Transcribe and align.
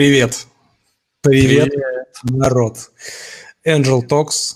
Привет. 0.00 0.46
Привет, 1.20 1.68
Привет, 1.68 2.14
народ. 2.22 2.90
Angel 3.66 4.00
Talks 4.00 4.54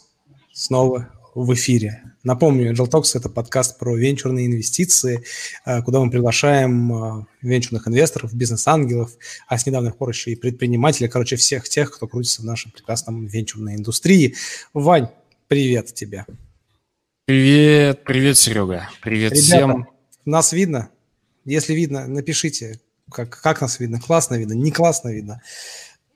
снова 0.55 1.11
в 1.35 1.53
эфире. 1.53 2.03
Напомню, 2.23 2.73
Angel 2.73 2.89
Talks– 2.89 3.11
это 3.15 3.29
подкаст 3.29 3.79
про 3.79 3.95
венчурные 3.95 4.47
инвестиции, 4.47 5.23
э, 5.67 5.83
куда 5.83 6.01
мы 6.01 6.11
приглашаем 6.11 6.95
э, 6.95 7.27
венчурных 7.43 7.87
инвесторов, 7.87 8.33
бизнес-ангелов, 8.33 9.13
а 9.47 9.59
с 9.59 9.67
недавних 9.67 9.99
пор 9.99 10.09
еще 10.09 10.31
и 10.31 10.35
предпринимателей, 10.35 11.11
короче, 11.11 11.37
всех 11.37 11.69
тех, 11.69 11.95
кто 11.95 12.09
крутится 12.09 12.41
в 12.41 12.47
нашем 12.47 12.71
прекрасном 12.71 13.27
венчурной 13.27 13.75
индустрии. 13.75 14.37
Вань, 14.73 15.11
привет 15.47 15.93
тебе. 15.93 16.25
Привет, 17.27 18.03
привет, 18.05 18.39
Серега. 18.39 18.89
Привет 19.03 19.33
Ребята, 19.33 19.45
всем. 19.45 19.89
Нас 20.25 20.55
видно? 20.55 20.89
Если 21.45 21.75
видно, 21.75 22.07
напишите, 22.07 22.81
как, 23.15 23.41
как 23.41 23.61
нас 23.61 23.81
видно, 23.81 24.01
классно 24.01 24.35
видно, 24.35 24.53
не 24.53 24.71
классно 24.71 25.09
видно. 25.09 25.41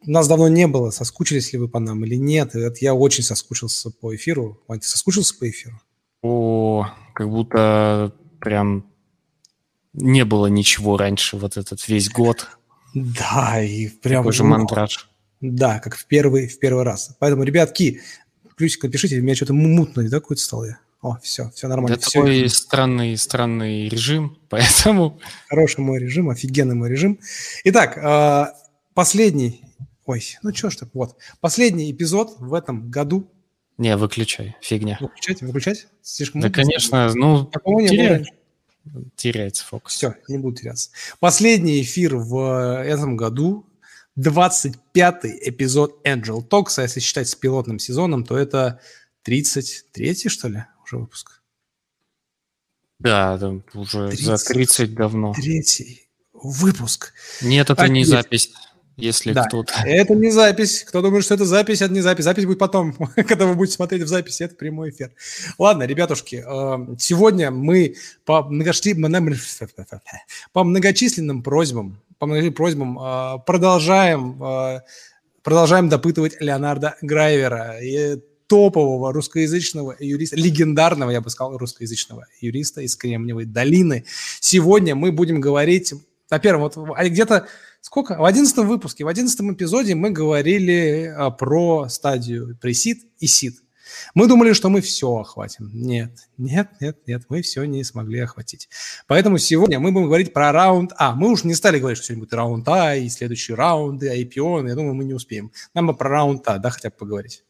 Нас 0.05 0.29
давно 0.29 0.49
не 0.49 0.67
было, 0.67 0.91
соскучились 0.91 1.53
ли 1.53 1.59
вы 1.59 1.69
по 1.69 1.79
нам 1.79 2.05
или 2.05 2.17
нет. 2.17 2.53
Я 2.81 2.95
очень 2.95 3.25
соскучился 3.25 3.91
по 3.91 4.15
эфиру. 4.15 4.61
Вань, 4.69 4.81
ты 4.81 4.87
соскучился 4.87 5.35
по 5.39 5.49
эфиру? 5.49 5.81
О, 6.23 6.89
как 7.15 7.29
будто 7.31 8.13
прям 8.41 8.91
не 9.93 10.25
было 10.25 10.47
ничего 10.47 10.97
раньше 10.97 11.37
вот 11.37 11.57
этот 11.57 11.87
весь 11.89 12.11
год. 12.11 12.49
Да, 12.95 13.61
и 13.63 13.89
прям... 13.89 14.23
Такой 14.23 14.33
же 14.33 14.45
мандраж. 14.45 15.09
Да, 15.41 15.79
как 15.79 15.97
в 15.97 16.07
первый, 16.07 16.49
в 16.49 16.59
первый 16.59 16.85
раз. 16.85 17.17
Поэтому, 17.19 17.45
ребятки, 17.45 18.01
плюсик 18.57 18.83
напишите, 18.83 19.19
у 19.19 19.23
меня 19.23 19.35
что-то 19.35 19.53
мутно, 19.53 20.03
да, 20.09 20.21
какое-то 20.21 20.43
стало 20.43 20.65
я? 20.65 20.79
О, 21.01 21.17
все, 21.23 21.51
все 21.55 21.69
нормально. 21.69 21.95
Это 21.95 22.09
все. 22.09 22.19
такой 22.21 22.49
странный, 22.49 23.17
странный 23.17 23.89
режим, 23.89 24.39
поэтому... 24.49 25.21
Хороший 25.49 25.81
мой 25.81 26.01
режим, 26.01 26.29
офигенный 26.29 26.75
мой 26.75 26.91
режим. 26.91 27.21
Итак, 27.65 27.99
а, 27.99 28.55
последний... 28.95 29.63
Ой, 30.07 30.25
ну 30.43 30.55
что 30.55 30.71
ж 30.71 30.77
так, 30.77 30.89
вот. 30.95 31.17
Последний 31.41 31.91
эпизод 31.93 32.37
в 32.39 32.55
этом 32.55 32.91
году. 32.91 33.31
Не, 33.77 33.97
выключай, 33.97 34.57
фигня. 34.61 34.99
Выключать, 35.01 35.43
выключать? 35.43 35.87
Слишком 36.03 36.41
Да, 36.41 36.51
конечно, 36.51 37.13
ну, 37.15 37.49
теря... 37.87 38.25
теряется 39.15 39.65
фокус. 39.65 39.95
Все, 39.95 40.17
не 40.27 40.39
буду 40.39 40.57
теряться. 40.57 40.91
Последний 41.21 41.81
эфир 41.83 42.17
в 42.17 42.83
этом 42.83 43.17
году, 43.17 43.67
25-й 44.19 45.49
эпизод 45.49 46.05
Angel 46.05 46.45
Talks, 46.49 46.79
а 46.79 46.83
если 46.83 46.99
считать 46.99 47.29
с 47.29 47.37
пилотным 47.37 47.79
сезоном, 47.79 48.25
то 48.25 48.37
это 48.37 48.81
33-й, 49.25 50.29
что 50.29 50.49
ли? 50.49 50.65
Уже 50.89 51.01
выпуск. 51.01 51.43
Да, 52.99 53.39
там 53.39 53.63
уже 53.75 54.09
30, 54.09 54.25
за 54.25 54.37
30 54.39 54.95
давно. 54.95 55.33
Третий 55.35 56.09
выпуск. 56.33 57.13
Нет, 57.43 57.71
это 57.71 57.83
а 57.83 57.89
не 57.89 58.05
запись, 58.05 58.53
если 58.97 59.33
да, 59.33 59.45
кто-то... 59.45 59.73
это 59.85 60.15
не 60.15 60.31
запись. 60.31 60.85
Кто 60.85 61.03
думает, 61.03 61.25
что 61.25 61.35
это 61.35 61.45
запись, 61.45 61.83
это 61.83 61.93
не 61.93 62.01
запись. 62.01 62.25
Запись 62.25 62.47
будет 62.47 62.59
потом, 62.59 62.93
когда 63.15 63.47
вы 63.47 63.55
будете 63.55 63.77
смотреть 63.77 64.03
в 64.03 64.09
записи, 64.09 64.43
это 64.43 64.57
прямой 64.57 64.91
эфир. 64.91 65.13
Ладно, 65.59 65.85
ребятушки, 65.85 66.45
э, 66.45 66.97
сегодня 66.99 67.51
мы 67.51 67.95
по, 68.25 68.43
многочи... 68.43 68.95
по 70.53 70.65
многочисленным 70.65 71.43
просьбам, 71.43 72.01
по 72.19 72.27
многочисленным 72.27 72.55
просьбам 72.55 72.99
э, 72.99 73.39
продолжаем 73.47 74.43
э, 74.43 74.81
продолжаем 75.43 75.89
допытывать 75.89 76.41
Леонарда 76.41 76.97
Грайвера. 77.01 77.79
И 77.81 78.21
топового 78.49 79.13
русскоязычного 79.13 79.95
юриста, 80.01 80.37
легендарного, 80.37 81.11
я 81.11 81.21
бы 81.21 81.31
сказал, 81.31 81.57
русскоязычного 81.57 82.27
юриста 82.41 82.81
из 82.81 82.97
Кремниевой 82.97 83.45
долины. 83.45 84.05
Сегодня 84.41 84.97
мы 84.97 85.13
будем 85.13 85.41
говорить, 85.41 85.95
на 86.31 86.39
первом, 86.39 86.63
вот 86.63 86.77
а 86.97 87.09
где-то 87.09 87.47
сколько? 87.81 88.17
В 88.19 88.25
одиннадцатом 88.25 88.67
выпуске, 88.67 89.05
в 89.05 89.09
одиннадцатом 89.09 89.53
эпизоде 89.53 89.95
мы 89.95 90.11
говорили 90.11 91.13
а, 91.17 91.31
про 91.31 91.89
стадию 91.89 92.57
пресид 92.61 93.05
и 93.19 93.27
сид. 93.27 93.57
Мы 94.15 94.29
думали, 94.29 94.53
что 94.53 94.69
мы 94.69 94.81
все 94.81 95.17
охватим. 95.17 95.71
Нет, 95.73 96.29
нет, 96.37 96.69
нет, 96.81 96.99
нет, 97.07 97.23
мы 97.29 97.43
все 97.43 97.65
не 97.65 97.85
смогли 97.85 98.21
охватить. 98.21 98.69
Поэтому 99.07 99.39
сегодня 99.39 99.79
мы 99.81 99.93
будем 99.93 100.07
говорить 100.07 100.33
про 100.33 100.53
раунд 100.53 100.93
А. 100.97 101.15
Мы 101.15 101.31
уж 101.31 101.45
не 101.45 101.55
стали 101.55 101.79
говорить, 101.79 101.99
что 101.99 102.09
сегодня 102.09 102.25
будет 102.25 102.35
раунд 102.35 102.69
А 102.69 102.95
и 102.95 103.09
следующие 103.09 103.57
раунды, 103.57 104.09
IPO, 104.09 104.69
я 104.69 104.75
думаю, 104.75 104.95
мы 104.95 105.05
не 105.05 105.15
успеем. 105.15 105.53
Нам 105.75 105.87
бы 105.87 105.95
про 105.95 106.11
раунд 106.11 106.47
А, 106.47 106.59
да, 106.59 106.71
хотя 106.71 106.91
бы 106.91 106.97
поговорить. 106.97 107.45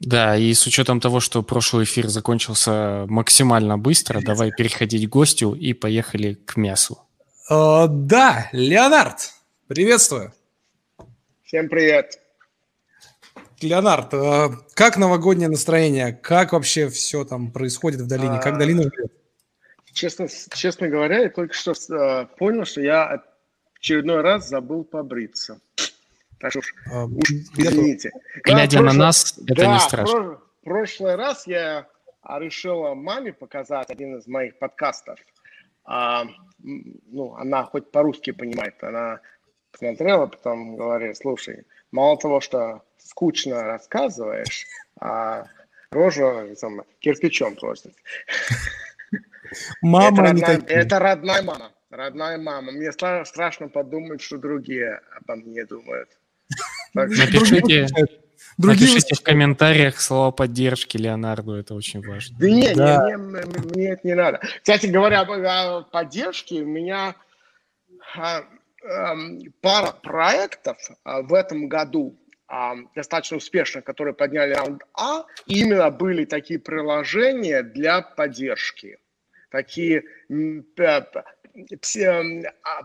Да, 0.00 0.34
и 0.34 0.54
с 0.54 0.66
учетом 0.66 0.98
того, 0.98 1.20
что 1.20 1.42
прошлый 1.42 1.84
эфир 1.84 2.08
закончился 2.08 3.04
максимально 3.06 3.76
быстро, 3.76 4.22
давай 4.22 4.50
переходить 4.50 5.06
к 5.06 5.12
гостю 5.12 5.54
и 5.54 5.74
поехали 5.74 6.34
к 6.34 6.56
мясу. 6.56 6.98
Uh, 7.50 7.86
да, 7.86 8.48
Леонард, 8.52 9.34
приветствую. 9.66 10.32
Всем 11.44 11.68
привет. 11.68 12.18
Леонард, 13.60 14.14
uh, 14.14 14.54
как 14.72 14.96
новогоднее 14.96 15.50
настроение? 15.50 16.14
Как 16.14 16.54
вообще 16.54 16.88
все 16.88 17.26
там 17.26 17.52
происходит 17.52 18.00
в 18.00 18.06
долине? 18.06 18.36
Uh, 18.36 18.42
как 18.42 18.56
долина 18.56 18.84
выглядит? 18.84 19.12
Честно, 19.92 20.28
честно 20.54 20.88
говоря, 20.88 21.18
я 21.18 21.28
только 21.28 21.52
что 21.52 21.72
uh, 21.72 22.26
понял, 22.38 22.64
что 22.64 22.80
я 22.80 23.22
очередной 23.78 24.22
раз 24.22 24.48
забыл 24.48 24.82
побриться. 24.82 25.60
Так 26.40 26.52
что 26.52 26.60
а, 26.90 27.04
уж 27.04 27.30
извините. 27.30 28.10
Глядя 28.44 28.78
да, 28.78 28.84
на 28.84 28.92
нас, 28.94 29.38
это 29.38 29.54
да, 29.54 29.74
не 29.74 29.78
страшно. 29.78 30.40
В 30.62 30.64
прошлый 30.64 31.14
раз 31.16 31.46
я 31.46 31.86
решила 32.38 32.94
маме 32.94 33.32
показать 33.32 33.90
один 33.90 34.16
из 34.16 34.26
моих 34.26 34.58
подкастов. 34.58 35.18
А, 35.84 36.24
ну, 36.58 37.34
она 37.34 37.64
хоть 37.64 37.90
по-русски 37.90 38.32
понимает. 38.32 38.82
Она 38.82 39.20
посмотрела, 39.70 40.26
потом 40.26 40.76
говорит, 40.76 41.16
слушай, 41.16 41.66
мало 41.92 42.16
того, 42.16 42.40
что 42.40 42.82
скучно 42.96 43.62
рассказываешь, 43.62 44.66
а 44.98 45.46
рожу 45.90 46.54
там, 46.60 46.82
кирпичом 47.00 47.54
просит. 47.56 47.94
Мама 49.82 50.06
это 50.06 50.22
родная, 50.22 50.62
это 50.68 50.98
родная 50.98 51.42
мама. 51.42 51.72
Родная 51.90 52.38
мама. 52.38 52.70
Мне 52.70 52.92
страшно 52.92 53.68
подумать, 53.68 54.20
что 54.20 54.38
другие 54.38 55.00
обо 55.16 55.36
мне 55.36 55.64
думают. 55.64 56.19
Напишите, 56.94 57.86
напишите 58.58 59.14
в 59.14 59.22
комментариях 59.22 60.00
слова 60.00 60.30
поддержки 60.30 60.96
Леонарду, 60.96 61.54
это 61.54 61.74
очень 61.74 62.06
важно. 62.06 62.36
Да 62.38 62.50
нет, 62.50 62.76
да. 62.76 63.04
Мне, 63.04 63.16
мне, 63.16 63.42
мне 63.74 63.90
это 63.90 64.06
не 64.06 64.14
надо. 64.14 64.40
Кстати 64.62 64.86
говоря 64.86 65.22
о 65.22 65.82
поддержке, 65.82 66.62
у 66.62 66.66
меня 66.66 67.14
а, 68.16 68.44
а, 68.84 69.16
пара 69.60 69.92
проектов 69.92 70.78
а, 71.04 71.22
в 71.22 71.34
этом 71.34 71.68
году 71.68 72.18
а, 72.48 72.74
достаточно 72.94 73.36
успешных, 73.36 73.84
которые 73.84 74.14
подняли 74.14 74.54
раунд 74.54 74.82
А, 74.94 75.24
именно 75.46 75.90
были 75.90 76.24
такие 76.24 76.58
приложения 76.58 77.62
для 77.62 78.02
поддержки. 78.02 78.98
Такие 79.50 80.04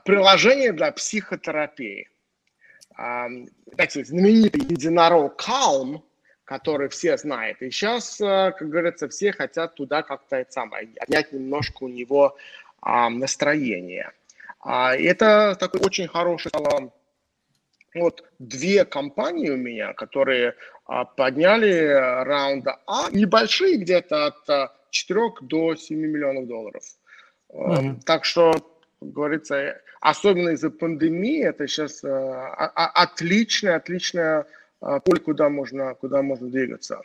приложения 0.04 0.72
для 0.74 0.92
психотерапии 0.92 2.10
так 2.96 3.90
сказать, 3.90 4.08
знаменитый 4.08 4.62
единорог 4.62 5.42
Calm, 5.42 6.02
который 6.46 6.90
все 6.90 7.18
знают. 7.18 7.62
И 7.62 7.72
сейчас, 7.72 8.22
э, 8.22 8.54
как 8.58 8.70
говорится, 8.70 9.10
все 9.10 9.32
хотят 9.32 9.76
туда 9.76 10.04
как-то 10.04 10.38
это 10.38 10.52
самое, 10.52 10.90
отнять 11.00 11.32
немножко 11.32 11.84
у 11.84 11.88
него 11.88 12.38
настроение. 12.82 14.12
А, 14.60 14.96
это 14.96 15.56
такой 15.60 15.82
очень 15.82 16.08
хороший 16.08 16.50
стало 16.50 16.92
вот 17.94 18.24
две 18.40 18.84
компании 18.84 19.50
у 19.50 19.58
меня, 19.58 19.94
которые 19.94 20.56
а, 20.86 21.06
подняли 21.06 21.88
раунда 22.24 22.80
А, 22.88 23.10
небольшие, 23.12 23.78
где-то 23.78 24.28
от 24.28 24.72
4 24.90 25.22
а, 25.22 25.30
до 25.42 25.76
7 25.76 25.98
миллионов 25.98 26.48
долларов. 26.48 26.84
Mm-hmm. 27.50 28.02
Так 28.06 28.26
что, 28.26 28.52
как 29.00 29.12
говорится, 29.12 29.82
особенно 30.06 30.50
из-за 30.50 30.70
пандемии, 30.70 31.44
это 31.44 31.68
сейчас 31.68 32.04
э, 32.04 32.08
отличная, 32.10 33.78
отличная 33.78 34.46
э, 34.82 35.00
поле, 35.04 35.20
куда 35.20 35.50
можно, 35.50 35.96
куда 35.96 36.22
можно 36.22 36.48
двигаться. 36.48 37.02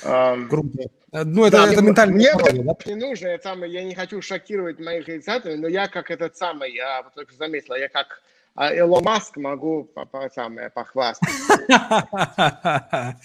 Круто. 0.00 0.84
Э, 1.12 1.24
ну, 1.24 1.44
это, 1.44 1.56
да, 1.56 1.72
это 1.72 1.82
ментально. 1.82 2.14
Мне 2.14 2.32
да? 2.34 2.52
не 2.86 2.94
нужно, 2.94 3.28
я, 3.28 3.38
самый, 3.40 3.70
я 3.72 3.82
не 3.82 3.96
хочу 3.96 4.22
шокировать 4.22 4.78
моих 4.78 5.08
инициаторов, 5.08 5.58
но 5.58 5.66
я 5.66 5.88
как 5.88 6.12
этот 6.12 6.36
самый, 6.36 6.72
я 6.72 7.02
только 7.16 7.34
заметил, 7.34 7.74
я 7.74 7.88
как 7.88 8.22
Илон 8.56 9.02
Маск 9.02 9.36
могу 9.36 9.82
по, 9.82 10.04
по, 10.04 10.30
самое, 10.30 10.70
похвастаться. 10.70 11.36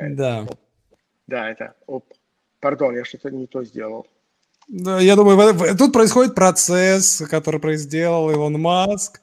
Да. 0.00 0.46
Да, 1.26 1.50
это... 1.50 1.74
Оп, 1.86 2.04
пардон, 2.60 2.94
я 2.94 3.06
что-то 3.06 3.30
не 3.30 3.46
то 3.46 3.64
сделал. 3.64 4.06
Да, 4.72 4.98
я 5.00 5.16
думаю, 5.16 5.76
тут 5.76 5.92
происходит 5.92 6.34
процесс, 6.34 7.22
который 7.28 7.76
сделал 7.76 8.30
Илон 8.30 8.58
Маск. 8.58 9.20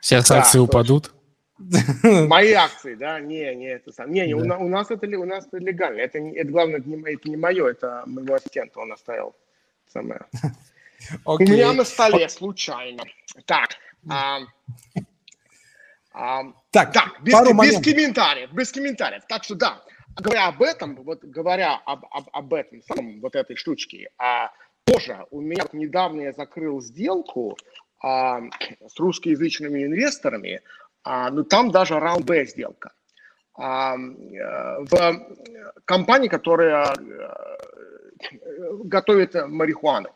Все 0.00 0.18
акции 0.18 0.60
упадут? 0.60 1.12
Мои 2.04 2.52
акции, 2.52 2.94
да? 2.94 3.18
Не, 3.18 3.52
не, 3.56 3.66
это 3.66 3.90
сам. 3.92 4.12
Не, 4.12 4.26
не, 4.28 4.34
да. 4.34 4.58
у, 4.58 4.66
у 4.66 4.68
нас 4.68 4.92
это 4.92 5.06
у 5.18 5.24
нас 5.24 5.46
это 5.48 5.58
легально. 5.58 6.02
Это, 6.02 6.18
это 6.18 6.52
главное, 6.52 6.78
это 6.78 6.88
не, 6.88 7.14
это 7.14 7.28
не 7.28 7.36
мое, 7.36 7.68
это 7.68 8.04
моего 8.06 8.34
ассистента, 8.34 8.78
он 8.78 8.92
оставил 8.92 9.34
самое. 9.92 10.20
Okay. 11.24 11.24
У 11.24 11.42
меня 11.42 11.72
на 11.72 11.84
столе 11.84 12.28
случайно. 12.28 13.02
Так, 13.44 13.70
а, 14.08 14.38
А, 16.12 16.44
так, 16.70 16.94
без, 17.22 17.34
без 17.34 17.82
комментариев, 17.82 18.52
без 18.52 18.70
комментариев. 18.70 19.24
Так 19.28 19.42
что 19.42 19.56
да, 19.56 19.82
говоря 20.16 20.48
об 20.48 20.62
этом, 20.62 20.96
вот 20.96 21.24
говоря 21.24 21.76
об, 21.84 22.04
об, 22.10 22.28
об 22.32 22.54
этом 22.54 22.82
самом, 22.82 23.20
вот 23.20 23.34
этой 23.34 23.56
штучке, 23.56 24.10
а, 24.18 24.50
тоже 24.84 25.26
у 25.30 25.40
меня 25.40 25.64
недавно 25.72 26.22
я 26.22 26.32
закрыл 26.32 26.80
сделку 26.80 27.56
а, 28.02 28.40
с 28.86 28.98
русскоязычными 28.98 29.84
инвесторами, 29.84 30.60
а, 31.02 31.30
но 31.30 31.42
там 31.42 31.70
даже 31.70 31.98
раунд 31.98 32.24
Б 32.26 32.44
сделка. 32.46 32.92
А, 33.56 33.94
э, 33.94 34.84
в 34.84 35.26
компании, 35.84 36.26
которая 36.28 36.92
э, 36.92 37.56
готовит 38.84 39.34
марихуану. 39.48 40.10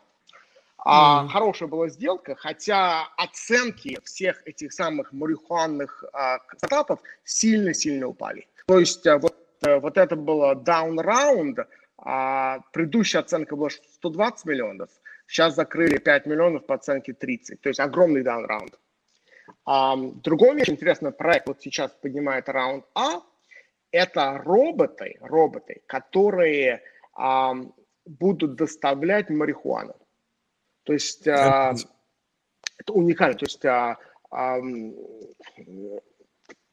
А, 0.85 1.25
mm. 1.25 1.29
Хорошая 1.29 1.69
была 1.69 1.89
сделка, 1.89 2.35
хотя 2.35 3.07
оценки 3.17 3.97
всех 4.03 4.45
этих 4.45 4.73
самых 4.73 5.11
марихуанных 5.11 6.03
а, 6.13 6.39
стартапов 6.57 6.99
сильно-сильно 7.23 8.07
упали. 8.07 8.47
То 8.65 8.79
есть 8.79 9.05
а, 9.07 9.17
вот, 9.17 9.35
вот 9.61 9.97
это 9.97 10.15
было 10.15 10.55
down 10.55 10.97
round, 10.97 11.65
а 11.97 12.59
предыдущая 12.71 13.21
оценка 13.21 13.55
была 13.55 13.69
120 13.69 14.45
миллионов, 14.45 14.89
сейчас 15.27 15.55
закрыли 15.55 15.97
5 15.97 16.25
миллионов 16.25 16.65
по 16.65 16.75
оценке 16.75 17.13
30, 17.13 17.61
то 17.61 17.69
есть 17.69 17.79
огромный 17.79 18.23
down 18.23 18.47
round. 18.47 18.73
А, 19.65 19.95
другой 19.97 20.55
очень 20.55 20.73
интересный 20.73 21.11
проект, 21.11 21.47
вот 21.47 21.61
сейчас 21.61 21.91
поднимает 21.91 22.49
раунд 22.49 22.85
А, 22.95 23.21
это 23.91 24.37
роботы, 24.43 25.17
роботы, 25.21 25.81
которые 25.87 26.81
а, 27.13 27.53
будут 28.05 28.55
доставлять 28.55 29.29
марихуану. 29.29 29.95
То 30.83 30.93
есть 30.93 31.27
а, 31.27 31.73
это 32.77 32.93
уникально. 32.93 33.35
То 33.35 33.45
есть 33.45 33.65
а, 33.65 33.97
а, 34.31 34.59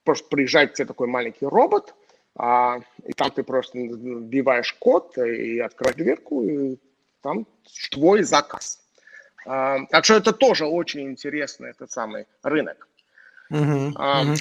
просто 0.04 0.28
приезжает 0.28 0.74
тебе 0.74 0.86
такой 0.86 1.08
маленький 1.08 1.46
робот, 1.46 1.94
а, 2.36 2.78
и 3.04 3.12
там 3.12 3.30
ты 3.30 3.42
просто 3.42 3.78
вбиваешь 3.78 4.72
код 4.74 5.16
и 5.18 5.58
открываешь 5.58 5.96
дверку, 5.96 6.42
и 6.42 6.76
там 7.22 7.46
твой 7.90 8.22
заказ. 8.22 8.80
А, 9.46 9.78
так 9.86 10.04
что 10.04 10.14
это 10.14 10.32
тоже 10.32 10.66
очень 10.66 11.02
интересный 11.02 11.70
этот 11.70 11.90
самый 11.90 12.26
рынок. 12.42 12.88
Uh-huh, 13.52 13.92
uh-huh. 13.92 14.36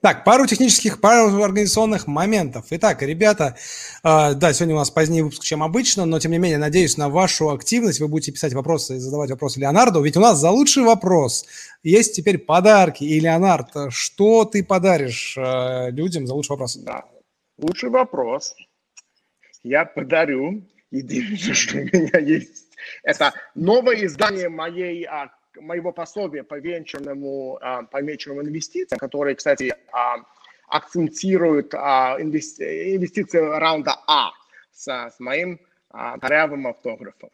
Так, 0.00 0.24
пару 0.24 0.46
технических, 0.46 1.00
пару 1.00 1.42
организационных 1.42 2.06
моментов. 2.06 2.66
Итак, 2.70 3.02
ребята, 3.02 3.56
э, 4.04 4.34
да, 4.34 4.52
сегодня 4.52 4.76
у 4.76 4.78
нас 4.78 4.90
позднее 4.90 5.24
выпуск, 5.24 5.42
чем 5.42 5.62
обычно, 5.62 6.04
но 6.04 6.20
тем 6.20 6.30
не 6.30 6.38
менее, 6.38 6.58
надеюсь 6.58 6.96
на 6.96 7.08
вашу 7.08 7.50
активность. 7.50 7.98
Вы 7.98 8.06
будете 8.06 8.30
писать 8.30 8.52
вопросы 8.52 8.96
и 8.96 9.00
задавать 9.00 9.30
вопросы 9.30 9.58
Леонарду, 9.58 10.00
ведь 10.00 10.16
у 10.16 10.20
нас 10.20 10.38
за 10.38 10.50
лучший 10.50 10.84
вопрос 10.84 11.46
есть 11.82 12.14
теперь 12.14 12.38
подарки. 12.38 13.02
И, 13.02 13.18
Леонард, 13.18 13.70
что 13.90 14.44
ты 14.44 14.62
подаришь 14.62 15.34
э, 15.36 15.90
людям 15.90 16.28
за 16.28 16.34
лучший 16.34 16.50
вопрос? 16.50 16.76
Да, 16.76 17.04
лучший 17.58 17.90
вопрос 17.90 18.56
я 19.62 19.84
подарю. 19.84 20.62
Единственное, 20.90 21.54
что 21.54 21.76
у 21.76 21.80
меня 21.80 22.18
есть, 22.18 22.74
это 23.02 23.34
новое 23.54 24.06
издание 24.06 24.48
моей 24.48 25.04
а, 25.04 25.30
моего 25.60 25.92
пособия 25.92 26.42
по 26.42 26.58
венчурному, 26.58 27.58
а, 27.60 27.82
по 27.82 28.00
венчурным 28.00 28.46
инвестициям, 28.46 28.98
которые, 28.98 29.34
кстати, 29.36 29.74
а, 29.92 30.16
акцентируют 30.68 31.74
а, 31.74 32.16
инвести... 32.18 32.96
инвестиции 32.96 33.38
раунда 33.38 33.96
А 34.06 34.30
с, 34.72 34.88
с 34.88 35.18
моим 35.18 35.60
корявым 36.20 36.66
автографом. 36.66 37.30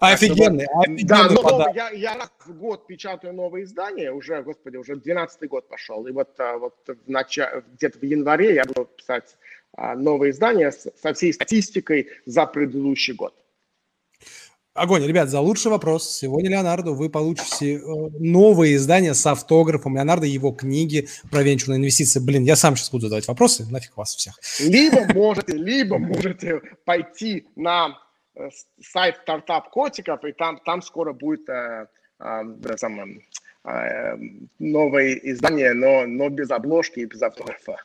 Офигенный, 0.00 0.66
офигенный 0.66 1.04
Да, 1.04 1.28
но 1.30 1.70
я, 1.74 1.90
я 1.90 2.14
раз 2.14 2.30
в 2.44 2.52
год 2.52 2.86
печатаю 2.86 3.34
новые 3.34 3.64
издания, 3.64 4.12
уже, 4.12 4.42
господи, 4.42 4.76
уже 4.76 4.96
12 4.96 5.48
год 5.48 5.68
пошел. 5.68 6.06
И 6.06 6.12
вот, 6.12 6.36
вот 6.38 6.76
в 6.86 7.10
нач... 7.10 7.38
где-то 7.74 7.98
в 7.98 8.02
январе 8.02 8.54
я 8.54 8.64
буду 8.64 8.84
писать 8.84 9.36
новые 9.76 10.32
издания 10.32 10.70
со 10.72 11.14
всей 11.14 11.32
статистикой 11.32 12.08
за 12.26 12.46
предыдущий 12.46 13.14
год. 13.14 13.34
Огонь, 14.76 15.06
ребят, 15.06 15.30
за 15.30 15.40
лучший 15.40 15.70
вопрос 15.70 16.10
сегодня 16.10 16.50
Леонарду 16.50 16.94
вы 16.94 17.08
получите 17.08 17.76
э, 17.76 17.80
новое 18.18 18.74
издание 18.74 19.14
с 19.14 19.24
автографом 19.26 19.96
Леонардо, 19.96 20.26
его 20.26 20.52
книги 20.52 21.08
про 21.30 21.42
венчурные 21.42 21.78
инвестиции. 21.78 22.20
Блин, 22.20 22.44
я 22.44 22.56
сам 22.56 22.76
сейчас 22.76 22.90
буду 22.90 23.06
задавать 23.06 23.26
вопросы, 23.26 23.64
нафиг 23.70 23.96
вас 23.96 24.14
всех. 24.14 24.38
Либо 24.60 25.10
можете, 25.14 25.54
либо 25.54 25.96
можете 25.96 26.60
пойти 26.84 27.46
на 27.56 27.96
сайт 28.80 29.16
стартап 29.22 29.70
котиков, 29.70 30.24
и 30.24 30.32
там, 30.32 30.58
там 30.64 30.82
скоро 30.82 31.12
будет 31.12 31.48
э, 31.48 31.86
э, 32.18 32.76
самое, 32.76 33.20
э, 33.64 34.16
новое 34.58 35.14
издание, 35.14 35.72
но, 35.72 36.06
но 36.06 36.28
без 36.28 36.50
обложки 36.50 37.00
и 37.00 37.06
без 37.06 37.22
автографа. 37.22 37.76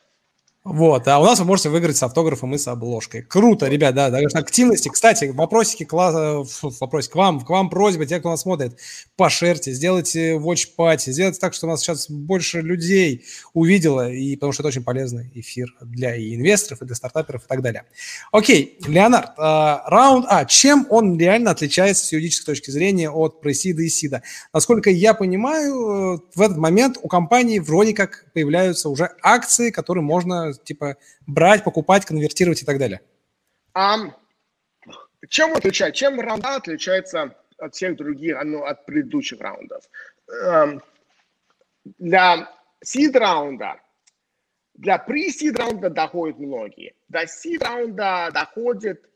Вот, 0.64 1.08
а 1.08 1.18
у 1.18 1.24
нас 1.24 1.40
вы 1.40 1.44
можете 1.44 1.70
выиграть 1.70 1.96
с 1.96 2.04
автографом 2.04 2.54
и 2.54 2.58
с 2.58 2.68
обложкой. 2.68 3.22
Круто, 3.22 3.66
ребят, 3.66 3.96
да, 3.96 4.12
конечно, 4.12 4.38
активности. 4.38 4.88
Кстати, 4.88 5.24
вопросики, 5.24 5.84
к, 5.84 5.92
вопросик 5.92 7.12
к 7.12 7.16
вам, 7.16 7.40
к 7.40 7.50
вам 7.50 7.68
просьба, 7.68 8.06
те, 8.06 8.20
кто 8.20 8.30
нас 8.30 8.42
смотрит, 8.42 8.78
пошерьте, 9.16 9.72
сделайте 9.72 10.34
watch 10.34 10.68
party, 10.78 11.10
сделайте 11.10 11.40
так, 11.40 11.54
чтобы 11.54 11.72
у 11.72 11.74
нас 11.74 11.80
сейчас 11.80 12.08
больше 12.08 12.60
людей 12.60 13.24
увидело, 13.54 14.08
и 14.08 14.36
потому 14.36 14.52
что 14.52 14.62
это 14.62 14.68
очень 14.68 14.84
полезный 14.84 15.32
эфир 15.34 15.74
для 15.80 16.14
и 16.14 16.36
инвесторов, 16.36 16.80
и 16.82 16.84
для 16.84 16.94
стартаперов 16.94 17.44
и 17.44 17.48
так 17.48 17.60
далее. 17.60 17.82
Окей, 18.30 18.78
Леонард, 18.86 19.32
а, 19.38 19.82
раунд 19.86 20.26
А. 20.28 20.44
Чем 20.44 20.86
он 20.90 21.18
реально 21.18 21.50
отличается 21.50 22.06
с 22.06 22.12
юридической 22.12 22.46
точки 22.46 22.70
зрения 22.70 23.10
от 23.10 23.40
пресида 23.40 23.82
и 23.82 23.88
сида? 23.88 24.22
Насколько 24.52 24.90
я 24.90 25.14
понимаю, 25.14 25.74
э, 25.74 26.18
в 26.36 26.40
этот 26.40 26.58
момент 26.58 26.98
у 27.02 27.08
компании 27.08 27.58
вроде 27.58 27.94
как 27.94 28.26
появляются 28.32 28.88
уже 28.88 29.10
акции, 29.22 29.70
которые 29.70 30.04
можно 30.04 30.51
типа 30.52 30.96
брать, 31.26 31.64
покупать, 31.64 32.04
конвертировать 32.04 32.62
и 32.62 32.66
так 32.66 32.78
далее? 32.78 33.00
Um, 33.74 34.12
чем 35.28 35.54
отличается? 35.54 35.98
Чем 35.98 36.20
раунд 36.20 36.44
отличается 36.44 37.34
от 37.58 37.74
всех 37.74 37.96
других, 37.96 38.36
ну, 38.44 38.64
от 38.64 38.84
предыдущих 38.86 39.40
раундов? 39.40 39.84
Для 41.98 42.48
сид 42.82 43.16
раунда, 43.16 43.80
для 44.74 44.96
pre-seed 44.96 45.56
раунда 45.56 45.90
доходят 45.90 46.38
многие. 46.38 46.94
До 47.08 47.22
seed 47.24 47.64
раунда 47.64 48.30
доходит, 48.32 49.08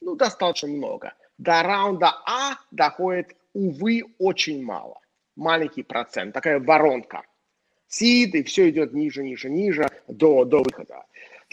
ну, 0.00 0.14
достаточно 0.16 0.68
много. 0.68 1.14
До 1.38 1.62
раунда 1.62 2.12
А 2.26 2.56
доходит, 2.70 3.36
увы, 3.52 4.02
очень 4.18 4.62
мало. 4.62 5.00
Маленький 5.36 5.82
процент, 5.82 6.34
такая 6.34 6.58
воронка 6.58 7.22
сид, 7.88 8.34
и 8.34 8.42
все 8.42 8.70
идет 8.70 8.92
ниже, 8.92 9.22
ниже, 9.22 9.50
ниже 9.50 9.88
до, 10.06 10.44
до 10.44 10.62
выхода. 10.62 11.04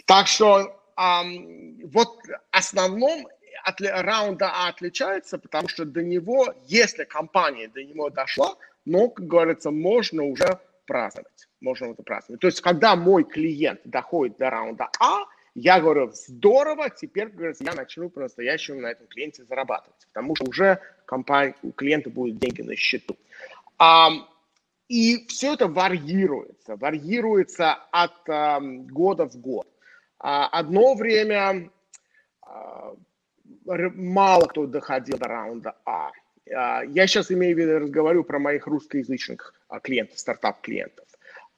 Так 0.04 0.26
что 0.28 0.80
эм, 0.96 1.80
вот 1.86 2.18
основном 2.50 3.26
от 3.64 3.80
раунда 3.80 4.50
А 4.52 4.68
отличается, 4.68 5.38
потому 5.38 5.68
что 5.68 5.84
до 5.84 6.02
него, 6.02 6.54
если 6.66 7.04
компания 7.04 7.68
до 7.68 7.82
него 7.82 8.10
дошла, 8.10 8.54
но, 8.84 9.08
как 9.08 9.26
говорится, 9.26 9.70
можно 9.70 10.22
уже 10.22 10.60
праздновать. 10.86 11.48
Можно 11.60 11.86
это 11.86 12.02
праздновать. 12.02 12.40
То 12.40 12.46
есть, 12.46 12.60
когда 12.60 12.94
мой 12.94 13.24
клиент 13.24 13.80
доходит 13.84 14.36
до 14.38 14.50
раунда 14.50 14.88
А, 15.00 15.24
я 15.54 15.80
говорю, 15.80 16.12
здорово, 16.12 16.90
теперь, 16.90 17.26
как 17.26 17.36
говорится, 17.36 17.64
я 17.64 17.74
начну 17.74 18.10
по-настоящему 18.10 18.80
на 18.80 18.88
этом 18.88 19.06
клиенте 19.08 19.44
зарабатывать, 19.44 20.06
потому 20.12 20.36
что 20.36 20.44
уже 20.44 20.78
компания, 21.06 21.56
у 21.62 21.72
клиента 21.72 22.10
будут 22.10 22.38
деньги 22.38 22.62
на 22.62 22.76
счету. 22.76 23.16
Um, 23.78 24.26
и 24.88 25.26
все 25.26 25.54
это 25.54 25.66
варьируется, 25.68 26.76
варьируется 26.76 27.74
от 27.90 28.28
э, 28.28 28.60
года 28.60 29.28
в 29.28 29.36
год. 29.36 29.68
А, 30.18 30.46
одно 30.46 30.94
время 30.94 31.70
э, 32.46 32.94
мало 33.64 34.46
кто 34.46 34.66
доходил 34.66 35.18
до 35.18 35.28
раунда 35.28 35.76
А. 35.84 36.12
а. 36.54 36.84
Я 36.84 37.06
сейчас 37.06 37.32
имею 37.32 37.56
в 37.56 37.58
виду, 37.58 37.78
разговариваю 37.80 38.24
про 38.24 38.38
моих 38.38 38.66
русскоязычных 38.66 39.54
а, 39.68 39.80
клиентов, 39.80 40.18
стартап-клиентов. 40.18 41.06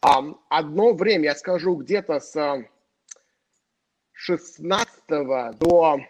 Одно 0.00 0.92
время, 0.92 1.24
я 1.24 1.34
скажу, 1.34 1.74
где-то 1.74 2.20
с 2.20 2.64
16 4.12 4.88
до 5.08 6.00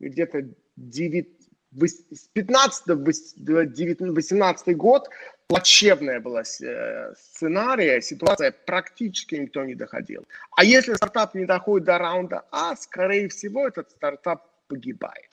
где-то 0.00 0.48
9, 0.76 1.35
с 1.84 2.28
15 2.32 2.86
до 2.86 2.94
18 2.94 4.76
год 4.76 5.08
плачевная 5.46 6.20
была 6.20 6.42
э, 6.42 7.14
сценария, 7.14 8.00
ситуация 8.00 8.52
практически 8.52 9.36
никто 9.36 9.64
не 9.64 9.74
доходил. 9.74 10.24
А 10.56 10.64
если 10.64 10.94
стартап 10.94 11.34
не 11.34 11.44
доходит 11.44 11.86
до 11.86 11.98
раунда 11.98 12.44
А, 12.50 12.74
скорее 12.76 13.28
всего, 13.28 13.68
этот 13.68 13.90
стартап 13.90 14.46
погибает. 14.68 15.30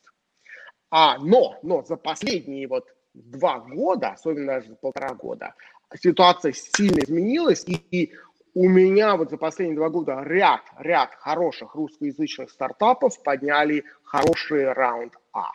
А, 0.92 1.18
но, 1.18 1.58
но 1.64 1.84
за 1.84 1.96
последние 1.96 2.68
вот 2.68 2.94
два 3.14 3.60
года, 3.60 4.10
особенно 4.10 4.54
даже 4.54 4.76
полтора 4.76 5.14
года, 5.16 5.56
ситуация 6.00 6.54
сильно 6.54 7.00
изменилась, 7.00 7.64
и, 7.66 7.76
и 7.92 8.14
у 8.54 8.70
меня 8.70 9.16
вот 9.16 9.32
за 9.32 9.38
последние 9.38 9.78
два 9.78 9.90
года 9.90 10.22
ряд, 10.24 10.62
ряд 10.78 11.16
хороших 11.16 11.74
русскоязычных 11.74 12.52
стартапов 12.52 13.22
подняли 13.24 13.84
хороший 14.04 14.72
раунд 14.72 15.14
А. 15.32 15.50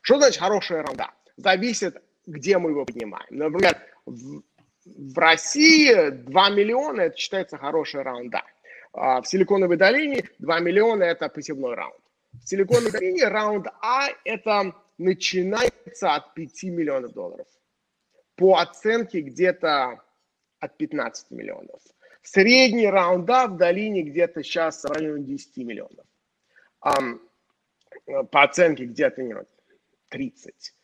Что 0.00 0.18
значит 0.18 0.40
хороший 0.40 0.80
раунд 0.80 1.00
А? 1.00 1.14
Зависит, 1.36 2.02
где 2.26 2.58
мы 2.58 2.70
его 2.70 2.84
поднимаем. 2.84 3.26
Например, 3.30 3.76
в, 4.06 4.42
в 4.84 5.18
России 5.18 6.10
2 6.10 6.50
миллиона, 6.50 7.02
это 7.02 7.16
считается 7.16 7.58
хороший 7.58 8.02
раунд, 8.02 8.30
да. 8.30 8.42
А 8.92 9.20
в 9.20 9.26
Силиконовой 9.28 9.76
долине 9.76 10.28
2 10.38 10.60
миллиона– 10.60 11.02
это 11.04 11.28
посевной 11.28 11.74
раунд. 11.74 12.00
В 12.32 12.48
Силиконовой 12.48 12.90
долине 12.90 13.28
раунд 13.28 13.66
А– 13.80 14.08
это 14.24 14.74
начинается 14.98 16.14
от 16.14 16.34
5 16.34 16.62
миллионов 16.64 17.12
долларов. 17.12 17.46
По 18.36 18.60
оценке 18.60 19.20
где-то 19.20 20.02
от 20.60 20.76
15 20.76 21.30
миллионов. 21.30 21.80
Средний 22.22 22.88
раунда 22.88 23.46
в 23.46 23.56
долине 23.56 24.02
где-то 24.02 24.42
сейчас 24.42 24.84
в 24.84 24.90
районе 24.90 25.24
10 25.24 25.56
миллионов. 25.58 26.06
По 28.30 28.42
оценке 28.42 28.84
где-то 28.84 29.22
не 29.22 29.34
30. 30.08 30.74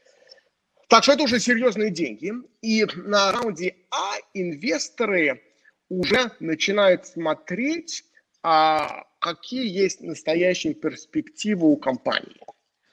Так 0.89 1.03
что 1.03 1.13
это 1.13 1.23
уже 1.23 1.41
серьезные 1.41 1.91
деньги. 1.91 2.33
И 2.63 2.87
на 2.97 3.33
раунде 3.33 3.77
А 3.91 4.17
инвесторы 4.33 5.43
уже 5.89 6.31
начинают 6.41 7.07
смотреть, 7.07 8.05
а, 8.43 9.05
какие 9.19 9.69
есть 9.69 10.01
настоящие 10.03 10.75
перспективы 10.75 11.69
у 11.69 11.77
компании. 11.77 12.41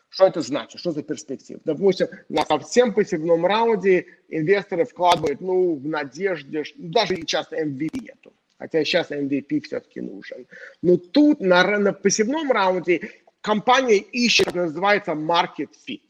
Что 0.09 0.27
это 0.27 0.41
значит? 0.41 0.79
Что 0.79 0.91
за 0.91 1.03
перспектива? 1.03 1.61
Допустим, 1.63 2.07
на 2.27 2.45
совсем 2.45 2.93
пассивном 2.93 3.45
раунде 3.45 4.07
инвесторы 4.27 4.85
вкладывают, 4.85 5.39
ну, 5.39 5.75
в 5.75 5.85
надежде, 5.85 6.63
даже 6.75 7.15
и 7.15 7.25
часто 7.25 7.61
MVP 7.61 7.89
нету. 8.01 8.33
Хотя 8.57 8.83
сейчас 8.83 9.09
MVP 9.09 9.61
все-таки 9.61 10.01
нужен. 10.01 10.45
Но 10.81 10.97
тут 10.97 11.39
на, 11.39 11.63
на 11.79 11.93
пассивном 11.93 12.51
раунде 12.51 13.09
компания 13.39 13.97
ищет, 13.97 14.53
называется, 14.53 15.13
market 15.13 15.69
fit. 15.87 16.01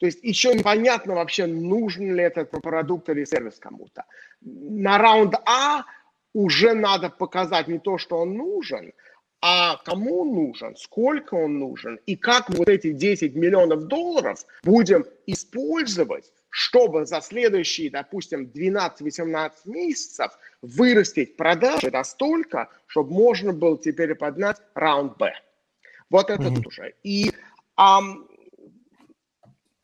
То 0.00 0.06
есть 0.06 0.24
еще 0.24 0.54
непонятно 0.54 1.14
вообще, 1.14 1.46
нужен 1.46 2.14
ли 2.14 2.22
этот 2.22 2.50
продукт 2.50 3.10
или 3.10 3.26
сервис 3.26 3.58
кому-то. 3.58 4.04
На 4.40 4.96
раунд 4.96 5.34
А 5.44 5.84
уже 6.32 6.72
надо 6.72 7.10
показать 7.10 7.68
не 7.68 7.78
то, 7.78 7.98
что 7.98 8.16
он 8.16 8.34
нужен, 8.34 8.94
а 9.42 9.76
кому 9.84 10.22
он 10.22 10.32
нужен, 10.32 10.74
сколько 10.76 11.34
он 11.34 11.58
нужен 11.58 11.98
и 12.06 12.16
как 12.16 12.48
вот 12.48 12.68
эти 12.68 12.92
10 12.92 13.34
миллионов 13.34 13.88
долларов 13.88 14.38
будем 14.62 15.04
использовать, 15.26 16.32
чтобы 16.48 17.04
за 17.04 17.20
следующие, 17.20 17.90
допустим, 17.90 18.50
12-18 18.54 19.50
месяцев 19.66 20.32
вырастить 20.62 21.36
продажи 21.36 21.90
настолько, 21.90 22.70
чтобы 22.86 23.12
можно 23.12 23.52
было 23.52 23.76
теперь 23.76 24.14
поднять 24.14 24.56
раунд 24.74 25.18
Б. 25.18 25.34
Вот 26.08 26.30
это 26.30 26.44
mm-hmm. 26.44 26.66
уже. 26.66 26.94
И 27.02 27.32
um, 27.78 28.26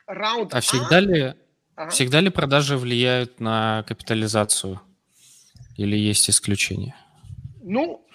раунд 0.06 0.54
А 0.54 0.60
всегда 0.60 0.96
а... 0.96 1.00
ли, 1.00 1.34
ага. 1.75 1.90
всегда 1.90 2.20
ли 2.20 2.30
продажи 2.30 2.76
влияют 2.76 3.40
на 3.40 3.84
капитализацию? 3.86 4.80
Или 5.76 5.96
есть 5.96 6.30
исключения? 6.30 6.96
Ну, 7.62 8.06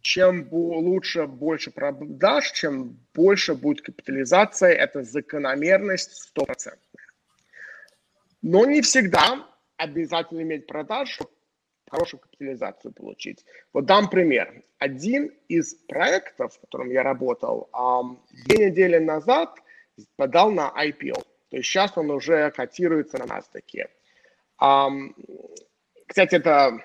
чем 0.00 0.48
лучше, 0.50 1.26
больше 1.26 1.70
продаж, 1.70 2.52
чем 2.52 2.98
больше 3.14 3.54
будет 3.54 3.82
капитализация, 3.82 4.70
это 4.70 5.02
закономерность 5.02 6.16
стопроцентная. 6.16 6.80
Но 8.40 8.64
не 8.66 8.80
всегда 8.82 9.46
обязательно 9.76 10.42
иметь 10.42 10.66
продаж, 10.66 11.10
чтобы 11.10 11.30
хорошую 11.90 12.20
капитализацию 12.20 12.92
получить. 12.92 13.44
Вот 13.72 13.86
дам 13.86 14.08
пример. 14.08 14.62
Один 14.78 15.32
из 15.48 15.74
проектов, 15.74 16.54
в 16.54 16.60
котором 16.60 16.90
я 16.90 17.02
работал, 17.02 17.68
две 18.46 18.66
недели 18.70 18.98
назад 18.98 19.58
подал 20.16 20.50
на 20.50 20.72
IPO. 20.76 21.14
То 21.50 21.56
есть 21.56 21.68
сейчас 21.68 21.96
он 21.96 22.10
уже 22.10 22.50
котируется 22.50 23.18
на 23.18 23.24
NASDAQ. 23.24 23.88
Кстати, 26.06 26.34
это 26.34 26.80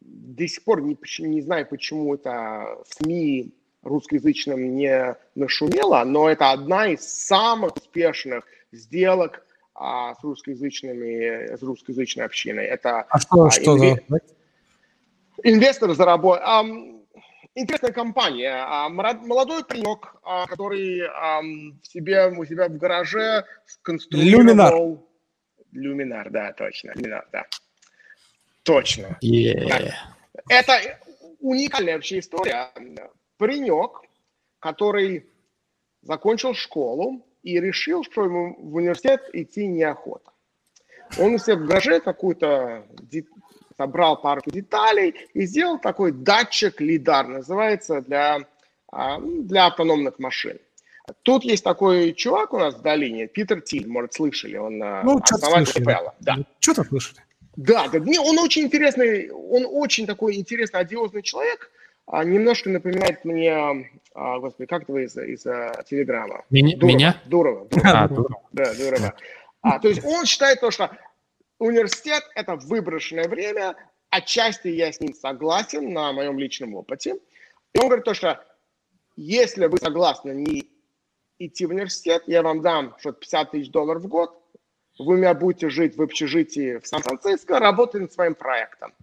до 0.00 0.46
сих 0.46 0.64
пор 0.64 0.82
не, 0.82 0.96
не 1.20 1.40
знаю, 1.42 1.66
почему 1.66 2.14
это 2.14 2.78
в 2.88 2.94
СМИ 2.94 3.52
русскоязычном 3.82 4.74
не 4.74 5.16
нашумело, 5.34 6.04
но 6.04 6.28
это 6.28 6.50
одна 6.50 6.88
из 6.88 7.00
самых 7.00 7.76
успешных 7.76 8.44
сделок 8.72 9.46
а, 9.74 10.14
с 10.14 10.22
русскоязычными, 10.22 11.56
с 11.56 11.62
русскоязычной 11.62 12.24
общиной. 12.24 12.64
Это 12.64 13.02
а 13.02 13.18
что, 13.18 13.44
а, 13.44 13.50
что 13.50 13.76
инве... 13.76 14.04
за... 14.08 14.20
инвестор 15.42 15.94
заработал. 15.94 16.42
А, 16.44 16.64
интересная 17.56 17.92
компания. 17.92 18.54
А, 18.54 18.88
молодой 18.88 19.64
паренек, 19.64 20.14
а, 20.22 20.46
который 20.46 21.00
в 21.00 21.86
себе, 21.86 22.28
у 22.28 22.44
себя 22.44 22.68
в 22.68 22.76
гараже 22.76 23.44
сконструировал... 23.66 24.38
Люминар. 24.38 24.74
Люминар, 25.72 26.30
да, 26.30 26.52
точно. 26.52 26.92
Люминар, 26.94 27.26
да. 27.32 27.44
Точно. 28.62 29.18
Yeah. 29.22 29.92
Это 30.48 30.98
уникальная 31.40 31.94
вообще 31.94 32.20
история. 32.20 32.70
Паренек, 33.38 34.02
который 34.58 35.26
закончил 36.02 36.54
школу 36.54 37.26
и 37.42 37.60
решил, 37.60 38.04
что 38.04 38.24
ему 38.24 38.56
в 38.58 38.74
университет 38.74 39.28
идти 39.32 39.66
неохота. 39.66 40.32
Он 41.18 41.34
у 41.34 41.38
себя 41.38 41.56
в 41.56 41.66
гараже 41.66 42.00
какую-то 42.00 42.86
собрал 43.76 44.20
пару 44.20 44.42
деталей 44.46 45.14
и 45.34 45.46
сделал 45.46 45.78
такой 45.78 46.12
датчик 46.12 46.80
лидар, 46.80 47.26
называется, 47.26 48.00
для, 48.00 48.40
а, 48.90 49.18
для 49.20 49.66
автономных 49.66 50.18
машин. 50.18 50.58
Тут 51.22 51.44
есть 51.44 51.62
такой 51.62 52.12
чувак 52.14 52.52
у 52.52 52.58
нас 52.58 52.74
в 52.74 52.82
долине, 52.82 53.28
Питер 53.28 53.60
Тиль, 53.60 53.86
может, 53.86 54.14
слышали, 54.14 54.56
он 54.56 54.82
а, 54.82 55.02
ну, 55.04 55.20
основатель 55.22 55.82
РПЛ. 55.82 56.08
Да. 56.20 56.36
Что-то 56.58 56.84
слышали. 56.84 57.20
Да, 57.56 57.88
да, 57.88 57.98
не, 57.98 58.18
он 58.18 58.38
очень 58.38 58.64
интересный, 58.64 59.30
он 59.30 59.66
очень 59.68 60.06
такой 60.06 60.36
интересный, 60.36 60.80
одиозный 60.80 61.22
человек. 61.22 61.70
А, 62.06 62.22
немножко 62.22 62.70
напоминает 62.70 63.24
мне, 63.24 63.54
а, 64.14 64.38
господи, 64.38 64.66
как 64.66 64.82
это 64.82 64.98
из, 64.98 65.16
из 65.16 65.46
а, 65.46 65.82
Телеграма? 65.88 66.44
Меня? 66.50 66.76
Дурова, 66.76 66.96
меня? 66.96 67.22
Дурова. 67.24 67.68
Дурова. 67.68 67.98
А, 68.02 68.08
Дурова. 68.08 68.42
Да, 68.52 68.74
Дурова. 68.74 69.14
А, 69.62 69.78
то 69.78 69.88
есть 69.88 70.04
он 70.04 70.26
считает 70.26 70.60
то, 70.60 70.70
что 70.70 70.90
университет– 71.58 72.22
это 72.34 72.56
выброшенное 72.56 73.28
время, 73.28 73.76
отчасти 74.10 74.68
я 74.68 74.92
с 74.92 75.00
ним 75.00 75.14
согласен 75.14 75.92
на 75.92 76.12
моем 76.12 76.38
личном 76.38 76.74
опыте. 76.74 77.18
И 77.72 77.78
он 77.78 77.86
говорит 77.86 78.04
то, 78.04 78.14
что 78.14 78.44
если 79.16 79.66
вы 79.66 79.78
согласны 79.78 80.30
не 80.30 80.70
идти 81.38 81.66
в 81.66 81.70
университет, 81.70 82.22
я 82.26 82.42
вам 82.42 82.60
дам 82.62 82.94
что 82.98 83.12
50 83.12 83.50
тысяч 83.50 83.70
долларов 83.70 84.02
в 84.02 84.08
год, 84.08 84.42
вы 84.98 85.14
у 85.14 85.16
меня 85.16 85.34
будете 85.34 85.68
жить 85.68 85.96
в 85.96 86.02
общежитии 86.02 86.78
в 86.78 86.86
Сан-Франциско, 86.86 87.58
работать 87.58 88.00
над 88.00 88.12
своим 88.12 88.34
проектом. 88.34 88.94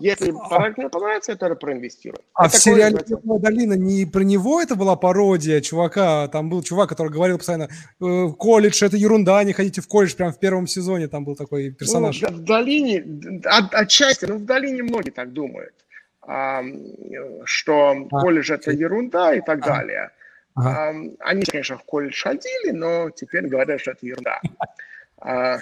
Если 0.00 0.32
а 0.50 0.70
мне 0.76 0.88
понравится, 0.88 1.32
я 1.32 1.38
тоже 1.38 1.56
проинвестирую. 1.56 2.22
А 2.32 2.46
это 2.46 2.56
в 2.56 2.60
сериале 2.60 2.98
«Темная 3.06 3.38
долина» 3.38 3.74
не 3.74 4.06
про 4.06 4.22
него 4.22 4.60
это 4.60 4.74
была 4.74 4.96
пародия 4.96 5.60
чувака? 5.60 6.26
Там 6.28 6.48
был 6.48 6.62
чувак, 6.62 6.88
который 6.88 7.12
говорил 7.12 7.36
постоянно, 7.36 7.68
э, 8.00 8.28
колледж– 8.38 8.82
это 8.84 8.96
ерунда, 8.96 9.44
не 9.44 9.52
ходите 9.52 9.82
в 9.82 9.88
колледж. 9.88 10.14
Прям 10.16 10.32
в 10.32 10.38
первом 10.38 10.66
сезоне 10.66 11.08
там 11.08 11.24
был 11.26 11.36
такой 11.36 11.70
персонаж. 11.70 12.18
Ну, 12.22 12.28
в 12.28 12.40
долине, 12.44 13.04
от, 13.44 13.74
отчасти, 13.74 14.24
ну 14.24 14.36
в 14.36 14.46
долине 14.46 14.82
многие 14.82 15.10
так 15.10 15.34
думают, 15.34 15.74
а, 16.22 16.62
что 17.44 17.90
а, 18.10 18.20
колледж– 18.20 18.50
это 18.52 18.70
ерунда 18.70 19.34
и 19.34 19.42
так 19.42 19.58
а, 19.66 19.68
далее. 19.68 20.10
Ага. 20.54 20.94
Они, 21.20 21.42
конечно, 21.44 21.76
в 21.76 21.84
колледж 21.84 22.22
ходили, 22.22 22.70
но 22.70 23.10
теперь 23.10 23.46
говорят, 23.46 23.82
что 23.82 23.90
это 23.90 24.06
ерунда. 24.06 24.40
А, 25.18 25.58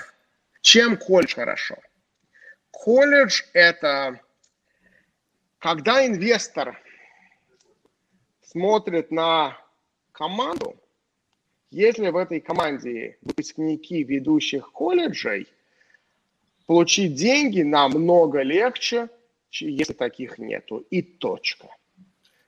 чем 0.60 0.96
колледж 0.96 1.34
хорошо? 1.34 1.76
Колледж– 2.70 3.42
это 3.52 4.20
когда 5.58 6.06
инвестор 6.06 6.80
смотрит 8.42 9.10
на 9.10 9.58
команду, 10.12 10.76
если 11.70 12.08
в 12.08 12.16
этой 12.16 12.40
команде 12.40 13.18
выпускники 13.22 14.02
ведущих 14.02 14.72
колледжей, 14.72 15.46
получить 16.66 17.14
деньги 17.14 17.62
намного 17.62 18.42
легче, 18.42 19.08
если 19.50 19.92
таких 19.92 20.38
нету. 20.38 20.78
И 20.90 21.02
точка. 21.02 21.68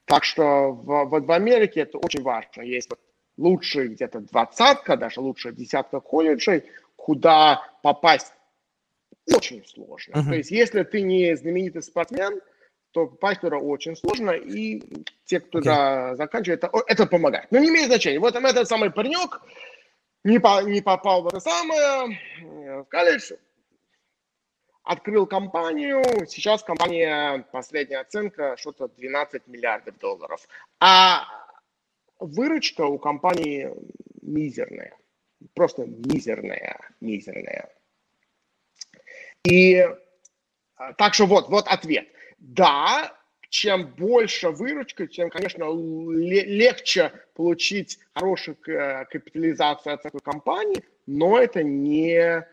Так 0.04 0.24
что 0.24 0.72
в, 0.72 1.20
в 1.20 1.32
Америке 1.32 1.80
это 1.80 1.98
очень 1.98 2.22
важно. 2.22 2.62
Есть 2.62 2.90
лучшие 3.36 3.88
где-то 3.88 4.20
двадцатка, 4.20 4.96
даже 4.96 5.20
лучшая 5.20 5.52
десятка 5.52 6.00
колледжей, 6.00 6.64
куда 6.96 7.62
попасть 7.82 8.32
очень 9.32 9.64
сложно. 9.66 10.14
Uh-huh. 10.14 10.28
То 10.28 10.34
есть, 10.34 10.50
если 10.50 10.82
ты 10.82 11.02
не 11.02 11.36
знаменитый 11.36 11.82
спортсмен, 11.82 12.40
то 12.92 13.06
туда 13.06 13.58
очень 13.58 13.96
сложно, 13.96 14.30
и 14.30 14.82
те, 15.24 15.40
кто 15.40 15.58
okay. 15.58 15.62
да, 15.62 16.16
заканчивает, 16.16 16.64
это, 16.64 16.72
это 16.86 17.06
помогает. 17.06 17.50
Но 17.50 17.58
не 17.58 17.68
имеет 17.68 17.86
значения. 17.86 18.18
Вот 18.18 18.34
этот 18.34 18.68
самый 18.68 18.90
паренек 18.90 19.42
не, 20.24 20.38
по, 20.38 20.62
не 20.62 20.80
попал 20.80 21.22
в 21.22 21.28
это 21.28 21.40
самое, 21.40 22.18
в 22.40 22.84
колледж, 22.84 23.32
открыл 24.82 25.26
компанию, 25.26 26.02
сейчас 26.26 26.62
компания, 26.62 27.46
последняя 27.52 27.98
оценка, 27.98 28.56
что-то 28.56 28.88
12 28.88 29.46
миллиардов 29.46 29.98
долларов. 29.98 30.46
А 30.80 31.24
выручка 32.18 32.82
у 32.82 32.98
компании 32.98 33.70
мизерная 34.20 34.96
просто 35.54 35.84
мизерная, 35.86 36.78
мизерная. 37.00 37.70
И 39.44 39.86
так 40.98 41.14
что 41.14 41.26
вот, 41.26 41.48
вот 41.48 41.66
ответ. 41.66 42.08
Да, 42.40 43.16
чем 43.50 43.88
больше 43.88 44.50
выручка, 44.50 45.06
тем, 45.06 45.28
конечно, 45.28 45.64
легче 46.10 47.12
получить 47.34 47.98
хорошую 48.14 48.56
капитализацию 48.56 49.94
от 49.94 50.02
такой 50.02 50.20
компании, 50.20 50.82
но 51.06 51.38
это 51.38 51.62
не, 51.62 52.44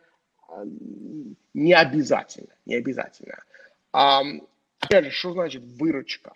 не 1.54 1.74
обязательно. 1.74 2.54
Не 2.66 2.76
обязательно. 2.76 3.42
Опять 3.92 5.06
же, 5.06 5.12
что 5.12 5.32
значит 5.32 5.64
выручка? 5.64 6.34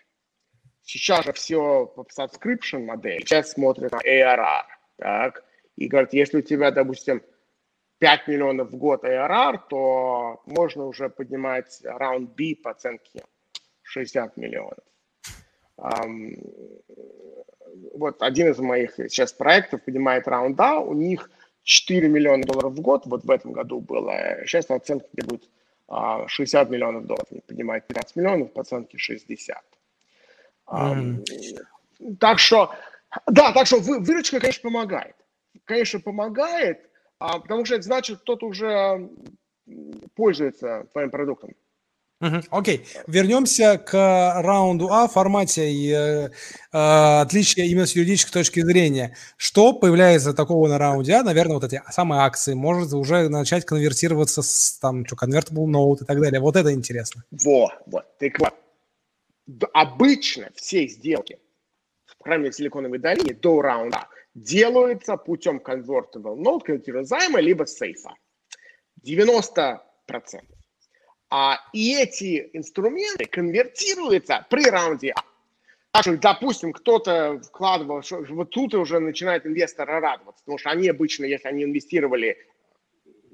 Сейчас 0.84 1.26
же 1.26 1.34
все 1.34 1.86
по 1.88 2.02
subscription 2.02 2.86
модели, 2.86 3.20
сейчас 3.20 3.52
смотрят 3.52 3.92
на 3.92 4.00
ARR, 4.00 4.64
так, 4.98 5.44
и 5.78 5.88
говорят, 5.88 6.14
если 6.14 6.40
у 6.40 6.42
тебя, 6.42 6.72
допустим, 6.72 7.22
5 8.00 8.28
миллионов 8.28 8.72
в 8.72 8.78
год 8.78 9.04
ARR, 9.04 9.60
то 9.70 10.42
можно 10.46 10.86
уже 10.86 11.10
поднимать 11.10 11.82
раунд 11.84 12.32
B 12.32 12.56
по 12.62 12.72
оценке 12.72 13.24
60 13.92 14.38
миллионов. 14.38 14.80
Вот 17.96 18.22
один 18.22 18.52
из 18.52 18.60
моих 18.60 18.96
сейчас 18.96 19.34
проектов 19.34 19.84
поднимает 19.84 20.28
раунд 20.28 20.60
А, 20.60 20.80
у 20.80 20.94
них 20.94 21.30
4 21.64 22.08
миллиона 22.08 22.44
долларов 22.44 22.74
в 22.74 22.82
год, 22.82 23.04
вот 23.06 23.24
в 23.24 23.32
этом 23.32 23.52
году 23.52 23.80
было, 23.80 24.46
сейчас 24.46 24.70
оценка 24.70 25.08
где 25.14 25.26
будет 25.26 25.50
60 26.28 26.70
миллионов 26.70 27.06
долларов, 27.06 27.28
поднимает 27.48 27.88
15 27.88 28.16
миллионов, 28.16 28.54
по 28.54 28.62
оценке 28.62 28.98
60. 28.98 29.58
Mm. 30.68 31.26
Так 32.20 32.40
что, 32.40 32.74
да, 33.28 33.52
так 33.52 33.68
что 33.68 33.80
вы, 33.80 34.00
выручка, 34.00 34.40
конечно, 34.40 34.70
помогает. 34.70 35.16
Конечно, 35.66 36.00
помогает, 36.00 36.90
а, 37.20 37.40
потому 37.40 37.66
что 37.66 37.76
это 37.76 37.84
значит, 37.84 38.20
кто-то 38.20 38.48
уже 38.48 39.10
пользуется 40.16 40.88
твоим 40.94 41.10
продуктом. 41.10 41.56
Окей, 42.52 42.78
okay. 42.78 43.04
вернемся 43.08 43.80
к 43.80 43.94
раунду 44.42 44.90
А 44.92 45.08
формате 45.08 45.72
э, 45.72 46.30
э, 46.30 46.30
отличия 46.72 47.66
именно 47.66 47.88
с 47.88 47.96
юридической 47.96 48.32
точки 48.32 48.62
зрения. 48.62 49.16
Что 49.38 49.74
появляется 49.74 50.34
такого 50.34 50.68
на 50.68 50.78
раунде 50.78 51.14
А? 51.14 51.24
Наверное, 51.24 51.56
вот 51.56 51.64
эти 51.64 51.82
самые 51.90 52.22
акции. 52.22 52.54
Может 52.54 52.94
уже 52.94 53.28
начать 53.30 53.66
конвертироваться 53.66 54.44
с 54.44 54.78
там, 54.80 55.06
что, 55.06 55.16
convertible 55.16 55.66
note 55.66 56.04
и 56.04 56.06
так 56.06 56.20
далее. 56.20 56.40
Вот 56.40 56.56
это 56.56 56.72
интересно. 56.72 57.24
Во, 57.32 57.72
вот. 57.88 58.06
Так 58.20 58.40
вот. 58.40 58.54
Обычно 59.74 60.50
все 60.56 60.88
сделки, 60.88 61.40
в 62.06 62.24
крайней 62.24 62.52
Силиконовой 62.52 63.00
долине, 63.00 63.34
до 63.34 63.62
раунда 63.62 64.08
делаются 64.36 65.18
путем 65.18 65.58
convertible 65.58 66.38
note, 66.38 66.62
конвертируемого 66.66 67.06
займа, 67.06 67.40
либо 67.40 67.66
сейфа. 67.66 68.14
90%. 69.04 69.80
А, 71.32 71.62
и 71.72 71.96
эти 71.98 72.50
инструменты 72.52 73.26
конвертируются 73.26 74.46
при 74.50 74.70
раунде 74.70 75.14
А. 75.16 75.24
Так 75.94 76.04
что, 76.04 76.18
допустим, 76.18 76.74
кто-то 76.74 77.40
вкладывал, 77.40 78.02
что, 78.02 78.26
вот 78.30 78.50
тут 78.50 78.74
уже 78.74 79.00
начинает 79.00 79.46
инвесторы 79.46 80.00
радоваться, 80.00 80.44
потому 80.44 80.58
что 80.58 80.70
они 80.70 80.90
обычно, 80.90 81.24
если 81.24 81.48
они 81.48 81.64
инвестировали 81.64 82.38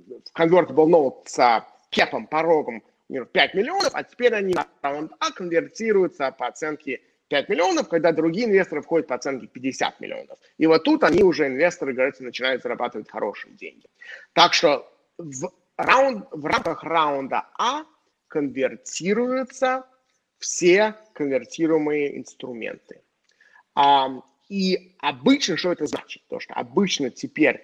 в 0.07 0.39
convertible 0.39 0.87
note 0.87 1.23
с 1.25 1.65
кепом, 1.89 2.27
порогом 2.27 2.83
5 3.09 3.53
миллионов, 3.55 3.89
а 3.93 4.03
теперь 4.03 4.33
они 4.35 4.53
на 4.53 4.67
раунд 4.83 5.13
А 5.19 5.31
конвертируются 5.31 6.31
по 6.31 6.47
оценке 6.47 7.01
5 7.29 7.49
миллионов, 7.49 7.89
когда 7.89 8.11
другие 8.11 8.45
инвесторы 8.45 8.83
входят 8.83 9.07
по 9.07 9.15
оценке 9.15 9.47
50 9.47 9.99
миллионов. 9.99 10.37
И 10.59 10.67
вот 10.67 10.83
тут 10.83 11.03
они 11.03 11.23
уже, 11.23 11.47
инвесторы, 11.47 11.93
говорится, 11.93 12.23
начинают 12.23 12.61
зарабатывать 12.61 13.09
хорошие 13.09 13.53
деньги. 13.55 13.87
Так 14.33 14.53
что 14.53 14.87
в 15.17 15.51
раунд, 15.77 16.27
в 16.31 16.45
рамках 16.45 16.83
раунда 16.83 17.47
А 17.57 17.85
конвертируются 18.27 19.85
все 20.39 20.95
конвертируемые 21.13 22.17
инструменты. 22.17 23.01
А, 23.75 24.21
и 24.49 24.95
обычно, 24.99 25.57
что 25.57 25.71
это 25.71 25.85
значит? 25.85 26.23
То, 26.27 26.39
что 26.39 26.53
обычно 26.53 27.09
теперь, 27.09 27.63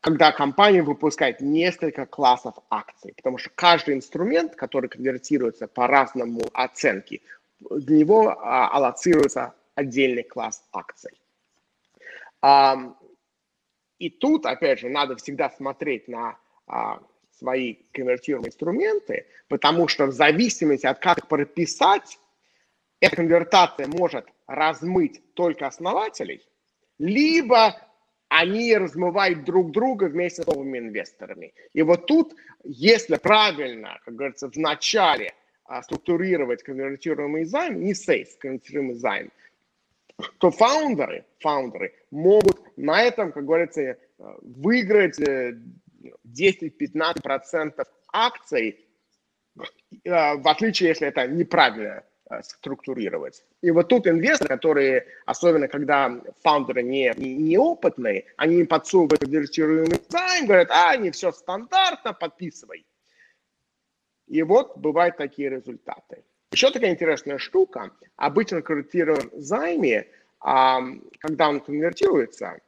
когда 0.00 0.32
компания 0.32 0.82
выпускает 0.82 1.40
несколько 1.40 2.06
классов 2.06 2.54
акций, 2.70 3.12
потому 3.16 3.38
что 3.38 3.50
каждый 3.54 3.94
инструмент, 3.94 4.54
который 4.54 4.88
конвертируется 4.88 5.66
по 5.66 5.86
разному 5.86 6.42
оценке, 6.52 7.20
для 7.60 7.98
него 7.98 8.30
а, 8.30 8.68
аллоцируется 8.68 9.54
отдельный 9.74 10.22
класс 10.22 10.64
акций. 10.72 11.12
А, 12.42 12.94
и 13.98 14.10
тут, 14.10 14.46
опять 14.46 14.80
же, 14.80 14.88
надо 14.88 15.16
всегда 15.16 15.50
смотреть 15.50 16.06
на 16.06 16.36
а, 16.66 17.00
свои 17.38 17.76
конвертируемые 17.92 18.48
инструменты, 18.48 19.26
потому 19.48 19.88
что 19.88 20.06
в 20.06 20.12
зависимости 20.12 20.86
от 20.86 20.98
как 20.98 21.28
прописать, 21.28 22.18
эта 23.00 23.16
конвертация 23.16 23.86
может 23.86 24.26
размыть 24.46 25.22
только 25.34 25.66
основателей, 25.66 26.42
либо 26.98 27.76
они 28.28 28.76
размывают 28.76 29.44
друг 29.44 29.70
друга 29.70 30.04
вместе 30.04 30.42
с 30.42 30.46
новыми 30.46 30.78
инвесторами. 30.78 31.52
И 31.74 31.82
вот 31.82 32.06
тут, 32.06 32.34
если 32.64 33.16
правильно, 33.16 34.00
как 34.04 34.14
говорится, 34.16 34.50
в 34.50 34.56
начале 34.56 35.34
а, 35.64 35.82
структурировать 35.82 36.62
конвертируемый 36.62 37.44
займ, 37.44 37.80
не 37.80 37.94
сейф, 37.94 38.38
конвертируемый 38.38 38.94
займ, 38.94 39.30
то 40.38 40.50
фаундеры, 40.50 41.24
фаундеры 41.40 41.94
могут 42.10 42.76
на 42.76 43.02
этом, 43.02 43.32
как 43.32 43.44
говорится, 43.44 43.82
э, 43.82 43.96
выиграть 46.06 46.20
10-15% 46.24 47.84
акций, 48.12 48.86
э, 50.04 50.36
в 50.36 50.48
отличие, 50.48 50.90
если 50.90 51.08
это 51.08 51.26
неправильно 51.26 52.04
э, 52.30 52.42
структурировать. 52.42 53.44
И 53.62 53.70
вот 53.70 53.88
тут 53.88 54.06
инвесторы, 54.06 54.48
которые, 54.48 55.06
особенно 55.26 55.68
когда 55.68 56.20
фаундеры 56.42 56.82
не, 56.82 57.12
не, 57.16 57.36
неопытные, 57.36 58.24
они 58.36 58.64
подсовывают 58.64 59.20
конвертируемый 59.20 60.00
займ, 60.08 60.46
говорят, 60.46 60.70
а, 60.70 60.96
не 60.96 61.10
все 61.10 61.32
стандартно, 61.32 62.12
подписывай. 62.12 62.86
И 64.26 64.42
вот 64.42 64.76
бывают 64.76 65.16
такие 65.16 65.50
результаты. 65.50 66.24
Еще 66.52 66.70
такая 66.70 66.90
интересная 66.90 67.38
штука. 67.38 67.92
Обычно 68.16 68.62
конвертируем 68.62 69.30
займе, 69.34 70.08
когда 70.40 71.48
он 71.48 71.60
конвертируется, 71.60 72.60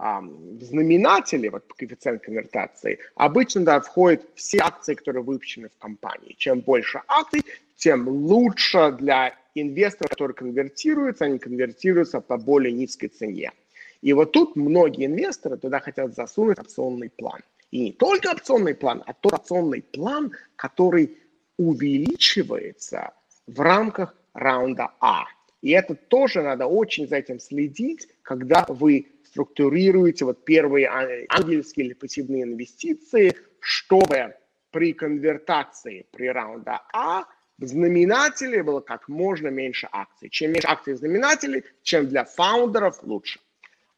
в 0.00 0.62
знаменателе, 0.62 1.50
вот 1.50 1.64
коэффициент 1.76 2.22
конвертации, 2.22 2.98
обычно 3.16 3.64
да, 3.64 3.80
входят 3.80 4.22
все 4.34 4.58
акции, 4.60 4.94
которые 4.94 5.22
выпущены 5.22 5.68
в 5.68 5.78
компании. 5.78 6.34
Чем 6.38 6.60
больше 6.60 7.02
акций, 7.06 7.44
тем 7.76 8.08
лучше 8.08 8.92
для 8.92 9.34
инвесторов, 9.54 10.10
которые 10.10 10.34
конвертируются, 10.34 11.26
они 11.26 11.38
конвертируются 11.38 12.20
по 12.20 12.38
более 12.38 12.72
низкой 12.72 13.08
цене. 13.08 13.52
И 14.00 14.14
вот 14.14 14.32
тут 14.32 14.56
многие 14.56 15.04
инвесторы 15.04 15.58
туда 15.58 15.80
хотят 15.80 16.14
засунуть 16.14 16.58
опционный 16.58 17.10
план. 17.10 17.40
И 17.70 17.80
не 17.80 17.92
только 17.92 18.30
опционный 18.30 18.74
план, 18.74 19.02
а 19.06 19.12
тот 19.12 19.34
опционный 19.34 19.82
план, 19.82 20.32
который 20.56 21.18
увеличивается 21.58 23.12
в 23.46 23.60
рамках 23.60 24.16
раунда 24.32 24.92
А. 25.00 25.24
И 25.60 25.72
это 25.72 25.94
тоже 25.94 26.42
надо 26.42 26.66
очень 26.66 27.06
за 27.06 27.16
этим 27.16 27.38
следить, 27.38 28.08
когда 28.22 28.64
вы 28.66 29.06
структурируете 29.30 30.24
вот 30.24 30.44
первые 30.44 30.88
ангельские 31.28 31.86
или 31.86 31.94
пассивные 31.94 32.42
инвестиции, 32.42 33.36
чтобы 33.60 34.34
при 34.70 34.92
конвертации 34.92 36.06
при 36.12 36.28
раунда 36.28 36.82
А 36.92 37.24
в 37.58 37.66
знаменателе 37.66 38.62
было 38.62 38.80
как 38.80 39.08
можно 39.08 39.48
меньше 39.48 39.88
акций. 39.92 40.30
Чем 40.30 40.52
меньше 40.52 40.68
акций 40.68 40.94
в 40.94 40.96
знаменателе, 40.96 41.64
чем 41.82 42.08
для 42.08 42.24
фаундеров 42.24 43.02
лучше. 43.02 43.40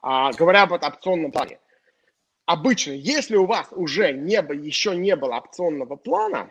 А, 0.01 0.33
говоря 0.33 0.63
об 0.63 0.73
опционном 0.73 1.31
плане. 1.31 1.59
Обычно, 2.45 2.93
если 2.93 3.37
у 3.37 3.47
вас 3.47 3.69
уже 3.71 4.13
не, 4.13 4.35
еще 4.35 4.97
не 4.97 5.15
было 5.15 5.37
опционного 5.37 5.97
плана, 5.97 6.51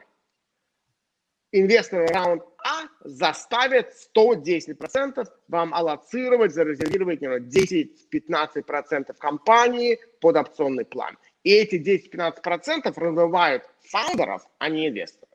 инвесторы 1.52 2.08
раунд 2.08 2.44
А 2.64 2.84
заставят 3.04 3.94
110% 4.16 5.28
вам 5.48 5.74
аллоцировать, 5.74 6.54
зарезервировать 6.54 7.22
10-15% 7.22 9.14
компании 9.18 10.00
под 10.20 10.38
опционный 10.38 10.86
план. 10.86 11.18
И 11.44 11.52
эти 11.52 11.76
10-15% 11.76 12.94
развивают 12.96 13.64
фаундеров, 13.90 14.46
а 14.60 14.70
не 14.70 14.90
инвесторов. 14.90 15.30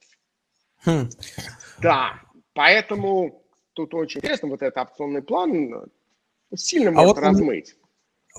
Хм. 0.84 1.08
Да, 1.80 2.20
поэтому 2.54 3.42
тут 3.72 3.94
очень 3.94 4.20
интересно, 4.20 4.48
вот 4.48 4.62
этот 4.62 4.78
опционный 4.78 5.22
план 5.22 5.90
сильно 6.54 6.90
а 6.90 6.92
может 6.92 7.16
вот 7.16 7.22
размыть. 7.22 7.76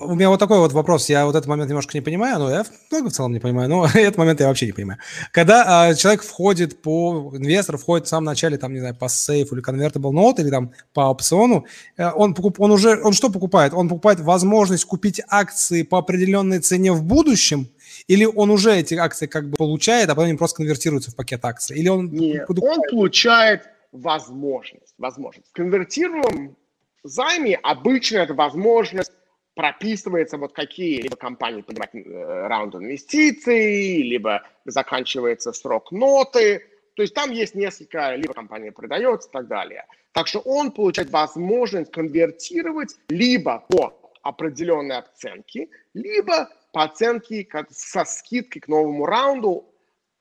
У 0.00 0.14
меня 0.14 0.28
вот 0.28 0.38
такой 0.38 0.58
вот 0.58 0.72
вопрос. 0.72 1.08
Я 1.08 1.26
вот 1.26 1.34
этот 1.34 1.46
момент 1.46 1.68
немножко 1.68 1.96
не 1.96 2.00
понимаю, 2.00 2.38
но 2.38 2.50
я 2.50 2.64
много 2.90 3.10
в 3.10 3.12
целом 3.12 3.32
не 3.32 3.40
понимаю, 3.40 3.68
но 3.68 3.86
этот 3.94 4.16
момент 4.16 4.40
я 4.40 4.48
вообще 4.48 4.66
не 4.66 4.72
понимаю. 4.72 5.00
Когда 5.32 5.88
а, 5.88 5.94
человек 5.94 6.22
входит 6.22 6.82
по, 6.82 7.32
инвестор 7.34 7.78
входит 7.78 8.06
в 8.06 8.08
самом 8.08 8.26
начале, 8.26 8.58
там, 8.58 8.72
не 8.72 8.80
знаю, 8.80 8.94
по 8.94 9.08
сейфу 9.08 9.56
или 9.56 9.64
convertible 9.64 10.12
note, 10.12 10.40
или 10.40 10.50
там 10.50 10.72
по 10.94 11.10
опциону, 11.10 11.66
э, 11.96 12.10
он, 12.10 12.34
покуп, 12.34 12.60
он 12.60 12.70
уже, 12.70 13.00
он 13.02 13.12
что 13.12 13.30
покупает? 13.30 13.72
Он 13.74 13.88
покупает 13.88 14.20
возможность 14.20 14.84
купить 14.84 15.20
акции 15.28 15.82
по 15.82 15.98
определенной 15.98 16.60
цене 16.60 16.92
в 16.92 17.02
будущем, 17.02 17.68
Или 18.06 18.24
он 18.24 18.50
уже 18.50 18.74
эти 18.76 18.94
акции 18.94 19.26
как 19.26 19.48
бы 19.50 19.56
получает, 19.56 20.08
а 20.08 20.14
потом 20.14 20.24
они 20.28 20.38
просто 20.38 20.58
конвертируются 20.58 21.10
в 21.10 21.16
пакет 21.16 21.44
акций? 21.44 21.76
Или 21.76 21.88
он... 21.88 22.10
Нет, 22.10 22.46
он 22.48 22.80
получает 22.90 23.62
возможность. 23.92 24.94
возможность. 24.98 25.50
Конвертируем 25.52 26.56
займе 27.02 27.56
обычно 27.56 28.18
это 28.18 28.34
возможность 28.34 29.12
прописывается, 29.58 30.38
вот 30.38 30.52
какие 30.52 31.00
либо 31.00 31.16
компании 31.16 31.62
поднимать 31.62 31.92
э, 31.92 32.46
раунд 32.46 32.76
инвестиций, 32.76 34.02
либо 34.02 34.46
заканчивается 34.64 35.52
срок 35.52 35.90
ноты. 35.90 36.64
То 36.94 37.02
есть 37.02 37.12
там 37.12 37.32
есть 37.32 37.56
несколько, 37.56 38.14
либо 38.14 38.34
компания 38.34 38.70
продается 38.70 39.28
и 39.28 39.32
так 39.32 39.48
далее. 39.48 39.84
Так 40.12 40.28
что 40.28 40.38
он 40.38 40.70
получает 40.70 41.10
возможность 41.10 41.90
конвертировать 41.90 42.94
либо 43.08 43.64
по 43.68 44.00
определенной 44.22 44.98
оценке, 44.98 45.66
либо 45.92 46.48
по 46.72 46.84
оценке 46.84 47.44
со 47.70 48.04
скидкой 48.04 48.60
к 48.60 48.68
новому 48.68 49.06
раунду, 49.06 49.74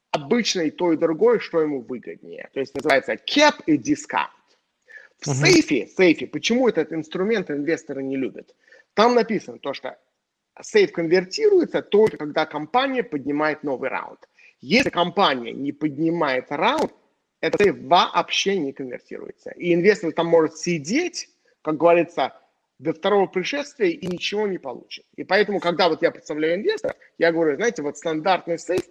обычно 0.10 0.62
и 0.62 0.71
то, 0.71 0.93
и 0.93 0.97
другое, 0.97 1.38
что 1.38 1.62
ему 1.62 1.82
выгоднее. 1.82 2.50
То 2.54 2.60
есть 2.60 2.73
называется 2.73 3.13
cap 3.13 3.62
и 3.67 3.78
discount. 3.78 4.30
В 5.19 5.28
uh-huh. 5.28 5.34
сейфе, 5.34 5.88
сейфе, 5.88 6.26
почему 6.26 6.67
этот 6.67 6.91
инструмент 6.91 7.52
инвесторы 7.52 8.02
не 8.02 8.17
любят? 8.17 8.56
Там 8.98 9.14
написано 9.14 9.60
то, 9.60 9.76
что 9.76 9.96
сейф 10.60 10.92
конвертируется 10.92 11.84
только 11.84 12.18
когда 12.18 12.48
компания 12.48 13.04
поднимает 13.04 13.62
новый 13.62 13.90
раунд. 13.90 14.28
Если 14.60 14.90
компания 14.90 15.54
не 15.54 15.72
поднимает 15.72 16.48
раунд, 16.50 16.92
этот 17.40 17.62
сейф 17.62 17.76
вообще 17.84 18.58
не 18.58 18.74
конвертируется. 18.74 19.52
И 19.52 19.72
инвестор 19.72 20.12
там 20.14 20.26
может 20.26 20.58
сидеть, 20.58 21.30
как 21.62 21.78
говорится, 21.78 22.42
до 22.80 22.92
второго 22.92 23.28
пришествия 23.28 23.90
и 23.90 24.08
ничего 24.08 24.48
не 24.48 24.58
получит. 24.58 25.06
И 25.16 25.24
поэтому, 25.24 25.60
когда 25.60 25.90
вот 25.90 26.02
я 26.02 26.10
представляю 26.10 26.56
инвестора, 26.56 26.96
я 27.20 27.32
говорю, 27.32 27.56
знаете, 27.56 27.84
вот 27.84 28.00
стандартный 28.00 28.58
сейф, 28.58 28.82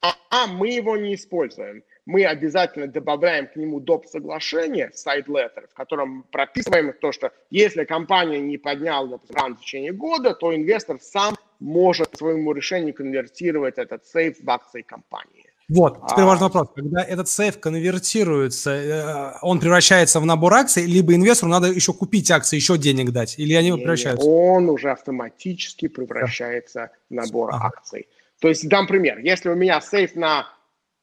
а, 0.00 0.14
а 0.30 0.46
мы 0.46 0.70
его 0.70 0.96
не 0.96 1.14
используем 1.14 1.84
мы 2.06 2.24
обязательно 2.24 2.86
добавляем 2.88 3.46
к 3.46 3.56
нему 3.56 3.80
доп. 3.80 4.06
соглашение, 4.06 4.90
side 4.94 5.26
letter, 5.26 5.68
в 5.70 5.74
котором 5.74 6.24
прописываем 6.30 6.92
то, 7.00 7.12
что 7.12 7.32
если 7.50 7.84
компания 7.84 8.40
не 8.40 8.58
подняла 8.58 9.06
допустим, 9.06 9.56
в 9.56 9.60
течение 9.60 9.92
года, 9.92 10.34
то 10.34 10.54
инвестор 10.54 10.98
сам 11.00 11.36
может 11.60 12.16
своему 12.16 12.52
решению 12.52 12.94
конвертировать 12.94 13.78
этот 13.78 14.04
сейф 14.06 14.38
в 14.42 14.50
акции 14.50 14.82
компании. 14.82 15.46
Вот, 15.68 16.00
теперь 16.08 16.24
а... 16.24 16.26
важный 16.26 16.44
вопрос. 16.44 16.68
Когда 16.74 17.02
этот 17.02 17.28
сейф 17.28 17.58
конвертируется, 17.60 18.70
э, 18.70 19.38
он 19.42 19.60
превращается 19.60 20.20
в 20.20 20.26
набор 20.26 20.54
акций, 20.54 20.84
либо 20.84 21.14
инвестору 21.14 21.50
надо 21.50 21.68
еще 21.68 21.92
купить 21.92 22.30
акции, 22.30 22.56
еще 22.56 22.76
денег 22.76 23.10
дать, 23.10 23.38
или 23.38 23.54
они 23.54 23.70
не, 23.70 23.76
превращаются? 23.76 24.26
Он 24.26 24.68
уже 24.68 24.90
автоматически 24.90 25.88
превращается 25.88 26.90
в 27.08 27.14
набор 27.14 27.50
ага. 27.54 27.68
акций. 27.68 28.08
То 28.40 28.48
есть, 28.48 28.68
дам 28.68 28.88
пример. 28.88 29.18
Если 29.18 29.48
у 29.48 29.54
меня 29.54 29.80
сейф 29.80 30.16
на 30.16 30.48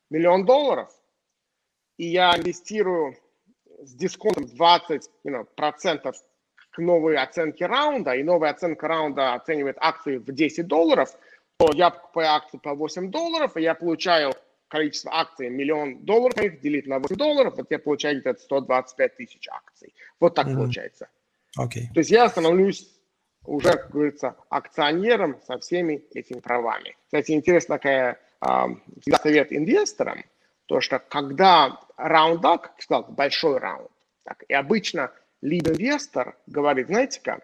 миллион 0.09 0.45
долларов, 0.45 0.89
и 1.97 2.05
я 2.07 2.35
инвестирую 2.37 3.15
с 3.81 3.93
дисконтом 3.93 4.47
20 4.47 5.09
you 5.25 5.31
know, 5.31 5.47
процентов 5.55 6.15
к 6.71 6.77
новой 6.79 7.17
оценке 7.17 7.65
раунда, 7.65 8.15
и 8.15 8.23
новая 8.23 8.51
оценка 8.51 8.87
раунда 8.87 9.33
оценивает 9.33 9.77
акции 9.79 10.17
в 10.17 10.25
10 10.25 10.67
долларов, 10.67 11.09
то 11.57 11.71
я 11.73 11.89
покупаю 11.89 12.29
акции 12.29 12.57
по 12.57 12.73
8 12.73 13.11
долларов, 13.11 13.57
и 13.57 13.61
я 13.61 13.75
получаю 13.75 14.33
количество 14.67 15.11
акций 15.13 15.49
миллион 15.49 16.05
долларов, 16.05 16.37
их 16.37 16.61
делить 16.61 16.87
на 16.87 16.99
8 16.99 17.15
долларов, 17.15 17.55
вот 17.57 17.67
я 17.69 17.79
получаю 17.79 18.21
где-то 18.21 18.39
125 18.39 19.15
тысяч 19.17 19.47
акций. 19.49 19.93
Вот 20.19 20.35
так 20.35 20.47
mm-hmm. 20.47 20.55
получается. 20.55 21.09
Okay. 21.57 21.91
То 21.93 21.99
есть 21.99 22.11
я 22.11 22.29
становлюсь 22.29 22.87
уже, 23.45 23.71
как 23.71 23.91
говорится, 23.91 24.35
акционером 24.49 25.39
со 25.45 25.57
всеми 25.57 26.03
этими 26.13 26.39
правами. 26.39 26.95
Кстати, 27.05 27.31
интересная 27.31 27.77
такая 27.77 28.19
всегда 28.41 29.17
совет 29.21 29.51
инвесторам, 29.51 30.23
то 30.65 30.81
что 30.81 30.99
когда 30.99 31.79
раунд 31.97 32.43
up, 32.45 32.61
как 32.61 32.81
сказал, 32.81 33.05
большой 33.09 33.57
раунд, 33.57 33.89
так, 34.23 34.43
и 34.47 34.53
обычно 34.53 35.11
лид-инвестор 35.41 36.37
говорит, 36.47 36.87
знаете-ка, 36.87 37.41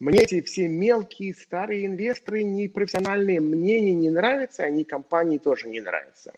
мне 0.00 0.20
эти 0.20 0.40
все 0.42 0.68
мелкие 0.68 1.34
старые 1.34 1.86
инвесторы, 1.86 2.44
непрофессиональные 2.44 3.40
мнения 3.40 3.94
не 3.94 4.10
нравятся, 4.10 4.62
они 4.62 4.84
компании 4.84 5.38
тоже 5.38 5.68
не 5.68 5.80
нравятся. 5.80 6.32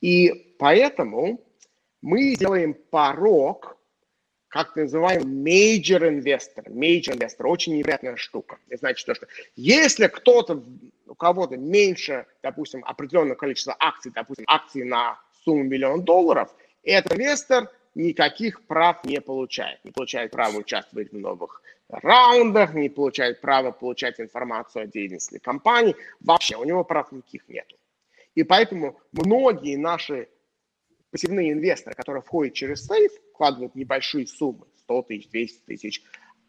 И 0.00 0.54
поэтому 0.58 1.40
мы 2.00 2.34
сделаем 2.34 2.74
порог, 2.74 3.76
как 4.64 4.76
называем 4.76 5.22
major 5.44 6.00
investor. 6.00 6.64
Major 6.68 7.16
investor– 7.16 7.46
очень 7.48 7.74
невероятная 7.74 8.16
штука. 8.16 8.58
Это 8.68 8.80
значит, 8.80 9.06
то, 9.06 9.14
что 9.14 9.26
если 9.54 10.06
кто-то 10.06 10.62
у 11.06 11.14
кого-то 11.14 11.56
меньше, 11.56 12.26
допустим, 12.42 12.84
определенное 12.84 13.36
количество 13.36 13.76
акций, 13.78 14.12
допустим, 14.14 14.44
акций 14.48 14.84
на 14.84 15.20
сумму 15.44 15.64
миллион 15.64 16.04
долларов, 16.04 16.54
этот 16.82 17.12
инвестор 17.12 17.70
никаких 17.94 18.62
прав 18.66 19.04
не 19.04 19.20
получает. 19.20 19.84
Не 19.84 19.90
получает 19.90 20.30
право 20.30 20.56
участвовать 20.56 21.12
в 21.12 21.18
новых 21.18 21.62
раундах, 21.88 22.74
не 22.74 22.88
получает 22.88 23.40
права 23.40 23.72
получать 23.72 24.20
информацию 24.20 24.84
о 24.84 24.86
деятельности 24.86 25.38
компании. 25.38 25.96
Вообще 26.20 26.56
у 26.56 26.64
него 26.64 26.82
прав 26.84 27.12
никаких 27.12 27.48
нет. 27.48 27.66
И 28.34 28.42
поэтому 28.42 28.98
многие 29.12 29.76
наши 29.76 30.28
пассивные 31.16 31.52
инвесторы, 31.52 31.96
которые 31.96 32.22
входят 32.22 32.52
через 32.52 32.86
сейф, 32.86 33.10
вкладывают 33.32 33.74
небольшие 33.74 34.26
суммы, 34.26 34.66
100 34.80 35.02
тысяч, 35.02 35.30
200 35.30 35.62
тысяч, 35.64 36.02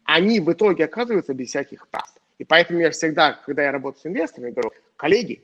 они 0.04 0.40
в 0.40 0.52
итоге 0.52 0.84
оказываются 0.84 1.32
без 1.32 1.48
всяких 1.48 1.88
прав. 1.88 2.12
И 2.36 2.44
поэтому 2.44 2.78
я 2.80 2.90
всегда, 2.90 3.32
когда 3.32 3.62
я 3.62 3.72
работаю 3.72 4.02
с 4.02 4.06
инвесторами, 4.06 4.50
говорю, 4.50 4.72
коллеги, 4.96 5.42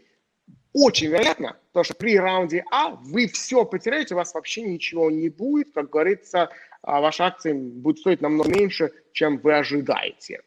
очень 0.74 1.08
вероятно, 1.08 1.56
то, 1.72 1.82
что 1.84 1.94
при 1.94 2.18
раунде 2.18 2.64
А 2.70 2.90
вы 2.90 3.26
все 3.28 3.64
потеряете, 3.64 4.14
у 4.14 4.18
вас 4.18 4.34
вообще 4.34 4.60
ничего 4.60 5.10
не 5.10 5.30
будет, 5.30 5.72
как 5.72 5.88
говорится, 5.88 6.50
а, 6.82 7.00
ваша 7.00 7.24
акция 7.24 7.54
будет 7.54 8.00
стоить 8.00 8.20
намного 8.20 8.50
меньше, 8.50 8.92
чем 9.12 9.38
вы 9.38 9.54
ожидаете. 9.54 10.42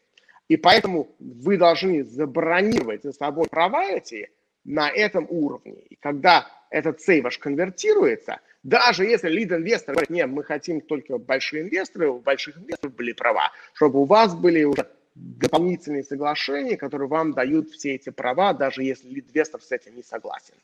И 0.46 0.56
поэтому 0.56 1.08
вы 1.18 1.56
должны 1.56 2.04
забронировать 2.04 3.02
за 3.02 3.12
собой 3.12 3.48
права 3.50 3.84
эти 3.86 4.30
на 4.64 4.88
этом 4.88 5.26
уровне. 5.28 5.80
И 5.90 5.96
когда 5.96 6.46
этот 6.70 7.00
сейв 7.00 7.24
ваш 7.24 7.38
конвертируется, 7.38 8.40
даже 8.62 9.04
если 9.04 9.28
лид-инвестор 9.28 9.94
говорит, 9.94 10.10
нет, 10.10 10.28
мы 10.28 10.44
хотим 10.44 10.80
только 10.80 11.18
большие 11.18 11.62
инвесторы, 11.62 12.10
у 12.10 12.18
больших 12.18 12.58
инвесторов 12.58 12.94
были 12.94 13.12
права, 13.12 13.52
чтобы 13.72 14.00
у 14.00 14.04
вас 14.04 14.34
были 14.34 14.64
уже 14.64 14.86
дополнительные 15.14 16.04
соглашения, 16.04 16.76
которые 16.76 17.08
вам 17.08 17.32
дают 17.32 17.70
все 17.70 17.94
эти 17.94 18.10
права, 18.10 18.52
даже 18.52 18.82
если 18.82 19.08
инвестор 19.08 19.60
с 19.60 19.72
этим 19.72 19.96
не 19.96 20.02
согласен. 20.02 20.54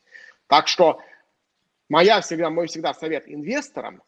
Так 0.47 0.69
что 0.69 1.01
моя 1.88 2.21
всегда, 2.21 2.51
мой 2.51 2.67
всегда 2.67 2.95
совет 2.95 3.25
инвесторам 3.27 4.03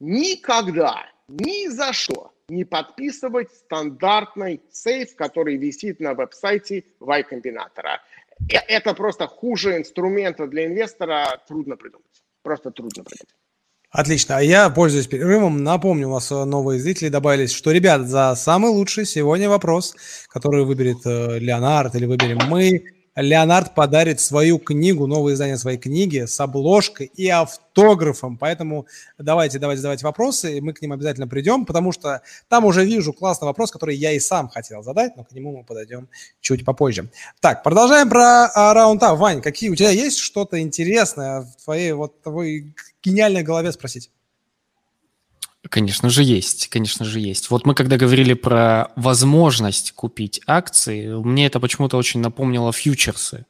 никогда, 0.00 1.06
ни 1.28 1.68
за 1.68 1.92
что 1.92 2.32
не 2.48 2.64
подписывать 2.64 3.52
стандартный 3.52 4.60
сейф, 4.70 5.14
который 5.14 5.56
висит 5.56 6.00
на 6.00 6.14
веб-сайте 6.14 6.84
Y-комбинатора. 7.00 8.02
Э, 8.48 8.56
это 8.68 8.94
просто 8.94 9.26
хуже 9.26 9.76
инструмента 9.76 10.46
для 10.46 10.66
инвестора, 10.66 11.40
трудно 11.46 11.76
придумать. 11.76 12.22
Просто 12.42 12.70
трудно 12.70 13.04
придумать. 13.04 13.34
Отлично. 13.90 14.36
А 14.36 14.40
я, 14.40 14.70
пользуюсь 14.70 15.08
перерывом, 15.08 15.64
напомню, 15.64 16.08
у 16.08 16.12
вас 16.12 16.30
э, 16.30 16.44
новые 16.44 16.78
зрители 16.78 17.08
добавились, 17.08 17.52
что, 17.52 17.72
ребят, 17.72 18.06
за 18.06 18.34
самый 18.36 18.70
лучший 18.70 19.04
сегодня 19.04 19.48
вопрос, 19.48 19.96
который 20.28 20.64
выберет 20.64 20.98
э, 21.04 21.40
Леонард 21.40 21.96
или 21.96 22.06
выберем 22.06 22.38
мы, 22.48 22.84
Леонард 23.16 23.74
подарит 23.74 24.20
свою 24.20 24.58
книгу, 24.58 25.06
новое 25.06 25.34
издание 25.34 25.56
своей 25.56 25.78
книги 25.78 26.26
с 26.26 26.38
обложкой 26.40 27.10
и 27.14 27.28
автографом. 27.28 28.38
Поэтому 28.38 28.86
давайте, 29.18 29.58
давайте 29.58 29.80
задавать 29.80 30.02
вопросы, 30.02 30.58
и 30.58 30.60
мы 30.60 30.72
к 30.72 30.80
ним 30.80 30.92
обязательно 30.92 31.26
придем, 31.26 31.66
потому 31.66 31.92
что 31.92 32.22
там 32.48 32.64
уже 32.64 32.84
вижу 32.84 33.12
классный 33.12 33.46
вопрос, 33.46 33.70
который 33.70 33.96
я 33.96 34.12
и 34.12 34.20
сам 34.20 34.48
хотел 34.48 34.82
задать, 34.82 35.16
но 35.16 35.24
к 35.24 35.32
нему 35.32 35.56
мы 35.56 35.64
подойдем 35.64 36.08
чуть 36.40 36.64
попозже. 36.64 37.10
Так, 37.40 37.62
продолжаем 37.62 38.08
про 38.08 38.46
а, 38.46 38.74
раунд 38.74 39.02
А. 39.02 39.14
Вань, 39.14 39.42
какие 39.42 39.70
у 39.70 39.76
тебя 39.76 39.90
есть 39.90 40.18
что-то 40.18 40.60
интересное 40.60 41.42
в 41.42 41.64
твоей 41.64 41.92
вот 41.92 42.22
твоей 42.22 42.74
гениальной 43.02 43.42
голове 43.42 43.72
спросить? 43.72 44.10
Конечно 45.70 46.10
же 46.10 46.24
есть, 46.24 46.66
конечно 46.68 47.04
же 47.04 47.20
есть. 47.20 47.48
Вот 47.48 47.64
мы 47.64 47.76
когда 47.76 47.96
говорили 47.96 48.34
про 48.34 48.90
возможность 48.96 49.92
купить 49.92 50.40
акции, 50.46 51.06
мне 51.06 51.46
это 51.46 51.60
почему-то 51.60 51.96
очень 51.96 52.18
напомнило 52.18 52.72
фьючерсы. 52.72 53.46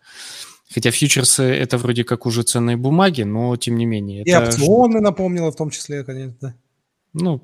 Хотя 0.72 0.90
фьючерсы 0.90 1.42
это 1.44 1.78
вроде 1.78 2.04
как 2.04 2.26
уже 2.26 2.42
ценные 2.42 2.76
бумаги, 2.76 3.22
но 3.22 3.56
тем 3.56 3.76
не 3.76 3.86
менее. 3.86 4.22
И 4.22 4.30
это 4.30 4.50
опционы 4.50 5.00
напомнило 5.00 5.50
в 5.50 5.56
том 5.56 5.70
числе, 5.70 6.04
конечно, 6.04 6.36
да. 6.40 6.54
Ну, 7.14 7.40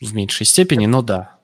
в 0.00 0.14
меньшей 0.14 0.46
степени, 0.46 0.86
но 0.86 1.02
да. 1.02 1.38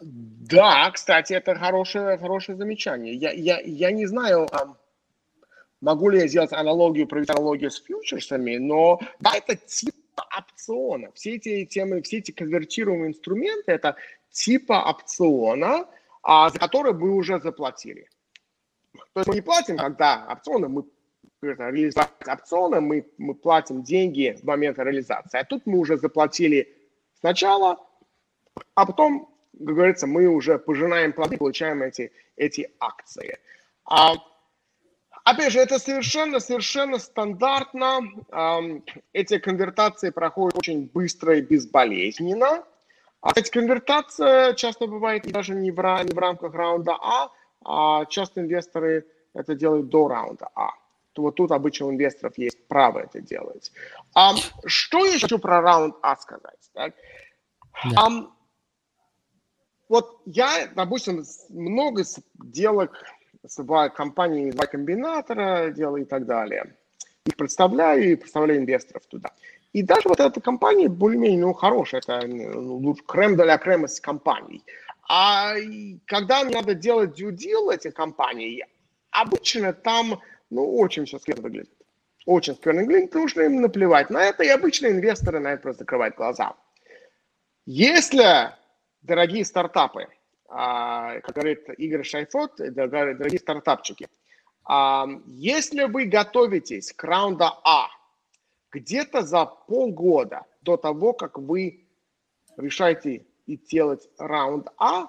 Да, 0.00 0.90
кстати, 0.90 1.34
это 1.34 1.54
хорошее, 1.54 2.16
хорошее 2.16 2.56
замечание. 2.56 3.14
Я, 3.14 3.30
я, 3.30 3.60
я 3.60 3.92
не 3.92 4.06
знаю, 4.06 4.48
могу 5.82 6.08
ли 6.08 6.20
я 6.20 6.28
сделать 6.28 6.52
аналогию, 6.52 7.06
провести 7.06 7.32
аналогию 7.32 7.70
с 7.70 7.82
фьючерсами, 7.82 8.56
но 8.56 8.98
да, 9.20 9.32
это 9.36 9.54
тип 9.54 9.94
опциона. 10.22 11.10
Все 11.12 11.36
эти 11.36 11.64
темы, 11.64 12.02
все 12.02 12.18
эти 12.18 12.30
конвертируемые 12.30 13.10
инструменты– 13.10 13.64
это 13.72 13.96
типа 14.30 14.84
опциона, 14.88 15.86
а, 16.22 16.50
за 16.50 16.58
который 16.58 16.92
вы 16.92 17.14
уже 17.14 17.40
заплатили. 17.40 18.08
То 19.12 19.20
есть 19.20 19.28
мы 19.28 19.34
не 19.34 19.40
платим, 19.40 19.76
когда 19.76 20.26
опционы, 20.30 20.68
мы 20.68 20.84
реализовать 21.42 22.10
опционы, 22.26 22.80
мы, 22.80 23.06
мы 23.18 23.34
платим 23.34 23.82
деньги 23.82 24.36
в 24.40 24.44
момент 24.44 24.78
реализации. 24.78 25.38
А 25.38 25.44
тут 25.44 25.66
мы 25.66 25.78
уже 25.78 25.96
заплатили 25.96 26.74
сначала, 27.20 27.78
а 28.74 28.86
потом, 28.86 29.34
как 29.52 29.74
говорится, 29.74 30.06
мы 30.06 30.26
уже 30.26 30.58
пожинаем 30.58 31.12
плоды, 31.12 31.36
получаем 31.36 31.82
эти, 31.82 32.12
эти 32.36 32.70
акции. 32.80 33.38
А, 33.84 34.14
опять 35.30 35.52
же, 35.52 35.60
это 35.60 35.78
совершенно, 35.78 36.40
совершенно 36.40 36.98
стандартно. 36.98 38.00
Эти 39.12 39.38
конвертации 39.38 40.10
проходят 40.10 40.56
очень 40.58 40.90
быстро 40.92 41.38
и 41.38 41.42
безболезненно. 41.42 42.64
А 43.20 43.32
эти 43.34 43.50
конвертация 43.50 44.54
часто 44.54 44.86
бывает 44.86 45.30
даже 45.30 45.54
не 45.54 45.70
в, 45.70 45.76
не 46.04 46.14
в 46.14 46.18
рамках 46.18 46.54
раунда 46.54 46.96
А, 47.00 47.30
а 47.64 48.04
часто 48.06 48.40
инвесторы 48.40 49.06
это 49.34 49.56
делают 49.56 49.88
до 49.88 50.06
раунда 50.06 50.48
А 50.54 50.70
то 51.18 51.22
вот 51.22 51.34
тут 51.34 51.50
обычно 51.50 51.86
у 51.86 51.90
инвесторов 51.90 52.38
есть 52.38 52.68
право 52.68 53.00
это 53.00 53.20
делать. 53.20 53.72
А, 54.14 54.34
что 54.66 55.04
я 55.04 55.18
хочу 55.18 55.40
про 55.40 55.60
раунд 55.60 55.96
А 56.00 56.14
сказать? 56.16 56.70
Так? 56.72 56.94
Да. 57.90 58.06
А, 58.06 58.08
вот 59.88 60.20
я, 60.26 60.68
допустим, 60.76 61.24
много 61.48 62.04
сделок 62.04 62.92
с 63.46 63.90
компанией 63.94 64.52
два 64.52 64.66
комбинатора 64.66 65.70
делаю 65.70 66.02
и 66.02 66.06
так 66.06 66.26
далее. 66.26 66.76
Их 67.24 67.36
представляю 67.36 68.12
и 68.12 68.16
представляю 68.16 68.60
инвесторов 68.60 69.06
туда. 69.06 69.30
И 69.72 69.82
даже 69.82 70.08
вот 70.08 70.20
эта 70.20 70.40
компания 70.40 70.88
более-менее 70.88 71.40
ну, 71.40 71.52
хорошая, 71.52 72.00
это 72.00 72.26
ну, 72.26 72.94
крем 72.94 73.36
для 73.36 73.58
крема 73.58 73.86
с 73.86 74.00
компаний. 74.00 74.64
А 75.08 75.54
когда 76.06 76.44
надо 76.44 76.74
делать 76.74 77.20
due 77.20 77.32
deal 77.32 77.72
этих 77.72 77.94
компаний, 77.94 78.64
обычно 79.10 79.72
там 79.72 80.20
ну, 80.50 80.76
очень 80.76 81.04
все 81.04 81.18
скверно 81.18 81.42
выглядит. 81.42 81.70
Очень 82.24 82.54
скверно 82.56 82.82
выглядит, 82.82 83.10
потому 83.10 83.28
что 83.28 83.42
им 83.42 83.60
наплевать 83.60 84.10
на 84.10 84.24
это, 84.24 84.42
и 84.42 84.48
обычные 84.48 84.92
инвесторы 84.92 85.40
на 85.40 85.48
это 85.52 85.62
просто 85.62 85.80
закрывают 85.80 86.16
глаза. 86.16 86.54
Если, 87.66 88.50
дорогие 89.02 89.44
стартапы, 89.44 90.08
как 90.48 91.34
говорит 91.34 91.68
Игорь 91.76 92.04
Шайфот, 92.04 92.56
дорогие 92.56 93.38
стартапчики, 93.38 94.08
а, 94.64 95.06
если 95.26 95.84
вы 95.84 96.06
готовитесь 96.06 96.92
к 96.92 97.04
раунду 97.04 97.44
А 97.64 97.88
где-то 98.72 99.22
за 99.22 99.46
полгода 99.46 100.44
до 100.62 100.76
того, 100.76 101.12
как 101.12 101.38
вы 101.38 101.86
решаете 102.56 103.26
и 103.46 103.56
делать 103.56 104.08
раунд 104.18 104.68
А, 104.78 105.08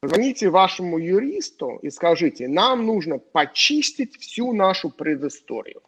Позвоните 0.00 0.48
вашему 0.48 0.96
юристу 0.96 1.78
и 1.82 1.90
скажите, 1.90 2.48
нам 2.48 2.86
нужно 2.86 3.18
почистить 3.18 4.16
всю 4.18 4.54
нашу 4.54 4.88
предысторию. 4.88 5.82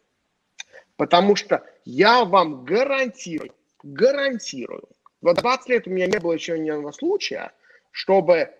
Потому 0.97 1.35
что 1.35 1.65
я 1.87 2.27
вам 2.27 2.67
гарантирую, 2.67 3.55
гарантирую, 3.83 4.87
вот 5.23 5.39
20 5.39 5.69
лет 5.71 5.87
у 5.87 5.91
меня 5.91 6.09
не 6.09 6.19
было 6.19 6.35
еще 6.35 6.59
ни 6.59 6.69
одного 6.69 6.93
случая, 6.93 7.53
чтобы 7.93 8.51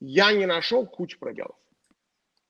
я 0.00 0.32
не 0.32 0.46
нашел 0.46 0.86
кучу 0.86 1.18
пробелов. 1.18 1.54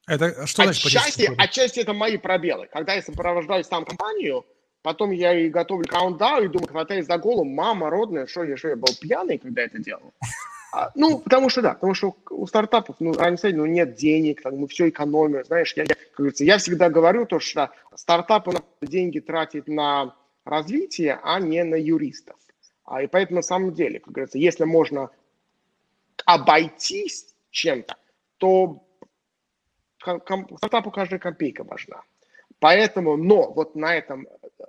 Это 0.07 0.46
что 0.46 0.62
значит 0.62 0.87
отчасти, 0.87 1.31
отчасти 1.37 1.81
это 1.81 1.92
мои 1.92 2.16
пробелы. 2.16 2.66
Когда 2.72 2.94
я 2.94 3.03
сопровождаю 3.03 3.62
сам 3.62 3.85
компанию, 3.85 4.46
потом 4.81 5.11
я 5.11 5.38
и 5.38 5.51
готовлю 5.51 5.87
каунтдаун 5.87 6.44
и 6.44 6.48
думаю, 6.48 6.68
хватаясь 6.68 7.05
за 7.05 7.18
голову, 7.18 7.44
мама 7.44 7.90
родная, 7.90 8.27
что 8.27 8.44
я, 8.44 8.57
что 8.57 8.68
я 8.68 8.77
был 8.77 8.88
пьяный, 8.98 9.37
когда 9.37 9.62
это 9.62 9.79
делал. 9.79 10.14
А, 10.72 10.90
ну, 10.94 11.18
потому 11.18 11.48
что 11.48 11.62
да, 11.62 11.74
потому 11.74 11.94
что 11.94 12.16
у 12.31 12.46
стартапов, 12.46 12.96
ну, 13.01 13.14
ранее 13.14 13.55
ну, 13.55 13.66
нет 13.66 13.94
денег, 13.94 14.42
там, 14.42 14.57
мы 14.57 14.68
все 14.68 14.90
экономим, 14.90 15.44
знаешь, 15.44 15.72
я, 15.77 15.85
я, 15.85 15.94
как 15.94 16.16
говорится, 16.16 16.44
я 16.44 16.59
всегда 16.59 16.90
говорю 16.90 17.24
то, 17.24 17.40
что 17.40 17.70
стартапы 17.94 18.53
деньги 18.83 19.18
тратят 19.18 19.66
на 19.66 20.14
развитие, 20.44 21.18
а 21.22 21.40
не 21.40 21.64
на 21.64 21.74
юристов. 21.74 22.37
А, 22.85 23.03
и 23.03 23.07
поэтому 23.07 23.37
на 23.37 23.42
самом 23.42 23.72
деле, 23.72 23.98
как 24.01 24.12
говорится, 24.12 24.38
если 24.38 24.64
можно 24.64 25.11
обойтись 26.27 27.35
чем-то, 27.51 27.97
то 28.39 28.85
стартапу 29.99 30.91
каждая 30.91 31.19
копейка 31.19 31.65
важна. 31.65 32.03
Поэтому, 32.61 33.17
но 33.17 33.53
вот 33.53 33.75
на 33.77 33.95
этом 33.95 34.27
э, 34.27 34.65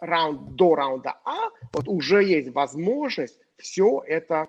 раунд 0.00 0.54
до 0.54 0.74
раунда 0.74 1.14
А 1.24 1.50
вот 1.72 1.88
уже 1.88 2.22
есть 2.22 2.50
возможность 2.52 3.38
все 3.56 4.02
это 4.06 4.48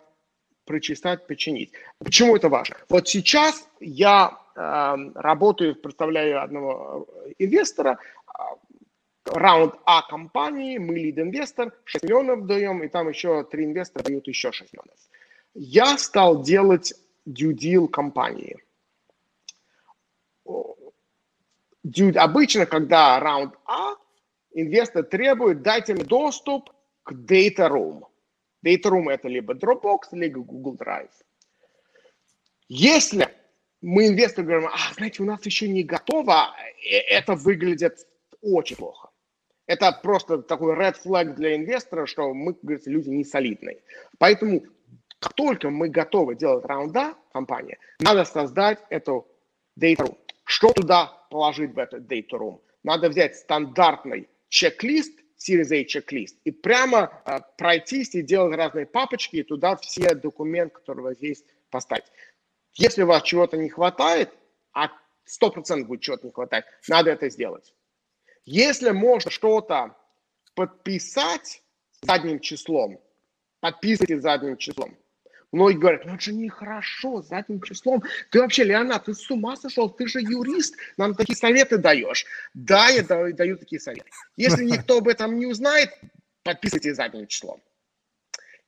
прочесать, 0.65 1.27
починить. 1.27 1.71
Почему 1.99 2.35
это 2.35 2.49
важно? 2.49 2.75
Вот 2.89 3.07
сейчас 3.07 3.67
я 3.79 4.37
э, 4.55 4.95
работаю, 5.15 5.75
представляю 5.75 6.43
одного 6.43 7.07
э, 7.25 7.33
инвестора, 7.39 7.99
э, 8.27 8.41
раунд 9.25 9.75
А 9.85 10.01
компании, 10.01 10.77
мы 10.77 10.95
лид-инвестор, 10.95 11.73
6 11.85 12.03
миллионов 12.03 12.45
даем, 12.45 12.83
и 12.83 12.89
там 12.89 13.07
еще 13.09 13.43
три 13.43 13.65
инвестора 13.65 14.03
дают 14.03 14.27
еще 14.27 14.51
6 14.51 14.73
миллионов. 14.73 14.97
Я 15.59 15.97
стал 15.97 16.43
делать 16.43 16.93
due 17.27 17.53
deal 17.53 17.87
компании. 17.87 18.57
Due, 21.83 22.15
обычно, 22.15 22.67
когда 22.67 23.19
раунд 23.19 23.55
А, 23.65 23.95
инвестор 24.53 25.03
требует, 25.03 25.63
дайте 25.63 25.95
мне 25.95 26.03
доступ 26.03 26.69
к 27.01 27.11
data 27.11 27.67
room. 27.69 28.03
Data 28.63 28.91
Room 28.91 29.09
это 29.09 29.27
либо 29.27 29.55
Dropbox, 29.55 30.09
либо 30.11 30.41
Google 30.41 30.75
Drive. 30.75 31.09
Если 32.67 33.27
мы 33.81 34.07
инвесторы 34.07 34.47
говорим, 34.47 34.67
а, 34.67 34.93
знаете, 34.93 35.23
у 35.23 35.25
нас 35.25 35.43
еще 35.43 35.67
не 35.67 35.83
готово, 35.83 36.53
э, 36.83 36.97
это 36.97 37.33
выглядит 37.33 38.05
очень 38.41 38.75
плохо. 38.75 39.09
Это 39.65 39.91
просто 40.03 40.43
такой 40.43 40.75
red 40.75 40.95
flag 41.03 41.33
для 41.33 41.55
инвестора, 41.55 42.05
что 42.05 42.33
мы, 42.33 42.53
как 42.53 42.63
говорится, 42.63 42.91
люди 42.91 43.09
не 43.09 43.23
солидные. 43.23 43.81
Поэтому, 44.17 44.61
как 45.19 45.33
только 45.33 45.69
мы 45.69 45.89
готовы 45.89 46.35
делать 46.35 46.65
раунда, 46.65 47.15
компания, 47.31 47.77
надо 47.99 48.23
создать 48.23 48.79
эту 48.89 49.27
data 49.79 50.05
room. 50.05 50.17
Что 50.43 50.71
туда 50.71 51.07
положить 51.29 51.73
в 51.73 51.79
этот 51.79 52.11
data 52.11 52.31
room? 52.31 52.61
Надо 52.83 53.09
взять 53.09 53.35
стандартный 53.35 54.29
чек-лист 54.49 55.19
Series 55.37 55.71
A 55.71 55.85
чек-лист 55.85 56.37
и 56.45 56.51
прямо 56.51 57.21
э, 57.25 57.39
пройтись 57.57 58.15
и 58.15 58.23
делать 58.23 58.55
разные 58.57 58.85
папочки 58.85 59.37
и 59.37 59.43
туда 59.43 59.75
все 59.75 60.15
документы, 60.15 60.75
которые 60.75 61.05
у 61.05 61.07
вас 61.09 61.17
есть, 61.19 61.45
поставить. 61.69 62.05
Если 62.73 63.03
у 63.03 63.07
вас 63.07 63.23
чего-то 63.23 63.57
не 63.57 63.69
хватает, 63.69 64.33
а 64.73 64.89
100% 65.27 65.83
будет 65.83 66.01
чего-то 66.01 66.25
не 66.25 66.31
хватать, 66.31 66.65
надо 66.87 67.11
это 67.11 67.29
сделать. 67.29 67.73
Если 68.45 68.91
можно 68.91 69.29
что-то 69.29 69.95
подписать 70.55 71.61
задним 72.01 72.39
числом, 72.39 72.99
подписывайте 73.59 74.19
задним 74.19 74.57
числом. 74.57 74.97
Многие 75.53 75.77
говорят, 75.77 76.05
ну 76.05 76.13
это 76.13 76.21
же 76.21 76.33
нехорошо, 76.33 77.21
задним 77.21 77.61
числом. 77.61 78.03
Ты 78.31 78.41
вообще, 78.41 78.65
Леонард, 78.65 79.05
ты 79.05 79.13
с 79.13 79.31
ума 79.31 79.55
сошел? 79.55 79.89
Ты 79.89 80.07
же 80.07 80.19
юрист, 80.19 80.75
нам 80.97 81.15
такие 81.15 81.37
советы 81.37 81.77
даешь. 81.77 82.25
Да, 82.53 82.89
я 82.89 83.03
даю, 83.03 83.33
даю 83.33 83.57
такие 83.57 83.79
советы. 83.79 84.09
Если 84.35 84.65
никто 84.65 84.97
об 84.97 85.07
этом 85.07 85.37
не 85.39 85.45
узнает, 85.45 85.89
подписывайте 86.43 86.93
задним 86.93 87.27
числом. 87.27 87.61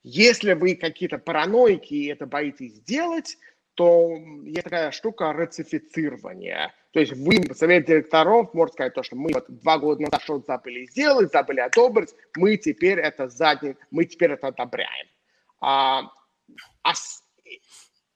Если 0.04 0.54
вы 0.54 0.76
какие-то 0.76 1.18
параноики 1.18 1.94
и 1.94 2.08
это 2.08 2.26
боитесь 2.26 2.76
сделать, 2.76 3.38
то 3.76 4.18
есть 4.44 4.64
такая 4.64 4.92
штука 4.92 5.34
рецифицирования. 5.38 6.74
То 6.92 7.02
есть 7.02 7.14
вы, 7.14 7.54
совет 7.54 7.86
директоров, 7.86 8.54
может 8.54 8.74
сказать 8.74 8.94
то, 8.94 9.04
что 9.04 9.16
мы 9.16 9.32
вот 9.34 9.46
два 9.48 9.78
года 9.78 10.04
назад 10.04 10.22
что-то 10.24 10.46
забыли 10.48 10.86
сделать, 10.86 11.32
забыли 11.32 11.60
одобрить, 11.60 12.16
мы 12.38 12.58
теперь 12.58 13.00
это 13.00 13.28
задним, 13.28 13.78
мы 13.92 14.06
теперь 14.06 14.32
это 14.32 14.48
одобряем. 14.48 15.08
А, 15.62 16.12
а 16.84 16.94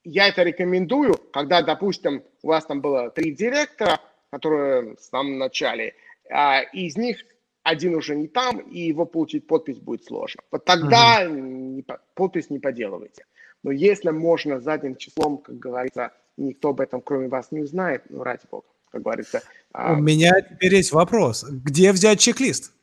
я 0.03 0.27
это 0.27 0.43
рекомендую, 0.43 1.15
когда, 1.31 1.61
допустим, 1.61 2.23
у 2.41 2.47
вас 2.47 2.65
там 2.65 2.81
было 2.81 3.09
три 3.09 3.31
директора, 3.31 3.99
которые 4.31 4.95
в 4.95 5.01
самом 5.01 5.37
начале, 5.37 5.95
а, 6.29 6.61
из 6.61 6.97
них 6.97 7.23
один 7.63 7.95
уже 7.95 8.15
не 8.15 8.27
там, 8.27 8.59
и 8.59 8.81
его 8.81 9.05
получить 9.05 9.47
подпись 9.47 9.79
будет 9.79 10.03
сложно. 10.03 10.41
Вот 10.51 10.65
тогда 10.65 11.25
угу. 11.25 11.35
не, 11.35 11.85
подпись 12.13 12.49
не 12.49 12.59
поделывайте. 12.59 13.25
Но 13.63 13.71
если 13.71 14.09
можно 14.09 14.59
задним 14.59 14.97
числом, 14.97 15.37
как 15.37 15.57
говорится, 15.57 16.11
никто 16.35 16.69
об 16.69 16.81
этом 16.81 17.01
кроме 17.01 17.29
вас 17.29 17.51
не 17.51 17.61
узнает, 17.61 18.03
ну, 18.09 18.23
ради 18.23 18.41
бога, 18.51 18.65
как 18.91 19.01
говорится. 19.01 19.41
А 19.71 19.93
у 19.93 19.95
а... 19.95 19.99
меня 19.99 20.41
теперь 20.41 20.75
есть 20.75 20.91
вопрос. 20.91 21.45
Где 21.49 21.93
взять 21.93 22.19
чек-лист? 22.19 22.73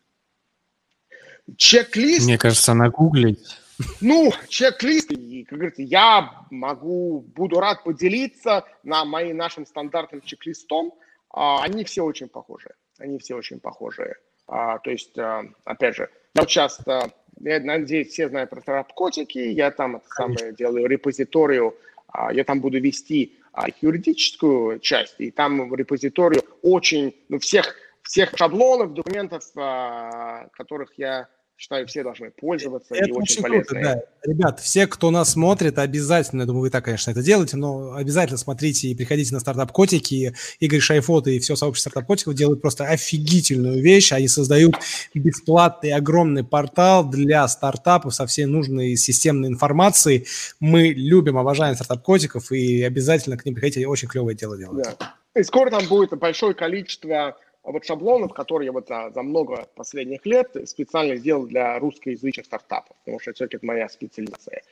Чек-лист? 1.56 2.24
Мне 2.24 2.38
кажется, 2.38 2.72
нагуглить. 2.72 3.58
Ну, 4.00 4.32
чек-лист, 4.48 5.08
как 5.08 5.58
говорится, 5.58 5.82
я 5.82 6.44
могу, 6.50 7.20
буду 7.34 7.60
рад 7.60 7.84
поделиться 7.84 8.64
на 8.82 9.04
моим 9.04 9.36
нашим 9.36 9.66
стандартным 9.66 10.20
чек-листом. 10.22 10.94
А, 11.30 11.62
они 11.62 11.84
все 11.84 12.04
очень 12.04 12.28
похожи. 12.28 12.70
Они 12.98 13.18
все 13.18 13.36
очень 13.36 13.60
похожие. 13.60 14.16
А, 14.46 14.78
то 14.78 14.90
есть, 14.90 15.16
а, 15.18 15.44
опять 15.64 15.96
же, 15.96 16.10
я 16.34 16.44
часто, 16.44 17.12
я 17.40 17.60
надеюсь, 17.60 18.08
все 18.08 18.28
знают 18.28 18.50
про 18.50 18.60
терапкотики, 18.60 19.38
я 19.38 19.70
там 19.70 19.96
это 19.96 20.08
самое 20.08 20.52
делаю 20.52 20.86
репозиторию, 20.86 21.74
а, 22.08 22.32
я 22.32 22.44
там 22.44 22.60
буду 22.60 22.80
вести 22.80 23.38
а, 23.52 23.66
юридическую 23.80 24.78
часть, 24.80 25.16
и 25.18 25.30
там 25.30 25.68
в 25.68 25.74
репозитории 25.74 26.42
очень, 26.62 27.16
ну, 27.28 27.38
всех, 27.38 27.74
всех 28.02 28.36
шаблонов, 28.36 28.94
документов, 28.94 29.44
а, 29.56 30.48
которых 30.52 30.92
я 30.96 31.28
считаю, 31.60 31.86
все 31.86 32.02
должны 32.02 32.30
пользоваться 32.30 32.94
это 32.94 33.04
и 33.04 33.12
очень, 33.12 33.20
очень 33.20 33.42
полезно. 33.42 33.64
Круто, 33.64 33.82
да. 33.82 34.02
Ребят, 34.24 34.60
все, 34.60 34.86
кто 34.86 35.10
нас 35.10 35.32
смотрит, 35.32 35.78
обязательно, 35.78 36.46
думаю, 36.46 36.62
вы 36.62 36.70
так, 36.70 36.86
конечно, 36.86 37.10
это 37.10 37.22
делаете, 37.22 37.58
но 37.58 37.92
обязательно 37.92 38.38
смотрите 38.38 38.88
и 38.88 38.94
приходите 38.94 39.34
на 39.34 39.40
стартап 39.40 39.70
Котики. 39.70 40.34
Игорь 40.58 40.80
Шайфот 40.80 41.26
и 41.26 41.38
все 41.38 41.56
сообщество 41.56 41.90
стартап 41.90 42.06
Котиков 42.06 42.34
делают 42.34 42.62
просто 42.62 42.86
офигительную 42.86 43.82
вещь. 43.82 44.10
Они 44.12 44.26
создают 44.26 44.74
бесплатный 45.12 45.92
огромный 45.92 46.44
портал 46.44 47.04
для 47.04 47.46
стартапов 47.46 48.14
со 48.14 48.26
всей 48.26 48.46
нужной 48.46 48.96
системной 48.96 49.50
информацией. 49.50 50.26
Мы 50.60 50.88
любим, 50.88 51.36
обожаем 51.36 51.74
стартап 51.74 52.02
Котиков 52.02 52.50
и 52.52 52.82
обязательно 52.82 53.36
к 53.36 53.44
ним 53.44 53.54
приходите. 53.54 53.86
Очень 53.86 54.08
клевое 54.08 54.34
дело 54.34 54.56
делают. 54.56 54.96
Да. 54.98 55.14
И 55.36 55.42
скоро 55.42 55.68
там 55.70 55.86
будет 55.88 56.18
большое 56.18 56.54
количество 56.54 57.36
вот 57.62 57.84
шаблонов, 57.84 58.32
которые 58.32 58.66
я 58.66 58.72
вот 58.72 58.88
за, 58.88 59.10
за 59.14 59.22
много 59.22 59.68
последних 59.76 60.24
лет 60.26 60.56
специально 60.66 61.16
сделал 61.16 61.46
для 61.46 61.78
русскоязычных 61.78 62.46
стартапов, 62.46 62.96
потому 63.04 63.20
что 63.20 63.32
все-таки 63.32 63.56
это 63.56 63.66
моя 63.66 63.88
специализация. 63.88 64.62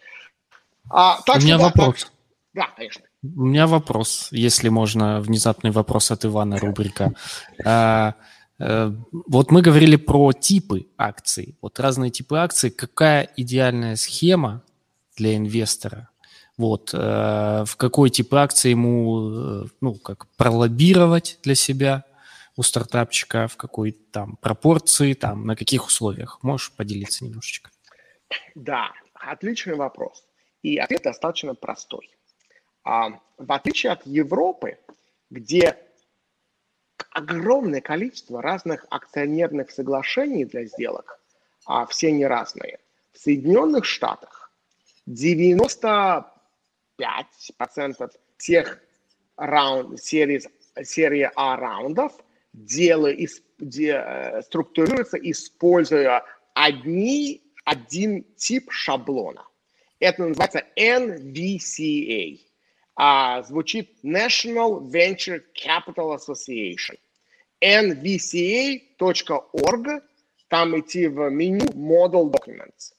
А, 0.91 1.21
так 1.27 1.37
У 1.37 1.41
меня 1.41 1.59
да, 1.59 1.65
вопрос. 1.65 2.05
Так, 2.05 2.13
да, 2.55 2.67
конечно. 2.77 3.05
У 3.23 3.45
меня 3.45 3.67
вопрос, 3.67 4.29
если 4.31 4.69
можно, 4.69 5.21
внезапный 5.21 5.71
вопрос 5.71 6.11
от 6.11 6.25
Ивана, 6.25 6.59
рубрика. 6.59 7.13
А, 7.65 8.15
а, 8.59 8.95
вот 9.13 9.51
мы 9.51 9.61
говорили 9.61 9.97
про 9.97 10.33
типы 10.33 10.87
акций. 10.97 11.57
Вот 11.61 11.79
разные 11.81 12.11
типы 12.11 12.39
акций. 12.39 12.71
Какая 12.71 13.29
идеальная 13.37 13.97
схема 13.97 14.63
для 15.17 15.37
инвестора? 15.37 16.09
Вот, 16.57 16.91
э, 16.93 17.65
в 17.65 17.77
какой 17.77 18.11
тип 18.11 18.35
акции 18.35 18.71
ему, 18.71 19.31
э, 19.31 19.65
ну, 19.81 19.95
как 19.95 20.27
пролоббировать 20.37 21.39
для 21.43 21.55
себя– 21.55 22.05
у 22.59 22.63
стартапчика, 22.65 23.47
в 23.47 23.57
какой 23.57 23.93
там 23.93 24.37
пропорции, 24.37 25.15
там 25.15 25.47
на 25.47 25.55
каких 25.55 25.87
условиях? 25.87 26.41
Можешь 26.43 26.73
поделиться 26.73 27.25
немножечко? 27.25 27.71
Да, 28.57 28.91
отличный 29.15 29.77
вопрос. 29.77 30.25
И 30.63 30.77
ответ 30.77 31.03
достаточно 31.05 31.55
простой. 31.55 32.11
А, 32.83 33.11
в 33.37 33.53
отличие 33.53 33.93
от 33.93 34.05
Европы, 34.07 34.77
где 35.31 35.79
огромное 37.11 37.81
количество 37.81 38.43
разных 38.43 38.87
акционерных 38.91 39.71
соглашений 39.71 40.45
для 40.45 40.65
сделок, 40.65 41.21
а 41.65 41.87
все 41.87 42.09
они 42.09 42.27
разные, 42.27 42.81
в 43.13 43.19
Соединенных 43.19 43.85
Штатах 43.85 44.51
95% 45.09 46.25
всех 48.37 48.81
раунд, 49.37 50.03
серии, 50.03 50.43
серии 50.83 51.31
А 51.37 51.57
раундов– 51.57 52.13
дело 52.53 53.13
де, 53.59 53.93
э, 53.93 54.43
структурируется, 54.43 55.17
используя 55.19 56.25
одни, 56.55 57.43
один 57.65 58.25
тип 58.37 58.71
шаблона. 58.71 59.45
Это 60.01 60.23
называется 60.23 60.65
NVCA. 60.77 62.41
А, 62.95 63.43
звучит 63.43 63.91
National 64.05 64.81
Venture 64.91 65.43
Capital 65.55 66.17
Association. 66.17 66.99
nvca.org, 67.61 68.91
там 70.49 70.79
идти 70.79 71.09
в 71.09 71.31
меню 71.31 71.67
Model 71.67 72.31
Documents. 72.31 72.95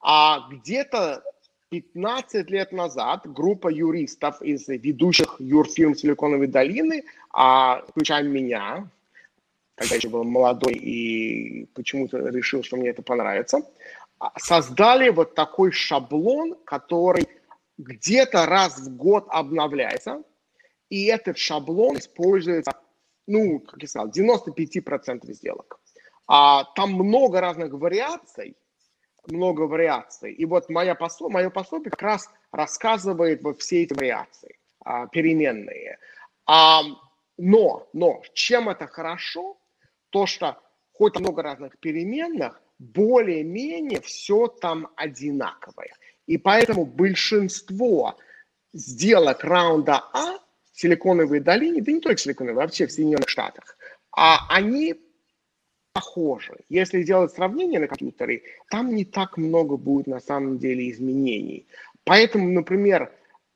А 0.00 0.48
где-то 0.50 1.22
15 1.70 2.48
лет 2.50 2.72
назад 2.72 3.22
группа 3.32 3.68
юристов 3.68 4.40
из 4.40 4.68
ведущих 4.68 5.36
юрфирм 5.40 5.96
Силиконовой 5.96 6.46
долины, 6.46 7.04
а, 7.32 7.82
включая 7.88 8.22
меня, 8.22 8.88
когда 9.74 9.96
еще 9.96 10.08
был 10.08 10.24
молодой 10.24 10.74
и 10.74 11.66
почему-то 11.74 12.18
решил, 12.28 12.62
что 12.62 12.76
мне 12.76 12.90
это 12.90 13.02
понравится, 13.02 13.62
а, 14.18 14.32
создали 14.38 15.08
вот 15.08 15.34
такой 15.34 15.72
шаблон, 15.72 16.56
который 16.64 17.28
где-то 17.78 18.46
раз 18.46 18.78
в 18.78 18.96
год 18.96 19.26
обновляется, 19.28 20.22
и 20.88 21.06
этот 21.06 21.36
шаблон 21.36 21.98
используется, 21.98 22.72
ну, 23.26 23.58
как 23.58 23.82
я 23.82 23.88
сказал, 23.88 24.08
95% 24.08 25.24
сделок. 25.32 25.80
А, 26.28 26.64
там 26.76 26.92
много 26.92 27.40
разных 27.40 27.72
вариаций, 27.72 28.56
много 29.28 29.62
вариаций. 29.62 30.32
И 30.32 30.44
вот 30.44 30.68
моя 30.68 30.94
посол, 30.94 31.30
мое 31.30 31.50
пособие 31.50 31.90
как 31.90 32.02
раз 32.02 32.30
рассказывает 32.52 33.42
вот 33.42 33.60
все 33.60 33.82
эти 33.82 33.92
вариации, 33.92 34.58
а, 34.84 35.06
переменные. 35.06 35.98
А, 36.46 36.82
но, 37.38 37.88
но, 37.92 38.22
чем 38.34 38.68
это 38.68 38.86
хорошо? 38.86 39.58
То, 40.10 40.26
что 40.26 40.58
хоть 40.92 41.18
много 41.18 41.42
разных 41.42 41.78
переменных, 41.78 42.60
более-менее 42.78 44.00
все 44.00 44.46
там 44.46 44.88
одинаковое. 44.96 45.92
И 46.26 46.38
поэтому 46.38 46.84
большинство 46.84 48.16
сделок 48.72 49.44
раунда 49.44 50.04
А 50.12 50.38
в 50.72 50.80
Силиконовой 50.80 51.40
долине, 51.40 51.82
да 51.82 51.92
не 51.92 52.00
только 52.00 52.18
в 52.18 52.20
Силиконовой, 52.20 52.56
вообще 52.56 52.86
в 52.86 52.92
Соединенных 52.92 53.28
Штатах, 53.28 53.76
а 54.10 54.46
они 54.48 54.94
похожи. 55.96 56.56
Если 56.68 57.02
делать 57.02 57.32
сравнение 57.32 57.80
на 57.80 57.86
компьютере, 57.86 58.42
там 58.68 58.94
не 58.94 59.06
так 59.06 59.38
много 59.38 59.76
будет 59.78 60.06
на 60.06 60.20
самом 60.20 60.58
деле 60.58 60.90
изменений. 60.90 61.66
Поэтому, 62.04 62.52
например, 62.52 63.10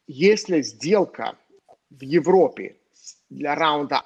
если 0.06 0.62
сделка 0.62 1.36
в 1.90 2.02
Европе 2.02 2.76
для 3.28 3.54
раунда 3.54 4.02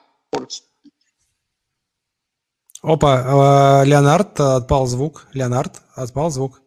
Опа, 2.82 3.82
э, 3.84 3.86
Леонард, 3.86 4.40
отпал 4.40 4.86
звук. 4.86 5.28
Леонард, 5.32 5.80
отпал 5.94 6.30
звук. 6.30 6.60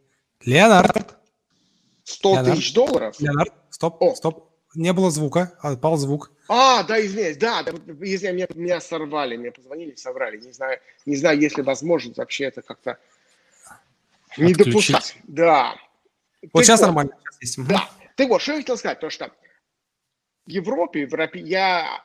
Леонард. 0.46 1.18
100 2.06 2.30
Леонард. 2.30 2.56
тысяч 2.56 2.74
долларов? 2.74 3.16
Леонард, 3.20 3.54
стоп, 3.70 4.02
О. 4.02 4.16
стоп. 4.16 4.47
Не 4.76 4.94
было 4.94 5.10
звука, 5.12 5.58
отпал 5.62 5.98
звук. 5.98 6.32
А, 6.50 6.84
да, 6.84 7.04
извиняюсь, 7.04 7.38
да, 7.38 7.64
да 7.64 7.72
извиняюсь, 7.72 8.22
меня, 8.22 8.48
меня 8.56 8.82
сорвали, 8.82 9.38
мне 9.38 9.52
позвонили, 9.52 9.96
соврали. 9.96 10.38
Не 10.38 10.52
знаю, 10.52 10.80
не 11.06 11.16
знаю, 11.16 11.40
есть 11.40 11.58
ли 11.58 11.64
возможность 11.64 12.18
вообще 12.18 12.46
это 12.46 12.62
как-то 12.62 12.98
не 14.38 14.54
допускать. 14.54 15.18
Да. 15.24 15.76
Вот 16.54 16.60
Ты 16.60 16.66
сейчас 16.66 16.82
вот, 16.82 16.88
нормально. 16.88 17.18
Сейчас 17.40 17.66
Да. 17.66 17.90
Ты 18.16 18.28
вот, 18.28 18.42
что 18.42 18.54
я 18.54 18.60
хотел 18.60 18.78
сказать, 18.78 19.00
то 19.00 19.10
что 19.10 19.32
в 20.46 20.50
Европе, 20.50 21.06
в 21.06 21.12
Европе 21.12 21.40
я 21.40 22.04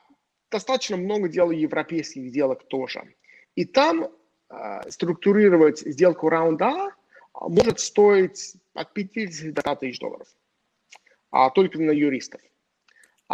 достаточно 0.50 0.96
много 0.96 1.28
делаю 1.28 1.58
европейских 1.58 2.28
сделок 2.28 2.66
тоже. 2.68 3.14
И 3.54 3.64
там 3.64 4.08
э, 4.50 4.90
структурировать 4.90 5.80
сделку 5.80 6.28
раунда 6.28 6.92
А 7.32 7.48
может 7.48 7.80
стоить 7.80 8.56
от 8.74 8.92
50 8.92 9.54
до 9.54 9.60
100 9.60 9.76
тысяч 9.76 9.98
долларов. 9.98 10.28
А 11.30 11.50
только 11.50 11.78
на 11.78 11.92
юристов 11.92 12.40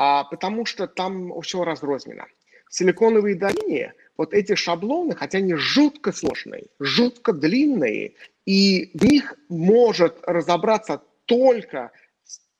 а, 0.00 0.22
потому 0.22 0.64
что 0.64 0.86
там 0.86 1.40
все 1.40 1.64
разрознено. 1.64 2.26
В 2.70 2.74
Силиконовой 2.76 3.34
долине 3.34 3.94
вот 4.16 4.32
эти 4.32 4.54
шаблоны, 4.54 5.16
хотя 5.16 5.38
они 5.38 5.54
жутко 5.54 6.12
сложные, 6.12 6.66
жутко 6.78 7.32
длинные, 7.32 8.14
и 8.46 8.92
в 8.94 9.04
них 9.04 9.34
может 9.48 10.20
разобраться 10.22 11.02
только 11.24 11.90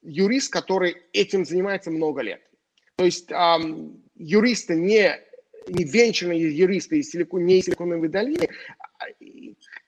юрист, 0.02 0.52
который 0.52 0.96
этим 1.12 1.44
занимается 1.44 1.92
много 1.92 2.22
лет. 2.22 2.42
То 2.96 3.04
есть 3.04 3.30
эм, 3.30 4.02
юристы 4.16 4.74
не, 4.74 5.16
не 5.68 5.84
венчурные 5.84 6.40
юристы 6.40 6.98
из 6.98 7.10
силикон, 7.10 7.46
не 7.46 7.60
из 7.60 7.66
Силиконовой 7.66 8.08
долины, 8.08 8.48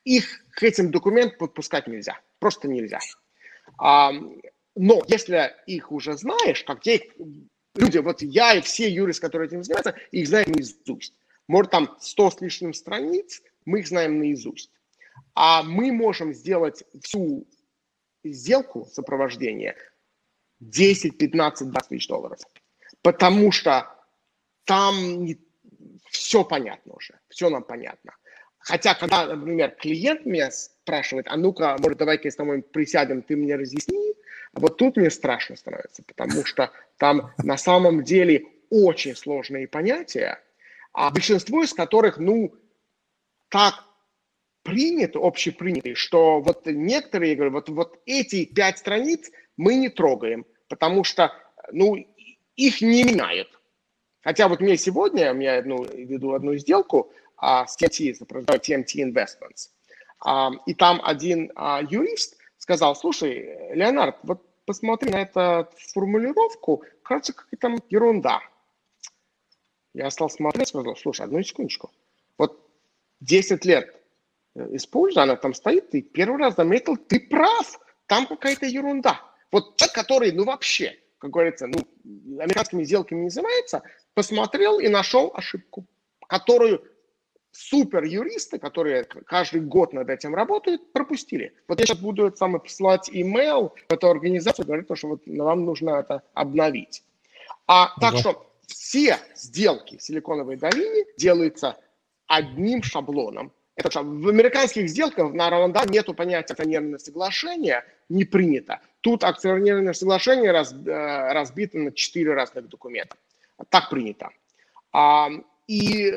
их 0.05 0.25
к 0.51 0.63
этим 0.63 0.89
документам 0.89 1.37
подпускать 1.37 1.87
нельзя. 1.87 2.17
Просто 2.39 2.69
нельзя. 2.69 2.99
Um, 3.77 4.41
но 4.75 5.01
если 5.07 5.53
их 5.65 5.91
уже 5.91 6.17
знаешь, 6.17 6.63
как 6.63 6.81
те 6.81 7.11
люди, 7.75 7.97
вот 7.97 8.21
я 8.21 8.53
и 8.55 8.61
все 8.61 8.89
юристы, 8.89 9.21
которые 9.21 9.47
этим 9.47 9.63
занимаются, 9.63 9.95
их 10.11 10.27
знаем 10.27 10.51
наизусть. 10.51 11.13
Может, 11.47 11.71
там 11.71 11.97
100 11.99 12.31
с 12.31 12.41
лишним 12.41 12.73
страниц, 12.73 13.41
мы 13.65 13.79
их 13.79 13.87
знаем 13.87 14.19
наизусть. 14.19 14.71
А 15.33 15.63
мы 15.63 15.91
можем 15.91 16.33
сделать 16.33 16.83
всю 17.01 17.47
сделку 18.23 18.85
сопровождения 18.85 19.75
10, 20.59 21.17
15, 21.17 21.69
20 21.69 21.89
тысяч 21.89 22.07
долларов. 22.07 22.39
Потому 23.01 23.51
что 23.51 23.87
там 24.65 25.23
не... 25.23 25.37
все 26.09 26.43
понятно 26.43 26.93
уже, 26.93 27.19
все 27.29 27.49
нам 27.49 27.63
понятно. 27.63 28.15
Хотя, 28.59 28.93
когда, 28.93 29.25
например, 29.25 29.71
клиент 29.71 30.25
меня 30.25 30.51
спрашивает, 30.51 31.25
а 31.27 31.35
ну-ка, 31.35 31.77
может, 31.79 31.97
давай-ка 31.97 32.29
с 32.29 32.35
тобой 32.35 32.61
присядем, 32.61 33.23
ты 33.23 33.35
мне 33.35 33.55
разъясни, 33.55 34.10
вот 34.53 34.77
тут 34.77 34.97
мне 34.97 35.09
страшно 35.09 35.55
становится, 35.55 36.03
потому 36.03 36.45
что 36.45 36.71
там 36.97 37.31
на 37.37 37.57
самом 37.57 38.03
деле 38.03 38.47
очень 38.69 39.15
сложные 39.15 39.67
понятия, 39.67 40.41
а 40.93 41.09
большинство 41.09 41.63
из 41.63 41.73
которых, 41.73 42.17
ну, 42.17 42.53
так 43.49 43.85
принято, 44.63 45.19
общепринятые, 45.19 45.95
что 45.95 46.41
вот 46.41 46.65
некоторые 46.65 47.35
говорят, 47.35 47.53
вот, 47.53 47.69
вот 47.69 47.99
эти 48.05 48.45
пять 48.45 48.77
страниц 48.77 49.31
мы 49.57 49.75
не 49.75 49.89
трогаем, 49.89 50.45
потому 50.67 51.03
что, 51.03 51.33
ну, 51.71 51.95
их 52.55 52.81
не 52.81 53.03
меняют. 53.03 53.49
Хотя 54.21 54.47
вот 54.47 54.59
мне 54.59 54.77
сегодня, 54.77 55.33
я 55.33 55.57
одну, 55.57 55.83
веду 55.83 56.33
одну 56.33 56.55
сделку 56.55 57.11
а, 57.37 57.65
с 57.65 57.81
TNT, 57.81 58.19
TNT 58.19 59.11
Investments, 59.11 59.69
а, 60.23 60.51
и 60.65 60.73
там 60.73 61.01
один 61.03 61.51
а, 61.55 61.81
юрист 61.81 62.37
сказал, 62.71 62.95
слушай, 62.95 63.75
Леонард, 63.75 64.15
вот 64.23 64.41
посмотри 64.65 65.11
на 65.11 65.23
эту 65.23 65.69
формулировку, 65.93 66.83
кажется, 67.03 67.33
какая-то 67.33 67.83
ерунда. 67.89 68.39
Я 69.93 70.09
стал 70.09 70.29
смотреть, 70.29 70.69
сказал, 70.69 70.95
слушай, 70.95 71.25
одну 71.25 71.43
секундочку. 71.43 71.91
Вот 72.37 72.65
10 73.19 73.65
лет 73.65 73.93
э, 74.55 74.75
использую, 74.75 75.23
она 75.23 75.35
там 75.35 75.53
стоит, 75.53 75.89
ты 75.89 76.01
первый 76.01 76.39
раз 76.39 76.55
заметил, 76.55 76.95
ты 76.95 77.19
прав, 77.19 77.77
там 78.07 78.25
какая-то 78.25 78.65
ерунда. 78.65 79.19
Вот 79.51 79.75
тот, 79.75 79.91
который, 79.91 80.31
ну 80.31 80.45
вообще, 80.45 80.97
как 81.17 81.31
говорится, 81.31 81.67
ну, 81.67 82.39
американскими 82.39 82.85
сделками 82.85 83.23
не 83.23 83.29
занимается, 83.29 83.83
посмотрел 84.13 84.79
и 84.79 84.87
нашел 84.87 85.33
ошибку, 85.35 85.85
которую 86.27 86.85
супер 87.51 88.03
юристы, 88.03 88.59
которые 88.59 89.03
каждый 89.03 89.61
год 89.61 89.93
над 89.93 90.09
этим 90.09 90.33
работают, 90.35 90.93
пропустили. 90.93 91.53
Вот 91.67 91.79
я 91.79 91.85
сейчас 91.85 91.99
буду 91.99 92.27
это 92.27 92.37
самое 92.37 92.61
посылать 92.61 93.09
имейл 93.11 93.73
в 93.89 93.93
эту 93.93 94.09
организацию, 94.09 94.65
говорит, 94.65 94.87
что 94.93 95.07
вот 95.07 95.21
вам 95.25 95.65
нужно 95.65 95.91
это 95.91 96.23
обновить. 96.33 97.03
А 97.67 97.91
так 97.99 98.17
что 98.17 98.51
все 98.67 99.17
сделки 99.35 99.97
в 99.97 100.01
Силиконовой 100.01 100.57
долине 100.57 101.05
делаются 101.17 101.77
одним 102.27 102.83
шаблоном. 102.83 103.51
Это 103.75 104.01
в 104.01 104.27
американских 104.27 104.89
сделках 104.89 105.33
на 105.33 105.49
Раванда 105.49 105.85
нету 105.89 106.13
понятия 106.13 106.53
акционерного 106.53 106.97
соглашения, 106.97 107.83
не 108.09 108.25
принято. 108.25 108.79
Тут 109.01 109.23
акционерное 109.23 109.93
соглашение 109.93 110.51
раз, 110.51 110.73
э, 110.73 111.33
разбито 111.33 111.79
на 111.79 111.91
четыре 111.91 112.33
разных 112.33 112.67
документа. 112.67 113.15
Так 113.69 113.89
принято. 113.89 114.29
А, 114.91 115.29
и 115.67 116.13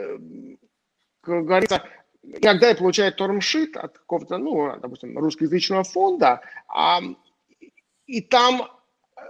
как 1.25 1.45
говорится, 1.45 1.83
иногда 2.23 2.69
я 2.69 2.75
получаю 2.75 3.13
тормшит 3.13 3.77
от 3.77 3.99
какого-то, 3.99 4.39
ну, 4.39 4.77
допустим, 4.81 5.19
русскоязычного 5.19 5.85
фонда, 5.85 6.41
а, 6.69 7.01
и 8.07 8.21
там 8.21 8.63
э, 9.17 9.21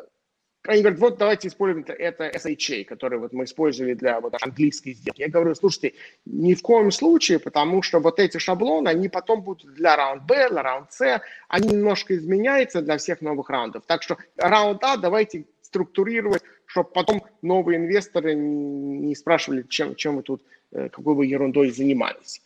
они 0.64 0.80
говорят, 0.82 1.00
вот 1.00 1.18
давайте 1.18 1.48
используем 1.48 1.84
это 1.86 2.28
SHA, 2.28 2.84
который 2.84 3.18
вот 3.18 3.32
мы 3.32 3.44
использовали 3.44 3.94
для 3.94 4.20
вот 4.20 4.34
английской 4.42 4.92
сделки. 4.92 5.20
Я 5.20 5.28
говорю, 5.28 5.54
слушайте, 5.54 5.94
ни 6.24 6.54
в 6.54 6.62
коем 6.62 6.90
случае, 6.90 7.38
потому 7.38 7.82
что 7.82 8.00
вот 8.00 8.18
эти 8.18 8.38
шаблоны, 8.38 8.88
они 8.88 9.08
потом 9.08 9.42
будут 9.42 9.74
для 9.74 9.96
раунд 9.96 10.24
Б, 10.24 10.50
для 10.50 10.62
раунд 10.62 10.92
С, 10.92 11.22
они 11.48 11.68
немножко 11.68 12.16
изменяются 12.16 12.82
для 12.82 12.98
всех 12.98 13.20
новых 13.20 13.50
раундов. 13.50 13.84
Так 13.86 14.02
что 14.02 14.16
раунд 14.36 14.82
А 14.82 14.96
давайте 14.96 15.46
структурировать, 15.74 16.42
чтобы 16.74 16.90
потом 16.90 17.22
новые 17.40 17.78
инвесторы 17.78 18.34
не 18.34 19.14
спрашивали, 19.14 19.62
чем, 19.62 19.94
чем 19.94 20.16
вы 20.16 20.22
тут 20.22 20.42
Э, 20.74 20.88
какой 20.88 21.14
бы 21.14 21.24
ерундой 21.24 21.70
занимались. 21.70 22.42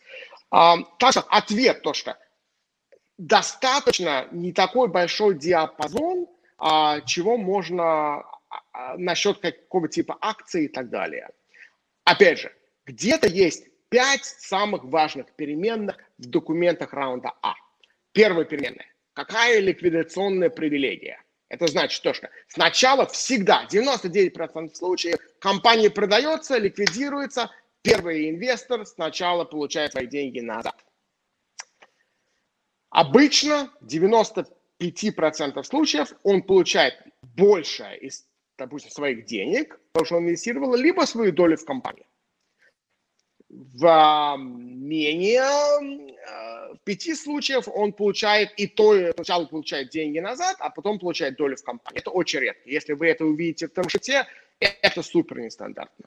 А, 0.51 0.77
так 0.99 1.11
что 1.11 1.21
ответ 1.21 1.81
то, 1.81 1.93
что 1.93 2.17
достаточно 3.17 4.27
не 4.31 4.53
такой 4.53 4.87
большой 4.87 5.35
диапазон, 5.35 6.27
а, 6.59 7.01
чего 7.01 7.37
можно 7.37 7.83
а, 7.83 8.25
а, 8.71 8.97
насчет 8.97 9.39
какого 9.39 9.87
типа 9.87 10.15
акций 10.21 10.65
и 10.65 10.67
так 10.67 10.89
далее. 10.89 11.29
Опять 12.03 12.39
же, 12.39 12.51
где-то 12.85 13.27
есть 13.27 13.65
пять 13.89 14.25
самых 14.25 14.83
важных 14.83 15.31
переменных 15.31 15.97
в 16.19 16.27
документах 16.27 16.93
раунда 16.93 17.33
А. 17.41 17.55
Первая 18.11 18.45
переменная. 18.45 18.85
Какая 19.13 19.59
ликвидационная 19.59 20.51
привилегия? 20.51 21.19
Это 21.49 21.67
значит 21.67 22.01
то, 22.03 22.13
что 22.13 22.29
сначала 22.47 23.05
всегда, 23.07 23.67
99% 23.69 24.73
случаев, 24.75 25.19
компания 25.39 25.89
продается, 25.89 26.57
ликвидируется, 26.57 27.51
первый 27.81 28.29
инвестор 28.29 28.85
сначала 28.85 29.45
получает 29.45 29.91
свои 29.91 30.05
деньги 30.05 30.39
назад. 30.39 30.75
Обычно 32.91 33.71
95% 33.81 35.63
случаев 35.63 36.13
он 36.23 36.43
получает 36.43 37.01
больше 37.35 37.97
из, 38.01 38.27
допустим, 38.57 38.91
своих 38.91 39.25
денег, 39.25 39.79
потому 39.91 40.05
что 40.05 40.15
он 40.17 40.25
инвестировал 40.25 40.75
либо 40.75 41.01
свою 41.01 41.31
долю 41.31 41.57
в 41.57 41.65
компании. 41.65 42.05
В 43.49 44.37
менее 44.37 45.41
а, 45.41 46.73
в 46.73 46.79
пяти 46.83 47.15
случаев 47.15 47.67
он 47.67 47.93
получает 47.93 48.51
и 48.57 48.67
то, 48.67 49.11
сначала 49.13 49.45
получает 49.45 49.89
деньги 49.89 50.19
назад, 50.19 50.57
а 50.59 50.69
потом 50.69 50.99
получает 50.99 51.35
долю 51.35 51.55
в 51.55 51.63
компании. 51.63 51.99
Это 51.99 52.11
очень 52.11 52.39
редко. 52.39 52.69
Если 52.69 52.93
вы 52.93 53.07
это 53.07 53.25
увидите 53.25 53.67
в 53.67 53.73
том 53.73 53.89
шите, 53.89 54.27
это 54.59 55.01
супер 55.01 55.39
нестандартно. 55.39 56.05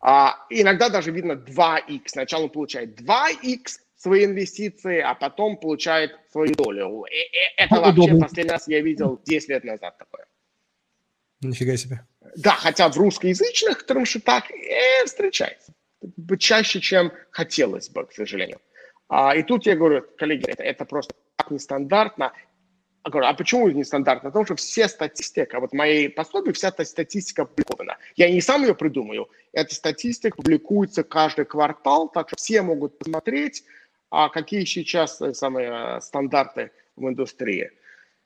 А, 0.00 0.46
иногда 0.50 0.88
даже 0.88 1.10
видно 1.10 1.32
2x. 1.32 2.02
Сначала 2.06 2.44
он 2.44 2.50
получает 2.50 3.00
2x 3.00 3.80
свои 3.96 4.26
инвестиции, 4.26 5.00
а 5.00 5.14
потом 5.14 5.56
получает 5.56 6.12
свою 6.30 6.54
долю. 6.54 7.04
И, 7.10 7.16
и, 7.16 7.38
это 7.56 7.80
Удобно. 7.80 8.02
вообще 8.02 8.20
последний 8.20 8.52
раз 8.52 8.68
я 8.68 8.80
видел 8.80 9.20
10 9.24 9.48
лет 9.48 9.64
назад 9.64 9.98
такое. 9.98 10.26
Нифига 11.40 11.76
себе. 11.76 12.06
Да, 12.36 12.52
хотя 12.52 12.88
в 12.88 12.96
русскоязычных 12.96 13.84
термшитах 13.84 14.50
э, 14.50 15.04
встречается. 15.04 15.72
Чаще, 16.38 16.80
чем 16.80 17.12
хотелось 17.30 17.88
бы, 17.88 18.04
к 18.06 18.12
сожалению. 18.12 18.60
А, 19.08 19.34
и 19.36 19.42
тут 19.42 19.66
я 19.66 19.76
говорю, 19.76 20.04
коллеги, 20.16 20.48
это, 20.48 20.62
это 20.62 20.84
просто 20.84 21.14
так 21.36 21.50
нестандартно. 21.50 22.32
А 23.02 23.10
говорю, 23.10 23.28
а 23.28 23.34
почему 23.34 23.68
нестандартно? 23.68 24.30
Потому 24.30 24.44
что 24.46 24.56
все 24.56 24.88
статистика, 24.88 25.60
вот 25.60 25.70
в 25.70 25.74
моей 25.74 26.08
пособии 26.08 26.50
вся 26.50 26.68
эта 26.68 26.84
статистика 26.84 27.42
опубликована. 27.42 27.98
Я 28.16 28.30
не 28.30 28.40
сам 28.40 28.62
ее 28.62 28.74
придумаю, 28.74 29.28
эта 29.52 29.74
статистика 29.74 30.36
публикуется 30.36 31.04
каждый 31.04 31.44
квартал, 31.44 32.08
так 32.08 32.28
что 32.28 32.36
все 32.36 32.62
могут 32.62 32.98
посмотреть, 32.98 33.62
а 34.10 34.28
какие 34.28 34.64
сейчас 34.64 35.22
самые 35.34 35.70
э, 35.70 36.00
стандарты 36.00 36.72
в 36.96 37.08
индустрии. 37.08 37.70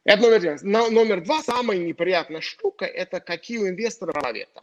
Это 0.05 0.23
номер 0.23 0.37
один. 0.37 0.59
Номер 0.63 1.23
два, 1.25 1.43
самая 1.43 1.77
неприятная 1.77 2.41
штука, 2.41 2.87
это 2.87 3.21
какие 3.21 3.59
у 3.59 3.69
инвесторов 3.69 4.15
правовета. 4.15 4.63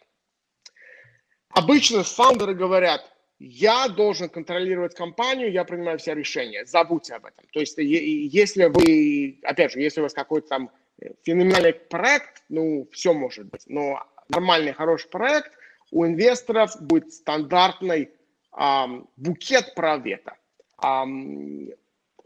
Обычно 1.57 2.03
фаундеры 2.03 2.53
говорят, 2.53 3.11
я 3.39 3.87
должен 3.87 4.29
контролировать 4.29 4.93
компанию, 4.93 5.51
я 5.51 5.63
принимаю 5.63 5.97
все 5.97 6.13
решения. 6.13 6.63
Забудьте 6.65 7.15
об 7.15 7.25
этом. 7.25 7.45
То 7.51 7.59
есть, 7.59 7.75
если 7.79 8.65
вы, 8.65 9.39
опять 9.41 9.71
же, 9.71 9.79
если 9.79 10.01
у 10.01 10.03
вас 10.03 10.13
какой-то 10.13 10.47
там 10.49 10.69
э, 11.01 11.13
феноменальный 11.23 11.73
проект, 11.73 12.43
ну, 12.49 12.87
все 12.91 13.11
может 13.11 13.47
быть. 13.47 13.63
Но 13.65 14.05
нормальный, 14.29 14.71
хороший 14.71 15.09
проект, 15.09 15.51
у 15.89 16.05
инвесторов 16.05 16.79
будет 16.79 17.11
стандартный 17.11 18.11
эм, 18.55 19.09
букет 19.15 19.73
прав 19.73 20.05
вето. 20.05 20.35
Эм, 20.83 21.71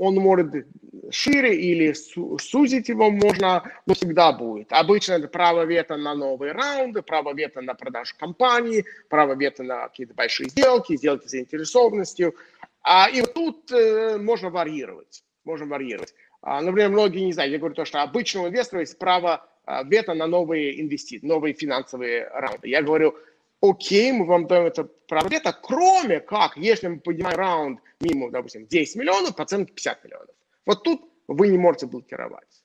он 0.01 0.15
может 0.15 0.65
шире 1.11 1.55
или 1.55 1.93
сузить 1.93 2.89
его 2.89 3.11
можно, 3.11 3.71
но 3.85 3.93
всегда 3.93 4.31
будет. 4.31 4.73
Обычно 4.73 5.13
это 5.13 5.27
право 5.27 5.63
вето 5.63 5.95
на 5.95 6.15
новые 6.15 6.53
раунды, 6.53 7.03
право 7.03 7.35
вето 7.35 7.61
на 7.61 7.75
продажу 7.75 8.15
компании, 8.17 8.83
право 9.09 9.35
вето 9.35 9.61
на 9.61 9.87
какие-то 9.87 10.15
большие 10.15 10.49
сделки, 10.49 10.97
сделки 10.97 11.27
с 11.27 11.31
заинтересованностью. 11.31 12.33
А, 12.81 13.09
и 13.11 13.21
вот 13.21 13.33
тут 13.35 13.71
э, 13.71 14.17
можно 14.17 14.49
варьировать. 14.49 15.23
Можно 15.45 15.67
варьировать. 15.67 16.15
А, 16.41 16.61
например, 16.61 16.89
многие 16.89 17.23
не 17.23 17.33
знают, 17.33 17.51
я 17.51 17.59
говорю 17.59 17.75
то, 17.75 17.85
что 17.85 18.01
обычного 18.01 18.47
инвестора 18.47 18.79
есть 18.79 18.97
право 18.97 19.45
а, 19.65 19.83
вето 19.83 20.15
на 20.15 20.25
новые 20.25 20.81
инвестиции, 20.81 21.27
новые 21.27 21.53
финансовые 21.53 22.27
раунды. 22.29 22.69
Я 22.69 22.81
говорю, 22.81 23.13
окей, 23.61 24.11
мы 24.11 24.25
вам 24.25 24.47
даем 24.47 24.65
это 24.65 24.83
право 25.07 25.27
вето, 25.29 25.57
кроме 25.61 26.19
как, 26.19 26.57
если 26.57 26.87
мы 26.87 26.99
поднимаем 26.99 27.37
раунд 27.37 27.79
минимум, 28.01 28.31
допустим, 28.31 28.65
10 28.67 28.95
миллионов, 28.95 29.35
процент 29.35 29.73
50 29.73 30.03
миллионов. 30.03 30.35
Вот 30.65 30.83
тут 30.83 31.01
вы 31.27 31.47
не 31.49 31.57
можете 31.57 31.85
блокировать. 31.87 32.63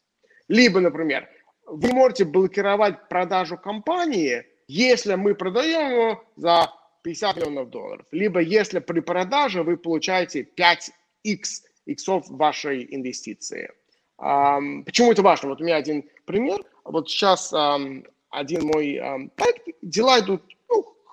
Либо, 0.48 0.80
например, 0.80 1.28
вы 1.66 1.92
можете 1.92 2.24
блокировать 2.24 3.08
продажу 3.08 3.56
компании, 3.58 4.44
если 4.68 5.14
мы 5.14 5.34
продаем 5.34 5.90
его 5.90 6.24
за 6.36 6.72
50 7.02 7.36
миллионов 7.36 7.70
долларов. 7.70 8.06
Либо 8.10 8.40
если 8.40 8.78
при 8.80 9.00
продаже 9.00 9.62
вы 9.62 9.76
получаете 9.76 10.48
5x 10.56 11.62
иксов 11.86 12.28
вашей 12.28 12.86
инвестиции. 12.94 13.70
Um, 14.18 14.82
почему 14.84 15.12
это 15.12 15.22
важно? 15.22 15.50
Вот 15.50 15.60
у 15.60 15.64
меня 15.64 15.76
один 15.76 16.08
пример. 16.24 16.64
Вот 16.84 17.08
сейчас 17.10 17.52
um, 17.52 18.06
один 18.30 18.66
мой 18.66 18.96
um, 18.96 19.30
проект, 19.36 19.68
дела 19.82 20.20
идут 20.20 20.55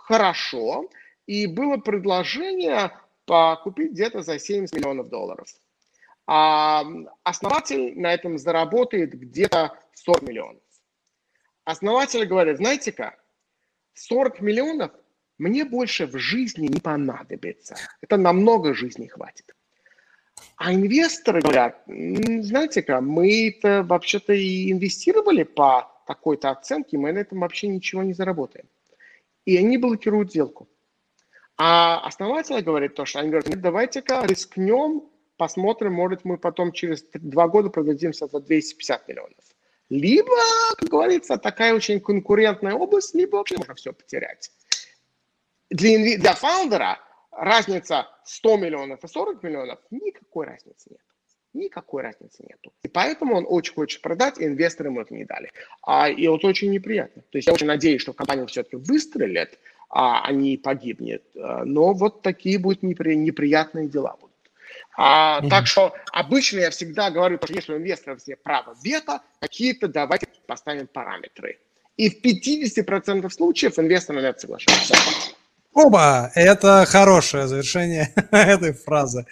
хорошо, 0.04 0.90
и 1.26 1.48
было 1.48 1.78
предложение 1.78 2.92
покупить 3.26 3.92
где-то 3.92 4.22
за 4.22 4.38
70 4.38 4.76
миллионов 4.76 5.10
долларов. 5.10 5.48
А 6.28 6.84
основатель 7.24 8.00
на 8.00 8.14
этом 8.14 8.38
заработает 8.38 9.14
где-то 9.14 9.78
40 9.94 10.22
миллионов. 10.24 10.62
Основатель 11.66 12.26
говорит, 12.26 12.58
знаете-ка, 12.58 13.16
40 13.94 14.42
миллионов 14.42 14.92
мне 15.38 15.66
больше 15.66 16.06
в 16.06 16.18
жизни 16.18 16.68
не 16.68 16.80
понадобится. 16.80 17.76
Это 18.02 18.18
намного 18.18 18.74
жизни 18.74 19.08
хватит. 19.08 19.56
А 20.58 20.74
инвесторы 20.74 21.42
говорят, 21.42 21.82
знаете-ка, 21.88 23.02
мы-то 23.02 23.84
вообще-то 23.84 24.34
и 24.34 24.72
инвестировали 24.72 25.44
по 25.44 25.92
такой-то 26.06 26.52
оценки, 26.52 26.98
мы 26.98 27.14
на 27.14 27.20
этом 27.20 27.40
вообще 27.40 27.68
ничего 27.68 28.04
не 28.04 28.14
заработаем. 28.14 28.68
И 29.46 29.58
они 29.58 29.78
блокируют 29.78 30.32
сделку. 30.32 30.68
А 31.58 32.00
основатели 32.00 32.62
говорят 32.62 32.96
то, 32.96 33.06
что 33.06 33.20
они 33.20 33.30
говорят, 33.30 33.62
давайте-ка 33.62 34.26
рискнем, 34.26 35.04
посмотрим, 35.38 35.94
может 35.94 36.26
мы 36.26 36.38
потом 36.38 36.72
через 36.72 37.04
два 37.14 37.48
года 37.48 37.70
продадимся 37.70 38.28
за 38.28 38.40
250 38.40 39.08
миллионов. 39.08 39.44
Либо, 39.90 40.36
как 40.78 40.90
говорится, 40.90 41.38
такая 41.38 41.76
очень 41.76 42.00
конкурентная 42.00 42.74
область, 42.74 43.14
либо 43.14 43.36
вообще 43.36 43.58
можно 43.58 43.76
все 43.76 43.94
потерять. 43.94 44.52
Для, 45.70 46.18
для 46.18 46.34
фаундера 46.34 47.00
разница 47.32 48.08
100 48.26 48.58
миллионов 48.58 49.04
и 49.04 49.08
40 49.08 49.44
миллионов, 49.44 49.80
никакой 49.92 50.48
разницы 50.48 50.90
нет. 50.92 51.02
Никакой 51.54 52.02
разницы 52.02 52.44
нету. 52.48 52.74
И 52.82 52.88
поэтому 52.88 53.36
он 53.36 53.46
очень 53.48 53.74
хочет 53.76 54.02
продать, 54.02 54.40
и 54.40 54.46
инвесторы 54.46 54.90
ему 54.90 55.02
это 55.02 55.14
не 55.14 55.26
дали. 55.26 55.52
А, 55.84 56.10
и 56.10 56.28
вот 56.28 56.44
очень 56.46 56.72
неприятно. 56.72 57.22
То 57.30 57.38
есть 57.38 57.48
я 57.48 57.54
очень 57.54 57.68
надеюсь, 57.68 58.02
что 58.02 58.14
компания 58.14 58.46
все-таки 58.48 58.78
выстрелит, 58.78 59.60
а, 59.90 60.26
а 60.26 60.32
не 60.32 60.58
погибнет. 60.58 61.24
А, 61.36 61.64
но 61.64 61.94
вот 61.94 62.24
такие 62.24 62.58
будут 62.58 62.82
непри, 62.82 63.16
неприятные 63.16 63.88
дела 63.88 64.18
будут. 64.20 64.34
А, 64.98 65.42
mm-hmm. 65.42 65.50
Так 65.50 65.68
что 65.68 65.94
обычно 66.12 66.60
я 66.60 66.72
всегда 66.72 67.12
говорю, 67.12 67.38
что 67.44 67.54
если 67.54 67.74
у 67.74 67.78
инвесторов 67.78 68.20
все 68.20 68.36
право 68.36 68.76
вето, 68.84 69.22
какие-то 69.40 69.88
давайте 69.88 70.28
поставим 70.48 70.88
параметры. 70.88 71.60
И 71.98 72.10
в 72.10 72.24
50% 72.24 73.30
случаев 73.30 73.78
инвесторы 73.78 74.22
на 74.22 74.28
это 74.28 74.40
соглашаются. 74.40 74.96
Оба! 75.74 76.32
Это 76.36 76.86
хорошее 76.88 77.48
завершение 77.48 78.12
этой 78.32 78.74
фразы. 78.74 79.26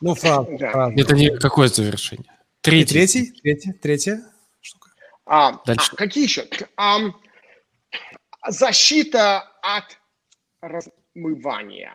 Ну, 0.00 0.14
фраза. 0.14 0.48
Да. 0.58 0.70
фраза. 0.70 0.94
Это 1.00 1.14
не 1.14 1.36
какое 1.38 1.68
завершение? 1.68 2.32
Третий. 2.60 2.94
Третий, 2.94 3.32
третий, 3.42 3.72
третья 3.72 4.22
штука. 4.60 4.90
А, 5.26 5.60
Дальше. 5.64 5.90
А, 5.92 5.96
какие 5.96 6.24
еще? 6.24 6.46
А, 6.76 6.98
защита 8.48 9.40
от 9.62 9.98
размывания. 10.60 11.94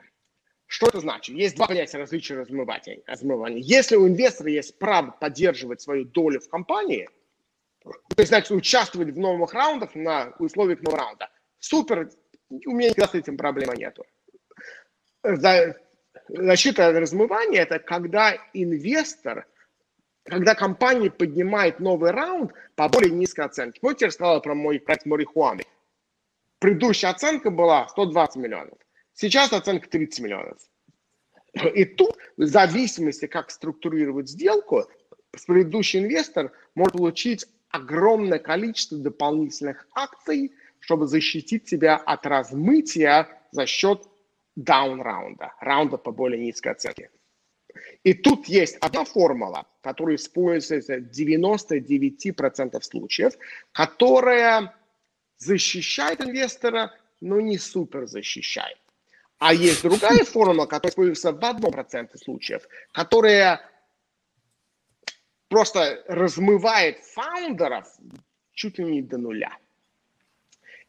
Что 0.67 0.87
это 0.87 1.01
значит? 1.01 1.35
Есть 1.35 1.55
два 1.55 1.67
понятия 1.67 1.97
различия 1.97 2.35
размывания. 2.35 3.03
размывания. 3.05 3.59
Если 3.59 3.95
у 3.95 4.07
инвестора 4.07 4.49
есть 4.49 4.79
право 4.79 5.11
поддерживать 5.11 5.81
свою 5.81 6.05
долю 6.05 6.39
в 6.39 6.49
компании, 6.49 7.07
то 7.83 7.91
есть, 8.17 8.29
значит, 8.29 8.51
участвовать 8.51 9.09
в 9.09 9.19
новых 9.19 9.53
раундах 9.53 9.93
на 9.93 10.33
условиях 10.39 10.81
нового 10.81 11.03
раунда, 11.03 11.29
супер, 11.59 12.09
у 12.49 12.71
меня 12.71 12.89
никогда 12.89 13.07
с 13.11 13.13
этим 13.13 13.37
проблемы 13.37 13.75
нету. 13.75 14.05
Защита 16.29 16.87
от 16.87 16.95
размывания– 16.95 17.61
это 17.63 17.79
когда 17.79 18.37
инвестор, 18.53 19.45
когда 20.23 20.55
компания 20.55 21.11
поднимает 21.11 21.79
новый 21.79 22.11
раунд 22.11 22.53
по 22.75 22.87
более 22.87 23.11
низкой 23.11 23.45
оценке. 23.45 23.79
Помните, 23.81 24.05
я 24.05 24.07
рассказал 24.07 24.41
про 24.41 24.55
мой 24.55 24.79
проект 24.79 25.05
Марихуаны? 25.05 25.63
Предыдущая 26.59 27.09
оценка 27.09 27.49
была 27.49 27.87
120 27.89 28.37
миллионов. 28.37 28.77
Сейчас 29.13 29.51
оценка 29.51 29.89
30 29.89 30.19
миллионов. 30.21 30.57
И 31.75 31.85
тут, 31.85 32.17
в 32.37 32.45
зависимости, 32.45 33.27
как 33.27 33.51
структурировать 33.51 34.29
сделку, 34.29 34.85
предыдущий 35.45 35.99
инвестор 35.99 36.51
может 36.73 36.93
получить 36.93 37.45
огромное 37.69 38.39
количество 38.39 38.97
дополнительных 38.97 39.87
акций, 39.93 40.53
чтобы 40.79 41.07
защитить 41.07 41.67
себя 41.67 41.97
от 41.97 42.25
размытия 42.25 43.27
за 43.51 43.65
счет 43.65 44.07
даун-раунда, 44.55 45.53
раунда 45.59 45.97
по 45.97 46.11
более 46.11 46.39
низкой 46.39 46.73
оценке. 46.73 47.09
И 48.03 48.13
тут 48.13 48.45
есть 48.45 48.77
одна 48.77 49.03
формула, 49.03 49.65
которая 49.81 50.15
используется 50.15 50.97
в 50.97 51.09
99% 51.09 52.81
случаев, 52.81 53.33
которая 53.71 54.75
защищает 55.37 56.21
инвестора, 56.21 56.93
но 57.21 57.41
не 57.41 57.57
супер 57.57 58.05
защищает. 58.05 58.77
А 59.39 59.53
есть 59.53 59.81
другая 59.83 60.23
формула, 60.23 60.65
которая 60.65 60.91
используется 60.91 61.31
в 61.31 61.43
одном 61.43 61.71
проценте 61.71 62.17
случаев, 62.17 62.67
которая 62.91 63.61
просто 65.49 66.03
размывает 66.07 66.99
фаундеров 67.03 67.87
чуть 68.53 68.77
ли 68.79 68.85
не 68.85 69.01
до 69.01 69.17
нуля. 69.17 69.57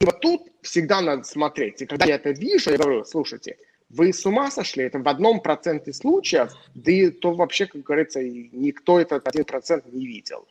И 0.00 0.04
вот 0.04 0.20
тут 0.20 0.42
всегда 0.62 1.00
надо 1.00 1.24
смотреть. 1.24 1.82
И 1.82 1.86
когда 1.86 2.06
я 2.06 2.16
это 2.16 2.30
вижу, 2.30 2.70
я 2.70 2.78
говорю, 2.78 3.04
слушайте, 3.04 3.56
вы 3.88 4.12
с 4.12 4.26
ума 4.26 4.50
сошли? 4.50 4.84
Это 4.84 4.98
в 4.98 5.08
одном 5.08 5.40
проценте 5.40 5.92
случаев, 5.92 6.52
да 6.74 6.90
и 6.90 7.10
то 7.10 7.32
вообще, 7.32 7.66
как 7.66 7.82
говорится, 7.82 8.22
никто 8.22 9.00
этот 9.00 9.26
один 9.28 9.44
процент 9.44 9.86
не 9.92 10.06
видел. 10.06 10.46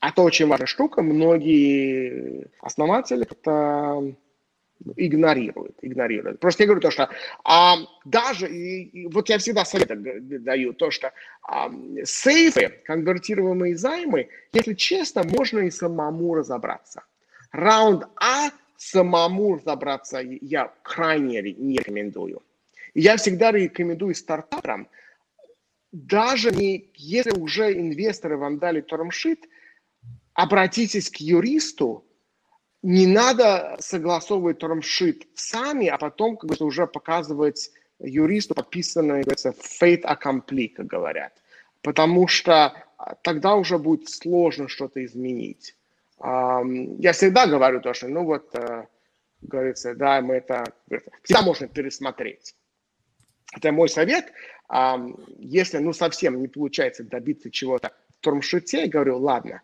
А 0.00 0.10
это 0.10 0.22
очень 0.22 0.46
важная 0.46 0.66
штука. 0.66 1.02
Многие 1.02 2.48
основатели 2.60 3.26
это 3.28 4.14
игнорируют, 4.96 5.76
игнорируют. 5.82 6.38
Просто 6.38 6.62
я 6.62 6.66
говорю 6.66 6.82
то, 6.82 6.90
что 6.90 7.08
а, 7.44 7.76
даже, 8.04 8.46
и, 8.48 8.82
и, 8.82 9.06
вот 9.08 9.28
я 9.28 9.38
всегда 9.38 9.64
совет 9.64 9.90
даю, 10.44 10.74
то, 10.74 10.90
что 10.90 11.12
а, 11.42 11.70
сейфы, 12.04 12.80
конвертируемые 12.84 13.76
займы, 13.76 14.28
если 14.52 14.74
честно, 14.74 15.24
можно 15.24 15.60
и 15.60 15.70
самому 15.70 16.34
разобраться. 16.34 17.02
Раунд 17.56 18.04
А 18.16 18.50
самому 18.76 19.56
разобраться 19.56 20.20
я 20.20 20.72
крайне 20.82 21.40
не 21.40 21.78
рекомендую. 21.78 22.42
Я 22.94 23.16
всегда 23.16 23.50
рекомендую 23.50 24.14
стартаперам, 24.14 24.88
даже 25.92 26.50
не, 26.50 26.90
если 26.94 27.30
уже 27.30 27.72
инвесторы 27.72 28.36
вам 28.36 28.58
дали 28.58 28.82
термшит, 28.82 29.48
обратитесь 30.34 31.08
к 31.08 31.16
юристу, 31.16 32.04
не 32.82 33.06
надо 33.06 33.76
согласовывать 33.80 34.58
термшит 34.58 35.26
сами, 35.34 35.86
а 35.86 35.96
потом 35.96 36.36
как 36.36 36.50
бы, 36.50 36.66
уже 36.66 36.86
показывать 36.86 37.70
юристу 37.98 38.54
подписанное, 38.54 39.22
говорится, 39.22 39.54
fate 39.80 40.02
accompli, 40.02 40.68
как 40.68 40.86
говорят. 40.86 41.32
Потому 41.80 42.28
что 42.28 42.74
тогда 43.22 43.54
уже 43.54 43.78
будет 43.78 44.10
сложно 44.10 44.68
что-то 44.68 45.02
изменить. 45.04 45.75
Я 46.18 47.12
всегда 47.12 47.46
говорю 47.46 47.80
то, 47.80 47.92
что, 47.92 48.08
ну 48.08 48.24
вот, 48.24 48.54
э, 48.54 48.86
говорится, 49.42 49.94
да, 49.94 50.20
мы 50.20 50.36
это, 50.36 50.64
всегда 51.22 51.42
можно 51.42 51.68
пересмотреть. 51.68 52.54
Это 53.54 53.72
мой 53.72 53.88
совет. 53.88 54.32
Если, 55.38 55.78
ну, 55.78 55.92
совсем 55.92 56.40
не 56.40 56.48
получается 56.48 57.04
добиться 57.04 57.50
чего-то 57.50 57.92
в 58.18 58.20
тормшите, 58.20 58.82
я 58.82 58.88
говорю, 58.88 59.18
ладно, 59.18 59.62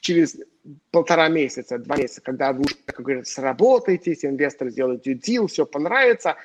через 0.00 0.36
полтора 0.90 1.28
месяца, 1.28 1.78
два 1.78 1.96
месяца, 1.96 2.20
когда 2.22 2.52
вы 2.52 2.60
уже, 2.60 2.74
как 2.86 3.00
говорится, 3.00 3.34
сработаетесь, 3.34 4.24
инвестор 4.24 4.70
сделает 4.70 5.02
дил, 5.02 5.46
все 5.46 5.66
понравится, 5.66 6.36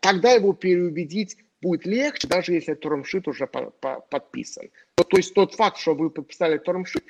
тогда 0.00 0.32
его 0.32 0.52
переубедить 0.52 1.36
будет 1.62 1.86
легче, 1.86 2.28
даже 2.28 2.52
если 2.52 2.74
тормшит 2.74 3.26
уже 3.28 3.46
по, 3.46 3.70
по, 3.70 4.00
подписан. 4.00 4.70
То, 4.96 5.04
то 5.04 5.16
есть 5.16 5.32
тот 5.32 5.54
факт, 5.54 5.78
что 5.78 5.94
вы 5.94 6.10
подписали 6.10 6.58
тормшит, 6.58 7.04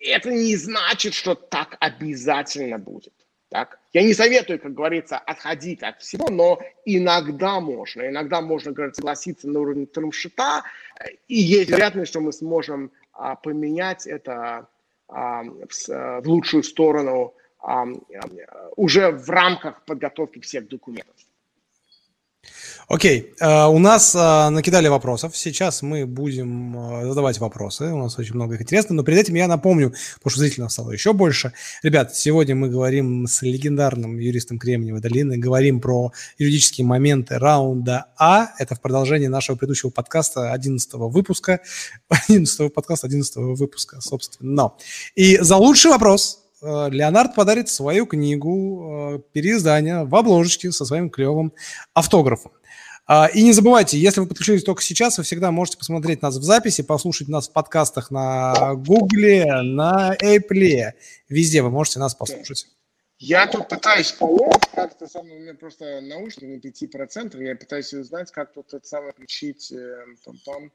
это 0.00 0.30
не 0.30 0.56
значит, 0.56 1.14
что 1.14 1.34
так 1.34 1.76
обязательно 1.80 2.78
будет. 2.78 3.12
Так? 3.48 3.78
Я 3.94 4.02
не 4.02 4.12
советую, 4.12 4.60
как 4.60 4.74
говорится, 4.74 5.16
отходить 5.16 5.82
от 5.82 6.00
всего, 6.02 6.28
но 6.28 6.60
иногда 6.84 7.60
можно. 7.60 8.06
Иногда 8.06 8.42
можно, 8.42 8.72
говорить, 8.72 8.96
согласиться 8.96 9.48
на 9.48 9.60
уровне 9.60 9.86
термшита, 9.86 10.64
и 11.28 11.36
есть 11.36 11.70
вероятность, 11.70 12.10
что 12.10 12.20
мы 12.20 12.32
сможем 12.32 12.92
а, 13.12 13.36
поменять 13.36 14.06
это 14.06 14.68
а, 15.08 15.44
в, 15.44 16.20
в 16.20 16.28
лучшую 16.28 16.62
сторону 16.62 17.34
а, 17.60 17.86
уже 18.76 19.10
в 19.10 19.30
рамках 19.30 19.82
подготовки 19.84 20.40
всех 20.40 20.68
документов. 20.68 21.16
Окей, 22.88 23.34
uh, 23.42 23.68
у 23.68 23.78
нас 23.78 24.16
uh, 24.16 24.48
накидали 24.48 24.88
вопросов. 24.88 25.36
Сейчас 25.36 25.82
мы 25.82 26.06
будем 26.06 26.74
uh, 26.74 27.06
задавать 27.06 27.38
вопросы. 27.38 27.92
У 27.92 27.98
нас 27.98 28.18
очень 28.18 28.34
много 28.34 28.54
их 28.54 28.62
интересно. 28.62 28.94
Но 28.94 29.02
перед 29.02 29.18
этим 29.18 29.34
я 29.34 29.46
напомню, 29.46 29.92
потому 30.14 30.30
что 30.30 30.40
зрителей 30.40 30.70
стало 30.70 30.92
еще 30.92 31.12
больше. 31.12 31.52
Ребят, 31.82 32.16
сегодня 32.16 32.54
мы 32.54 32.70
говорим 32.70 33.26
с 33.26 33.42
легендарным 33.42 34.18
юристом 34.18 34.58
Кремниевой 34.58 35.02
долины. 35.02 35.36
Говорим 35.36 35.82
про 35.82 36.12
юридические 36.38 36.86
моменты 36.86 37.38
раунда 37.38 38.06
А. 38.16 38.52
Это 38.58 38.74
в 38.74 38.80
продолжении 38.80 39.26
нашего 39.26 39.56
предыдущего 39.56 39.90
подкаста 39.90 40.52
11 40.52 40.94
выпуска. 40.94 41.60
11 42.08 42.72
подкаста 42.72 43.06
11 43.06 43.36
выпуска, 43.36 44.00
собственно. 44.00 44.72
И 45.14 45.36
за 45.36 45.56
лучший 45.56 45.90
вопрос 45.90 46.38
Э, 46.60 46.88
Леонард 46.90 47.34
подарит 47.34 47.68
свою 47.68 48.06
книгу 48.06 49.16
э, 49.16 49.18
переиздания 49.32 50.04
в 50.04 50.14
обложечке 50.14 50.72
со 50.72 50.84
своим 50.84 51.10
клевым 51.10 51.52
автографом. 51.94 52.52
А, 53.10 53.26
и 53.26 53.42
не 53.42 53.54
забывайте, 53.54 53.98
если 53.98 54.20
вы 54.20 54.26
подключились 54.26 54.62
только 54.62 54.82
сейчас, 54.82 55.16
вы 55.16 55.24
всегда 55.24 55.50
можете 55.50 55.78
посмотреть 55.78 56.20
нас 56.20 56.36
в 56.36 56.42
записи, 56.42 56.82
послушать 56.82 57.28
нас 57.28 57.48
в 57.48 57.52
подкастах 57.52 58.10
на 58.10 58.74
Гугле, 58.74 59.62
на 59.62 60.14
Apple. 60.14 60.92
Везде 61.30 61.62
вы 61.62 61.70
можете 61.70 62.00
нас 62.00 62.14
послушать. 62.14 62.68
Я 63.18 63.46
тут 63.46 63.66
пытаюсь 63.66 64.12
понять, 64.12 64.68
как 64.74 64.92
это 64.92 65.06
самое, 65.08 65.38
у 65.38 65.40
меня 65.40 65.54
просто 65.54 66.02
наушники 66.02 66.84
на 66.84 67.06
5%, 67.08 67.42
я 67.42 67.56
пытаюсь 67.56 67.94
узнать, 67.94 68.30
как 68.30 68.52
тут 68.52 68.74
это 68.74 68.86
самое 68.86 69.12
включить 69.12 69.72
э, 69.72 70.04
там, 70.24 70.36
там. 70.44 70.72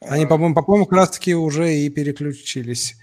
Они, 0.00 0.26
по-моему, 0.26 0.54
по-моему, 0.54 0.86
как 0.86 0.96
раз 0.96 1.10
таки 1.10 1.34
уже 1.34 1.74
и 1.74 1.90
переключились. 1.90 2.94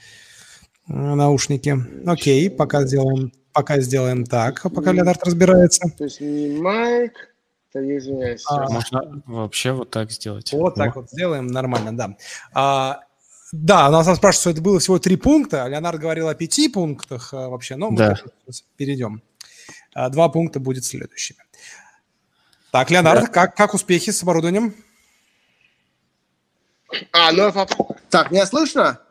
наушники. 0.88 1.76
Окей, 2.08 2.50
пока 2.50 2.86
сделаем, 2.86 3.34
пока 3.52 3.82
сделаем 3.82 4.24
так, 4.24 4.64
пока 4.74 4.94
Леонард 4.94 5.22
разбирается. 5.24 5.92
То 5.98 6.06
есть 6.06 6.22
не 6.22 6.58
майк, 6.58 7.35
то 7.76 7.98
извиняюсь. 7.98 8.44
А, 8.48 8.70
можно 8.70 9.22
вообще 9.26 9.74
вот 9.74 9.90
так 9.90 10.10
сделать. 10.10 10.54
Вот 10.54 10.76
так 10.76 10.96
вот 10.96 11.12
сделаем, 11.12 11.48
нормально, 11.48 11.96
да. 11.96 12.16
А, 12.54 13.02
да, 13.52 13.90
нас 13.90 14.06
спрашивают, 14.06 14.36
что 14.36 14.50
это 14.52 14.62
было 14.62 14.80
всего 14.80 14.98
три 14.98 15.18
пункта. 15.18 15.68
Леонард 15.68 16.00
говорил 16.00 16.30
о 16.30 16.36
пяти 16.36 16.70
пунктах 16.70 17.34
а, 17.34 17.50
вообще, 17.50 17.76
но 17.76 17.92
мы 17.92 17.98
да. 17.98 18.16
перейдем. 18.78 19.22
А, 19.94 20.08
два 20.08 20.30
пункта 20.30 20.62
будет 20.62 20.86
следующими. 20.86 21.40
Так, 22.72 22.90
Леонард, 22.92 23.26
да. 23.26 23.28
как, 23.28 23.58
как 23.58 23.74
успехи 23.74 24.12
с 24.12 24.24
оборудованием? 24.24 24.74
А, 27.12 27.34
ну, 27.34 27.52
так, 28.10 28.32
меня 28.32 28.46
слышно? 28.46 29.02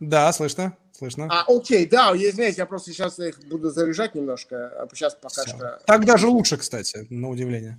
Да, 0.00 0.30
слышно, 0.34 0.76
слышно. 0.96 1.28
А, 1.30 1.44
окей, 1.48 1.86
да, 1.86 2.12
извиняюсь, 2.14 2.56
я 2.56 2.66
просто 2.66 2.92
сейчас 2.92 3.18
их 3.18 3.38
буду 3.46 3.70
заряжать 3.70 4.14
немножко, 4.14 4.68
а 4.68 4.88
сейчас 4.92 5.14
пока 5.14 5.42
Все. 5.42 5.56
что... 5.56 5.80
Так 5.86 6.04
даже 6.04 6.26
лучше, 6.26 6.56
кстати, 6.56 7.06
на 7.10 7.28
удивление. 7.28 7.78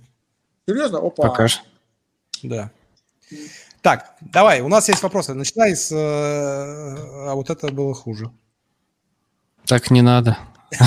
Серьезно? 0.66 0.98
Опа. 0.98 1.28
Покажешь. 1.28 1.62
Да. 2.42 2.70
Так, 3.82 4.14
давай, 4.20 4.60
у 4.60 4.68
нас 4.68 4.88
есть 4.88 5.02
вопросы. 5.02 5.34
Начинай 5.34 5.76
с... 5.76 5.90
А 5.92 7.34
вот 7.34 7.50
это 7.50 7.68
было 7.68 7.94
хуже. 7.94 8.30
Так 9.66 9.90
не 9.90 10.02
надо. 10.02 10.38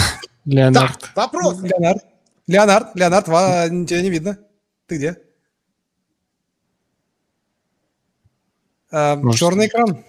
Леонард. 0.46 1.00
Так, 1.00 1.16
вопрос. 1.16 1.62
Леонард. 1.62 2.04
Леонард, 2.48 2.96
Леонард, 2.96 3.26
тебя 3.26 4.02
не 4.02 4.10
видно. 4.10 4.38
Ты 4.88 4.98
где? 4.98 5.18
А, 8.92 9.16
Может, 9.16 9.40
черный 9.40 9.68
экран. 9.68 10.04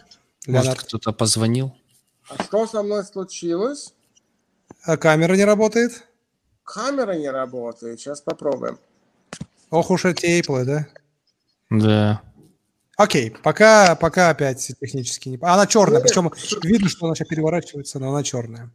Может, 0.47 0.81
кто-то 0.81 1.13
позвонил? 1.13 1.73
А 2.29 2.43
что 2.43 2.67
со 2.67 2.83
мной 2.83 3.05
случилось? 3.05 3.95
А 4.85 4.97
камера 4.97 5.35
не 5.35 5.45
работает? 5.45 6.05
Камера 6.65 7.13
не 7.13 7.31
работает. 7.31 8.01
Сейчас 8.01 8.21
попробуем. 8.21 8.79
Ох 9.71 9.91
уж 9.91 10.05
эти 10.05 10.41
Apple, 10.41 10.65
да? 10.65 10.87
Да. 11.71 12.23
Окей, 12.97 13.31
пока, 13.31 13.97
пока 13.97 14.31
опять 14.31 14.75
технически 14.81 15.31
не... 15.31 15.39
Она 15.41 15.67
черная, 15.67 16.01
причем 16.01 16.31
видно, 16.63 16.89
что 16.89 17.07
она 17.07 17.15
сейчас 17.15 17.29
переворачивается, 17.29 17.99
но 17.99 18.11
она 18.11 18.23
черная. 18.23 18.71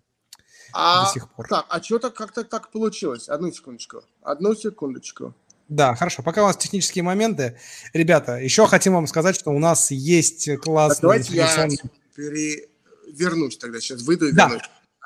А, 0.74 1.06
до 1.06 1.14
сих 1.14 1.30
пор. 1.30 1.48
Так, 1.48 1.66
а 1.70 1.82
что-то 1.82 2.10
как-то 2.10 2.44
так 2.44 2.72
получилось? 2.72 3.30
Одну 3.30 3.52
секундочку. 3.52 4.04
Одну 4.22 4.56
секундочку. 4.56 5.34
Да, 5.70 5.96
хорошо. 5.96 6.24
Пока 6.24 6.44
у 6.44 6.48
нас 6.48 6.58
технические 6.58 7.04
моменты. 7.04 7.58
Ребята, 7.94 8.38
еще 8.38 8.68
хотим 8.68 8.94
вам 8.94 9.08
сказать, 9.08 9.36
что 9.36 9.52
у 9.52 9.60
нас 9.60 9.92
есть 9.92 10.50
классный... 10.62 10.96
Так, 10.96 11.02
давайте 11.02 11.36
я 11.36 11.48
перевернусь 13.08 13.58
тогда. 13.58 13.80
Сейчас 13.80 14.02
выйду 14.04 14.28
и 14.28 14.32
да. 14.32 14.46
вернусь. 14.46 14.64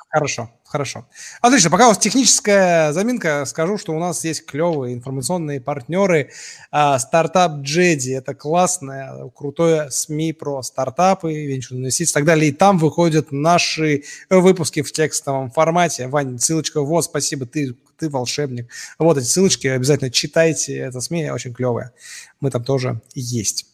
Хорошо, 0.09 0.51
хорошо. 0.65 1.07
Отлично, 1.39 1.69
пока 1.69 1.85
у 1.85 1.89
вас 1.89 1.97
техническая 1.97 2.91
заминка, 2.91 3.45
скажу, 3.45 3.77
что 3.77 3.93
у 3.93 3.99
нас 3.99 4.25
есть 4.25 4.45
клевые 4.45 4.93
информационные 4.93 5.61
партнеры. 5.61 6.31
А, 6.69 6.99
стартап 6.99 7.61
Джеди– 7.61 8.11
это 8.11 8.35
классное, 8.35 9.29
крутое 9.29 9.89
СМИ 9.89 10.33
про 10.33 10.63
стартапы, 10.63 11.31
венчурные 11.31 11.83
инвестиции 11.83 12.11
и 12.11 12.13
так 12.13 12.25
далее. 12.25 12.49
И 12.49 12.51
там 12.51 12.77
выходят 12.77 13.31
наши 13.31 14.03
выпуски 14.29 14.81
в 14.81 14.91
текстовом 14.91 15.49
формате. 15.49 16.09
Вань, 16.09 16.37
ссылочка 16.39 16.81
вот, 16.81 17.05
спасибо, 17.05 17.45
ты, 17.45 17.73
ты 17.97 18.09
волшебник. 18.09 18.69
Вот 18.99 19.17
эти 19.17 19.23
ссылочки, 19.23 19.67
обязательно 19.67 20.11
читайте, 20.11 20.75
это 20.75 20.99
СМИ 20.99 21.31
очень 21.31 21.53
клевое. 21.53 21.93
Мы 22.41 22.51
там 22.51 22.65
тоже 22.65 22.99
есть. 23.15 23.65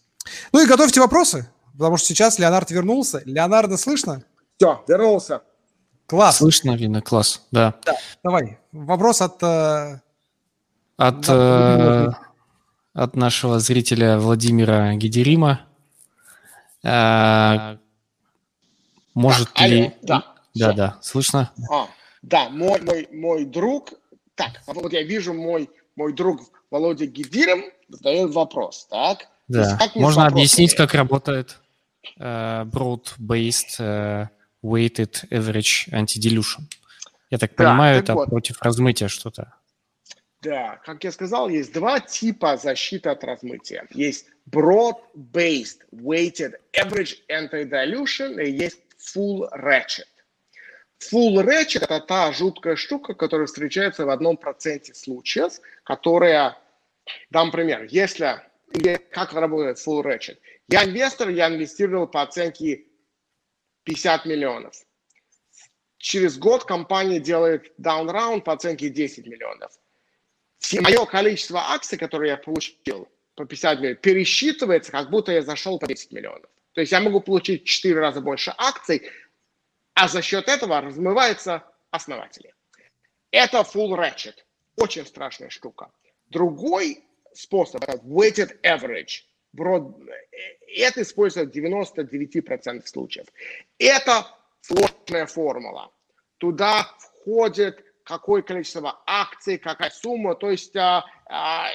Ну 0.51 0.63
и 0.63 0.67
готовьте 0.67 0.99
вопросы, 0.99 1.47
потому 1.77 1.97
что 1.97 2.07
сейчас 2.07 2.39
Леонард 2.39 2.71
вернулся. 2.71 3.21
Леонардо 3.25 3.77
слышно? 3.77 4.23
Все, 4.57 4.83
вернулся. 4.87 5.43
Класс. 6.07 6.37
Слышно, 6.37 6.75
видно, 6.75 7.01
класс, 7.01 7.45
да. 7.51 7.75
да. 7.85 7.95
Давай, 8.23 8.59
вопрос 8.71 9.21
от... 9.21 9.43
Э... 9.43 9.99
От, 10.95 11.29
э, 11.29 12.07
от 12.93 13.15
нашего 13.15 13.59
зрителя 13.59 14.17
Владимира 14.17 14.95
Гидерима. 14.95 15.61
Э, 16.83 17.77
может 19.13 19.53
так, 19.53 19.67
ли... 19.67 19.81
Алло, 19.81 19.91
да, 20.01 20.25
да, 20.55 20.73
да, 20.73 20.97
слышно? 21.01 21.51
А, 21.69 21.87
да, 22.23 22.49
мой, 22.49 22.81
мой, 22.81 23.07
мой 23.11 23.45
друг... 23.45 23.93
Так, 24.33 24.61
вот 24.65 24.93
я 24.93 25.03
вижу, 25.03 25.33
мой, 25.33 25.69
мой 25.95 26.13
друг 26.13 26.41
Володя 26.71 27.05
Гидирим 27.05 27.65
задает 27.89 28.33
вопрос, 28.33 28.87
так? 28.89 29.27
Да, 29.47 29.77
можно 29.95 30.25
объяснить, 30.25 30.73
как 30.73 30.93
работает 30.93 31.59
broad-based 32.17 33.79
uh, 33.79 34.27
weighted 34.61 35.27
average 35.31 35.89
anti-dilution. 35.91 36.63
Я 37.29 37.37
так 37.37 37.55
понимаю, 37.55 37.95
да, 37.95 38.01
так 38.01 38.03
это 38.03 38.13
вот. 38.15 38.29
против 38.29 38.61
размытия 38.61 39.07
что-то. 39.07 39.53
Да, 40.41 40.79
как 40.85 41.03
я 41.03 41.11
сказал, 41.11 41.49
есть 41.49 41.73
два 41.73 41.99
типа 41.99 42.57
защиты 42.57 43.09
от 43.09 43.23
размытия. 43.23 43.87
Есть 43.89 44.27
broad-based 44.49 45.81
weighted 45.91 46.53
average 46.73 47.17
anti-dilution 47.29 48.41
и 48.41 48.51
есть 48.51 48.79
full 48.97 49.49
ratchet. 49.51 50.05
Full 51.11 51.43
ratchet– 51.43 51.81
это 51.83 51.99
та 51.99 52.31
жуткая 52.31 52.75
штука, 52.75 53.13
которая 53.13 53.47
встречается 53.47 54.05
в 54.05 54.09
одном 54.09 54.37
проценте 54.37 54.93
случаев, 54.93 55.53
которая, 55.83 56.57
дам 57.29 57.51
пример, 57.51 57.87
если, 57.89 58.41
как 59.11 59.33
работает 59.33 59.77
full 59.77 60.03
ratchet. 60.03 60.37
Я 60.69 60.83
инвестор, 60.83 61.29
я 61.29 61.47
инвестировал 61.47 62.07
по 62.07 62.21
оценке 62.21 62.85
50 63.83 64.25
миллионов. 64.25 64.75
Через 65.97 66.37
год 66.37 66.65
компания 66.65 67.19
делает 67.19 67.73
down 67.79 68.07
round 68.07 68.41
по 68.41 68.53
оценке 68.53 68.89
10 68.89 69.25
миллионов. 69.25 69.71
Все 70.59 70.81
мое 70.81 71.05
количество 71.05 71.71
акций, 71.71 71.97
которые 71.97 72.31
я 72.31 72.37
получил 72.37 73.07
по 73.35 73.45
50 73.45 73.79
миллионов, 73.79 74.01
пересчитывается, 74.01 74.91
как 74.91 75.09
будто 75.09 75.31
я 75.31 75.41
зашел 75.41 75.79
по 75.79 75.87
10 75.87 76.11
миллионов. 76.11 76.49
То 76.73 76.81
есть 76.81 76.91
я 76.91 76.99
могу 76.99 77.21
получить 77.21 77.63
4 77.63 77.99
раза 77.99 78.21
больше 78.21 78.53
акций, 78.57 79.09
а 79.93 80.07
за 80.07 80.21
счет 80.21 80.47
этого 80.49 80.81
размываются 80.81 81.63
основатели. 81.91 82.53
Это 83.31 83.59
full 83.59 83.97
ratchet. 83.97 84.35
Очень 84.75 85.05
страшная 85.05 85.49
штука. 85.49 85.91
Другой 86.27 87.03
способ– 87.33 87.83
weighted 88.03 88.59
average 88.63 89.23
это 89.53 91.01
используется 91.01 91.51
в 91.51 91.65
99% 91.65 92.85
случаев. 92.85 93.27
Это 93.79 94.27
сложная 94.61 95.25
формула. 95.25 95.91
Туда 96.37 96.87
входит 96.99 97.83
какое 98.03 98.41
количество 98.41 99.01
акций, 99.05 99.57
какая 99.57 99.89
сумма. 99.89 100.35
То 100.35 100.51
есть 100.51 100.75
а, 100.75 101.05
а, 101.25 101.67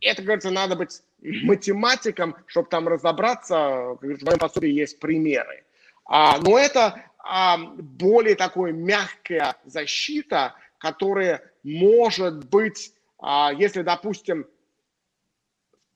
это, 0.00 0.22
говорится, 0.22 0.50
надо 0.50 0.76
быть 0.76 1.02
математиком, 1.20 2.36
чтобы 2.46 2.68
там 2.68 2.88
разобраться. 2.88 3.96
В 4.00 4.02
моем 4.02 4.38
пособии 4.38 4.70
есть 4.70 5.00
примеры. 5.00 5.64
А, 6.04 6.38
но 6.40 6.58
это 6.58 7.04
а, 7.18 7.58
более 7.58 8.34
такая 8.34 8.72
мягкая 8.72 9.56
защита, 9.64 10.54
которая 10.78 11.42
может 11.62 12.48
быть, 12.48 12.92
а, 13.18 13.52
если, 13.52 13.82
допустим, 13.82 14.46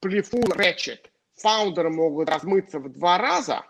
full 0.02 0.56
ratchet 0.56 1.00
фаундеры 1.42 1.90
могут 1.90 2.28
размыться 2.28 2.78
в 2.78 2.88
два 2.90 3.18
раза, 3.18 3.64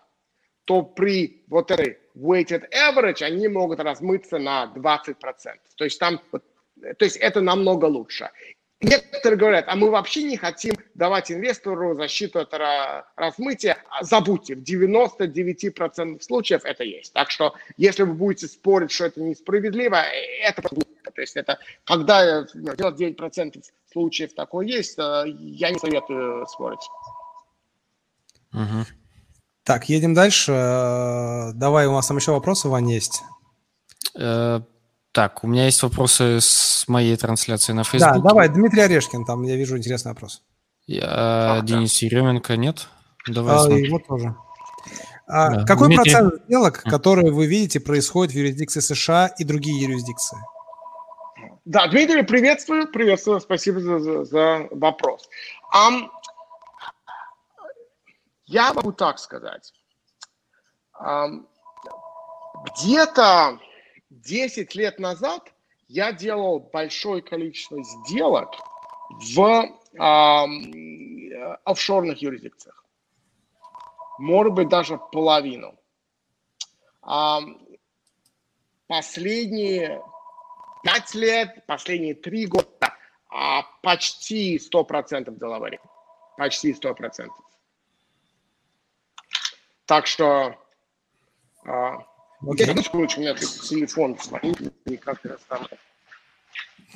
то 0.64 0.82
при 0.82 1.44
вот 1.48 1.70
этой 1.70 1.98
weighted 2.16 2.64
average 2.70 3.22
они 3.22 3.48
могут 3.48 3.80
размыться 3.80 4.38
на 4.38 4.72
20%. 4.74 5.16
То 5.76 5.84
есть 5.84 5.98
там, 5.98 6.20
то 6.80 7.04
есть 7.04 7.16
это 7.16 7.40
намного 7.40 7.86
лучше. 7.86 8.30
Некоторые 8.80 9.38
говорят, 9.38 9.66
а 9.68 9.76
мы 9.76 9.90
вообще 9.90 10.24
не 10.24 10.36
хотим 10.36 10.74
давать 10.94 11.30
инвестору 11.30 11.94
защиту 11.94 12.40
от 12.40 12.52
размытия. 13.14 13.78
Забудьте, 14.00 14.56
в 14.56 14.62
99% 14.62 16.20
случаев 16.20 16.64
это 16.64 16.82
есть. 16.82 17.12
Так 17.12 17.30
что, 17.30 17.54
если 17.76 18.02
вы 18.02 18.14
будете 18.14 18.48
спорить, 18.48 18.90
что 18.90 19.04
это 19.04 19.20
несправедливо, 19.20 20.02
это 20.42 20.62
то 21.14 21.20
есть 21.20 21.36
это, 21.36 21.58
когда 21.84 22.42
99% 22.42 23.62
случаев 23.92 24.34
такое 24.34 24.66
есть, 24.66 24.98
э, 24.98 25.24
я 25.26 25.70
не 25.70 25.78
советую 25.78 26.46
спорить. 26.46 26.88
Угу. 28.52 28.86
Так, 29.64 29.88
едем 29.88 30.14
дальше. 30.14 30.52
Э, 30.52 31.52
давай, 31.54 31.86
у 31.86 31.92
нас 31.92 32.06
там 32.06 32.16
еще 32.16 32.32
вопросы, 32.32 32.68
Ваня, 32.68 32.94
есть? 32.94 33.22
Э, 34.14 34.60
так, 35.12 35.44
у 35.44 35.46
меня 35.46 35.66
есть 35.66 35.82
вопросы 35.82 36.40
с 36.40 36.84
моей 36.88 37.16
трансляции 37.16 37.72
на 37.72 37.84
Facebook. 37.84 38.14
Да, 38.14 38.28
давай, 38.28 38.48
Дмитрий 38.48 38.80
Орешкин, 38.80 39.24
там 39.24 39.42
я 39.42 39.56
вижу 39.56 39.76
интересный 39.76 40.12
вопрос. 40.12 40.42
Я, 40.86 41.04
а, 41.06 41.60
Денис 41.62 42.00
да. 42.00 42.06
Еременко 42.06 42.56
нет? 42.56 42.88
Давай 43.28 43.56
а, 43.56 43.78
его 43.78 43.98
тоже. 43.98 44.34
А, 45.26 45.50
да. 45.50 45.64
Какой 45.64 45.88
Дмитрий... 45.88 46.10
процент 46.10 46.44
сделок, 46.44 46.82
которые 46.82 47.30
вы 47.30 47.46
видите, 47.46 47.78
происходит 47.78 48.34
в 48.34 48.38
юрисдикции 48.38 48.80
США 48.80 49.26
и 49.26 49.44
другие 49.44 49.80
юрисдикции? 49.82 50.38
Да, 51.64 51.86
Дмитрий, 51.86 52.24
приветствую, 52.24 52.90
приветствую, 52.90 53.40
спасибо 53.40 53.78
за, 53.78 54.00
за, 54.00 54.24
за 54.24 54.68
вопрос. 54.72 55.28
Um, 55.72 56.10
я 58.46 58.72
могу 58.72 58.90
так 58.90 59.20
сказать. 59.20 59.72
Um, 61.00 61.46
Где-то 62.64 63.60
10 64.10 64.74
лет 64.74 64.98
назад 64.98 65.52
я 65.86 66.12
делал 66.12 66.58
большое 66.58 67.22
количество 67.22 67.80
сделок 67.84 68.54
в 69.10 69.64
э, 69.94 70.46
офшорных 71.64 72.20
юрисдикциях. 72.22 72.84
Может 74.18 74.52
быть, 74.52 74.68
даже 74.68 74.98
половину. 75.12 75.78
Э, 77.06 77.38
последние 78.88 80.02
5 80.84 81.14
лет, 81.14 81.66
последние 81.66 82.14
3 82.14 82.46
года 82.46 82.92
а 83.32 83.62
почти 83.82 84.58
100% 84.58 85.30
в 85.30 85.38
Делавере. 85.38 85.80
Почти 86.36 86.72
100%. 86.72 87.28
Так 89.86 90.06
что 90.06 90.54
а, 91.64 91.98
okay. 92.42 92.66
я 92.66 92.74
у 92.92 93.20
меня 93.20 93.34
телефон 93.34 94.18
звонит, 94.20 94.60
никак 94.86 95.24
раз 95.24 95.40
там. 95.48 95.66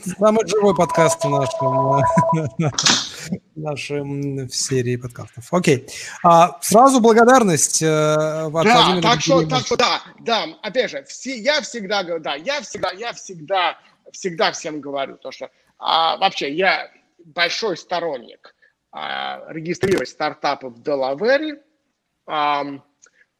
Самый 0.04 0.46
живой 0.46 0.74
подкаст 0.74 1.24
в 1.24 1.28
нашем, 1.28 2.02
нашем 3.54 4.46
в 4.46 4.54
серии 4.54 4.96
подкастов. 4.96 5.52
Окей. 5.52 5.88
А, 6.22 6.58
сразу 6.60 7.00
благодарность 7.00 7.82
э, 7.82 7.86
да, 7.86 9.00
так 9.00 9.20
что, 9.20 9.46
так 9.48 9.64
что, 9.64 9.76
да, 9.76 10.02
да, 10.20 10.44
опять 10.62 10.90
же, 10.90 11.02
все, 11.04 11.36
я 11.36 11.60
всегда 11.62 12.04
говорю, 12.04 12.22
да, 12.22 12.34
я 12.34 12.60
всегда, 12.60 12.90
я 12.92 13.12
всегда, 13.14 13.78
всегда 14.12 14.52
всем 14.52 14.80
говорю, 14.80 15.16
то, 15.16 15.30
что 15.32 15.50
а, 15.78 16.18
вообще 16.18 16.52
я 16.52 16.90
большой 17.24 17.76
сторонник 17.76 18.54
а, 18.92 19.44
регистрировать 19.48 20.08
стартапы 20.08 20.68
в 20.68 20.82
Делавере, 20.82 21.62
а, 22.26 22.64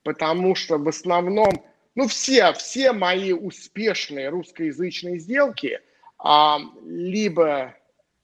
потому 0.02 0.54
что 0.54 0.78
в 0.78 0.88
основном, 0.88 1.64
ну, 1.94 2.08
все, 2.08 2.52
все 2.54 2.92
мои 2.92 3.32
успешные 3.32 4.30
русскоязычные 4.30 5.18
сделки 5.18 5.80
а, 6.18 6.58
либо 6.84 7.74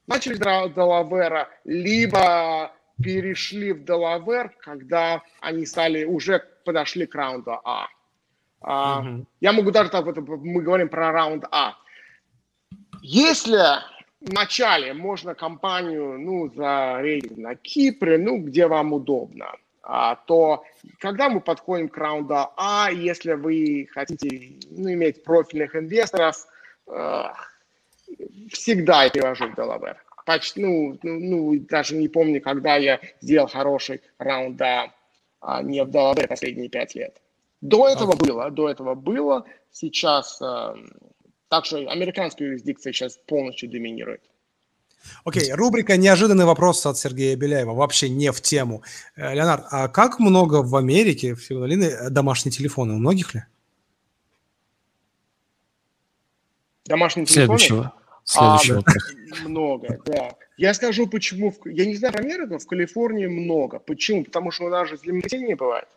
начали 0.07 0.34
с 0.34 0.38
Делавера, 0.38 1.49
либо 1.64 2.72
перешли 3.03 3.72
в 3.72 3.84
Делавер, 3.84 4.51
когда 4.61 5.22
они 5.40 5.66
стали, 5.66 6.05
уже 6.05 6.43
подошли 6.64 7.07
к 7.07 7.14
раунду 7.14 7.59
А. 7.64 7.88
А, 8.61 9.03
mm-hmm. 9.03 9.24
Я 9.40 9.53
могу 9.53 9.70
даже 9.70 9.90
так, 9.90 10.05
мы 10.07 10.62
говорим 10.62 10.88
про 10.88 11.11
раунд 11.12 11.45
А. 11.51 11.74
Если 13.03 13.59
в 14.20 14.32
начале 14.32 14.95
можно 14.95 15.34
компанию, 15.34 16.18
ну, 16.18 16.49
за 16.55 16.99
рейтинг 17.01 17.38
на 17.38 17.57
Кипре, 17.57 18.18
ну, 18.18 18.38
где 18.38 18.68
вам 18.68 18.93
удобно, 18.93 19.53
а, 19.82 20.14
то 20.14 20.64
когда 21.01 21.28
мы 21.28 21.40
подходим 21.40 21.88
к 21.88 21.97
раунду 21.97 22.36
А, 22.57 22.88
если 22.93 23.32
вы 23.32 23.88
хотите 23.90 24.59
ну, 24.70 24.93
иметь 24.93 25.24
профильных 25.24 25.74
инвесторов, 25.74 26.36
э, 26.86 27.24
всегда 28.50 29.04
я 29.04 29.10
перевожу 29.10 29.48
в 29.48 29.58
Delaware. 29.58 29.96
Почти, 30.24 30.60
ну, 30.60 30.98
ну, 31.02 31.18
ну, 31.18 31.60
даже 31.68 31.96
не 31.96 32.08
помню, 32.08 32.40
когда 32.40 32.76
я 32.76 33.00
сделал 33.20 33.48
хороший 33.48 34.00
раунд 34.18 34.60
А, 34.62 34.92
а 35.40 35.62
не 35.62 35.84
в 35.84 35.88
Delaware 35.88 36.28
последние 36.28 36.68
пять 36.68 36.94
лет. 36.94 37.20
До 37.60 37.88
этого 37.88 38.12
okay. 38.12 38.26
было, 38.26 38.50
до 38.50 38.68
этого 38.68 38.94
было. 38.94 39.44
Сейчас, 39.70 40.40
э, 40.40 40.74
так 41.48 41.64
что 41.64 41.78
американская 41.78 42.48
юрисдикция 42.48 42.92
сейчас 42.92 43.16
полностью 43.26 43.70
доминирует. 43.70 44.22
Окей, 45.24 45.50
okay, 45.50 45.54
рубрика 45.54 45.96
«Неожиданный 45.96 46.44
вопрос» 46.44 46.84
от 46.86 46.98
Сергея 46.98 47.36
Беляева. 47.36 47.72
Вообще 47.72 48.08
не 48.08 48.30
в 48.30 48.40
тему. 48.40 48.82
Э, 49.16 49.34
Леонард, 49.34 49.64
а 49.70 49.88
как 49.88 50.18
много 50.18 50.62
в 50.62 50.74
Америке, 50.76 51.34
в 51.34 51.44
Северной 51.44 52.10
домашние 52.10 52.52
телефоны? 52.52 52.94
У 52.94 52.98
многих 52.98 53.34
ли? 53.34 53.44
Домашние 56.84 57.26
телефоны? 57.26 57.58
Следующего. 57.58 57.94
Следующего. 58.33 58.83
А, 58.87 59.49
много, 59.49 60.01
да. 60.07 60.30
Я 60.57 60.74
скажу, 60.74 61.07
почему. 61.07 61.55
Я 61.64 61.87
не 61.87 61.97
знаю 61.97 62.14
про 62.14 62.22
Америку, 62.22 62.59
в 62.59 62.66
Калифорнии 62.66 63.26
много. 63.26 63.78
Почему? 63.78 64.24
Потому 64.24 64.51
что 64.51 64.64
у 64.64 64.68
нас 64.68 64.89
же 64.89 64.97
землетрясение 64.97 65.57
бывает. 65.57 65.89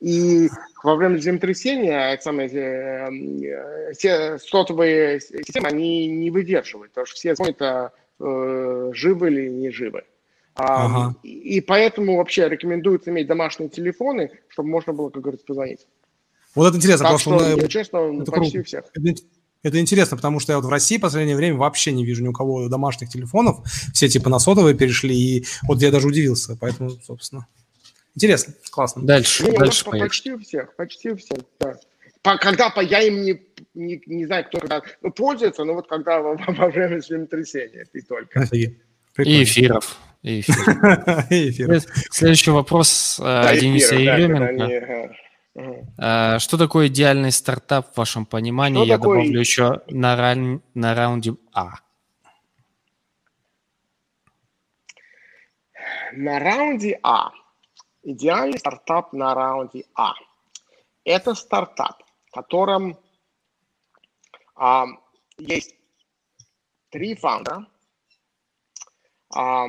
И 0.00 0.48
во 0.82 0.96
время 0.96 1.16
землетрясения 1.18 2.18
самые, 2.20 2.48
э, 2.50 3.92
все 3.94 4.38
сотовые 4.38 5.20
системы, 5.20 5.68
они 5.68 6.08
не 6.08 6.30
выдерживают, 6.30 6.92
потому 6.92 7.06
что 7.06 7.16
все 7.16 7.34
звонят 7.34 7.62
э, 7.62 8.90
живы 8.92 9.28
или 9.28 9.48
не 9.48 9.70
живы. 9.70 10.04
А, 10.56 10.86
ага. 10.86 11.16
И 11.22 11.60
поэтому 11.60 12.16
вообще 12.16 12.48
рекомендуется 12.48 13.10
иметь 13.10 13.26
домашние 13.26 13.70
телефоны, 13.70 14.30
чтобы 14.48 14.68
можно 14.68 14.92
было, 14.92 15.10
как 15.10 15.22
говорится, 15.22 15.46
позвонить. 15.46 15.86
Вот 16.54 16.68
это 16.68 16.76
интересно, 16.76 17.08
так 17.08 17.18
потому 17.18 17.38
что, 17.40 17.58
что 17.58 17.68
честно, 17.68 18.22
это 18.22 18.30
почти 18.30 18.52
круто. 18.52 18.66
всех. 18.66 18.84
Это, 19.64 19.80
интересно, 19.80 20.16
потому 20.16 20.38
что 20.40 20.52
я 20.52 20.58
вот 20.58 20.66
в 20.66 20.68
России 20.68 20.98
в 20.98 21.00
последнее 21.00 21.36
время 21.36 21.56
вообще 21.56 21.90
не 21.90 22.04
вижу 22.04 22.22
ни 22.22 22.28
у 22.28 22.32
кого 22.32 22.68
домашних 22.68 23.08
телефонов. 23.08 23.66
Все 23.92 24.08
типа 24.08 24.28
на 24.28 24.38
сотовые 24.38 24.76
перешли, 24.76 25.16
и 25.16 25.46
вот 25.62 25.80
я 25.80 25.90
даже 25.90 26.06
удивился, 26.06 26.56
поэтому, 26.60 26.90
собственно. 26.90 27.46
Интересно, 28.14 28.54
классно. 28.70 29.02
Дальше, 29.02 29.44
ну, 29.44 29.58
дальше 29.58 29.84
Почти 29.84 30.32
у 30.32 30.38
всех, 30.38 30.76
почти 30.76 31.10
у 31.10 31.16
всех, 31.16 31.38
да. 31.58 31.76
Когда 32.22 32.70
по, 32.70 32.80
я 32.80 33.00
им 33.00 33.22
не, 33.22 33.42
не, 33.74 34.00
не 34.06 34.26
знаю, 34.26 34.44
кто 34.44 34.60
когда 34.60 34.82
ну, 35.02 35.10
пользуется, 35.10 35.64
но 35.64 35.74
вот 35.74 35.88
когда 35.88 36.20
во, 36.20 36.36
во 36.36 36.68
время 36.68 37.00
землетрясения, 37.00 37.86
ты 37.90 38.02
только. 38.02 38.40
Офигеть. 38.40 38.78
И 39.18 39.42
эфиров. 39.44 39.98
И 40.22 40.40
эфиров. 40.40 41.84
Следующий 42.10 42.50
вопрос 42.50 43.16
да, 43.18 43.54
Дениса 43.56 43.94
Еременко. 43.94 45.14
Да, 45.54 46.38
Что 46.40 46.58
такое 46.58 46.88
идеальный 46.88 47.30
стартап 47.30 47.92
в 47.92 47.96
вашем 47.96 48.26
понимании? 48.26 48.78
Что 48.78 48.84
Я 48.84 48.98
такое... 48.98 49.18
добавлю 49.18 49.40
еще 49.40 49.82
на, 49.88 50.16
ран... 50.16 50.62
на 50.74 50.94
раунде 50.94 51.36
А. 51.52 51.74
На 56.12 56.38
раунде 56.38 56.98
А. 57.02 57.30
Идеальный 58.02 58.58
стартап 58.58 59.12
на 59.12 59.34
раунде 59.34 59.84
А. 59.94 60.14
Это 61.04 61.34
стартап, 61.34 62.02
в 62.26 62.30
котором 62.32 62.98
а, 64.56 64.86
есть 65.38 65.74
три 66.90 67.14
фаундера, 67.14 67.66
а, 69.34 69.66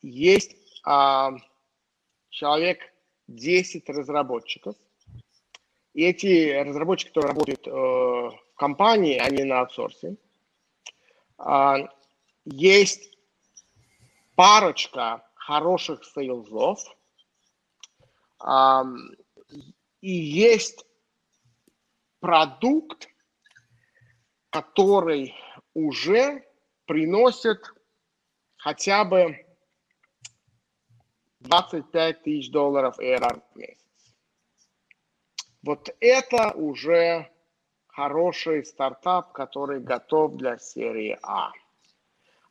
есть 0.00 0.54
а, 0.84 1.32
человек 2.30 2.78
10 3.26 3.88
разработчиков. 3.90 4.76
И 5.98 6.02
эти 6.02 6.52
разработчики, 6.52 7.08
которые 7.08 7.30
работают 7.30 7.66
э, 7.66 7.70
в 7.72 8.54
компании, 8.54 9.18
они 9.18 9.42
на 9.42 9.62
аутсорсе. 9.62 10.16
А, 11.36 11.78
есть 12.44 13.18
парочка 14.36 15.28
хороших 15.34 16.04
сейлзов. 16.04 16.78
А, 18.38 18.84
и 20.00 20.12
есть 20.12 20.86
продукт, 22.20 23.08
который 24.50 25.34
уже 25.74 26.44
приносит 26.86 27.74
хотя 28.56 29.04
бы 29.04 29.44
25 31.40 32.22
тысяч 32.22 32.52
долларов 32.52 33.00
ARR 33.00 33.42
в 33.52 33.56
месяц. 33.56 33.87
Вот 35.62 35.94
это 36.00 36.52
уже 36.52 37.28
хороший 37.88 38.64
стартап, 38.64 39.32
который 39.32 39.80
готов 39.80 40.36
для 40.36 40.58
серии 40.58 41.18
А. 41.22 41.50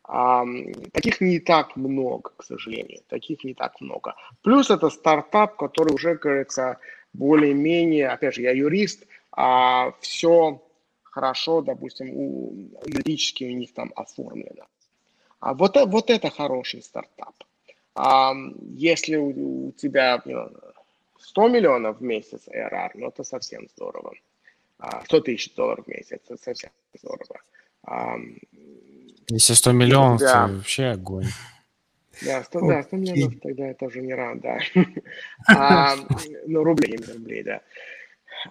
А, 0.04 0.46
таких 0.94 1.22
не 1.22 1.40
так 1.40 1.76
много, 1.76 2.32
к 2.38 2.44
сожалению. 2.44 3.02
Таких 3.08 3.44
не 3.44 3.54
так 3.54 3.80
много. 3.82 4.16
Плюс 4.42 4.70
это 4.70 4.90
стартап, 4.90 5.58
который 5.58 5.94
уже, 5.94 6.18
кажется, 6.18 6.78
более-менее, 7.14 8.10
опять 8.10 8.36
же, 8.36 8.42
я 8.42 8.52
юрист, 8.52 9.06
а 9.32 9.92
все 10.00 10.62
хорошо, 11.04 11.62
допустим, 11.62 12.12
у, 12.12 12.54
юридически 12.86 13.44
у 13.46 13.52
них 13.52 13.74
там 13.74 13.92
оформлено. 13.96 14.66
А 15.40 15.54
вот, 15.54 15.76
э, 15.78 15.86
вот 15.86 16.10
это 16.10 16.30
хороший 16.30 16.82
стартап. 16.82 17.36
А, 17.96 18.34
если 18.76 19.16
у, 19.16 19.68
у 19.68 19.72
тебя 19.74 20.22
100 21.20 21.48
миллионов 21.50 22.00
в 22.00 22.02
месяц 22.02 22.48
ARR, 22.48 22.92
ну 22.96 23.08
это 23.08 23.24
совсем 23.24 23.68
здорово. 23.76 24.14
100 25.06 25.18
а, 25.18 25.22
тысяч 25.22 25.54
долларов 25.56 25.86
в 25.86 25.90
месяц, 25.90 26.12
это 26.12 26.38
совсем 26.38 26.70
здорово. 26.94 27.42
Если 29.30 29.54
100 29.54 29.72
миллионов, 29.72 30.20
да. 30.22 30.48
то 30.48 30.54
вообще 30.54 30.86
огонь. 30.86 31.26
Да, 32.22 32.44
100, 32.44 32.68
да, 32.68 32.84
100 32.84 32.98
миллионов 32.98 33.40
тогда 33.42 33.68
это 33.68 33.86
уже 33.86 34.02
не 34.02 34.14
ран, 34.14 34.40
да. 34.40 34.60
а, 35.48 35.96
ну, 36.46 36.64
рублей, 36.64 36.98
рублей, 36.98 37.44
да. 37.44 37.62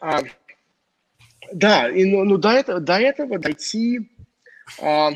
А, 0.01 0.21
да, 1.53 1.89
и, 1.89 2.05
ну, 2.05 2.25
ну 2.25 2.39
до, 2.39 2.51
этого, 2.51 2.81
до 2.81 2.99
этого 2.99 3.39
дойти, 3.39 4.11
а, 4.81 5.13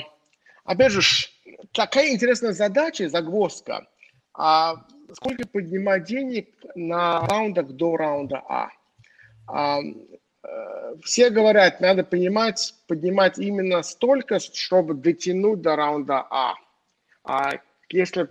опять 0.65 0.93
же, 0.93 1.29
такая 1.73 2.11
интересная 2.11 2.53
задача, 2.53 3.09
загвоздка. 3.09 3.87
А, 4.33 4.85
сколько 5.15 5.47
поднимать 5.47 6.05
денег 6.05 6.49
на 6.75 7.27
раундах 7.27 7.69
до 7.69 7.97
раунда 7.97 8.43
А? 8.49 8.71
а 9.47 9.81
все 11.03 11.31
говорят, 11.31 11.81
надо 11.81 12.05
понимать, 12.05 12.75
поднимать 12.87 13.39
именно 13.39 13.83
столько, 13.83 14.39
чтобы 14.39 14.95
дотянуть 14.95 15.61
до 15.61 15.77
раунда 15.77 16.27
А. 16.31 16.55
А 17.25 17.61
если 17.91 18.29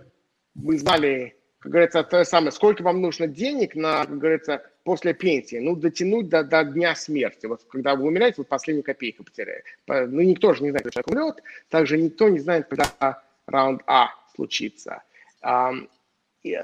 вы 0.54 0.78
знали, 0.78 1.36
как 1.60 1.72
говорится, 1.72 2.02
то 2.02 2.24
самое, 2.24 2.52
сколько 2.52 2.82
вам 2.82 3.00
нужно 3.00 3.26
денег 3.26 3.74
на, 3.74 4.04
как 4.04 4.18
говорится, 4.18 4.62
после 4.84 5.14
пенсии, 5.14 5.56
ну, 5.56 5.76
дотянуть 5.76 6.28
до, 6.28 6.42
до 6.42 6.64
дня 6.64 6.94
смерти. 6.94 7.46
Вот 7.46 7.62
когда 7.68 7.94
вы 7.94 8.04
умираете, 8.04 8.36
вот 8.38 8.48
последнюю 8.48 8.84
копейку 8.84 9.24
потеряли. 9.24 9.62
Ну, 9.86 10.20
никто 10.22 10.52
же 10.54 10.62
не 10.62 10.70
знает, 10.70 10.84
когда 10.84 11.02
человек 11.02 11.08
умрет, 11.08 11.44
также 11.68 11.98
никто 11.98 12.28
не 12.28 12.40
знает, 12.40 12.66
когда 12.68 13.22
раунд 13.46 13.82
А 13.86 14.08
случится. 14.34 15.02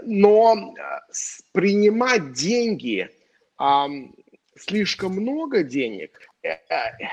Но 0.02 0.74
принимать 1.52 2.32
деньги, 2.32 3.10
слишком 4.58 5.12
много 5.12 5.62
денег, 5.62 6.18
э, 6.42 6.56
э, 6.68 7.08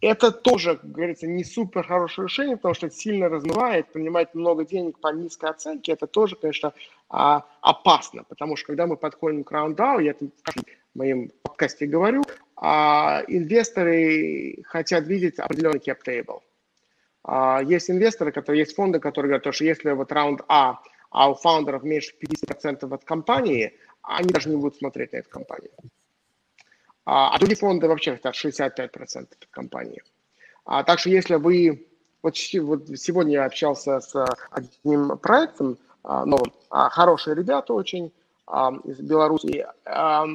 это 0.00 0.30
тоже, 0.30 0.76
как 0.76 0.92
говорится, 0.92 1.26
не 1.26 1.42
супер 1.42 1.86
хорошее 1.86 2.26
решение, 2.26 2.56
потому 2.56 2.74
что 2.74 2.86
это 2.86 2.96
сильно 2.96 3.28
размывает, 3.28 3.92
принимать 3.92 4.34
много 4.34 4.64
денег 4.64 5.00
по 5.00 5.08
низкой 5.08 5.50
оценке, 5.50 5.92
это 5.92 6.06
тоже, 6.06 6.36
конечно, 6.36 6.74
а, 7.08 7.44
опасно, 7.62 8.24
потому 8.24 8.56
что 8.56 8.66
когда 8.66 8.86
мы 8.86 8.96
подходим 8.96 9.42
к 9.42 9.50
раунду, 9.50 9.98
я 9.98 10.10
это 10.10 10.26
в 10.26 10.98
моем 10.98 11.30
подкасте 11.42 11.86
говорю, 11.86 12.24
а, 12.56 13.22
инвесторы 13.26 14.62
хотят 14.64 15.06
видеть 15.06 15.38
определенный 15.38 15.80
cap 15.80 15.98
table. 16.06 16.40
А, 17.24 17.62
есть 17.62 17.90
инвесторы, 17.90 18.32
которые, 18.32 18.60
есть 18.60 18.76
фонды, 18.76 19.00
которые 19.00 19.30
говорят, 19.30 19.54
что 19.54 19.64
если 19.64 19.90
вот 19.92 20.12
раунд 20.12 20.42
А, 20.48 20.80
а 21.10 21.30
у 21.30 21.34
фаундеров 21.34 21.82
меньше 21.82 22.14
50% 22.20 22.92
от 22.92 23.04
компании, 23.04 23.74
они 24.02 24.28
даже 24.28 24.48
не 24.48 24.56
будут 24.56 24.76
смотреть 24.76 25.12
на 25.12 25.18
эту 25.18 25.30
компанию. 25.30 25.70
А, 27.04 27.34
а 27.34 27.38
другие 27.38 27.56
фонды 27.56 27.88
вообще 27.88 28.12
хотят 28.12 28.34
65% 28.34 29.26
компании. 29.50 30.02
А, 30.64 30.82
так 30.82 30.98
что 30.98 31.10
если 31.10 31.36
вы... 31.36 31.86
Вот, 32.22 32.34
вот 32.62 32.88
сегодня 32.98 33.34
я 33.34 33.44
общался 33.44 34.00
с 34.00 34.26
одним 34.50 35.16
проектом 35.18 35.78
а, 36.02 36.24
новым. 36.24 36.52
А, 36.70 36.88
хорошие 36.90 37.36
ребята 37.36 37.72
очень 37.72 38.12
а, 38.46 38.72
из 38.84 38.98
Беларуси. 38.98 39.64
А, 39.84 40.26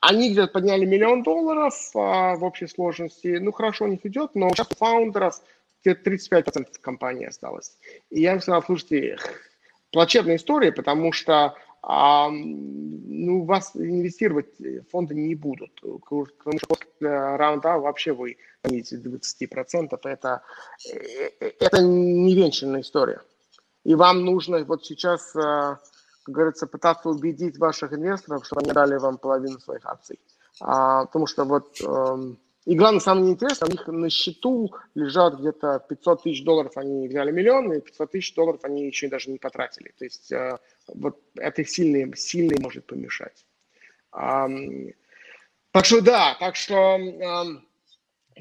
они 0.00 0.32
где-то 0.32 0.52
подняли 0.52 0.84
миллион 0.84 1.22
долларов 1.22 1.74
а, 1.94 2.34
в 2.34 2.42
общей 2.42 2.66
сложности. 2.66 3.38
Ну, 3.40 3.52
хорошо 3.52 3.84
у 3.84 3.88
них 3.88 4.04
идет, 4.04 4.34
но 4.34 4.48
сейчас 4.50 4.68
у 4.72 4.74
фаундеров 4.74 5.40
35% 5.84 6.66
компании 6.80 7.26
осталось. 7.26 7.76
И 8.10 8.20
я 8.20 8.34
им 8.34 8.40
сказал, 8.40 8.62
слушайте, 8.62 9.18
плачевная 9.92 10.36
история, 10.36 10.72
потому 10.72 11.12
что 11.12 11.54
а, 11.82 12.28
ну, 12.30 13.44
вас 13.44 13.74
инвестировать 13.74 14.48
фонды 14.90 15.14
не 15.14 15.34
будут, 15.34 15.80
потому 15.80 16.58
что 16.58 16.66
после 16.68 17.08
раунда 17.36 17.78
вообще 17.78 18.12
вы 18.12 18.36
понизите 18.62 18.96
20%, 18.96 19.98
это, 20.04 20.42
это 21.38 21.82
невенчанная 21.82 22.82
история. 22.82 23.22
И 23.84 23.94
вам 23.94 24.24
нужно 24.24 24.62
вот 24.64 24.84
сейчас, 24.84 25.32
как 25.32 25.80
говорится, 26.26 26.66
пытаться 26.66 27.08
убедить 27.08 27.56
ваших 27.56 27.94
инвесторов, 27.94 28.44
что 28.44 28.58
они 28.58 28.72
дали 28.72 28.96
вам 28.98 29.16
половину 29.16 29.58
своих 29.58 29.86
акций. 29.86 30.18
А, 30.60 31.06
потому 31.06 31.26
что 31.26 31.44
вот 31.44 31.80
эм, 31.80 32.38
и 32.70 32.76
главное, 32.76 33.00
самое 33.00 33.32
интересное, 33.32 33.68
у 33.68 33.72
них 33.72 33.84
на 33.88 34.08
счету 34.10 34.72
лежат 34.94 35.40
где-то 35.40 35.84
500 35.88 36.22
тысяч 36.22 36.44
долларов, 36.44 36.76
они 36.76 37.08
взяли 37.08 37.32
миллион, 37.32 37.72
и 37.72 37.80
500 37.80 38.12
тысяч 38.12 38.32
долларов 38.32 38.60
они 38.62 38.86
еще 38.86 39.08
даже 39.08 39.28
не 39.28 39.38
потратили. 39.38 39.92
То 39.98 40.04
есть 40.04 40.30
э, 40.30 40.56
вот 40.86 41.20
это 41.34 41.64
сильно, 41.64 42.14
сильно 42.14 42.54
может 42.60 42.86
помешать. 42.86 43.44
Так 44.12 45.84
что 45.84 46.00
да, 46.00 46.36
так 46.38 46.54
что 46.54 46.96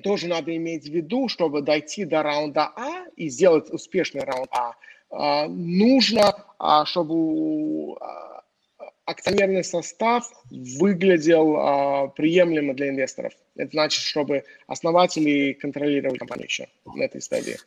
тоже 0.03 0.27
надо 0.27 0.55
иметь 0.55 0.84
в 0.84 0.93
виду, 0.93 1.27
чтобы 1.27 1.63
дойти 1.63 2.05
до 2.05 2.21
раунда 2.21 2.71
А 2.75 3.05
и 3.15 3.30
сделать 3.30 3.71
успешный 3.71 4.21
раунд 4.21 4.51
А, 4.51 4.75
а 5.09 5.47
нужно, 5.47 6.36
а, 6.59 6.86
чтобы 6.86 7.97
акционерный 9.10 9.64
состав 9.64 10.32
выглядел 10.51 11.55
а, 11.57 12.07
приемлемо 12.10 12.74
для 12.74 12.89
инвесторов. 12.89 13.34
Это 13.55 13.72
значит, 13.72 14.03
чтобы 14.03 14.43
основатели 14.68 15.53
контролировали 15.53 16.18
компанию 16.18 16.45
еще 16.47 16.68
на 16.86 17.03
этой 17.03 17.22
стадии. 17.22 17.57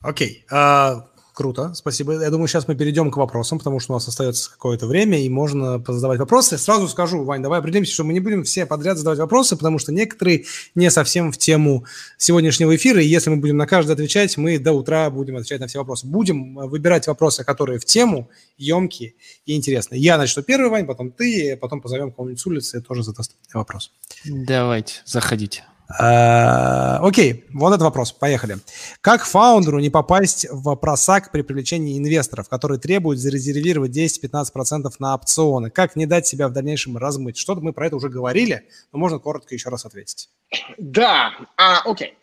Окей. 0.00 0.44
Okay. 0.50 0.56
Uh, 0.56 1.02
Круто, 1.36 1.74
спасибо. 1.74 2.14
Я 2.14 2.30
думаю, 2.30 2.48
сейчас 2.48 2.66
мы 2.66 2.74
перейдем 2.74 3.10
к 3.10 3.18
вопросам, 3.18 3.58
потому 3.58 3.78
что 3.78 3.92
у 3.92 3.96
нас 3.96 4.08
остается 4.08 4.50
какое-то 4.50 4.86
время, 4.86 5.20
и 5.20 5.28
можно 5.28 5.84
задавать 5.86 6.18
вопросы. 6.18 6.56
Сразу 6.56 6.88
скажу, 6.88 7.24
Вань, 7.24 7.42
давай 7.42 7.58
определимся, 7.58 7.92
что 7.92 8.04
мы 8.04 8.14
не 8.14 8.20
будем 8.20 8.42
все 8.42 8.64
подряд 8.64 8.96
задавать 8.96 9.18
вопросы, 9.18 9.54
потому 9.54 9.78
что 9.78 9.92
некоторые 9.92 10.46
не 10.74 10.90
совсем 10.90 11.30
в 11.30 11.36
тему 11.36 11.84
сегодняшнего 12.16 12.74
эфира, 12.74 13.02
и 13.02 13.06
если 13.06 13.28
мы 13.28 13.36
будем 13.36 13.58
на 13.58 13.66
каждый 13.66 13.92
отвечать, 13.92 14.38
мы 14.38 14.58
до 14.58 14.72
утра 14.72 15.10
будем 15.10 15.36
отвечать 15.36 15.60
на 15.60 15.66
все 15.66 15.78
вопросы. 15.78 16.06
Будем 16.06 16.54
выбирать 16.54 17.06
вопросы, 17.06 17.44
которые 17.44 17.78
в 17.78 17.84
тему, 17.84 18.30
емкие 18.56 19.12
и 19.44 19.54
интересные. 19.54 20.00
Я 20.00 20.16
начну 20.16 20.42
первый, 20.42 20.70
Вань, 20.70 20.86
потом 20.86 21.12
ты, 21.12 21.58
потом 21.60 21.82
позовем 21.82 22.12
кого-нибудь 22.12 22.40
с 22.40 22.46
улицы, 22.46 22.80
тоже 22.80 23.02
задаст 23.02 23.36
вопрос. 23.52 23.92
Давайте, 24.24 25.02
заходите. 25.04 25.64
Э, 25.88 26.98
окей, 27.00 27.46
вот 27.52 27.68
этот 27.70 27.82
вопрос. 27.82 28.12
Поехали. 28.12 28.58
Как 29.00 29.24
фаундеру 29.24 29.78
не 29.78 29.90
попасть 29.90 30.46
в 30.50 30.74
просак 30.76 31.30
при 31.30 31.42
привлечении 31.42 31.98
инвесторов, 31.98 32.48
которые 32.48 32.78
требуют 32.80 33.20
зарезервировать 33.20 33.96
10-15% 33.96 34.90
на 34.98 35.14
опционы? 35.14 35.70
Как 35.70 35.96
не 35.96 36.06
дать 36.06 36.26
себя 36.26 36.48
в 36.48 36.52
дальнейшем 36.52 36.96
размыть? 36.96 37.36
Что-то 37.36 37.60
мы 37.60 37.72
про 37.72 37.86
это 37.86 37.96
уже 37.96 38.08
говорили, 38.08 38.68
но 38.92 38.98
можно 38.98 39.18
коротко 39.18 39.54
еще 39.54 39.68
раз 39.68 39.84
ответить. 39.84 40.30
Да, 40.78 41.32
а, 41.56 41.82
окей. 41.84 42.18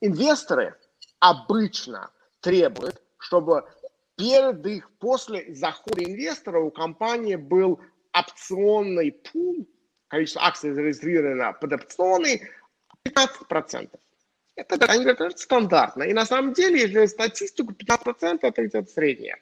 Инвесторы 0.00 0.74
обычно 1.20 2.10
требуют, 2.40 3.00
чтобы 3.18 3.64
перед 4.16 4.64
их, 4.66 4.90
после 4.98 5.54
захода 5.54 6.02
инвестора 6.04 6.60
у 6.60 6.70
компании 6.70 7.36
был 7.36 7.80
опционный 8.12 9.12
пул, 9.12 9.66
количество 10.14 10.44
акций 10.44 10.72
зарегистрировано 10.72 11.52
под 11.54 11.72
опционы 11.72 12.48
15%. 13.04 13.90
Это, 14.54 14.86
они 14.86 15.04
говорят, 15.04 15.40
стандартно. 15.40 16.04
И 16.04 16.12
на 16.12 16.24
самом 16.24 16.52
деле, 16.52 16.82
если 16.82 17.06
статистику, 17.06 17.72
15% 17.72 18.38
это 18.42 18.62
где-то 18.62 18.88
среднее. 18.88 19.36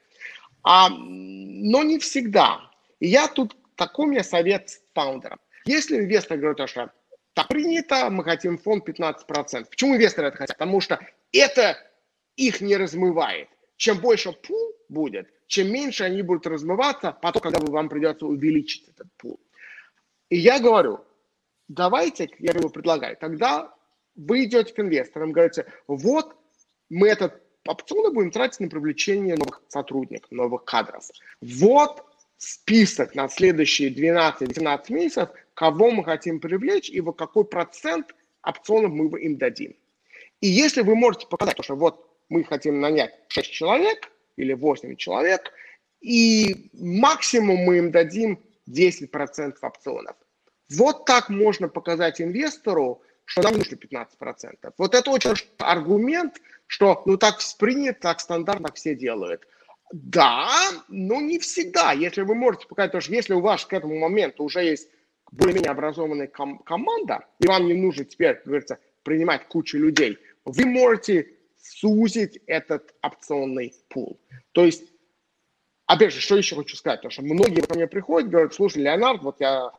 А, 0.63 0.89
но 0.89 1.83
не 1.83 1.99
всегда. 1.99 2.71
И 3.01 3.09
я 3.09 3.29
тут, 3.29 3.55
такой 3.77 4.07
у 4.07 4.09
меня 4.09 4.25
совет 4.25 4.81
фаундерам. 4.95 5.39
Если 5.67 5.99
инвестор 5.99 6.39
говорит, 6.39 6.69
что 6.71 6.91
так 7.35 7.49
принято, 7.49 8.09
мы 8.09 8.25
хотим 8.25 8.57
фонд 8.57 8.89
15%. 8.89 9.67
Почему 9.69 9.97
инвесторы 9.97 10.29
это 10.29 10.39
хотят? 10.39 10.57
Потому 10.57 10.81
что 10.81 10.99
это 11.33 11.77
их 12.37 12.63
не 12.63 12.77
размывает. 12.77 13.49
Чем 13.77 13.99
больше 13.99 14.33
пул 14.33 14.73
будет, 14.89 15.29
чем 15.49 15.71
меньше 15.71 16.05
они 16.05 16.23
будут 16.23 16.47
размываться, 16.47 17.13
потом, 17.21 17.43
когда 17.43 17.59
вам 17.61 17.91
придется 17.91 18.25
увеличить 18.25 18.89
этот 18.89 19.09
пул. 19.19 19.39
И 20.33 20.39
я 20.39 20.61
говорю, 20.61 21.01
давайте, 21.69 22.31
я 22.39 22.53
ему 22.53 22.71
предлагаю, 22.71 23.19
тогда 23.19 23.71
вы 24.15 24.45
идете 24.45 24.73
к 24.73 24.79
инвесторам, 24.79 25.31
говорите, 25.31 25.67
вот 25.87 26.35
мы 26.89 27.09
этот 27.09 27.43
опционы 27.69 28.15
будем 28.15 28.31
тратить 28.31 28.61
на 28.61 28.71
привлечение 28.71 29.37
новых 29.37 29.61
сотрудников, 29.69 30.31
новых 30.31 30.65
кадров. 30.65 31.05
Вот 31.43 32.03
список 32.39 33.15
на 33.15 33.29
следующие 33.29 33.91
12-18 33.91 34.85
месяцев, 34.89 35.29
кого 35.53 35.91
мы 35.91 36.03
хотим 36.03 36.41
привлечь 36.41 36.89
и 36.89 37.03
вот 37.03 37.19
какой 37.19 37.45
процент 37.45 38.15
опционов 38.43 38.91
мы 38.93 39.21
им 39.21 39.37
дадим. 39.37 39.77
И 40.41 40.47
если 40.47 40.81
вы 40.81 40.95
можете 40.95 41.27
показать, 41.27 41.63
что 41.63 41.77
вот 41.77 42.09
мы 42.31 42.45
хотим 42.45 42.81
нанять 42.81 43.13
6 43.29 43.51
человек 43.53 44.11
или 44.37 44.55
8 44.55 44.97
человек, 44.97 45.53
и 46.01 46.71
максимум 46.73 47.59
мы 47.59 47.77
им 47.77 47.91
дадим 47.91 48.43
10% 48.67 49.57
опционов. 49.61 50.17
Вот 50.77 51.05
так 51.05 51.29
можно 51.29 51.69
показать 51.69 52.21
инвестору, 52.21 53.03
что 53.25 53.43
нам 53.43 53.55
нужно 53.55 53.77
15%. 53.77 54.73
Вот 54.79 54.95
это 54.95 55.11
очень 55.11 55.33
аргумент, 55.59 56.41
что 56.67 57.03
ну 57.07 57.17
так 57.17 57.39
принято, 57.59 58.01
так 58.01 58.21
стандартно 58.21 58.73
все 58.73 58.95
делают. 58.95 59.47
Да, 59.93 60.51
но 60.89 61.21
не 61.21 61.39
всегда. 61.39 61.93
Если 61.93 62.23
вы 62.23 62.35
можете 62.35 62.67
показать, 62.67 62.93
то 62.93 63.01
что 63.01 63.13
если 63.13 63.35
у 63.35 63.41
вас 63.41 63.65
к 63.67 63.73
этому 63.73 63.99
моменту 63.99 64.43
уже 64.45 64.65
есть 64.65 64.89
более-менее 65.31 65.71
образованная 65.71 66.29
ком- 66.29 66.59
команда, 66.59 67.27
и 67.41 67.47
вам 67.47 67.67
не 67.67 67.75
нужно 67.75 68.05
теперь, 68.05 68.35
как 68.37 68.47
говорится, 68.47 68.79
принимать 69.03 69.49
кучу 69.49 69.79
людей, 69.79 70.19
вы 70.45 70.65
можете 70.67 71.29
сузить 71.59 72.41
этот 72.47 72.95
опционный 73.03 73.75
пул. 73.89 74.21
То 74.53 74.65
есть, 74.65 74.85
опять 75.87 76.13
же, 76.13 76.21
что 76.21 76.37
еще 76.37 76.57
хочу 76.57 76.77
сказать, 76.77 77.01
потому 77.01 77.13
что 77.13 77.23
многие 77.23 77.61
ко 77.61 77.75
мне 77.75 77.87
приходят, 77.87 78.31
говорят, 78.31 78.55
слушай, 78.55 78.83
Леонард, 78.83 79.23
вот 79.23 79.41
я 79.41 79.73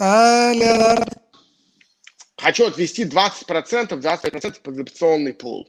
А, 0.00 0.52
Леонард? 0.52 1.08
Хочу 2.36 2.66
отвести 2.66 3.04
20%, 3.04 4.00
25% 4.00 4.60
под 4.62 4.78
опционный 4.78 5.32
пул. 5.32 5.68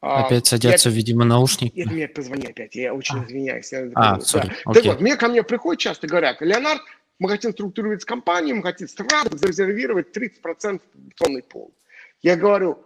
Опять 0.00 0.46
садятся, 0.46 0.88
я, 0.88 0.94
видимо, 0.94 1.24
наушники. 1.24 1.80
Это 1.80 1.90
мне 1.90 2.08
позвони 2.08 2.46
опять, 2.46 2.74
я 2.74 2.94
очень 2.94 3.18
а. 3.18 3.24
извиняюсь. 3.24 3.72
Я 3.72 3.90
а, 3.94 4.20
сори, 4.20 4.52
да. 4.64 4.72
Так 4.72 4.84
вот, 4.84 5.00
мне 5.00 5.16
ко 5.16 5.28
мне 5.28 5.42
приходят 5.42 5.80
часто 5.80 6.06
говорят, 6.06 6.40
Леонард, 6.40 6.80
мы 7.18 7.28
хотим 7.28 7.52
структурировать 7.52 8.04
компанию, 8.04 8.56
мы 8.56 8.62
хотим 8.62 8.88
сразу 8.88 9.36
зарезервировать 9.36 10.16
30% 10.16 10.80
инвестиционный 10.94 11.42
пол. 11.42 11.74
Я 12.22 12.36
говорю, 12.36 12.78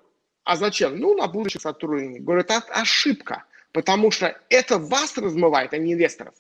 а 0.45 0.57
зачем? 0.57 0.99
Ну, 0.99 1.15
на 1.17 1.27
будущих 1.29 1.61
сотрудников. 1.61 2.25
Говорю, 2.25 2.41
это 2.43 2.59
ошибка, 2.71 3.45
потому 3.73 4.11
что 4.11 4.37
это 4.49 4.79
вас 4.79 5.17
размывает, 5.19 5.75
а 5.75 5.79
не 5.79 5.93
инвесторов. 5.93 6.35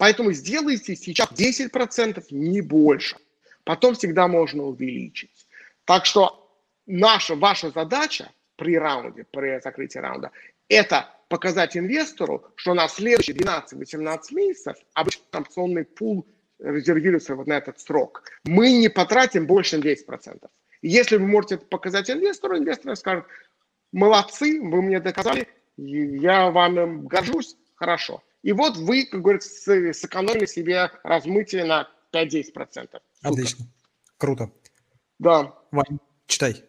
Поэтому 0.00 0.32
сделайте 0.32 0.96
сейчас 0.96 1.28
10%, 1.30 2.24
не 2.30 2.62
больше. 2.62 3.18
Потом 3.64 3.94
всегда 3.94 4.28
можно 4.28 4.62
увеличить. 4.62 5.46
Так 5.84 6.06
что 6.06 6.50
наша, 6.86 7.34
ваша 7.34 7.70
задача 7.70 8.32
при 8.56 8.78
раунде, 8.78 9.26
при 9.30 9.60
закрытии 9.60 9.98
раунда, 9.98 10.30
это 10.70 11.06
показать 11.28 11.76
инвестору, 11.76 12.46
что 12.54 12.72
на 12.72 12.88
следующие 12.88 13.36
12-18 13.36 14.20
месяцев 14.30 14.78
обычно 14.94 15.22
опционный 15.34 15.84
пул 15.84 16.26
резервируется 16.58 17.34
вот 17.34 17.46
на 17.46 17.58
этот 17.58 17.78
срок. 17.78 18.22
Мы 18.44 18.72
не 18.72 18.88
потратим 18.88 19.46
больше, 19.46 19.72
чем 19.72 19.80
10%. 19.82 20.48
Если 20.80 21.18
вы 21.18 21.26
можете 21.26 21.56
это 21.56 21.66
показать 21.66 22.10
инвестору, 22.10 22.56
инвестор 22.56 22.96
скажет, 22.96 23.26
молодцы, 23.92 24.62
вы 24.62 24.80
мне 24.80 24.98
доказали, 24.98 25.46
я 25.76 26.50
вам 26.50 27.06
горжусь, 27.06 27.54
хорошо. 27.74 28.22
И 28.42 28.52
вот 28.52 28.76
вы, 28.76 29.04
как 29.04 29.22
говорится, 29.22 29.92
сэкономили 29.92 30.46
себе 30.46 30.90
размытие 31.02 31.64
на 31.64 31.88
5-10%. 32.12 33.00
Отлично. 33.22 33.66
Круто. 34.16 34.50
Да. 35.18 35.54
Вань, 35.70 35.98
читай. 36.26 36.64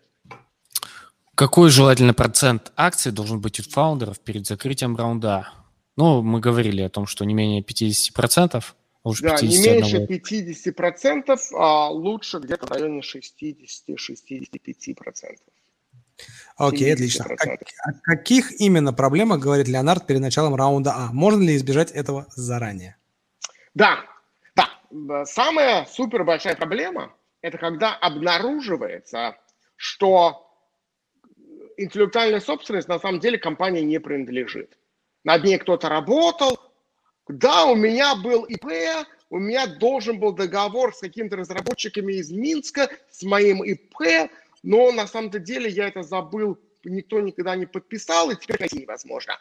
Какой 1.35 1.69
желательный 1.69 2.13
процент 2.13 2.71
акций 2.75 3.11
должен 3.11 3.39
быть 3.39 3.59
у 3.59 3.63
фаундеров 3.63 4.19
перед 4.19 4.45
закрытием 4.45 4.95
раунда? 4.95 5.49
Ну, 5.95 6.21
мы 6.21 6.39
говорили 6.39 6.81
о 6.81 6.89
том, 6.89 7.07
что 7.07 7.25
не 7.25 7.33
менее 7.33 7.61
50%. 7.61 8.63
Лучше 9.03 9.23
да, 9.23 9.35
не 9.41 9.57
меньше 9.57 10.05
50%, 10.05 11.39
а 11.55 11.89
лучше 11.89 12.37
где-то 12.37 12.67
в 12.67 12.71
районе 12.71 13.01
60-65%. 13.01 15.37
Окей, 16.57 16.93
отлично. 16.93 17.25
Как, 17.25 17.59
о 17.83 17.93
каких 18.03 18.59
именно 18.59 18.93
проблемах 18.93 19.39
говорит 19.39 19.67
Леонард 19.67 20.05
перед 20.05 20.21
началом 20.21 20.55
раунда 20.55 20.93
А? 20.95 21.09
Можно 21.11 21.43
ли 21.43 21.55
избежать 21.55 21.91
этого 21.91 22.27
заранее? 22.35 22.97
Да, 23.73 23.99
да. 24.55 25.25
Самая 25.25 25.85
супер 25.85 26.23
большая 26.23 26.55
проблема– 26.55 27.13
это 27.41 27.57
когда 27.57 27.95
обнаруживается, 27.95 29.37
что 29.75 30.47
интеллектуальная 31.77 32.39
собственность 32.39 32.87
на 32.87 32.99
самом 32.99 33.19
деле 33.19 33.37
компании 33.37 33.81
не 33.81 33.99
принадлежит. 33.99 34.77
Над 35.23 35.43
ней 35.43 35.57
кто-то 35.57 35.89
работал, 35.89 36.59
да, 37.27 37.65
у 37.65 37.75
меня 37.75 38.15
был 38.15 38.43
ИП, 38.43 38.65
у 39.29 39.39
меня 39.39 39.67
должен 39.67 40.19
был 40.19 40.33
договор 40.33 40.93
с 40.93 40.99
какими-то 40.99 41.37
разработчиками 41.37 42.13
из 42.13 42.31
Минска, 42.31 42.89
с 43.09 43.23
моим 43.23 43.63
ИП, 43.63 44.29
но 44.63 44.91
на 44.91 45.07
самом 45.07 45.31
деле 45.31 45.69
я 45.69 45.87
это 45.87 46.03
забыл, 46.03 46.59
никто 46.83 47.19
никогда 47.21 47.55
не 47.55 47.65
подписал, 47.65 48.31
и 48.31 48.35
теперь 48.35 48.59
найти 48.59 48.81
невозможно. 48.81 49.39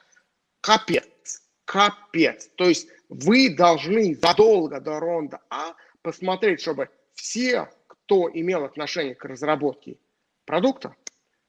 Капец, 0.60 1.42
капец. 1.64 2.48
То 2.56 2.68
есть 2.68 2.88
вы 3.08 3.54
должны 3.54 4.14
задолго 4.14 4.80
до 4.80 5.00
ронда 5.00 5.40
А 5.50 5.74
посмотреть, 6.02 6.60
чтобы 6.60 6.88
все, 7.14 7.68
кто 7.86 8.30
имел 8.32 8.64
отношение 8.64 9.14
к 9.14 9.24
разработке 9.24 9.98
продукта, 10.44 10.94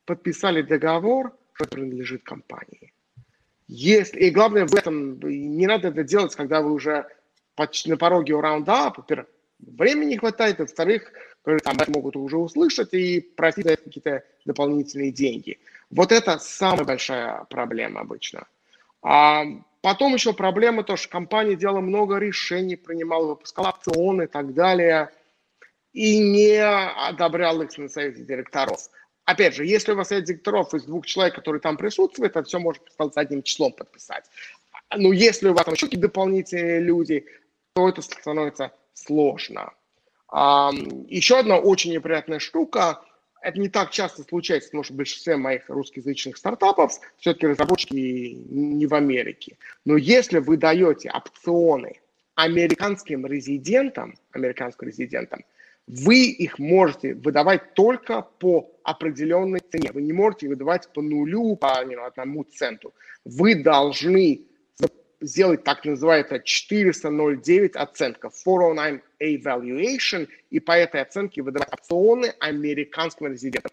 подписали 0.05 0.61
договор, 0.61 1.37
что 1.53 1.65
принадлежит 1.65 2.23
компании. 2.23 2.93
Если, 3.67 4.19
и 4.19 4.29
главное 4.31 4.65
в 4.65 4.75
этом, 4.75 5.19
не 5.21 5.65
надо 5.65 5.89
это 5.89 6.03
делать, 6.03 6.35
когда 6.35 6.61
вы 6.61 6.73
уже 6.73 7.07
почти 7.55 7.89
на 7.89 7.97
пороге 7.97 8.37
раунда, 8.39 8.93
во-первых, 8.95 9.27
времени 9.59 10.09
не 10.09 10.17
хватает, 10.17 10.59
а 10.59 10.67
во-вторых, 11.43 11.61
там 11.63 11.93
могут 11.93 12.15
уже 12.15 12.37
услышать 12.37 12.93
и 12.93 13.19
просить 13.19 13.65
за 13.65 13.75
какие-то 13.75 14.23
дополнительные 14.45 15.11
деньги. 15.11 15.59
Вот 15.89 16.11
это 16.11 16.37
самая 16.37 16.85
большая 16.85 17.45
проблема 17.49 18.01
обычно. 18.01 18.47
А 19.01 19.45
потом 19.81 20.13
еще 20.13 20.33
проблема 20.33 20.83
то, 20.83 20.95
что 20.95 21.09
компания 21.09 21.55
делала 21.55 21.81
много 21.81 22.17
решений, 22.17 22.75
принимала, 22.75 23.27
выпускала 23.27 23.69
опционы 23.69 24.23
и 24.23 24.27
так 24.27 24.53
далее, 24.53 25.09
и 25.93 26.19
не 26.19 26.57
одобряла 26.63 27.63
их 27.63 27.77
на 27.77 27.89
совете 27.89 28.23
директоров. 28.23 28.89
Опять 29.25 29.55
же, 29.55 29.65
если 29.65 29.93
у 29.93 29.95
вас 29.95 30.11
есть 30.11 30.25
директоров 30.25 30.73
из 30.73 30.83
двух 30.83 31.05
человек, 31.05 31.35
которые 31.35 31.61
там 31.61 31.77
присутствуют, 31.77 32.35
это 32.35 32.43
все 32.43 32.59
можно 32.59 32.83
с 32.97 33.17
одним 33.17 33.43
числом 33.43 33.71
подписать. 33.71 34.25
Но 34.95 35.11
если 35.11 35.49
у 35.49 35.53
вас 35.53 35.65
там 35.65 35.73
еще 35.73 35.87
какие-то 35.87 36.07
дополнительные 36.07 36.79
люди, 36.81 37.25
то 37.73 37.89
это 37.89 38.01
становится 38.01 38.71
сложно. 38.93 39.73
Еще 40.31 41.39
одна 41.39 41.57
очень 41.57 41.91
неприятная 41.91 42.39
штука, 42.39 43.01
это 43.41 43.59
не 43.59 43.69
так 43.69 43.91
часто 43.91 44.23
случается, 44.23 44.69
потому 44.69 44.83
что 44.83 44.93
в 44.93 44.97
большинстве 44.97 45.35
моих 45.35 45.67
русскоязычных 45.67 46.37
стартапов 46.37 46.93
все-таки 47.17 47.47
разработчики 47.47 47.93
не 47.93 48.85
в 48.85 48.93
Америке. 48.93 49.57
Но 49.83 49.97
если 49.97 50.39
вы 50.39 50.57
даете 50.57 51.11
опционы 51.11 51.99
американским 52.35 53.25
резидентам, 53.25 54.15
американским 54.31 54.87
резидентам, 54.87 55.43
вы 55.87 56.25
их 56.25 56.59
можете 56.59 57.15
выдавать 57.15 57.73
только 57.73 58.21
по 58.21 58.71
определенной 58.83 59.59
цене. 59.59 59.91
Вы 59.91 60.03
не 60.03 60.13
можете 60.13 60.47
выдавать 60.47 60.87
по 60.93 61.01
нулю, 61.01 61.55
по 61.55 61.83
know, 61.83 62.05
одному 62.05 62.43
центу. 62.43 62.93
Вы 63.25 63.55
должны 63.55 64.45
сделать 65.21 65.63
так 65.63 65.85
называемая 65.85 66.39
409 66.39 67.75
оценка, 67.75 68.29
409 68.29 69.01
evaluation, 69.19 70.27
и 70.49 70.59
по 70.59 70.71
этой 70.73 71.01
оценке 71.01 71.41
выдавать 71.41 71.71
опционы 71.71 72.33
американским 72.39 73.27
резидентам. 73.27 73.71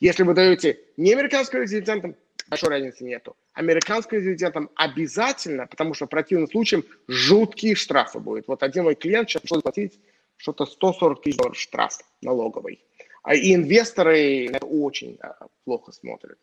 Если 0.00 0.22
вы 0.22 0.34
даете 0.34 0.78
не 0.96 1.12
американским 1.12 1.60
резидентам, 1.60 2.14
большой 2.48 2.70
разницы 2.70 3.04
нету. 3.04 3.36
Американским 3.52 4.18
резидентам 4.18 4.70
обязательно, 4.74 5.66
потому 5.66 5.94
что 5.94 6.06
в 6.06 6.10
противном 6.10 6.48
случае 6.48 6.84
жуткие 7.06 7.74
штрафы 7.74 8.18
будут. 8.18 8.48
Вот 8.48 8.62
один 8.62 8.84
мой 8.84 8.94
клиент 8.94 9.28
сейчас 9.28 9.42
пришел 9.42 9.62
платить 9.62 9.98
что-то 10.36 10.66
140 10.66 11.22
тысяч 11.22 11.36
долларов 11.36 11.58
штраф 11.58 11.98
налоговый. 12.22 12.80
А 13.22 13.34
и 13.34 13.54
инвесторы 13.54 14.46
это 14.46 14.64
очень 14.64 15.18
а, 15.20 15.48
плохо 15.64 15.92
смотрят. 15.92 16.38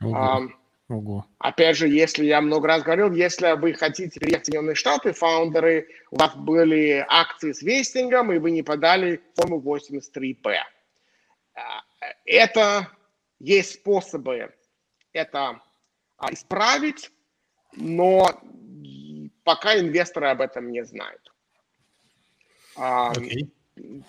Ого. 0.00 0.14
А, 0.88 0.94
Ого. 0.94 1.26
Опять 1.38 1.76
же, 1.76 1.88
если 1.88 2.24
я 2.24 2.40
много 2.40 2.68
раз 2.68 2.82
говорил, 2.82 3.12
если 3.12 3.58
вы 3.58 3.74
хотите 3.74 4.18
переехать 4.18 4.44
в 4.44 4.46
Соединенные 4.46 4.74
Штаты, 4.74 5.12
фаундеры, 5.12 5.88
у 6.10 6.18
вас 6.18 6.34
были 6.34 7.04
акции 7.08 7.52
с 7.52 7.62
вестингом, 7.62 8.32
и 8.32 8.38
вы 8.38 8.50
не 8.50 8.62
подали 8.62 9.20
форму 9.34 9.60
83Б. 9.60 10.56
А, 11.54 11.82
это 12.24 12.88
есть 13.38 13.74
способы 13.74 14.52
это 15.12 15.60
исправить, 16.30 17.10
но 17.72 18.40
пока 19.44 19.78
инвесторы 19.78 20.28
об 20.28 20.40
этом 20.40 20.70
не 20.70 20.84
знают. 20.84 21.32
Okay. 22.76 23.48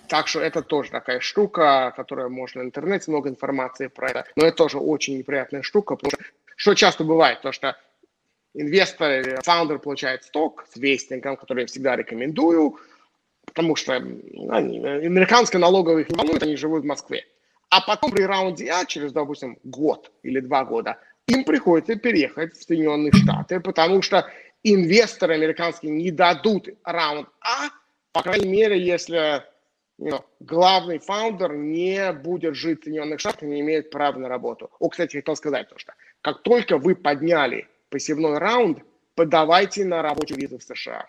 Так 0.08 0.28
что 0.28 0.40
это 0.40 0.62
тоже 0.62 0.90
такая 0.90 1.20
штука, 1.20 1.92
которая 1.96 2.28
можно 2.28 2.62
в 2.62 2.64
интернете, 2.64 3.10
много 3.10 3.28
информации 3.28 3.86
про 3.86 4.10
это. 4.10 4.26
Но 4.36 4.46
это 4.46 4.56
тоже 4.56 4.78
очень 4.78 5.18
неприятная 5.18 5.62
штука, 5.62 5.96
потому 5.96 6.10
что 6.10 6.30
что 6.60 6.74
часто 6.74 7.04
бывает, 7.04 7.40
то 7.40 7.52
что 7.52 7.74
инвестор, 8.52 9.40
фаундер 9.42 9.78
получает 9.78 10.24
сток 10.24 10.66
с 10.70 10.76
вестником, 10.76 11.38
который 11.38 11.62
я 11.62 11.66
всегда 11.66 11.96
рекомендую, 11.96 12.78
потому 13.46 13.76
что 13.76 13.94
они, 13.94 14.84
американская 14.84 15.58
налоговая 15.58 16.02
их 16.02 16.10
не 16.10 16.16
волнует, 16.16 16.42
они 16.42 16.56
живут 16.56 16.82
в 16.82 16.86
Москве. 16.86 17.24
А 17.70 17.80
потом 17.80 18.10
при 18.10 18.24
раунде 18.24 18.70
А, 18.70 18.84
через, 18.84 19.12
допустим, 19.12 19.58
год 19.64 20.12
или 20.22 20.40
два 20.40 20.66
года, 20.66 20.98
им 21.26 21.44
приходится 21.44 21.96
переехать 21.96 22.54
в 22.54 22.62
Соединенные 22.62 23.12
Штаты, 23.14 23.60
потому 23.60 24.02
что 24.02 24.30
инвесторы 24.62 25.36
американские 25.36 25.92
не 25.92 26.10
дадут 26.10 26.68
раунд 26.84 27.30
А, 27.40 27.70
по 28.12 28.22
крайней 28.22 28.48
мере, 28.48 28.78
если 28.78 29.42
you 30.00 30.10
know, 30.10 30.24
главный 30.40 30.98
фаундер 30.98 31.54
не 31.54 32.12
будет 32.12 32.54
жить 32.54 32.80
в 32.80 32.84
Соединенных 32.84 33.20
Штатах, 33.20 33.42
не 33.42 33.60
имеет 33.60 33.90
права 33.90 34.18
на 34.18 34.28
работу. 34.28 34.70
О, 34.78 34.88
кстати, 34.88 35.16
хотел 35.16 35.36
сказать 35.36 35.68
то, 35.68 35.78
что 35.78 35.92
как 36.22 36.42
только 36.42 36.78
вы 36.78 36.94
подняли 36.94 37.68
посевной 37.90 38.38
раунд, 38.38 38.78
подавайте 39.14 39.84
на 39.84 40.02
рабочую 40.02 40.40
визу 40.40 40.58
в 40.58 40.62
США. 40.62 41.06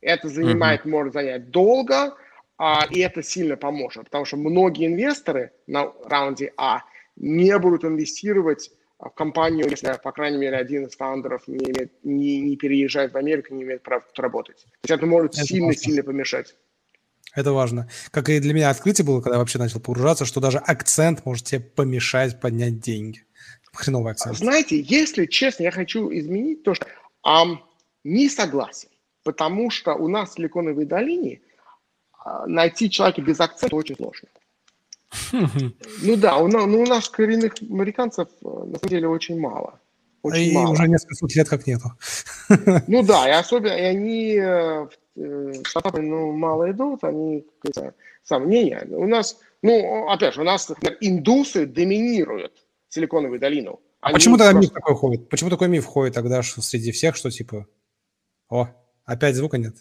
Это 0.00 0.28
занимает, 0.28 0.84
mm-hmm. 0.84 0.90
может 0.90 1.14
занять 1.14 1.50
долго, 1.50 2.14
а, 2.58 2.86
и 2.90 3.00
это 3.00 3.22
сильно 3.22 3.56
поможет, 3.56 4.04
потому 4.04 4.24
что 4.24 4.36
многие 4.36 4.86
инвесторы 4.86 5.52
на 5.66 5.92
раунде 6.04 6.52
А 6.56 6.82
не 7.16 7.58
будут 7.58 7.84
инвестировать 7.84 8.70
в 8.98 9.10
компанию, 9.10 9.68
если, 9.68 9.98
по 10.02 10.12
крайней 10.12 10.38
мере, 10.38 10.56
один 10.56 10.86
из 10.86 10.96
фаундеров 10.96 11.46
не, 11.48 11.64
имеет, 11.70 12.04
не, 12.04 12.40
не 12.40 12.56
переезжает 12.56 13.12
в 13.12 13.16
Америку, 13.16 13.54
не 13.54 13.62
имеет 13.62 13.82
права 13.82 14.02
тут 14.06 14.18
работать. 14.18 14.64
То 14.64 14.88
есть 14.88 14.98
это 14.98 15.06
может 15.06 15.34
сильно-сильно 15.34 16.02
помешать. 16.02 16.54
Это 17.34 17.52
важно. 17.52 17.88
Как 18.10 18.28
и 18.28 18.38
для 18.38 18.54
меня 18.54 18.70
открытие 18.70 19.04
было, 19.04 19.20
когда 19.20 19.36
я 19.36 19.40
вообще 19.40 19.58
начал 19.58 19.80
погружаться, 19.80 20.24
что 20.24 20.40
даже 20.40 20.58
акцент 20.58 21.24
может 21.24 21.46
тебе 21.46 21.60
помешать 21.60 22.40
поднять 22.40 22.80
деньги. 22.80 23.24
Хреновый 23.72 24.12
акцент. 24.12 24.36
Знаете, 24.36 24.80
если 24.80 25.26
честно, 25.26 25.64
я 25.64 25.72
хочу 25.72 26.08
изменить 26.12 26.62
то, 26.62 26.74
что 26.74 26.86
um, 27.26 27.56
не 28.04 28.28
согласен. 28.28 28.88
Потому 29.24 29.70
что 29.70 29.94
у 29.94 30.06
нас 30.06 30.30
в 30.30 30.34
Силиконовой 30.34 30.84
долине 30.84 31.40
uh, 32.24 32.46
найти 32.46 32.88
человека 32.88 33.20
без 33.20 33.40
акцента 33.40 33.74
очень 33.74 33.96
сложно. 33.96 34.28
Ну 35.32 36.16
да, 36.16 36.36
у 36.38 36.48
нас, 36.48 36.66
ну, 36.66 36.82
у 36.82 36.86
нас 36.86 37.08
коренных 37.08 37.54
американцев 37.62 38.28
э, 38.42 38.46
на 38.46 38.78
самом 38.78 38.88
деле 38.88 39.08
очень 39.08 39.38
мало. 39.38 39.80
Очень 40.24 40.50
и 40.50 40.52
мало. 40.54 40.72
уже 40.72 40.88
несколько 40.88 41.14
сот 41.14 41.34
лет 41.34 41.48
как 41.48 41.66
нету. 41.66 41.92
Ну 42.86 43.02
да, 43.02 43.28
и 43.28 43.32
особенно 43.32 43.72
и 43.72 43.82
они 43.82 44.34
э, 44.34 44.88
в 45.14 45.64
Штаты 45.64 46.00
ну, 46.00 46.32
мало 46.32 46.70
идут, 46.70 47.04
они 47.04 47.46
сомнения. 48.22 48.86
У 48.90 49.06
нас, 49.06 49.38
ну, 49.62 50.08
опять 50.08 50.34
же, 50.34 50.40
у 50.40 50.44
нас, 50.44 50.68
например, 50.68 50.96
индусы 51.00 51.66
доминируют 51.66 52.64
Силиконовую 52.88 53.38
долину. 53.38 53.80
А 54.00 54.12
почему 54.12 54.38
тогда 54.38 54.52
просто... 54.52 54.70
миф 54.70 54.74
такой 54.74 54.94
ходит? 54.94 55.28
Почему 55.28 55.50
такой 55.50 55.68
миф 55.68 55.84
ходит 55.84 56.14
тогда 56.14 56.42
что 56.42 56.62
среди 56.62 56.90
всех, 56.90 57.16
что 57.16 57.30
типа, 57.30 57.66
о, 58.48 58.68
опять 59.04 59.36
звука 59.36 59.58
нет? 59.58 59.76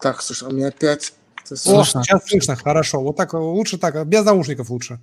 Так, 0.00 0.22
слушай, 0.22 0.48
у 0.48 0.52
меня 0.52 0.68
опять 0.68 1.12
о, 1.50 1.84
сейчас 1.84 2.26
слышно, 2.26 2.56
хорошо. 2.56 3.00
Вот 3.00 3.16
так 3.16 3.34
лучше 3.34 3.76
так, 3.76 4.06
без 4.06 4.24
наушников 4.24 4.70
лучше. 4.70 4.98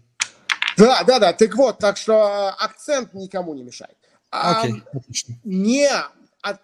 Да, 0.76 1.04
да, 1.04 1.20
да. 1.20 1.34
Так 1.34 1.56
вот, 1.56 1.78
так 1.78 1.98
что 1.98 2.14
э, 2.14 2.64
акцент 2.64 3.14
никому 3.14 3.54
не 3.54 3.64
мешает. 3.64 3.99
Окей, 4.30 4.84
отлично. 4.94 5.36
Не, 5.44 5.90
а, 6.42 6.60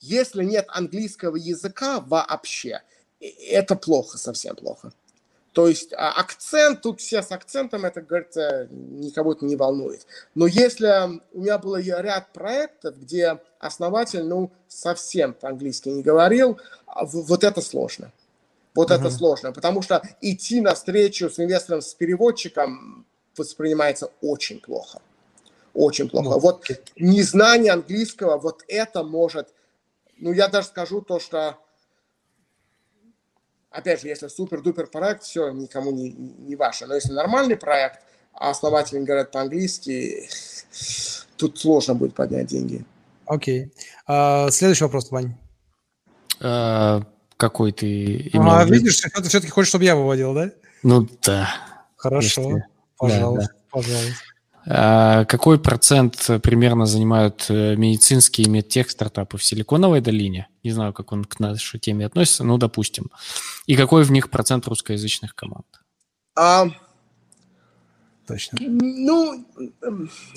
если 0.00 0.44
нет 0.44 0.66
английского 0.68 1.36
языка 1.36 2.00
вообще, 2.00 2.82
это 3.20 3.74
плохо, 3.74 4.18
совсем 4.18 4.54
плохо. 4.54 4.92
То 5.52 5.66
есть 5.66 5.92
а, 5.92 6.12
акцент, 6.12 6.82
тут 6.82 7.00
все 7.00 7.20
с 7.20 7.32
акцентом, 7.32 7.84
это, 7.84 8.00
говорится, 8.00 8.68
никого 8.70 9.32
это 9.32 9.44
не 9.44 9.56
волнует. 9.56 10.06
Но 10.34 10.46
если 10.46 11.20
у 11.32 11.40
меня 11.40 11.58
был 11.58 11.76
ряд 11.76 12.32
проектов, 12.32 12.96
где 13.00 13.40
основатель, 13.58 14.22
ну, 14.22 14.52
совсем 14.68 15.32
по-английски 15.32 15.88
не 15.88 16.02
говорил, 16.02 16.60
а, 16.86 17.04
вот 17.04 17.42
это 17.42 17.60
сложно. 17.60 18.12
Вот 18.74 18.90
uh-huh. 18.90 19.00
это 19.00 19.10
сложно, 19.10 19.50
потому 19.52 19.82
что 19.82 20.00
идти 20.20 20.60
навстречу 20.60 21.28
с 21.28 21.40
инвестором, 21.40 21.80
с 21.80 21.92
переводчиком 21.94 23.04
воспринимается 23.36 24.12
очень 24.20 24.60
плохо. 24.60 25.00
Очень 25.78 26.08
плохо. 26.08 26.30
Ну, 26.30 26.38
вот 26.40 26.68
незнание 26.96 27.72
английского, 27.72 28.36
вот 28.36 28.64
это 28.66 29.04
может, 29.04 29.54
ну 30.16 30.32
я 30.32 30.48
даже 30.48 30.66
скажу 30.66 31.02
то, 31.02 31.20
что, 31.20 31.56
опять 33.70 34.00
же, 34.00 34.08
если 34.08 34.26
супер-дупер 34.26 34.88
проект, 34.88 35.22
все, 35.22 35.50
никому 35.50 35.92
не, 35.92 36.10
не 36.10 36.56
ваше. 36.56 36.86
Но 36.86 36.96
если 36.96 37.12
нормальный 37.12 37.56
проект, 37.56 38.00
а 38.32 38.50
основатели 38.50 38.98
говорят 38.98 39.30
по-английски, 39.30 40.28
тут 41.36 41.60
сложно 41.60 41.94
будет 41.94 42.16
поднять 42.16 42.48
деньги. 42.48 42.84
Окей. 43.26 43.72
Uh, 44.08 44.50
следующий 44.50 44.82
вопрос, 44.82 45.12
Вань. 45.12 45.36
Uh, 46.40 47.04
какой 47.36 47.70
ты 47.70 48.30
имел 48.32 48.50
А, 48.50 48.64
видишь, 48.64 49.00
ты 49.00 49.22
все-таки 49.28 49.52
хочешь, 49.52 49.68
чтобы 49.68 49.84
я 49.84 49.94
выводил, 49.94 50.34
да? 50.34 50.50
Ну 50.82 51.08
да. 51.22 51.48
Хорошо, 51.94 52.42
если... 52.42 52.64
пожалуйста, 52.96 53.52
да, 53.52 53.58
да. 53.58 53.64
пожалуйста. 53.70 54.27
А, 54.70 55.24
какой 55.24 55.58
процент 55.58 56.26
примерно 56.42 56.84
занимают 56.84 57.46
э, 57.48 57.74
медицинские 57.76 58.46
и 58.46 58.50
медтех 58.50 58.90
стартапы 58.90 59.38
в 59.38 59.44
Силиконовой 59.44 60.02
долине? 60.02 60.48
Не 60.62 60.72
знаю, 60.72 60.92
как 60.92 61.12
он 61.12 61.24
к 61.24 61.40
нашей 61.40 61.80
теме 61.80 62.04
относится, 62.04 62.44
но 62.44 62.58
допустим. 62.58 63.10
И 63.66 63.76
какой 63.76 64.04
в 64.04 64.12
них 64.12 64.28
процент 64.28 64.66
русскоязычных 64.66 65.34
команд? 65.34 65.66
А, 66.36 66.66
Точно. 68.26 68.58
Ну, 68.60 69.46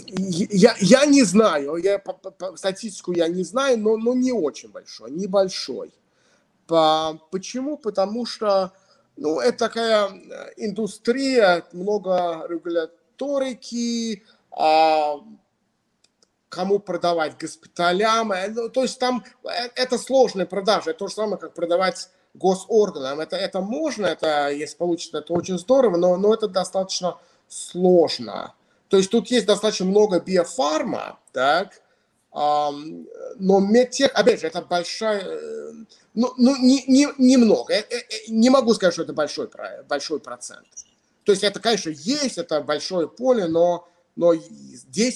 я, 0.08 0.76
я 0.80 1.06
не 1.06 1.24
знаю, 1.24 1.76
я, 1.76 2.00
по, 2.00 2.14
по, 2.14 2.56
статистику 2.56 3.12
я 3.12 3.28
не 3.28 3.44
знаю, 3.44 3.78
но, 3.80 3.98
но 3.98 4.14
не 4.14 4.32
очень 4.32 4.70
большой, 4.70 5.12
небольшой. 5.12 5.92
Почему? 6.68 7.76
Потому 7.76 8.26
что 8.26 8.72
ну, 9.18 9.42
это 9.42 9.58
такая 9.58 10.08
э, 10.08 10.52
индустрия, 10.56 11.66
много 11.74 12.46
регуляторики, 12.48 13.01
а, 14.52 15.20
кому 16.52 16.80
продавать 16.80 17.40
госпиталям. 17.40 18.32
Э, 18.34 18.50
ну, 18.50 18.70
то 18.70 18.84
есть 18.84 19.00
там 19.00 19.24
э, 19.44 19.70
это 19.76 19.98
сложная 19.98 20.46
продажа. 20.46 20.92
Это 20.92 21.00
то 21.00 21.08
же 21.08 21.14
самое, 21.16 21.38
как 21.38 21.54
продавать 21.54 22.10
госорганам. 22.34 23.22
Это, 23.22 23.38
это 23.38 23.62
можно, 23.62 24.06
это, 24.06 24.50
если 24.50 24.76
получится, 24.78 25.20
это 25.20 25.34
очень 25.34 25.58
здорово, 25.58 25.98
но, 25.98 26.18
но 26.18 26.34
это 26.34 26.48
достаточно 26.48 27.18
сложно. 27.48 28.54
То 28.90 28.98
есть 28.98 29.10
тут 29.10 29.32
есть 29.32 29.46
достаточно 29.46 29.86
много 29.86 30.20
биофарма, 30.20 31.18
так, 31.32 31.82
но 32.34 33.60
медтех, 33.60 34.12
опять 34.14 34.42
же, 34.42 34.48
это 34.48 34.62
большая, 34.62 35.22
э, 35.22 35.72
ну, 36.14 36.34
ну 36.38 36.56
не, 36.58 36.84
не, 36.88 37.08
немного, 37.18 37.74
не 38.28 38.50
могу 38.50 38.74
сказать, 38.74 38.94
что 38.94 39.04
это 39.04 39.14
большой, 39.14 39.50
большой 39.88 40.20
процент. 40.20 40.68
То 41.24 41.32
есть 41.32 41.44
это, 41.44 41.60
конечно, 41.60 41.90
есть, 41.90 42.38
это 42.38 42.62
большое 42.62 43.08
поле, 43.08 43.48
но, 43.48 43.88
но 44.16 44.34
10%, 44.34 44.42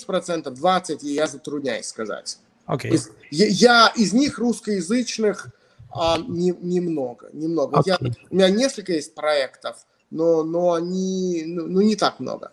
20% 0.08 1.00
я 1.02 1.28
затрудняюсь 1.28 1.88
сказать. 1.88 2.38
Okay. 2.68 2.90
Из, 2.90 3.10
я, 3.32 3.92
из 3.96 4.14
них 4.14 4.40
русскоязычных 4.40 5.52
а, 5.92 6.18
не, 6.18 6.52
немного, 6.62 7.30
немного. 7.34 7.78
Okay. 7.80 7.84
Я, 7.86 7.98
у 8.30 8.36
меня 8.36 8.50
несколько 8.50 8.94
есть 8.94 9.16
проектов, 9.16 9.86
но, 10.10 10.44
но 10.44 10.74
они, 10.74 11.44
ну, 11.46 11.68
ну 11.68 11.82
не 11.82 11.96
так 11.96 12.20
много. 12.20 12.52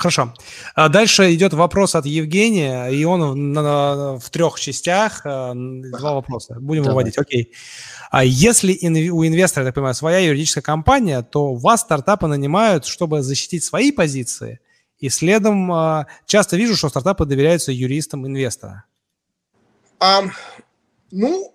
Хорошо. 0.00 0.32
А 0.74 0.88
дальше 0.88 1.34
идет 1.34 1.52
вопрос 1.52 1.94
от 1.94 2.06
Евгения, 2.06 2.88
и 2.88 3.04
он 3.04 3.52
в 4.18 4.30
трех 4.30 4.58
частях. 4.58 5.26
Э, 5.26 5.52
два 5.54 6.14
вопроса. 6.14 6.56
Будем 6.58 6.84
Давай. 6.84 6.94
выводить. 6.94 7.18
Окей. 7.18 7.52
А 8.10 8.24
если 8.24 8.72
у 9.10 9.26
инвестора, 9.26 9.64
я 9.64 9.68
так 9.68 9.74
понимаю, 9.74 9.94
своя 9.94 10.20
юридическая 10.20 10.62
компания, 10.62 11.20
то 11.22 11.54
вас 11.54 11.82
стартапы 11.82 12.28
нанимают, 12.28 12.86
чтобы 12.86 13.20
защитить 13.20 13.62
свои 13.62 13.92
позиции, 13.92 14.60
и 15.00 15.10
следом 15.10 15.70
э, 15.70 16.06
часто 16.24 16.56
вижу, 16.56 16.76
что 16.76 16.88
стартапы 16.88 17.26
доверяются 17.26 17.70
юристам 17.70 18.26
инвестора. 18.26 18.84
Um, 20.00 20.30
ну, 21.10 21.54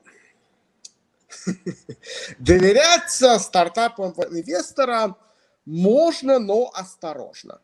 доверяться 2.37 3.39
стартапам 3.39 4.11
инвестора 4.11 5.15
можно, 5.65 6.37
но 6.37 6.69
осторожно. 6.75 7.59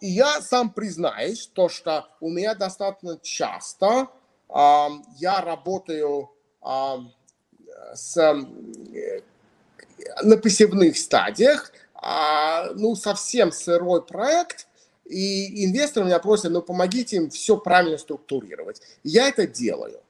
И 0.00 0.06
я 0.06 0.40
сам 0.40 0.70
признаюсь, 0.70 1.46
то, 1.46 1.68
что 1.68 2.08
у 2.20 2.28
меня 2.28 2.54
достаточно 2.54 3.18
часто 3.22 4.08
я 4.48 5.40
работаю 5.40 6.30
с, 7.94 8.16
э, 8.16 9.22
на 10.22 10.36
посевных 10.36 10.96
стадиях, 10.98 11.72
а, 11.94 12.70
ну, 12.74 12.94
совсем 12.96 13.52
сырой 13.52 14.04
проект, 14.04 14.66
и 15.04 15.64
инвесторы 15.64 16.06
меня 16.06 16.18
просят, 16.18 16.50
ну, 16.50 16.62
помогите 16.62 17.16
им 17.16 17.30
все 17.30 17.56
правильно 17.56 17.98
структурировать. 17.98 18.80
Я 19.02 19.28
это 19.28 19.46
делаю. 19.46 20.00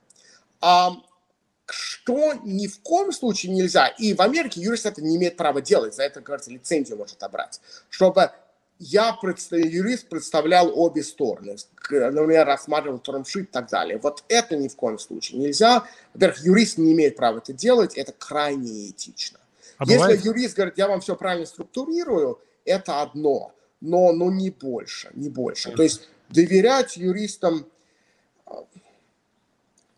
Что 1.67 2.35
ни 2.45 2.67
в 2.67 2.81
коем 2.81 3.13
случае 3.13 3.53
нельзя, 3.53 3.89
и 3.89 4.13
в 4.13 4.21
Америке 4.21 4.61
юрист 4.61 4.87
это 4.87 5.03
не 5.03 5.17
имеет 5.17 5.37
права 5.37 5.63
делать, 5.63 5.95
за 5.95 6.03
это, 6.03 6.21
кажется, 6.21 6.51
лицензию 6.51 6.99
может 6.99 7.17
отобрать, 7.17 7.61
чтобы 7.89 8.31
я, 8.79 9.17
юрист, 9.51 10.09
представлял 10.09 10.71
обе 10.79 11.03
стороны. 11.03 11.57
Например, 11.91 12.47
рассматривал 12.47 12.99
термшит 12.99 13.45
и 13.45 13.53
так 13.53 13.69
далее. 13.69 13.99
Вот 13.99 14.25
это 14.29 14.57
ни 14.57 14.69
в 14.69 14.77
коем 14.77 14.99
случае 14.99 15.41
нельзя. 15.41 15.85
Во-первых, 16.13 16.45
юрист 16.45 16.79
не 16.79 16.93
имеет 16.93 17.17
права 17.17 17.39
это 17.39 17.53
делать, 17.53 17.95
это 17.97 18.13
крайне 18.13 18.91
этично. 18.91 19.39
А 19.79 19.85
Если 19.85 19.99
бывает? 19.99 20.25
юрист 20.25 20.57
говорит, 20.57 20.79
я 20.79 20.89
вам 20.89 21.01
все 21.01 21.17
правильно 21.17 21.47
структурирую, 21.47 22.41
это 22.65 23.03
одно, 23.03 23.53
но, 23.81 24.13
но 24.13 24.31
не 24.31 24.51
больше, 24.51 25.11
не 25.15 25.29
больше. 25.29 25.73
То 25.73 25.83
есть 25.83 26.09
доверять 26.29 26.97
юристам, 26.97 27.67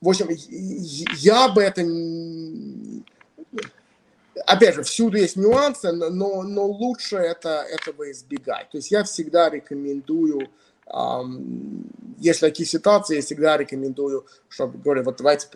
в 0.01 0.09
общем, 0.09 0.29
я 1.17 1.49
бы 1.49 1.63
это 1.63 1.83
опять 4.45 4.75
же, 4.75 4.83
всюду 4.83 5.17
есть 5.17 5.37
нюансы, 5.37 5.93
но, 5.93 6.43
но 6.43 6.67
лучше 6.67 7.17
это, 7.17 7.65
этого 7.69 8.11
избегать. 8.11 8.71
То 8.71 8.79
есть 8.79 8.91
я 8.91 9.05
всегда 9.05 9.49
рекомендую, 9.49 10.49
эм, 10.93 11.87
если 12.19 12.47
такие 12.47 12.67
ситуации, 12.67 13.17
я 13.17 13.23
всегда 13.23 13.57
рекомендую, 13.57 14.27
чтобы, 14.49 14.79
говорю, 14.79 15.05
вот 15.05 15.17
давайте 15.19 15.49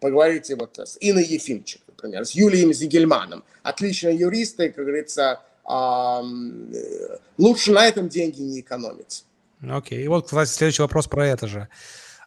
поговорите 0.00 0.56
вот 0.56 0.78
с 0.78 0.96
Инной 1.00 1.24
Ефимчик, 1.24 1.82
например, 1.86 2.24
с 2.24 2.32
Юлием 2.32 2.72
Зигельманом. 2.72 3.44
Отличные 3.62 4.16
юристы, 4.16 4.70
как 4.70 4.84
говорится, 4.84 5.40
эм, 5.68 6.72
лучше 7.38 7.72
на 7.72 7.86
этом 7.86 8.08
деньги 8.08 8.40
не 8.40 8.60
экономить. 8.60 9.24
Окей, 9.62 9.98
okay. 9.98 10.04
и 10.04 10.08
вот, 10.08 10.26
кстати, 10.26 10.48
следующий 10.48 10.82
вопрос 10.82 11.06
про 11.06 11.26
это 11.26 11.46
же. 11.46 11.68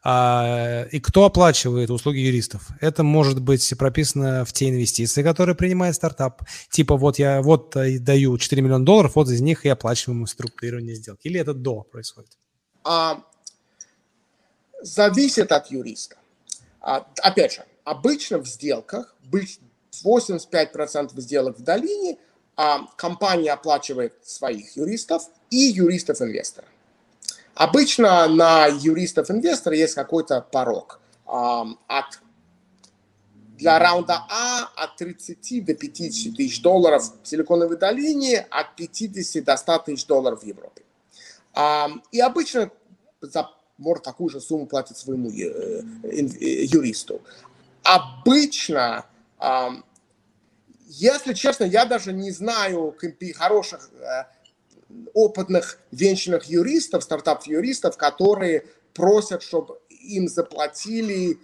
А, 0.05 0.85
и 0.91 0.99
кто 0.99 1.23
оплачивает 1.23 1.89
услуги 1.89 2.17
юристов? 2.17 2.67
Это 2.81 3.03
может 3.03 3.41
быть 3.41 3.73
прописано 3.77 4.43
в 4.43 4.51
те 4.51 4.69
инвестиции, 4.69 5.23
которые 5.23 5.55
принимает 5.55 5.95
стартап. 5.95 6.43
Типа 6.69 6.97
вот 6.97 7.19
я 7.19 7.41
вот 7.41 7.75
э, 7.75 7.99
даю 7.99 8.37
4 8.37 8.61
миллиона 8.61 8.83
долларов, 8.83 9.15
вот 9.15 9.29
из 9.29 9.39
них 9.41 9.63
я 9.65 9.73
оплачиваю 9.73 10.17
ему 10.17 10.27
структурирование 10.27 10.95
сделки. 10.95 11.27
Или 11.27 11.39
это 11.39 11.53
до 11.53 11.83
происходит? 11.83 12.31
А, 12.83 13.23
зависит 14.81 15.51
от 15.53 15.71
юриста. 15.71 16.17
А, 16.81 17.07
опять 17.21 17.53
же, 17.53 17.63
обычно 17.85 18.39
в 18.39 18.47
сделках 18.47 19.15
85% 20.03 21.19
сделок 21.21 21.57
в 21.59 21.63
долине 21.63 22.17
а 22.55 22.85
компания 22.97 23.51
оплачивает 23.51 24.13
своих 24.23 24.75
юристов 24.77 25.23
и 25.49 25.57
юристов-инвестора. 25.57 26.67
Обычно 27.55 28.27
на 28.27 28.67
юристов-инвестора 28.67 29.75
есть 29.75 29.93
какой-то 29.93 30.41
порог. 30.41 30.99
От, 31.25 32.19
для 33.57 33.79
раунда 33.79 34.25
А 34.29 34.69
от 34.75 34.95
30 34.97 35.65
до 35.65 35.73
50 35.73 36.35
тысяч 36.35 36.61
долларов 36.61 37.03
в 37.21 37.27
Силиконовой 37.27 37.77
долине, 37.77 38.45
от 38.49 38.75
50 38.75 39.43
до 39.43 39.57
100 39.57 39.77
тысяч 39.79 40.05
долларов 40.05 40.41
в 40.41 40.45
Европе. 40.45 40.83
И 42.11 42.19
обычно 42.19 42.71
за 43.21 43.49
может 43.77 44.03
такую 44.03 44.29
же 44.29 44.39
сумму 44.39 44.65
платит 44.65 44.97
своему 44.97 45.29
э, 45.29 45.81
э, 46.03 46.63
юристу. 46.65 47.21
Обычно, 47.83 49.05
если 50.87 51.33
честно, 51.33 51.65
я 51.65 51.85
даже 51.85 52.13
не 52.13 52.31
знаю 52.31 52.95
хороших 53.35 53.89
э, 53.93 54.23
опытных 55.13 55.79
венчурных 55.91 56.45
юристов, 56.45 57.03
стартап-юристов, 57.03 57.97
которые 57.97 58.65
просят, 58.93 59.43
чтобы 59.43 59.79
им 59.89 60.27
заплатили 60.27 61.39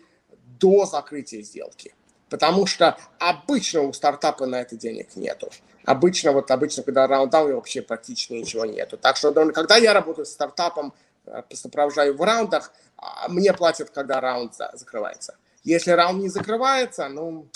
до 0.60 0.86
закрытия 0.86 1.42
сделки. 1.42 1.94
Потому 2.30 2.68
что 2.68 2.98
обычно 3.20 3.82
у 3.82 3.94
стартапа 3.94 4.46
на 4.46 4.62
это 4.62 4.76
денег 4.76 5.16
нету. 5.16 5.50
Обычно, 5.86 6.32
вот 6.32 6.52
обычно, 6.52 6.84
когда 6.84 7.08
раунддаун, 7.08 7.56
вообще 7.56 7.82
практически 7.82 8.34
ничего 8.34 8.66
нету. 8.66 8.98
Так 8.98 9.18
что, 9.18 9.32
когда 9.52 9.78
я 9.78 9.94
работаю 9.94 10.26
с 10.26 10.32
стартапом, 10.32 10.94
э, 11.26 11.42
сопровождаю 11.54 12.16
в 12.16 12.22
раундах, 12.22 12.72
а, 12.98 13.28
мне 13.30 13.54
платят, 13.54 13.90
когда 13.90 14.22
раунд 14.22 14.54
закрывается. 14.74 15.38
Если 15.64 15.92
раунд 15.92 16.22
не 16.22 16.30
закрывается, 16.30 17.10
ну, 17.10 17.48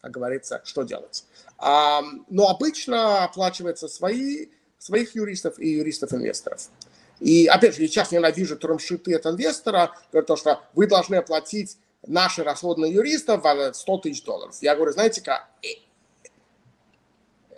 как 0.00 0.12
говорится, 0.12 0.62
что 0.64 0.82
делать? 0.82 1.24
Но 1.58 2.48
обычно 2.48 3.24
оплачиваются 3.24 3.86
свои 3.86 4.48
своих 4.82 5.14
юристов 5.14 5.58
и 5.58 5.68
юристов-инвесторов. 5.68 6.68
И 7.20 7.46
опять 7.46 7.76
же, 7.76 7.82
я 7.82 7.88
сейчас 7.88 8.10
ненавижу 8.10 8.56
термшиты 8.56 9.14
от 9.14 9.26
инвестора, 9.26 9.92
говорят, 10.10 10.26
то, 10.26 10.36
что 10.36 10.60
вы 10.74 10.88
должны 10.88 11.14
оплатить 11.16 11.76
наши 12.04 12.42
расходы 12.42 12.80
на 12.80 12.86
юристов 12.86 13.44
100 13.76 13.98
тысяч 13.98 14.24
долларов. 14.24 14.56
Я 14.60 14.74
говорю, 14.74 14.90
знаете-ка, 14.92 15.46
э, 15.62 15.68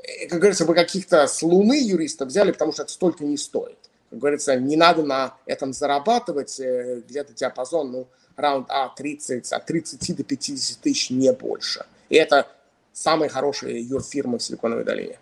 э, 0.02 0.28
как 0.28 0.38
говорится, 0.38 0.66
вы 0.66 0.74
каких-то 0.74 1.26
с 1.26 1.42
луны 1.42 1.82
юристов 1.82 2.28
взяли, 2.28 2.52
потому 2.52 2.72
что 2.72 2.82
это 2.82 2.92
столько 2.92 3.24
не 3.24 3.38
стоит. 3.38 3.78
Как 4.10 4.18
говорится, 4.18 4.56
не 4.56 4.76
надо 4.76 5.02
на 5.02 5.34
этом 5.46 5.72
зарабатывать, 5.72 6.60
э, 6.60 7.00
где-то 7.08 7.32
диапазон, 7.32 7.90
ну, 7.90 8.06
раунд 8.36 8.66
А 8.68 8.90
30, 8.90 9.50
от 9.50 9.64
30 9.64 10.12
до 10.12 10.24
50 10.24 10.78
тысяч, 10.78 11.08
не 11.08 11.32
больше. 11.32 11.86
И 12.10 12.16
это 12.16 12.48
самые 12.92 13.30
хорошие 13.30 13.80
юрфирмы 13.80 14.38
в 14.38 14.42
Силиконовой 14.42 14.84
долине. 14.84 15.18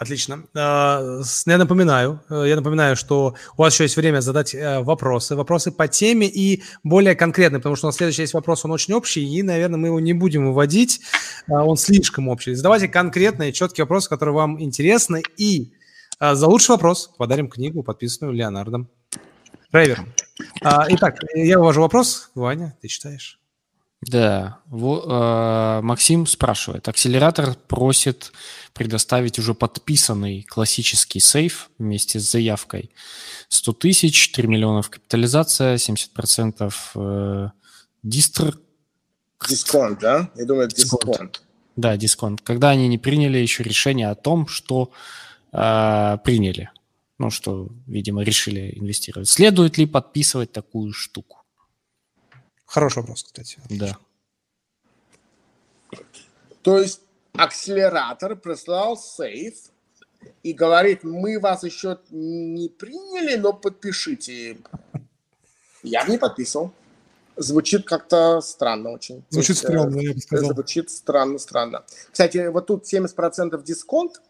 Отлично. 0.00 0.44
А, 0.56 1.20
я 1.44 1.58
напоминаю, 1.58 2.22
э, 2.30 2.44
я 2.46 2.56
напоминаю, 2.56 2.96
что 2.96 3.34
у 3.58 3.62
вас 3.62 3.74
еще 3.74 3.84
есть 3.84 3.98
время 3.98 4.20
задать 4.20 4.54
э, 4.54 4.80
вопросы, 4.80 5.36
вопросы 5.36 5.70
по 5.72 5.88
теме 5.88 6.26
и 6.26 6.62
более 6.82 7.14
конкретные, 7.14 7.60
потому 7.60 7.76
что 7.76 7.86
у 7.86 7.88
нас 7.88 7.96
следующий 7.96 8.22
есть 8.22 8.32
вопрос, 8.32 8.64
он 8.64 8.70
очень 8.70 8.94
общий, 8.94 9.22
и, 9.22 9.42
наверное, 9.42 9.76
мы 9.76 9.88
его 9.88 10.00
не 10.00 10.14
будем 10.14 10.46
выводить, 10.46 11.02
а, 11.48 11.66
он 11.66 11.76
слишком 11.76 12.28
общий. 12.28 12.54
Задавайте 12.54 12.88
конкретные, 12.88 13.52
четкие 13.52 13.84
вопросы, 13.84 14.08
которые 14.08 14.34
вам 14.34 14.58
интересны, 14.58 15.22
и 15.36 15.74
а, 16.18 16.34
за 16.34 16.46
лучший 16.46 16.70
вопрос 16.70 17.10
подарим 17.18 17.50
книгу, 17.50 17.82
подписанную 17.82 18.34
Леонардом 18.34 18.88
Драйвером. 19.70 20.14
Итак, 20.62 21.18
я 21.34 21.58
вывожу 21.58 21.82
вопрос. 21.82 22.30
Ваня, 22.34 22.74
ты 22.80 22.88
читаешь? 22.88 23.39
Да, 24.02 24.60
Во, 24.66 25.78
э, 25.78 25.82
Максим 25.82 26.26
спрашивает. 26.26 26.88
Акселератор 26.88 27.54
просит 27.68 28.32
предоставить 28.72 29.38
уже 29.38 29.52
подписанный 29.52 30.42
классический 30.42 31.20
сейф 31.20 31.70
вместе 31.78 32.18
с 32.18 32.30
заявкой. 32.30 32.90
100 33.48 33.72
тысяч, 33.74 34.32
3 34.32 34.48
миллионов 34.48 34.88
капитализация, 34.88 35.76
70% 35.76 36.72
э, 36.94 37.48
дистр... 38.02 38.58
Дисконт, 39.46 39.98
да? 40.00 40.30
Я 40.34 40.46
думаю, 40.46 40.68
дисконт. 40.68 41.04
дисконт. 41.04 41.42
Да, 41.76 41.96
дисконт. 41.96 42.40
Когда 42.40 42.70
они 42.70 42.88
не 42.88 42.98
приняли 42.98 43.38
еще 43.38 43.62
решение 43.62 44.08
о 44.08 44.14
том, 44.14 44.46
что 44.46 44.92
э, 45.52 46.18
приняли. 46.24 46.70
Ну, 47.18 47.28
что, 47.28 47.68
видимо, 47.86 48.22
решили 48.22 48.72
инвестировать. 48.76 49.28
Следует 49.28 49.76
ли 49.76 49.84
подписывать 49.84 50.52
такую 50.52 50.94
штуку? 50.94 51.39
Хороший 52.70 52.98
вопрос, 52.98 53.24
кстати. 53.24 53.58
Да. 53.68 53.98
То 56.62 56.78
есть 56.78 57.00
акселератор 57.32 58.36
прислал 58.36 58.96
сейф 58.96 59.56
и 60.44 60.52
говорит, 60.52 61.02
мы 61.02 61.40
вас 61.40 61.64
еще 61.64 61.98
не 62.10 62.68
приняли, 62.68 63.34
но 63.34 63.52
подпишите. 63.52 64.58
Я 65.82 66.04
бы 66.04 66.12
не 66.12 66.18
подписывал. 66.18 66.72
Звучит 67.36 67.86
как-то 67.86 68.40
странно 68.40 68.90
очень. 68.90 69.24
Звучит 69.30 69.56
есть, 69.56 69.62
стрёмно, 69.62 69.98
я 70.00 70.14
бы 70.14 70.20
сказал. 70.20 70.52
Звучит 70.52 70.90
странно-странно. 70.90 71.84
Кстати, 72.12 72.46
вот 72.48 72.68
тут 72.68 72.84
70% 72.84 73.60
дисконт. 73.64 74.22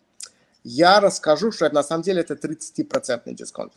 Я 0.64 1.00
расскажу, 1.00 1.52
что 1.52 1.66
это 1.66 1.74
на 1.74 1.82
самом 1.82 2.04
деле 2.04 2.22
это 2.22 2.34
30% 2.34 3.34
дисконт. 3.34 3.74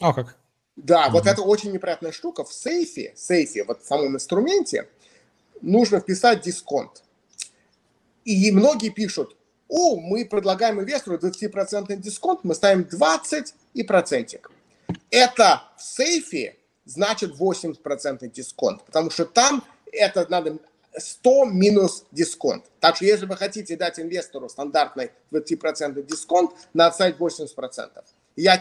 А 0.00 0.12
как? 0.12 0.36
Да, 0.76 1.06
mm-hmm. 1.06 1.10
вот 1.10 1.26
это 1.26 1.42
очень 1.42 1.72
неприятная 1.72 2.12
штука. 2.12 2.44
В 2.44 2.52
сейфе, 2.52 3.12
сейфе, 3.16 3.64
вот 3.64 3.82
в 3.82 3.86
самом 3.86 4.14
инструменте, 4.14 4.88
нужно 5.60 6.00
вписать 6.00 6.42
дисконт. 6.42 7.02
И 8.24 8.50
многие 8.52 8.90
пишут, 8.90 9.36
о, 9.68 9.96
мы 9.96 10.24
предлагаем 10.24 10.80
инвестору 10.80 11.18
20% 11.18 11.96
дисконт, 11.96 12.40
мы 12.44 12.54
ставим 12.54 12.84
20 12.84 13.54
и 13.74 13.82
процентик. 13.82 14.50
Это 15.10 15.62
в 15.76 15.82
сейфе 15.82 16.56
значит 16.84 17.38
80% 17.38 18.28
дисконт, 18.28 18.84
потому 18.84 19.10
что 19.10 19.24
там 19.24 19.64
это 19.90 20.26
надо 20.28 20.58
100 20.96 21.46
минус 21.46 22.04
дисконт. 22.12 22.64
Так 22.80 22.96
что 22.96 23.04
если 23.04 23.26
вы 23.26 23.36
хотите 23.36 23.76
дать 23.76 23.98
инвестору 23.98 24.48
стандартный 24.48 25.10
20% 25.30 26.02
дисконт, 26.02 26.52
надо 26.74 26.94
ставить 26.94 27.16
80%. 27.16 28.04
Я 28.36 28.60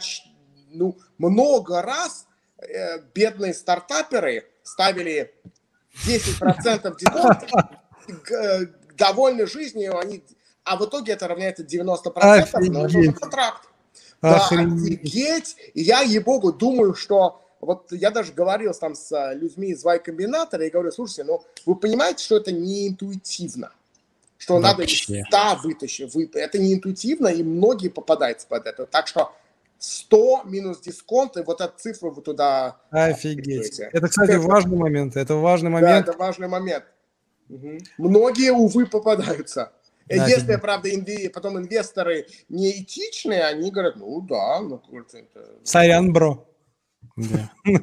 ну, 0.72 0.98
много 1.18 1.82
раз 1.82 2.28
э, 2.58 3.00
бедные 3.14 3.54
стартаперы 3.54 4.46
ставили 4.64 5.34
10% 6.06 6.98
дисконт, 6.98 8.32
э, 8.32 8.66
довольны 8.98 9.48
жизнью, 9.48 9.98
они, 9.98 10.24
а 10.64 10.78
в 10.78 10.86
итоге 10.86 11.14
это 11.14 11.28
равняется 11.28 11.64
90%, 11.64 12.12
Офигеть. 12.16 12.72
но 12.72 12.86
это 12.86 13.14
контракт. 13.14 13.68
Да, 14.22 14.46
офигеть. 14.46 15.56
И 15.74 15.82
я, 15.82 16.02
ей-богу, 16.02 16.54
думаю, 16.54 16.94
что 16.94 17.42
вот 17.60 17.92
я 17.92 18.12
даже 18.12 18.34
говорил 18.34 18.74
там 18.74 18.96
с 18.96 19.12
э, 19.12 19.36
людьми 19.36 19.70
из 19.70 19.84
Y-комбинатора 19.84 20.66
и 20.66 20.70
говорю, 20.70 20.92
слушайте, 20.92 21.24
ну 21.24 21.44
вы 21.66 21.76
понимаете, 21.76 22.24
что 22.24 22.38
это 22.38 22.52
не 22.52 22.88
интуитивно? 22.88 23.72
Что 24.38 24.56
Вообще. 24.56 24.68
надо 24.68 24.84
из 24.84 25.28
100 25.28 25.68
вытащить. 25.68 26.16
Вы, 26.16 26.30
это 26.34 26.58
не 26.58 26.74
интуитивно, 26.74 27.28
и 27.28 27.44
многие 27.44 27.90
попадаются 27.90 28.48
под 28.48 28.66
это. 28.66 28.88
Так 28.88 29.08
что 29.08 29.32
100 29.82 30.44
минус 30.46 30.80
дисконт, 30.80 31.38
и 31.38 31.42
вот 31.42 31.60
эту 31.60 31.74
цифру 31.78 32.12
вы 32.12 32.22
туда... 32.22 32.78
Офигеть. 32.92 33.80
Это, 33.80 34.08
кстати, 34.08 34.36
важный 34.36 34.78
момент. 34.78 35.18
Это 35.18 35.36
важный 35.36 35.72
момент. 35.72 36.06
Да, 36.06 36.12
это 36.12 36.20
важный 36.20 36.48
момент. 36.48 36.86
Угу. 37.50 37.80
Многие, 37.98 38.52
увы, 38.52 38.86
попадаются. 38.86 39.72
Да, 40.08 40.16
Если, 40.28 40.34
офигеть. 40.34 40.62
правда, 40.62 40.94
инве... 40.94 41.30
потом 41.32 41.58
инвесторы 41.58 42.28
неэтичные, 42.48 43.44
они 43.44 43.72
говорят, 43.72 43.96
ну 43.96 44.22
да, 44.22 44.60
ну... 44.60 44.82
Это... 44.92 45.48
Сорян, 45.64 46.14
бро. 46.14 46.48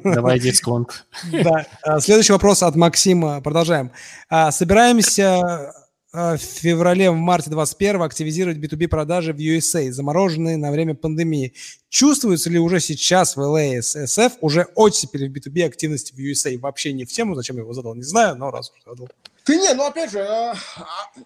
Давай 0.03 0.39
дисконт. 0.39 1.05
Да. 1.31 1.65
А, 1.83 1.99
следующий 1.99 2.31
вопрос 2.31 2.63
от 2.63 2.75
Максима. 2.75 3.41
Продолжаем. 3.41 3.91
А, 4.29 4.51
собираемся 4.51 5.73
в 6.11 6.37
феврале, 6.37 7.11
в 7.11 7.15
марте 7.15 7.49
21 7.51 8.01
активизировать 8.01 8.57
B2B 8.57 8.87
продажи 8.87 9.31
в 9.31 9.37
USA, 9.37 9.91
замороженные 9.91 10.57
на 10.57 10.71
время 10.71 10.95
пандемии. 10.95 11.53
Чувствуется 11.89 12.49
ли 12.49 12.57
уже 12.57 12.79
сейчас 12.79 13.35
в 13.35 13.39
LASSF 13.39 14.33
уже 14.41 14.67
оттепель 14.75 15.29
в 15.29 15.33
B2B 15.33 15.65
активности 15.65 16.13
в 16.13 16.17
USA? 16.17 16.57
Вообще 16.57 16.93
не 16.93 17.05
в 17.05 17.11
тему, 17.11 17.35
зачем 17.35 17.57
я 17.57 17.61
его 17.61 17.73
задал, 17.73 17.93
не 17.93 18.03
знаю, 18.03 18.35
но 18.35 18.49
раз 18.49 18.71
уже 18.71 18.81
задал. 18.85 19.09
Ты 19.43 19.57
не, 19.57 19.73
ну 19.73 19.85
опять 19.85 20.11
же, 20.11 20.21
а, 20.21 20.55
а, 20.77 21.19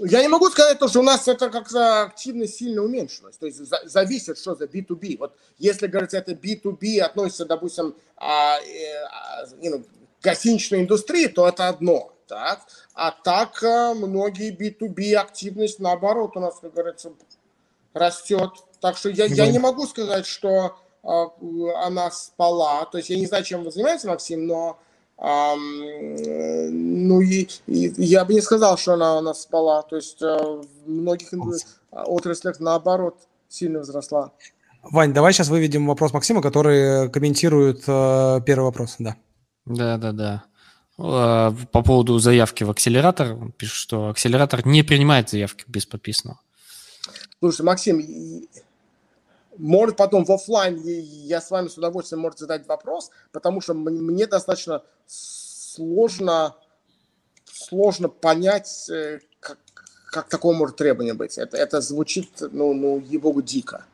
я 0.00 0.22
не 0.22 0.28
могу 0.28 0.50
сказать, 0.50 0.78
что 0.88 1.00
у 1.00 1.02
нас 1.02 1.28
это 1.28 1.50
как-то 1.50 2.02
активность 2.02 2.56
сильно 2.56 2.82
уменьшилась. 2.82 3.36
То 3.36 3.46
есть 3.46 3.58
за, 3.58 3.80
зависит, 3.84 4.38
что 4.38 4.54
за 4.54 4.64
B2B. 4.64 5.18
Вот 5.18 5.36
если, 5.58 5.86
говорится, 5.86 6.18
это 6.18 6.32
B2B 6.32 7.00
относится, 7.00 7.44
допустим, 7.44 7.94
а, 8.16 8.56
а, 8.56 9.46
к 9.46 10.24
гостиничной 10.24 10.80
индустрии, 10.80 11.26
то 11.26 11.48
это 11.48 11.68
одно. 11.68 12.14
Так? 12.26 12.60
А 12.94 13.10
так 13.10 13.62
а, 13.62 13.94
многие 13.94 14.54
B2B 14.54 15.14
активность, 15.14 15.78
наоборот, 15.78 16.36
у 16.36 16.40
нас, 16.40 16.58
как 16.60 16.74
говорится, 16.74 17.12
растет. 17.94 18.50
Так 18.80 18.96
что 18.96 19.08
я, 19.08 19.26
я 19.26 19.50
не 19.50 19.58
могу 19.58 19.86
сказать, 19.86 20.26
что 20.26 20.76
а, 21.02 21.28
она 21.84 22.10
спала. 22.10 22.84
То 22.86 22.98
есть 22.98 23.10
я 23.10 23.16
не 23.16 23.26
знаю, 23.26 23.44
чем 23.44 23.64
вы 23.64 23.70
занимаетесь, 23.70 24.04
Максим, 24.04 24.46
но 24.46 24.78
ну, 25.18 27.20
и, 27.20 27.48
и 27.66 28.02
я 28.02 28.24
бы 28.24 28.34
не 28.34 28.40
сказал, 28.40 28.76
что 28.76 28.94
она 28.94 29.18
у 29.18 29.20
нас 29.20 29.42
спала. 29.42 29.82
То 29.82 29.96
есть 29.96 30.20
э, 30.20 30.26
в 30.26 30.90
многих 30.90 31.28
отраслях, 31.92 32.58
наоборот, 32.58 33.18
сильно 33.48 33.80
возросла. 33.80 34.32
Вань, 34.82 35.12
давай 35.12 35.32
сейчас 35.32 35.48
выведем 35.48 35.86
вопрос 35.86 36.12
Максима, 36.12 36.42
который 36.42 37.08
комментирует 37.10 37.84
э, 37.86 38.40
первый 38.44 38.64
вопрос. 38.64 38.96
Да. 38.98 39.16
Да, 39.64 39.96
да, 39.96 40.10
да. 40.10 40.44
Э, 41.02 41.52
по 41.72 41.82
поводу 41.82 42.18
заявки 42.18 42.62
в 42.62 42.70
акселератор, 42.70 43.32
он 43.32 43.50
пишет, 43.50 43.74
что 43.74 44.08
акселератор 44.08 44.64
не 44.64 44.84
принимает 44.84 45.30
заявки 45.30 45.64
без 45.66 45.84
подписанного. 45.84 46.38
Слушай, 47.40 47.62
Максим, 47.62 48.46
может, 49.58 49.96
потом 49.96 50.24
в 50.24 50.30
офлайн 50.30 50.80
я 50.80 51.40
с 51.40 51.50
вами 51.50 51.66
с 51.66 51.76
удовольствием 51.76 52.20
может 52.20 52.38
задать 52.38 52.68
вопрос, 52.68 53.10
потому 53.32 53.60
что 53.60 53.74
мне 53.74 54.28
достаточно 54.28 54.82
сложно, 55.06 56.54
сложно 57.52 58.08
понять, 58.08 58.88
э, 58.88 59.18
как, 59.40 59.58
как 60.06 60.28
такое 60.28 60.54
может 60.54 60.76
требование 60.76 61.14
быть. 61.14 61.36
Это, 61.36 61.56
это 61.56 61.80
звучит, 61.80 62.30
ну, 62.52 62.74
ну, 62.74 63.00
ей-богу, 63.00 63.42
дико. 63.42 63.84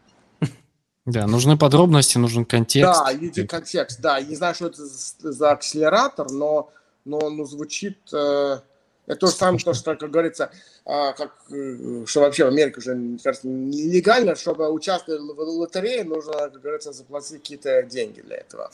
Да, 1.07 1.27
нужны 1.27 1.57
подробности, 1.57 2.19
нужен 2.19 2.45
контекст. 2.45 3.01
Да, 3.03 3.47
контекст, 3.47 3.99
да. 4.03 4.21
Не 4.21 4.37
знаю, 4.37 4.55
что 4.55 4.67
это 4.67 4.85
за 4.85 5.53
акселератор, 5.53 6.31
но, 6.31 6.71
но, 7.05 7.31
но 7.31 7.45
звучит... 7.45 7.99
Э, 8.13 8.61
это 9.07 9.21
то 9.21 9.27
же 9.29 9.33
самое, 9.33 9.59
то, 9.59 9.73
что, 9.73 9.97
как 9.97 10.11
говорится, 10.11 10.51
а, 10.85 11.13
как, 11.15 11.33
э, 11.51 12.05
что 12.07 12.21
вообще 12.21 12.45
в 12.45 12.49
Америке 12.49 12.77
уже, 12.79 12.95
мне 12.95 13.19
кажется, 13.19 13.49
нелегально, 13.49 14.35
чтобы 14.37 14.71
участвовать 14.71 15.23
в 15.23 15.41
лотерее, 15.41 16.05
нужно, 16.05 16.33
как 16.33 16.61
говорится, 16.61 16.93
заплатить 16.93 17.39
какие-то 17.39 17.83
деньги 17.85 18.21
для 18.21 18.37
этого. 18.37 18.71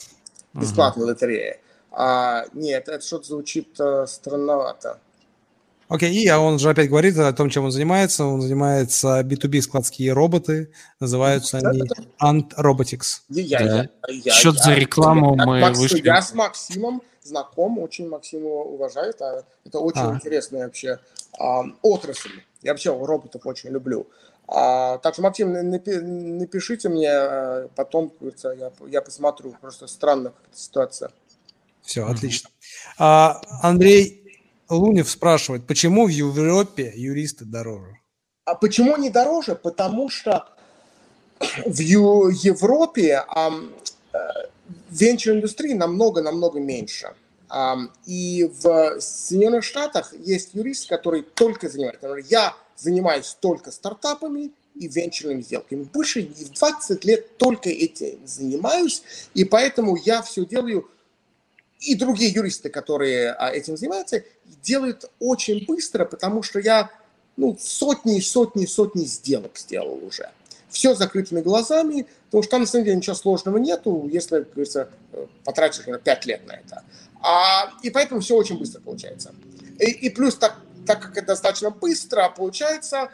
Бесплатная 0.53 1.05
uh-huh. 1.05 1.09
лотерея. 1.09 1.59
А, 1.91 2.45
нет, 2.53 2.89
это 2.89 3.05
что-то 3.05 3.27
звучит 3.27 3.79
uh, 3.79 4.05
странновато. 4.07 4.99
Окей, 5.87 6.09
okay, 6.09 6.27
и 6.27 6.31
он 6.31 6.57
же 6.57 6.69
опять 6.69 6.89
говорит 6.89 7.17
о 7.17 7.31
том, 7.31 7.49
чем 7.49 7.65
он 7.65 7.71
занимается. 7.71 8.25
Он 8.25 8.41
занимается 8.41 9.21
B2B 9.21 9.61
складские 9.61 10.13
роботы. 10.13 10.71
Называются 10.99 11.59
они 11.59 11.83
Ant 12.19 12.55
Robotics. 12.57 13.21
Я, 13.29 13.59
да. 13.59 13.65
я, 13.65 13.89
я, 14.07 14.33
Счет 14.33 14.55
я, 14.55 14.63
за 14.63 14.73
рекламу 14.73 15.35
я, 15.37 15.45
мы 15.45 15.59
Макс, 15.59 15.77
вышли. 15.77 16.01
Я 16.03 16.21
с 16.21 16.33
Максимом 16.33 17.03
знаком, 17.21 17.77
очень 17.77 18.09
Максима 18.09 18.47
уважает. 18.47 19.21
А 19.21 19.43
это 19.63 19.79
очень 19.79 20.01
а. 20.01 20.15
интересная 20.15 20.65
вообще 20.65 20.99
а, 21.39 21.63
отрасль. 21.83 22.41
Я 22.63 22.71
вообще 22.71 22.89
роботов 22.89 23.41
очень 23.45 23.69
люблю. 23.69 24.07
А, 24.47 24.97
так 24.97 25.13
что, 25.13 25.21
Максим, 25.21 25.55
напи- 25.55 26.01
напишите 26.01 26.89
мне, 26.89 27.11
а, 27.11 27.67
потом, 27.75 28.11
я, 28.43 28.71
я 28.87 29.01
посмотрю. 29.01 29.55
Просто 29.61 29.85
странная 29.85 30.33
ситуация. 30.51 31.11
Все, 31.83 32.07
отлично. 32.07 32.49
А, 32.97 33.39
Андрей 33.61 34.24
Лунев 34.69 35.09
спрашивает, 35.09 35.67
почему 35.67 36.05
в 36.05 36.09
Европе 36.09 36.91
юристы 36.95 37.45
дороже? 37.45 37.99
А 38.45 38.55
почему 38.55 38.97
не 38.97 39.09
дороже? 39.09 39.55
Потому 39.55 40.09
что 40.09 40.47
в 41.65 41.79
Европе 41.79 43.23
венчур 44.89 45.33
индустрии 45.35 45.73
намного-намного 45.73 46.59
меньше. 46.59 47.13
И 48.05 48.49
в 48.61 48.99
Соединенных 48.99 49.63
Штатах 49.63 50.13
есть 50.13 50.53
юрист, 50.53 50.89
который 50.89 51.21
только 51.21 51.69
занимается. 51.69 52.15
Я 52.29 52.55
занимаюсь 52.75 53.37
только 53.39 53.71
стартапами 53.71 54.51
и 54.73 54.87
венчурными 54.87 55.41
сделками. 55.41 55.83
Больше 55.83 56.23
20 56.23 57.05
лет 57.05 57.37
только 57.37 57.69
этим 57.69 58.19
занимаюсь, 58.25 59.03
и 59.33 59.45
поэтому 59.45 59.95
я 59.95 60.21
все 60.21 60.45
делаю, 60.45 60.89
и 61.85 61.95
другие 61.95 62.31
юристы, 62.31 62.69
которые 62.69 63.31
а, 63.31 63.49
этим 63.49 63.77
занимаются, 63.77 64.23
делают 64.63 65.09
очень 65.19 65.65
быстро, 65.65 66.05
потому 66.05 66.43
что 66.43 66.59
я 66.59 66.91
ну, 67.37 67.57
сотни, 67.59 68.19
сотни, 68.19 68.65
сотни 68.65 69.05
сделок 69.05 69.57
сделал 69.57 69.99
уже 70.03 70.29
все 70.75 70.93
закрытыми 70.93 71.41
глазами, 71.41 72.05
потому 72.25 72.43
что 72.43 72.51
там 72.51 72.61
на 72.61 72.67
самом 72.67 72.85
деле 72.85 72.97
ничего 72.97 73.15
сложного 73.15 73.57
нету, 73.57 74.09
если, 74.11 74.39
как 74.39 74.49
говорится, 74.49 74.89
потратишь, 75.45 75.77
например, 75.77 76.01
5 76.01 76.25
лет 76.25 76.47
на 76.47 76.51
это. 76.51 76.83
А, 77.21 77.71
и 77.81 77.89
поэтому 77.89 78.19
все 78.19 78.35
очень 78.35 78.59
быстро 78.59 78.81
получается. 78.81 79.33
И, 79.79 79.89
и 79.89 80.09
плюс, 80.09 80.35
так, 80.35 80.57
так 80.85 81.01
как 81.01 81.17
это 81.17 81.27
достаточно 81.27 81.69
быстро, 81.69 82.29
получается 82.35 83.09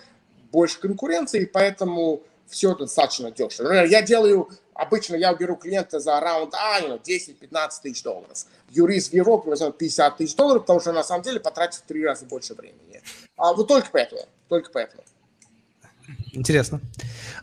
больше 0.52 0.80
конкуренции, 0.80 1.46
поэтому 1.46 2.24
все 2.48 2.76
достаточно 2.76 3.32
дешево. 3.32 3.68
Например, 3.68 3.86
я 3.86 4.02
делаю, 4.02 4.50
обычно 4.82 5.16
я 5.16 5.34
беру 5.34 5.56
клиента 5.56 6.00
за 6.00 6.20
раунд 6.20 6.54
А, 6.56 6.82
10-15 6.82 7.70
тысяч 7.84 8.04
долларов. 8.04 8.38
Юрист 8.70 9.12
в 9.12 9.14
Европе 9.14 9.50
возьмет 9.50 9.78
50 9.78 10.18
тысяч 10.18 10.36
долларов, 10.36 10.64
потому 10.64 10.80
что 10.80 10.92
на 10.92 11.04
самом 11.04 11.24
деле 11.24 11.40
потратит 11.40 11.82
в 11.82 11.84
три 11.84 12.06
раза 12.06 12.26
больше 12.26 12.54
времени. 12.54 13.02
А 13.38 13.54
вот 13.54 13.68
только 13.68 13.90
поэтому, 13.92 14.22
только 14.50 14.72
поэтому. 14.72 15.04
Интересно. 16.34 16.82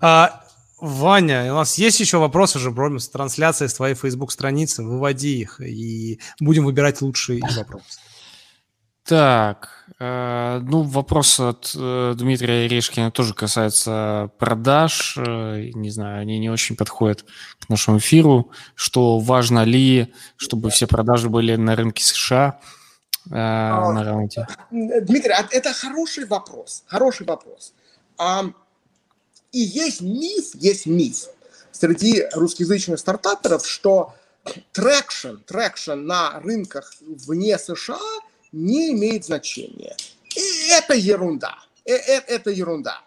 А, 0.00 0.44
Ваня, 0.80 1.52
у 1.52 1.56
нас 1.56 1.78
есть 1.78 2.00
еще 2.00 2.18
вопросы 2.18 2.58
же, 2.58 2.72
кроме 2.72 2.98
трансляции 3.00 3.66
с 3.66 3.74
твоей 3.74 3.94
Facebook 3.94 4.32
страницы. 4.32 4.82
Выводи 4.82 5.40
их, 5.40 5.60
и 5.60 6.20
будем 6.40 6.64
выбирать 6.64 7.00
лучшие 7.02 7.40
вопросы. 7.56 8.00
Так, 9.08 9.70
э, 10.00 10.60
ну 10.62 10.82
вопрос 10.82 11.40
от 11.40 11.72
э, 11.74 12.12
Дмитрия 12.14 12.68
Решкина 12.68 13.10
тоже 13.10 13.32
касается 13.32 14.30
продаж. 14.38 15.16
Э, 15.16 15.70
не 15.72 15.88
знаю, 15.88 16.20
они 16.20 16.38
не 16.38 16.50
очень 16.50 16.76
подходят 16.76 17.24
к 17.58 17.70
нашему 17.70 17.96
эфиру. 17.96 18.50
Что 18.74 19.18
важно 19.18 19.64
ли, 19.64 20.12
чтобы 20.36 20.68
все 20.68 20.86
продажи 20.86 21.30
были 21.30 21.56
на 21.56 21.74
рынке 21.74 22.04
США 22.04 22.60
э, 23.30 23.34
на 23.34 24.04
раунде? 24.04 24.46
Дмитрий, 24.70 25.32
а 25.32 25.48
это 25.52 25.72
хороший 25.72 26.26
вопрос. 26.26 26.84
Хороший 26.86 27.24
вопрос. 27.24 27.72
И 29.52 29.58
есть 29.58 30.02
миф, 30.02 30.54
есть 30.54 30.84
миф 30.84 31.28
среди 31.72 32.26
русскоязычных 32.34 32.98
стартаперов, 32.98 33.66
что 33.66 34.12
traction, 34.72 35.36
traction 35.46 35.92
на 35.94 36.40
рынках 36.40 36.92
вне 37.00 37.58
США 37.58 37.96
не 38.52 38.92
имеет 38.92 39.24
значения. 39.24 39.96
И 40.34 40.70
это 40.70 40.94
ерунда. 40.94 41.58
Э, 41.84 41.94
э, 41.94 42.20
это 42.26 42.50
ерунда. 42.50 43.02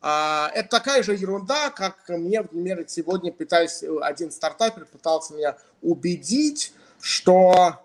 А, 0.00 0.50
это 0.54 0.68
такая 0.68 1.02
же 1.02 1.14
ерунда, 1.14 1.70
как 1.70 2.08
мне, 2.08 2.42
например, 2.42 2.84
сегодня 2.88 3.32
пытаясь, 3.32 3.82
один 4.02 4.30
стартапер 4.30 4.84
пытался 4.86 5.34
меня 5.34 5.56
убедить, 5.80 6.72
что 7.00 7.80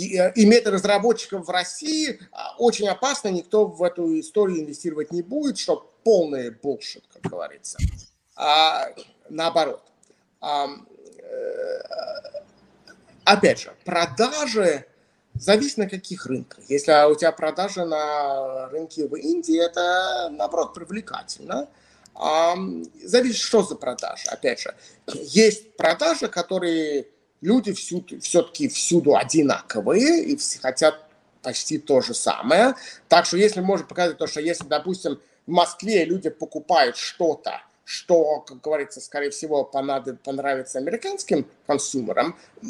Э, 0.00 0.32
иметь 0.36 0.66
разработчиков 0.66 1.46
в 1.46 1.50
России 1.50 2.20
а, 2.30 2.54
очень 2.58 2.88
опасно, 2.88 3.28
никто 3.28 3.66
в 3.66 3.82
эту 3.82 4.18
историю 4.20 4.60
инвестировать 4.60 5.12
не 5.12 5.22
будет, 5.22 5.58
что 5.58 5.90
полный 6.04 6.50
булшит, 6.50 7.04
как 7.12 7.22
говорится. 7.22 7.78
А, 8.36 8.88
наоборот. 9.28 9.82
А, 10.40 10.68
опять 13.32 13.60
же, 13.60 13.72
продажи 13.84 14.86
зависит 15.34 15.78
на 15.78 15.88
каких 15.88 16.26
рынках. 16.26 16.60
Если 16.68 17.10
у 17.10 17.14
тебя 17.14 17.32
продажи 17.32 17.84
на 17.84 18.68
рынке 18.68 19.06
в 19.06 19.14
Индии, 19.14 19.58
это, 19.58 20.28
наоборот, 20.30 20.74
привлекательно. 20.74 21.68
Зависит, 23.02 23.40
что 23.40 23.62
за 23.62 23.74
продажи. 23.74 24.28
Опять 24.28 24.60
же, 24.60 24.74
есть 25.14 25.76
продажи, 25.76 26.28
которые 26.28 27.08
люди 27.40 27.72
всюду, 27.72 28.20
все-таки 28.20 28.68
всюду 28.68 29.16
одинаковые 29.16 30.24
и 30.24 30.36
все 30.36 30.58
хотят 30.60 31.00
почти 31.42 31.78
то 31.78 32.00
же 32.00 32.14
самое. 32.14 32.74
Так 33.08 33.26
что 33.26 33.36
если 33.36 33.60
можно 33.60 33.86
показать 33.86 34.18
то, 34.18 34.26
что 34.26 34.40
если, 34.40 34.64
допустим, 34.64 35.20
в 35.46 35.50
Москве 35.50 36.04
люди 36.04 36.28
покупают 36.30 36.96
что-то, 36.96 37.62
что, 37.84 38.40
как 38.40 38.60
говорится, 38.60 39.00
скорее 39.00 39.30
всего, 39.30 39.64
понравится 39.64 40.78
американским 40.78 41.46
консумерам, 41.66 42.36
э, 42.62 42.66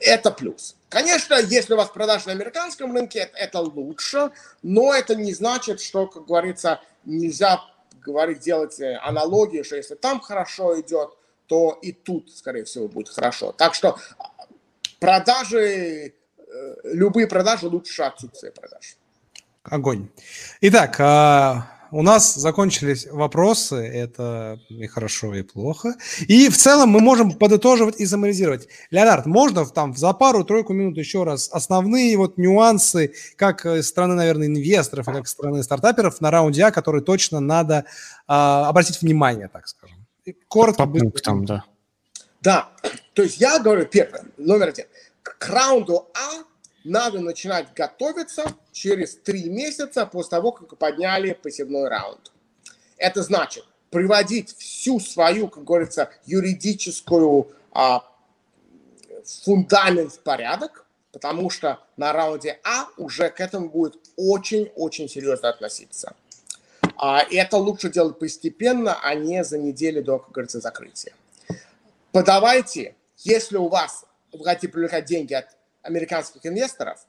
это 0.00 0.30
плюс. 0.30 0.76
Конечно, 0.88 1.34
если 1.34 1.74
у 1.74 1.76
вас 1.76 1.90
продажи 1.90 2.26
на 2.26 2.32
американском 2.32 2.94
рынке, 2.94 3.30
это, 3.34 3.60
лучше, 3.60 4.30
но 4.62 4.94
это 4.94 5.14
не 5.14 5.34
значит, 5.34 5.80
что, 5.80 6.06
как 6.06 6.26
говорится, 6.26 6.80
нельзя 7.04 7.60
говорить, 8.00 8.40
делать 8.40 8.80
э, 8.80 8.98
аналогии, 9.02 9.62
что 9.62 9.76
если 9.76 9.94
там 9.94 10.20
хорошо 10.20 10.80
идет, 10.80 11.10
то 11.46 11.78
и 11.82 11.92
тут, 11.92 12.30
скорее 12.34 12.64
всего, 12.64 12.88
будет 12.88 13.08
хорошо. 13.08 13.52
Так 13.52 13.74
что 13.74 13.96
продажи 14.98 16.14
любые 16.84 17.26
продажи 17.26 17.68
лучше 17.68 18.02
отсутствие 18.02 18.52
продаж. 18.52 18.96
Огонь. 19.62 20.08
Итак, 20.60 20.96
а, 21.00 21.75
у 21.90 22.02
нас 22.02 22.34
закончились 22.34 23.06
вопросы, 23.10 23.76
это 23.76 24.60
и 24.68 24.86
хорошо, 24.86 25.34
и 25.34 25.42
плохо. 25.42 25.94
И 26.28 26.48
в 26.48 26.56
целом 26.56 26.90
мы 26.90 27.00
можем 27.00 27.32
подытоживать 27.32 28.00
и 28.00 28.06
саморизировать. 28.06 28.68
Леонард, 28.90 29.26
можно 29.26 29.66
там 29.66 29.96
за 29.96 30.12
пару-тройку 30.12 30.72
минут 30.72 30.98
еще 30.98 31.24
раз 31.24 31.48
основные 31.52 32.16
вот 32.16 32.38
нюансы, 32.38 33.14
как 33.36 33.60
со 33.62 33.82
стороны, 33.82 34.14
наверное, 34.14 34.46
инвесторов, 34.46 35.08
и 35.08 35.12
как 35.12 35.26
со 35.26 35.32
стороны 35.32 35.62
стартаперов 35.62 36.20
на 36.20 36.30
раунде 36.30 36.64
А, 36.64 36.70
которые 36.70 37.02
точно 37.02 37.40
надо 37.40 37.84
а, 38.26 38.68
обратить 38.68 39.00
внимание, 39.02 39.48
так 39.48 39.68
скажем. 39.68 40.06
Коротко. 40.48 40.86
По 40.86 40.90
пунктам, 40.90 41.44
да. 41.44 41.64
Да, 42.40 42.68
то 43.14 43.22
есть 43.22 43.40
я 43.40 43.58
говорю 43.58 43.86
первое, 43.86 44.24
номер 44.36 44.68
один. 44.68 44.86
К 45.22 45.48
раунду 45.48 46.08
А 46.14 46.44
надо 46.86 47.20
начинать 47.20 47.72
готовиться 47.74 48.54
через 48.72 49.16
три 49.16 49.48
месяца 49.48 50.06
после 50.06 50.30
того, 50.30 50.52
как 50.52 50.78
подняли 50.78 51.32
посевной 51.32 51.88
раунд. 51.88 52.32
Это 52.96 53.22
значит 53.22 53.64
приводить 53.90 54.56
всю 54.56 55.00
свою, 55.00 55.48
как 55.48 55.64
говорится, 55.64 56.10
юридическую 56.24 57.52
а, 57.72 58.04
фундамент 59.44 60.12
в 60.12 60.20
порядок, 60.20 60.86
потому 61.12 61.50
что 61.50 61.80
на 61.96 62.12
раунде 62.12 62.60
А 62.64 62.88
уже 62.96 63.30
к 63.30 63.40
этому 63.40 63.68
будет 63.68 63.96
очень-очень 64.16 65.08
серьезно 65.08 65.48
относиться. 65.48 66.14
А, 66.96 67.20
и 67.22 67.36
это 67.36 67.56
лучше 67.56 67.90
делать 67.90 68.18
постепенно, 68.18 68.98
а 69.02 69.14
не 69.14 69.44
за 69.44 69.58
неделю 69.58 70.02
до, 70.02 70.18
как 70.18 70.30
говорится, 70.30 70.60
закрытия. 70.60 71.12
Подавайте, 72.12 72.94
если 73.18 73.56
у 73.56 73.68
вас 73.68 74.04
вы 74.32 74.44
хотите 74.44 74.68
привлекать 74.68 75.04
деньги 75.06 75.34
от 75.34 75.55
американских 75.86 76.44
инвесторов, 76.44 77.06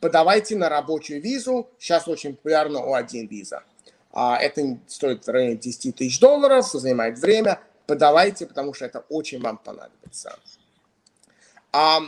подавайте 0.00 0.56
на 0.56 0.68
рабочую 0.68 1.20
визу. 1.20 1.68
Сейчас 1.78 2.08
очень 2.08 2.36
популярна 2.36 2.78
О1 2.78 3.26
виза. 3.26 3.64
А, 4.12 4.38
это 4.38 4.78
стоит 4.86 5.26
в 5.26 5.30
районе 5.30 5.56
10 5.56 5.96
тысяч 5.96 6.20
долларов, 6.20 6.66
занимает 6.70 7.18
время. 7.18 7.60
Подавайте, 7.86 8.46
потому 8.46 8.74
что 8.74 8.84
это 8.84 9.00
очень 9.08 9.40
вам 9.40 9.58
понадобится. 9.58 10.38
А, 11.72 12.00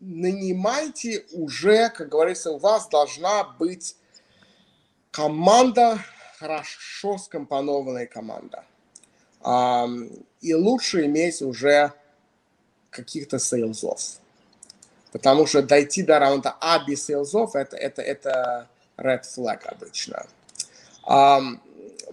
нанимайте 0.00 1.24
уже, 1.32 1.90
как 1.90 2.08
говорится, 2.08 2.50
у 2.50 2.58
вас 2.58 2.88
должна 2.88 3.44
быть 3.44 3.96
команда, 5.10 5.98
хорошо 6.38 7.18
скомпонованная 7.18 8.06
команда. 8.06 8.64
А, 9.42 9.86
и 10.40 10.54
лучше 10.54 11.06
иметь 11.06 11.42
уже 11.42 11.92
каких-то 12.90 13.38
сейлзов. 13.38 14.21
Потому 15.12 15.46
что 15.46 15.62
дойти 15.62 16.02
до 16.02 16.18
раунда 16.18 16.56
А 16.60 16.84
без 16.84 17.04
сейлзов 17.04 17.54
это, 17.54 17.76
это, 17.76 18.02
это 18.02 18.68
red 18.96 19.22
flag 19.22 19.60
обычно. 19.66 20.26
Um, 21.06 21.60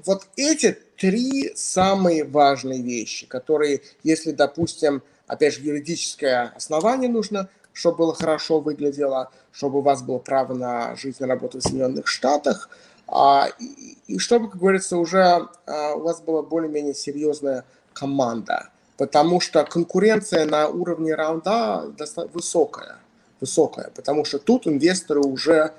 вот 0.06 0.28
эти 0.36 0.78
три 0.98 1.54
самые 1.56 2.24
важные 2.24 2.82
вещи, 2.82 3.26
которые, 3.26 3.82
если, 4.04 4.32
допустим, 4.32 5.02
опять 5.28 5.56
же, 5.56 5.62
юридическое 5.62 6.52
основание 6.56 7.10
нужно, 7.10 7.50
чтобы 7.74 7.98
было 7.98 8.14
хорошо 8.14 8.60
выглядело, 8.60 9.32
чтобы 9.52 9.80
у 9.80 9.82
вас 9.82 10.02
было 10.02 10.18
право 10.20 10.54
на 10.54 10.96
жизнь 10.96 11.24
и 11.24 11.26
работу 11.26 11.60
в 11.60 11.62
Соединенных 11.62 12.08
Штатах, 12.08 12.70
а, 13.08 13.48
и, 13.60 13.98
и 14.08 14.18
чтобы, 14.18 14.50
как 14.50 14.60
говорится, 14.60 14.98
уже 14.98 15.48
а, 15.66 15.96
у 15.96 16.02
вас 16.02 16.22
была 16.22 16.42
более-менее 16.42 16.94
серьезная 16.94 17.64
команда 17.94 18.70
потому 19.00 19.40
что 19.40 19.64
конкуренция 19.64 20.46
на 20.46 20.68
уровне 20.68 21.16
раунда 21.16 21.90
высокая, 22.34 22.98
высокая, 23.40 23.92
потому 23.96 24.26
что 24.26 24.40
тут 24.40 24.68
инвесторы 24.68 25.22
уже, 25.22 25.74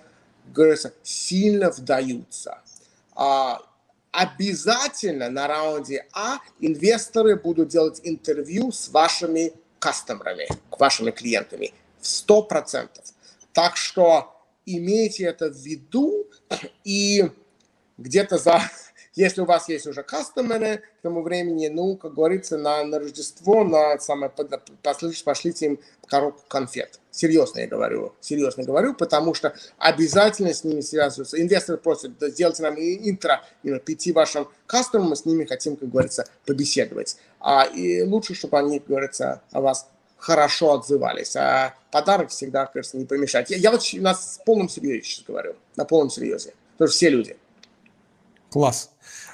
говорится, 0.46 0.94
сильно 1.02 1.70
вдаются. 1.70 2.62
А, 3.14 3.60
обязательно 4.10 5.28
на 5.28 5.46
раунде 5.46 6.06
А 6.14 6.38
инвесторы 6.60 7.36
будут 7.36 7.68
делать 7.68 8.00
интервью 8.04 8.72
с 8.72 8.88
вашими 8.88 9.52
кастомерами, 9.78 10.48
вашими 10.70 11.10
клиентами, 11.10 11.74
в 12.00 12.04
100%. 12.04 12.88
Так 13.52 13.76
что 13.76 14.34
имейте 14.64 15.24
это 15.24 15.50
в 15.50 15.56
виду 15.56 16.26
и 16.84 17.30
где-то 17.98 18.38
за 18.38 18.62
если 19.14 19.40
у 19.40 19.44
вас 19.44 19.68
есть 19.68 19.86
уже 19.86 20.02
кастомеры 20.02 20.78
к 20.78 21.02
тому 21.02 21.22
времени, 21.22 21.68
ну, 21.68 21.96
как 21.96 22.14
говорится, 22.14 22.56
на, 22.56 22.84
на 22.84 23.00
Рождество, 23.00 23.64
на 23.64 23.98
самое, 23.98 24.32
пошлите, 24.82 25.24
пошлите 25.24 25.66
им 25.66 25.80
коробку 26.06 26.42
конфет. 26.48 27.00
Серьезно 27.10 27.60
я 27.60 27.66
говорю, 27.66 28.14
серьезно 28.20 28.62
говорю, 28.62 28.94
потому 28.94 29.34
что 29.34 29.54
обязательно 29.78 30.54
с 30.54 30.62
ними 30.62 30.80
связываются. 30.80 31.40
Инвесторы 31.40 31.78
просят, 31.78 32.18
да, 32.18 32.28
сделайте 32.28 32.62
нам 32.62 32.76
интро 32.76 33.42
именно 33.64 33.80
пяти 33.80 34.12
вашим 34.12 34.48
кастомерам, 34.66 35.10
мы 35.10 35.16
с 35.16 35.24
ними 35.24 35.44
хотим, 35.44 35.76
как 35.76 35.90
говорится, 35.90 36.26
побеседовать. 36.46 37.16
А, 37.40 37.64
и 37.64 38.02
лучше, 38.02 38.34
чтобы 38.34 38.58
они, 38.58 38.78
как 38.78 38.88
говорится, 38.88 39.42
о 39.50 39.60
вас 39.60 39.88
хорошо 40.18 40.74
отзывались. 40.74 41.34
А 41.34 41.74
подарок 41.90 42.30
всегда, 42.30 42.66
кажется, 42.66 42.96
не 42.96 43.06
помешать. 43.06 43.50
Я, 43.50 43.56
я 43.56 43.70
вот 43.72 43.82
на 43.94 44.14
полном 44.44 44.68
серьезе 44.68 45.02
сейчас 45.02 45.24
говорю, 45.24 45.56
на 45.76 45.84
полном 45.84 46.10
серьезе. 46.10 46.54
Потому 46.72 46.88
что 46.88 46.96
все 46.96 47.08
люди. 47.08 47.36
Класс. 48.50 48.90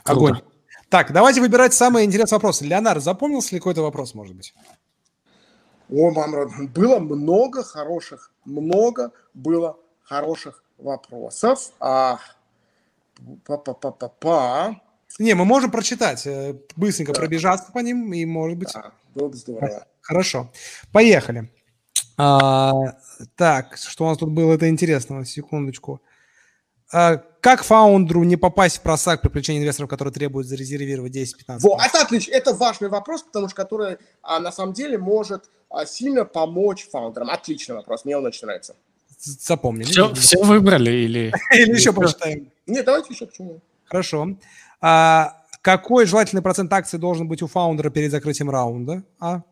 Огонь. 0.06 0.34
Круто. 0.34 0.46
Так, 0.88 1.12
давайте 1.12 1.40
выбирать 1.40 1.74
самые 1.74 2.06
интересные 2.06 2.36
вопросы. 2.36 2.64
Леонард, 2.64 3.02
запомнился 3.02 3.54
ли 3.54 3.60
какой-то 3.60 3.82
вопрос, 3.82 4.14
может 4.14 4.36
быть? 4.36 4.54
О, 5.90 6.10
мамра, 6.10 6.48
было 6.74 6.98
много 6.98 7.64
хороших, 7.64 8.32
много 8.44 9.12
было 9.34 9.78
хороших 10.02 10.62
вопросов. 10.78 11.72
А, 11.80 12.18
па-па-па-па-па. 13.44 14.80
Не, 15.18 15.34
мы 15.34 15.44
можем 15.44 15.70
прочитать, 15.70 16.26
э, 16.26 16.56
быстренько 16.76 17.12
да. 17.12 17.20
пробежаться 17.20 17.72
по 17.72 17.78
ним, 17.78 18.12
и, 18.12 18.24
может 18.24 18.58
быть... 18.58 18.72
Да, 18.72 18.92
было 19.14 19.28
бы 19.28 19.36
здорово. 19.36 19.86
Хорошо. 20.00 20.52
Поехали. 20.92 21.50
А, 22.16 22.72
так, 23.34 23.76
что 23.76 24.04
у 24.04 24.08
нас 24.08 24.18
тут 24.18 24.30
было 24.30 24.52
это 24.52 24.68
интересного? 24.68 25.24
Секундочку. 25.24 26.00
А, 26.02 26.15
как 26.90 27.62
фаундеру 27.62 28.24
не 28.24 28.36
попасть 28.36 28.78
в 28.78 28.80
просак 28.80 29.20
при 29.20 29.28
привлечении 29.28 29.60
инвесторов, 29.60 29.88
которые 29.88 30.12
требуют 30.12 30.46
зарезервировать 30.46 31.14
10-15? 31.16 31.58
Вот, 31.60 31.80
это 31.80 32.02
отлично, 32.02 32.32
это 32.32 32.54
важный 32.54 32.88
вопрос, 32.88 33.22
потому 33.22 33.48
что 33.48 33.56
который 33.56 33.98
а, 34.22 34.40
на 34.40 34.50
самом 34.50 34.72
деле 34.72 34.98
может 34.98 35.50
а, 35.70 35.86
сильно 35.86 36.24
помочь 36.24 36.88
фаундерам. 36.90 37.30
Отличный 37.30 37.76
вопрос, 37.76 38.04
мне 38.04 38.16
он 38.16 38.26
очень 38.26 38.46
нравится. 38.46 38.76
Запомнили. 39.18 39.84
Все, 39.84 40.12
все 40.14 40.42
выбрали 40.42 40.90
или... 40.90 41.32
Или 41.52 41.72
еще 41.72 41.92
почитаем? 41.92 42.50
Нет, 42.66 42.84
давайте 42.84 43.14
еще 43.14 43.26
почему. 43.26 43.60
Хорошо. 43.84 44.36
А, 44.80 45.36
какой 45.62 46.06
желательный 46.06 46.42
процент 46.42 46.72
акций 46.72 46.98
должен 46.98 47.26
быть 47.26 47.42
у 47.42 47.46
фаундера 47.46 47.90
перед 47.90 48.10
закрытием 48.10 48.50
раунда? 48.50 49.02
А, 49.18 49.42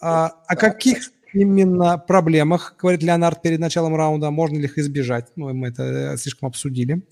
а, 0.00 0.56
каких 0.56 1.10
именно 1.32 1.98
проблемах, 1.98 2.76
говорит 2.78 3.02
Леонард 3.02 3.42
перед 3.42 3.60
началом 3.60 3.96
раунда, 3.96 4.30
можно 4.30 4.56
ли 4.56 4.64
их 4.64 4.78
избежать. 4.78 5.28
Ну, 5.36 5.52
мы 5.54 5.68
это 5.68 5.82
э, 5.82 6.16
слишком 6.16 6.48
обсудили. 6.48 7.02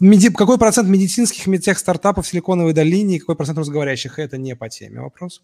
Меди... 0.00 0.30
Какой 0.30 0.58
процент 0.58 0.88
медицинских 0.88 1.46
медтех 1.46 1.78
стартапов 1.78 2.26
в 2.26 2.28
Силиконовой 2.28 2.72
долине 2.72 3.16
и 3.16 3.18
какой 3.18 3.36
процент 3.36 3.58
русскоговорящих? 3.58 4.18
Это 4.18 4.36
не 4.36 4.54
по 4.54 4.68
теме 4.68 5.00
вопрос. 5.00 5.42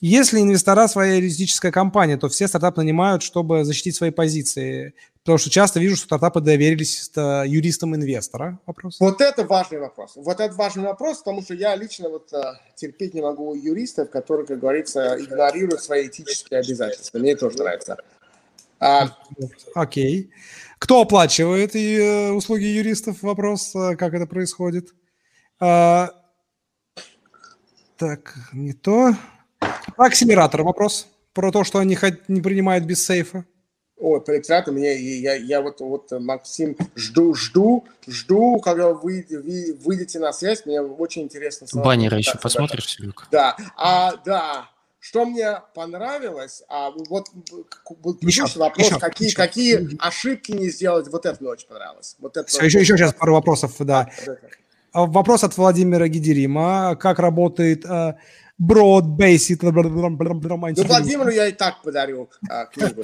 Если 0.00 0.40
инвестора 0.40 0.88
своя 0.88 1.14
юридическая 1.14 1.72
компания, 1.72 2.16
то 2.16 2.28
все 2.28 2.48
стартапы 2.48 2.82
нанимают, 2.82 3.22
чтобы 3.22 3.64
защитить 3.64 3.96
свои 3.96 4.10
позиции. 4.10 4.94
Потому 5.22 5.38
что 5.38 5.48
часто 5.48 5.80
вижу, 5.80 5.96
что 5.96 6.04
стартапы 6.04 6.40
доверились 6.42 7.10
э, 7.16 7.44
юристам 7.46 7.96
инвестора. 7.96 8.60
Вопрос. 8.66 9.00
Вот 9.00 9.22
это 9.22 9.44
важный 9.44 9.78
вопрос. 9.78 10.12
Вот 10.16 10.38
это 10.38 10.54
важный 10.54 10.84
вопрос, 10.84 11.18
потому 11.18 11.40
что 11.40 11.54
я 11.54 11.74
лично 11.76 12.10
вот 12.10 12.30
э, 12.34 12.42
терпеть 12.76 13.14
не 13.14 13.22
могу 13.22 13.54
юристов, 13.54 14.10
которые, 14.10 14.46
как 14.46 14.58
говорится, 14.58 15.16
игнорируют 15.18 15.82
свои 15.82 16.08
этические 16.08 16.60
обязательства. 16.60 17.18
Мне 17.18 17.36
тоже 17.36 17.56
нравится. 17.56 17.96
А... 18.80 19.16
Окей. 19.74 20.30
Кто 20.78 21.00
оплачивает 21.00 21.74
и, 21.74 21.96
э, 21.96 22.30
услуги 22.32 22.64
юристов? 22.64 23.22
Вопрос, 23.22 23.72
как 23.72 24.12
это 24.12 24.26
происходит. 24.26 24.92
А... 25.58 26.10
Так, 27.96 28.34
не 28.52 28.74
то. 28.74 29.14
Акселератор 29.96 30.62
вопрос 30.62 31.06
про 31.32 31.50
то, 31.50 31.64
что 31.64 31.78
они 31.78 31.98
не 32.28 32.40
принимают 32.40 32.84
без 32.84 33.04
сейфа. 33.04 33.44
Ой, 33.96 34.20
по 34.20 34.32
акселератору 34.32 34.76
мне, 34.76 34.96
я, 34.96 35.34
я 35.34 35.62
вот, 35.62 35.80
вот, 35.80 36.10
Максим, 36.10 36.76
жду, 36.96 37.34
жду, 37.34 37.84
жду, 38.06 38.60
когда 38.60 38.90
вы, 38.90 39.24
вы 39.30 39.78
выйдете 39.84 40.18
на 40.18 40.32
связь, 40.32 40.66
мне 40.66 40.80
очень 40.80 41.22
интересно. 41.22 41.66
Баннеры 41.74 42.18
еще 42.18 42.36
посмотришь, 42.38 42.86
Серега? 42.86 43.24
Да, 43.30 43.56
а, 43.76 44.16
да, 44.24 44.68
что 44.98 45.24
мне 45.24 45.60
понравилось, 45.74 46.64
а 46.68 46.90
вот 46.90 47.28
еще, 48.20 48.46
вопрос, 48.56 48.86
еще, 48.86 48.98
какие, 48.98 49.28
еще. 49.28 49.36
какие 49.36 49.98
ошибки 50.00 50.52
не 50.52 50.70
сделать, 50.70 51.08
вот 51.08 51.24
это 51.24 51.36
мне 51.40 51.50
очень 51.50 51.68
понравилось. 51.68 52.16
Вот 52.18 52.36
это 52.36 52.64
еще, 52.64 52.80
еще 52.80 52.96
сейчас 52.96 53.14
пару 53.14 53.34
вопросов, 53.34 53.74
да. 53.80 54.10
А, 54.92 55.06
вопрос 55.06 55.44
от 55.44 55.56
Владимира 55.56 56.08
Гидерима. 56.08 56.96
Как 56.96 57.18
работает 57.18 57.84
э, 57.84 58.14
broad 58.60 59.16
basic. 59.16 59.58
Ну, 59.62 60.88
Владимиру 60.88 61.30
я 61.30 61.48
и 61.48 61.52
так 61.52 61.82
подарю 61.82 62.30
а, 62.48 62.66
книгу. 62.66 63.02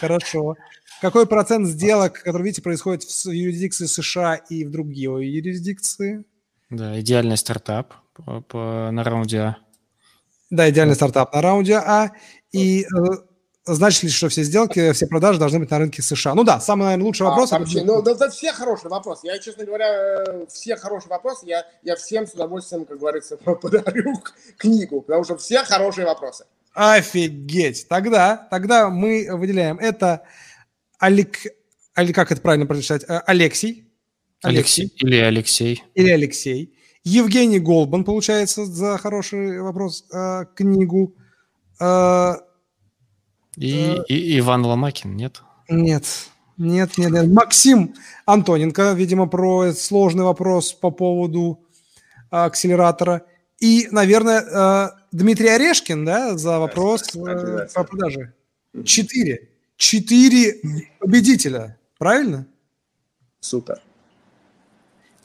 Хорошо. 0.00 0.56
Какой 1.00 1.26
процент 1.26 1.66
сделок, 1.66 2.22
которые, 2.22 2.44
видите, 2.46 2.62
происходит 2.62 3.02
в 3.02 3.30
юрисдикции 3.30 3.86
США 3.86 4.36
и 4.36 4.64
в 4.64 4.70
другие 4.70 5.10
юрисдикции? 5.36 6.24
Да, 6.70 7.00
идеальный 7.00 7.36
стартап 7.36 7.94
по, 8.14 8.40
по, 8.42 8.90
на 8.92 9.02
раунде 9.02 9.38
А. 9.40 9.56
Да, 10.50 10.70
идеальный 10.70 10.94
стартап 10.94 11.34
на 11.34 11.42
раунде 11.42 11.74
А. 11.74 12.10
И 12.52 12.86
значит 13.64 14.02
ли, 14.02 14.08
что 14.08 14.28
все 14.28 14.42
сделки, 14.42 14.92
все 14.92 15.06
продажи 15.06 15.38
должны 15.38 15.58
быть 15.60 15.70
на 15.70 15.78
рынке 15.78 16.02
США? 16.02 16.34
Ну 16.34 16.44
да, 16.44 16.60
самый, 16.60 16.84
наверное, 16.84 17.06
лучший 17.06 17.26
а, 17.26 17.30
вопрос. 17.30 17.52
А, 17.52 17.58
вообще, 17.58 17.84
ну, 17.84 18.02
да, 18.02 18.14
да, 18.14 18.28
все 18.28 18.52
хорошие 18.52 18.90
вопросы. 18.90 19.26
Я, 19.26 19.38
честно 19.38 19.64
говоря, 19.64 20.46
все 20.48 20.76
хорошие 20.76 21.10
вопросы. 21.10 21.46
Я, 21.46 21.66
я 21.82 21.96
всем 21.96 22.26
с 22.26 22.32
удовольствием, 22.32 22.84
как 22.84 22.98
говорится, 22.98 23.36
подарю 23.36 24.14
книгу, 24.56 25.02
потому 25.02 25.24
что 25.24 25.36
все 25.36 25.64
хорошие 25.64 26.06
вопросы. 26.06 26.44
Офигеть! 26.74 27.86
Тогда, 27.88 28.48
тогда 28.50 28.88
мы 28.88 29.28
выделяем 29.30 29.78
это 29.78 30.22
Алек... 30.98 31.38
Или 31.98 32.12
как 32.12 32.32
это 32.32 32.40
правильно 32.40 32.66
прочитать? 32.66 33.04
Э, 33.06 33.20
Алексей. 33.26 33.92
Алексей. 34.42 34.84
Алексей. 34.84 35.06
Или 35.06 35.16
Алексей. 35.18 35.84
Или 35.94 36.10
Алексей. 36.10 36.78
Евгений 37.04 37.58
Голбан, 37.58 38.04
получается, 38.04 38.64
за 38.64 38.96
хороший 38.96 39.60
вопрос 39.60 40.04
э, 40.12 40.46
книгу. 40.54 41.14
И, 43.56 43.96
э, 43.98 44.04
и 44.08 44.38
Иван 44.38 44.64
Ломакин, 44.64 45.16
нет? 45.16 45.42
Нет. 45.68 46.04
Нет, 46.58 46.98
нет, 46.98 47.10
нет. 47.10 47.26
Максим 47.28 47.94
Антоненко, 48.26 48.92
видимо, 48.92 49.26
про 49.26 49.72
сложный 49.72 50.24
вопрос 50.24 50.72
по 50.72 50.90
поводу 50.90 51.60
э, 52.30 52.36
акселератора. 52.36 53.22
И, 53.58 53.88
наверное, 53.90 54.40
э, 54.40 54.90
Дмитрий 55.12 55.48
Орешкин, 55.48 56.04
да, 56.04 56.36
за 56.36 56.58
вопрос 56.58 57.14
э, 57.14 57.68
по 57.74 57.84
продаже. 57.84 58.34
Четыре. 58.84 59.48
Четыре 59.76 60.60
победителя, 60.98 61.78
правильно? 61.98 62.46
Супер. 63.40 63.80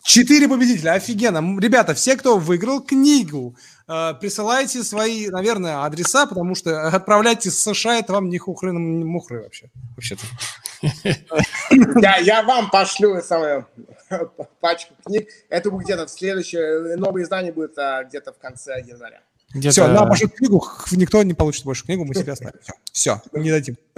Четыре 0.08 0.48
победителя, 0.48 0.94
офигенно. 0.94 1.60
Ребята, 1.60 1.94
все, 1.94 2.16
кто 2.16 2.38
выиграл 2.38 2.82
книгу, 2.82 3.58
э, 3.90 4.14
присылайте 4.22 4.82
свои, 4.84 5.28
наверное, 5.28 5.84
адреса, 5.84 6.26
потому 6.26 6.56
что 6.56 6.88
отправляйте 6.88 7.52
с 7.52 7.62
США, 7.62 8.00
это 8.00 8.14
вам 8.14 8.30
не 8.30 8.38
хухры, 8.38 8.72
не 8.72 9.04
мухры 9.04 9.44
вообще. 9.44 9.70
Вообще-то. 9.98 10.22
Я, 12.02 12.20
я 12.20 12.44
вам 12.44 12.70
пошлю 12.70 13.22
самую 13.22 13.68
пачку 14.62 14.94
книг. 15.06 15.28
Это 15.50 15.70
будет 15.72 15.84
где-то 15.84 16.06
в 16.06 16.10
следующее, 16.10 16.96
новое 16.96 17.24
издание 17.24 17.52
будет 17.52 17.78
а, 17.78 18.06
где-то 18.06 18.32
в 18.32 18.38
конце 18.38 18.80
января. 18.80 19.20
Где-то... 19.58 19.72
Все, 19.72 19.88
нам 19.88 20.08
пошлют 20.08 20.34
книгу, 20.34 20.64
никто 20.92 21.24
не 21.24 21.34
получит 21.34 21.66
больше 21.66 21.84
книгу, 21.84 22.06
мы 22.06 22.14
себе 22.14 22.34
оставим. 22.34 22.60
Все, 22.92 23.22
все 23.22 23.22
не 23.34 23.52
дадим. 23.52 23.78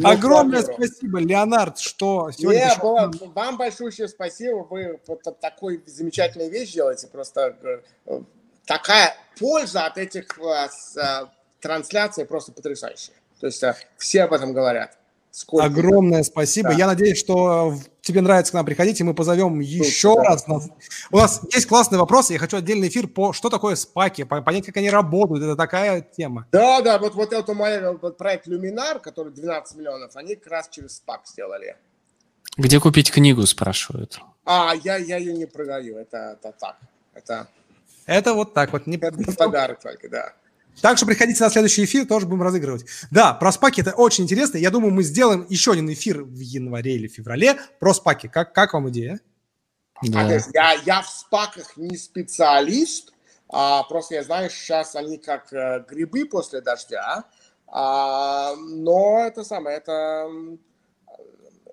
Ну, 0.00 0.08
Огромное 0.08 0.62
спасибо, 0.62 1.18
Леонард, 1.18 1.78
что 1.78 2.30
сегодня... 2.30 2.74
Не, 2.74 2.80
было, 2.80 3.10
вам 3.34 3.58
большое 3.58 4.08
спасибо, 4.08 4.66
вы 4.68 5.00
вот 5.06 5.22
такой 5.40 5.82
замечательную 5.86 6.50
вещь 6.50 6.72
делаете, 6.72 7.06
просто 7.08 7.56
э, 8.06 8.20
такая 8.64 9.14
польза 9.38 9.86
от 9.86 9.98
этих 9.98 10.38
э, 10.38 10.68
э, 10.96 11.26
трансляций 11.60 12.24
просто 12.24 12.52
потрясающая. 12.52 13.14
То 13.40 13.46
есть 13.46 13.62
все 13.96 14.22
об 14.22 14.32
этом 14.32 14.52
говорят. 14.52 14.96
Сколько? 15.30 15.66
Огромное 15.66 16.22
спасибо. 16.22 16.70
Да. 16.70 16.74
Я 16.74 16.86
надеюсь, 16.86 17.18
что 17.18 17.74
тебе 18.00 18.22
нравится 18.22 18.52
к 18.52 18.54
нам 18.54 18.66
приходить, 18.66 19.00
и 19.00 19.04
мы 19.04 19.14
позовем 19.14 19.60
еще 19.60 20.14
да. 20.16 20.24
раз. 20.24 20.46
У 21.10 21.16
нас 21.16 21.40
есть 21.52 21.66
классный 21.66 21.98
вопрос, 21.98 22.30
я 22.30 22.38
хочу 22.38 22.56
отдельный 22.56 22.88
эфир 22.88 23.06
по 23.06 23.32
что 23.32 23.50
такое 23.50 23.76
спаки, 23.76 24.24
понять, 24.24 24.66
как 24.66 24.76
они 24.78 24.90
работают. 24.90 25.44
Это 25.44 25.56
такая 25.56 26.00
тема. 26.00 26.46
Да, 26.50 26.80
да, 26.80 26.98
вот, 26.98 27.14
вот 27.14 27.32
это 27.32 27.54
мой 27.54 27.96
вот 27.98 28.16
проект 28.16 28.48
Luminar, 28.48 29.00
который 29.00 29.32
12 29.32 29.76
миллионов, 29.76 30.16
они 30.16 30.34
как 30.36 30.46
раз 30.52 30.68
через 30.68 30.96
спак 30.96 31.22
сделали. 31.26 31.76
Где 32.56 32.80
купить 32.80 33.12
книгу, 33.12 33.46
спрашивают. 33.46 34.20
А, 34.44 34.74
я, 34.82 34.96
я 34.96 35.18
ее 35.18 35.34
не 35.34 35.46
продаю, 35.46 35.98
это, 35.98 36.38
это 36.40 36.54
так. 36.58 36.76
Это... 37.14 37.46
это 38.06 38.34
вот 38.34 38.54
так 38.54 38.72
вот. 38.72 38.86
Не... 38.86 38.96
Это 38.96 39.32
подарок 39.36 39.80
только, 39.80 40.08
да. 40.08 40.32
Так 40.80 40.96
что 40.96 41.06
приходите 41.06 41.42
на 41.42 41.50
следующий 41.50 41.84
эфир, 41.84 42.06
тоже 42.06 42.26
будем 42.26 42.42
разыгрывать. 42.42 42.84
Да, 43.10 43.34
про 43.34 43.52
спаки 43.52 43.80
это 43.80 43.92
очень 43.92 44.24
интересно. 44.24 44.58
Я 44.58 44.70
думаю, 44.70 44.92
мы 44.92 45.02
сделаем 45.02 45.46
еще 45.48 45.72
один 45.72 45.92
эфир 45.92 46.22
в 46.22 46.38
январе 46.38 46.94
или 46.94 47.08
феврале 47.08 47.56
про 47.80 47.92
спаки. 47.94 48.28
Как, 48.28 48.52
как 48.52 48.74
вам 48.74 48.88
идея? 48.90 49.20
Да. 50.02 50.40
Я, 50.54 50.72
я 50.84 51.02
в 51.02 51.08
спаках 51.08 51.76
не 51.76 51.96
специалист, 51.96 53.12
а, 53.48 53.82
просто 53.84 54.14
я 54.14 54.22
знаю, 54.22 54.50
сейчас 54.50 54.94
они 54.94 55.18
как 55.18 55.52
э, 55.52 55.84
грибы 55.88 56.24
после 56.26 56.60
дождя. 56.60 57.24
А, 57.66 58.54
но 58.56 59.24
это 59.26 59.42
самое, 59.42 59.78
это 59.78 60.28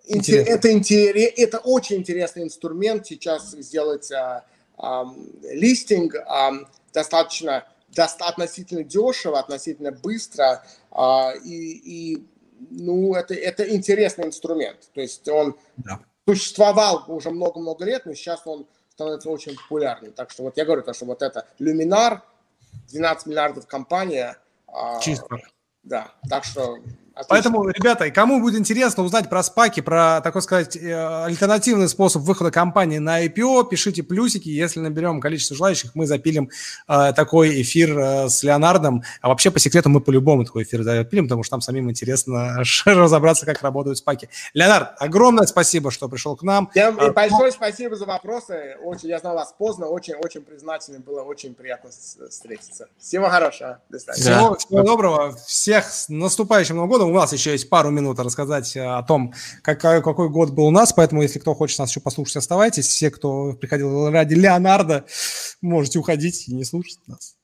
интересно. 0.08 0.52
это, 0.52 0.72
интерес, 0.72 1.34
это 1.38 1.60
очень 1.60 1.98
интересный 1.98 2.44
инструмент 2.44 3.06
сейчас 3.06 3.52
сделать 3.52 4.12
а, 4.12 4.44
а, 4.78 5.06
листинг 5.44 6.16
а, 6.16 6.52
достаточно 6.94 7.66
относительно 8.00 8.84
дешево, 8.84 9.40
относительно 9.40 9.92
быстро, 9.92 10.64
а, 10.92 11.34
и, 11.44 12.14
и 12.14 12.28
ну, 12.70 13.14
это, 13.16 13.34
это 13.34 13.70
интересный 13.74 14.26
инструмент. 14.26 14.90
То 14.94 15.02
есть 15.02 15.28
он 15.28 15.58
да. 15.78 16.00
существовал 16.28 17.04
уже 17.08 17.32
много-много 17.32 17.86
лет, 17.86 18.06
но 18.06 18.14
сейчас 18.14 18.42
он 18.46 18.68
становится 18.90 19.30
очень 19.30 19.56
популярным. 19.56 20.14
Так 20.14 20.32
что 20.32 20.44
вот 20.44 20.58
я 20.58 20.66
говорю, 20.66 20.82
то, 20.82 20.94
что 20.94 21.06
вот 21.06 21.22
это 21.22 21.48
Luminar, 21.60 22.22
12 22.90 23.28
миллиардов 23.28 23.68
компания. 23.68 24.38
А, 24.68 25.00
Чисто. 25.00 25.28
Да, 25.84 26.12
так 26.30 26.44
что 26.44 26.80
Отлично. 27.16 27.28
Поэтому, 27.30 27.70
ребята, 27.70 28.12
кому 28.12 28.42
будет 28.42 28.60
интересно 28.60 29.02
узнать 29.02 29.30
про 29.30 29.42
спаки, 29.42 29.80
про, 29.80 30.20
так 30.22 30.42
сказать, 30.44 30.76
э, 30.76 31.24
альтернативный 31.24 31.88
способ 31.88 32.24
выхода 32.24 32.52
компании 32.52 32.98
на 32.98 33.26
IPO, 33.26 33.70
пишите 33.70 34.04
плюсики. 34.04 34.50
Если 34.50 34.82
наберем 34.82 35.22
количество 35.22 35.56
желающих, 35.56 35.96
мы 35.96 36.08
запилим 36.08 36.50
э, 36.90 37.14
такой 37.16 37.62
эфир 37.62 37.98
э, 37.98 38.30
с 38.30 38.44
Леонардом. 38.44 39.04
А 39.22 39.30
вообще, 39.30 39.50
по 39.50 39.60
секрету, 39.60 39.88
мы 39.88 40.02
по-любому 40.02 40.44
такой 40.44 40.64
эфир 40.64 40.84
запилим, 40.84 41.26
потому 41.26 41.44
что 41.44 41.52
там 41.52 41.62
самим 41.62 41.90
интересно 41.90 42.62
разобраться, 42.86 43.46
как 43.46 43.62
работают 43.62 43.98
спаки. 43.98 44.28
Леонард, 44.54 44.96
огромное 45.00 45.46
спасибо, 45.46 45.92
что 45.92 46.10
пришел 46.10 46.36
к 46.36 46.44
нам. 46.44 46.70
Всем 46.72 47.00
а, 47.00 47.14
большое 47.14 47.54
спасибо 47.54 47.96
за 47.96 48.06
вопросы. 48.06 48.76
Очень, 48.84 49.08
я 49.08 49.20
знал 49.20 49.36
вас 49.36 49.56
поздно, 49.58 49.88
очень-очень 49.88 50.42
признательный. 50.42 51.00
Было 51.00 51.22
очень 51.22 51.56
приятно 51.56 51.92
встретиться. 52.30 52.90
Всего 53.00 53.30
хорошего. 53.30 53.80
До 53.88 54.00
свидания. 54.00 54.22
Всего, 54.22 54.56
всего 54.56 54.84
доброго. 54.84 55.36
Всех 55.48 55.86
с 55.86 56.10
наступающим 56.10 56.76
Новым 56.76 56.90
годом 56.90 57.05
у 57.06 57.14
нас 57.14 57.34
еще 57.34 57.52
есть 57.52 57.70
пару 57.70 57.90
минут 57.90 58.20
рассказать 58.20 58.76
э, 58.76 58.84
о 58.84 59.04
том, 59.04 59.34
какой, 59.62 60.02
какой 60.02 60.30
год 60.30 60.52
был 60.52 60.66
у 60.66 60.72
нас, 60.72 60.94
поэтому 60.94 61.22
если 61.22 61.40
кто 61.40 61.54
хочет 61.54 61.80
нас 61.80 61.90
еще 61.90 62.00
послушать, 62.00 62.38
оставайтесь. 62.38 62.88
Все, 62.88 63.12
кто 63.12 63.54
приходил 63.54 64.10
ради 64.10 64.34
Леонардо, 64.34 65.06
можете 65.62 66.00
уходить 66.00 66.48
и 66.48 66.54
не 66.54 66.64
слушать 66.64 67.00
нас. 67.08 67.36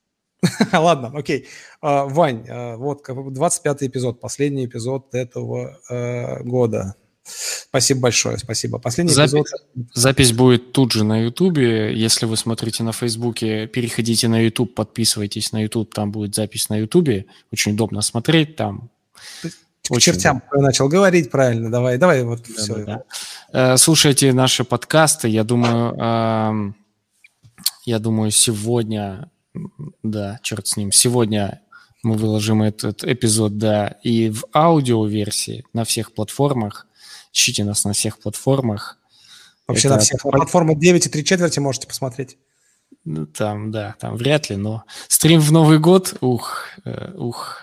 Ладно, 0.74 1.12
окей. 1.14 1.48
Uh, 1.84 2.10
Вань, 2.10 2.46
вот 2.78 3.08
25-й 3.08 3.88
эпизод, 3.88 4.20
последний 4.20 4.66
эпизод 4.66 5.14
этого 5.14 5.78
года. 6.44 6.96
Спасибо 7.24 8.02
большое, 8.02 8.38
спасибо. 8.38 8.80
Последний 8.80 9.14
запись, 9.14 9.34
эпизод... 9.34 9.48
Запись 9.94 10.34
будет 10.34 10.74
тут 10.74 10.92
же 10.92 11.04
на 11.04 11.20
Ютубе. 11.24 11.96
Если 11.96 12.26
вы 12.26 12.36
смотрите 12.36 12.84
на 12.84 12.92
Фейсбуке, 12.92 13.68
переходите 13.68 14.28
на 14.28 14.40
Ютуб, 14.40 14.74
подписывайтесь 14.74 15.52
на 15.52 15.64
Ютуб, 15.64 15.94
там 15.94 16.12
будет 16.12 16.36
запись 16.36 16.70
на 16.70 16.78
Ютубе. 16.78 17.28
Очень 17.52 17.74
удобно 17.74 18.02
смотреть, 18.02 18.56
там 18.56 18.90
к 19.92 19.92
Очень 19.92 20.14
чертям 20.14 20.42
да. 20.52 20.62
начал 20.62 20.88
говорить 20.88 21.32
правильно. 21.32 21.70
Давай, 21.70 21.98
давай 21.98 22.24
вот 22.24 22.42
да, 22.48 22.62
все. 22.62 22.76
Да, 22.86 23.04
да. 23.52 23.78
Слушайте 23.78 24.32
наши 24.32 24.64
подкасты. 24.64 25.28
Я 25.28 25.44
думаю, 25.44 25.96
э, 26.00 26.74
я 27.86 28.00
думаю, 28.00 28.32
сегодня, 28.32 29.30
да, 30.04 30.40
черт 30.44 30.68
с 30.68 30.78
ним, 30.78 30.92
сегодня 30.92 31.62
мы 32.04 32.16
выложим 32.16 32.64
этот 32.64 33.04
эпизод, 33.04 33.58
да, 33.58 33.88
и 34.04 34.30
в 34.30 34.46
аудиоверсии 34.54 35.66
на 35.74 35.84
всех 35.84 36.14
платформах. 36.14 36.88
Ищите 37.34 37.64
нас 37.64 37.86
на 37.86 37.94
всех 37.94 38.20
платформах. 38.20 38.98
Вообще 39.68 39.88
Это... 39.88 39.96
на 39.96 40.02
всех. 40.02 40.22
Платформа 40.22 40.76
9 40.76 41.06
и 41.06 41.10
3 41.10 41.26
четверти 41.26 41.60
можете 41.60 41.88
посмотреть. 41.88 42.38
Ну, 43.04 43.26
там, 43.26 43.72
да, 43.72 43.96
там 44.00 44.16
вряд 44.16 44.50
ли, 44.50 44.58
но 44.58 44.84
стрим 45.08 45.40
в 45.40 45.52
Новый 45.52 45.80
год, 45.80 46.16
ух, 46.22 46.66
э, 46.86 47.14
ух, 47.16 47.62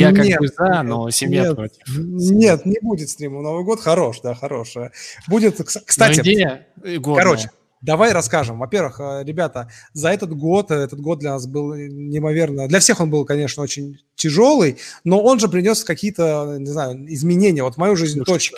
я 0.00 0.12
как 0.12 0.24
нет, 0.24 0.40
бы 0.40 0.48
за, 0.48 0.82
но 0.82 1.10
семья 1.10 1.42
нет, 1.42 1.56
против. 1.56 1.82
Нет, 1.96 2.66
не 2.66 2.78
будет 2.80 3.10
стрима 3.10 3.42
Новый 3.42 3.64
год. 3.64 3.80
Хорош, 3.80 4.20
да, 4.22 4.34
хорош. 4.34 4.74
Будет, 5.28 5.60
кстати... 5.64 6.20
идея 6.20 6.66
Короче, 7.02 7.50
Давай 7.84 8.12
расскажем. 8.12 8.58
Во-первых, 8.60 8.98
э, 8.98 9.24
ребята, 9.24 9.68
за 9.92 10.08
этот 10.08 10.34
год, 10.34 10.70
э, 10.70 10.74
этот 10.74 11.00
год 11.00 11.18
для 11.18 11.32
нас 11.32 11.46
был 11.46 11.74
неимоверно, 11.74 12.66
для 12.66 12.80
всех 12.80 12.98
он 13.00 13.10
был, 13.10 13.26
конечно, 13.26 13.62
очень 13.62 13.98
тяжелый, 14.14 14.78
но 15.04 15.22
он 15.22 15.38
же 15.38 15.48
принес 15.48 15.84
какие-то, 15.84 16.56
не 16.58 16.70
знаю, 16.70 17.04
изменения. 17.12 17.62
Вот 17.62 17.74
в 17.74 17.76
мою 17.76 17.94
жизнь 17.94 18.22
точно. 18.24 18.56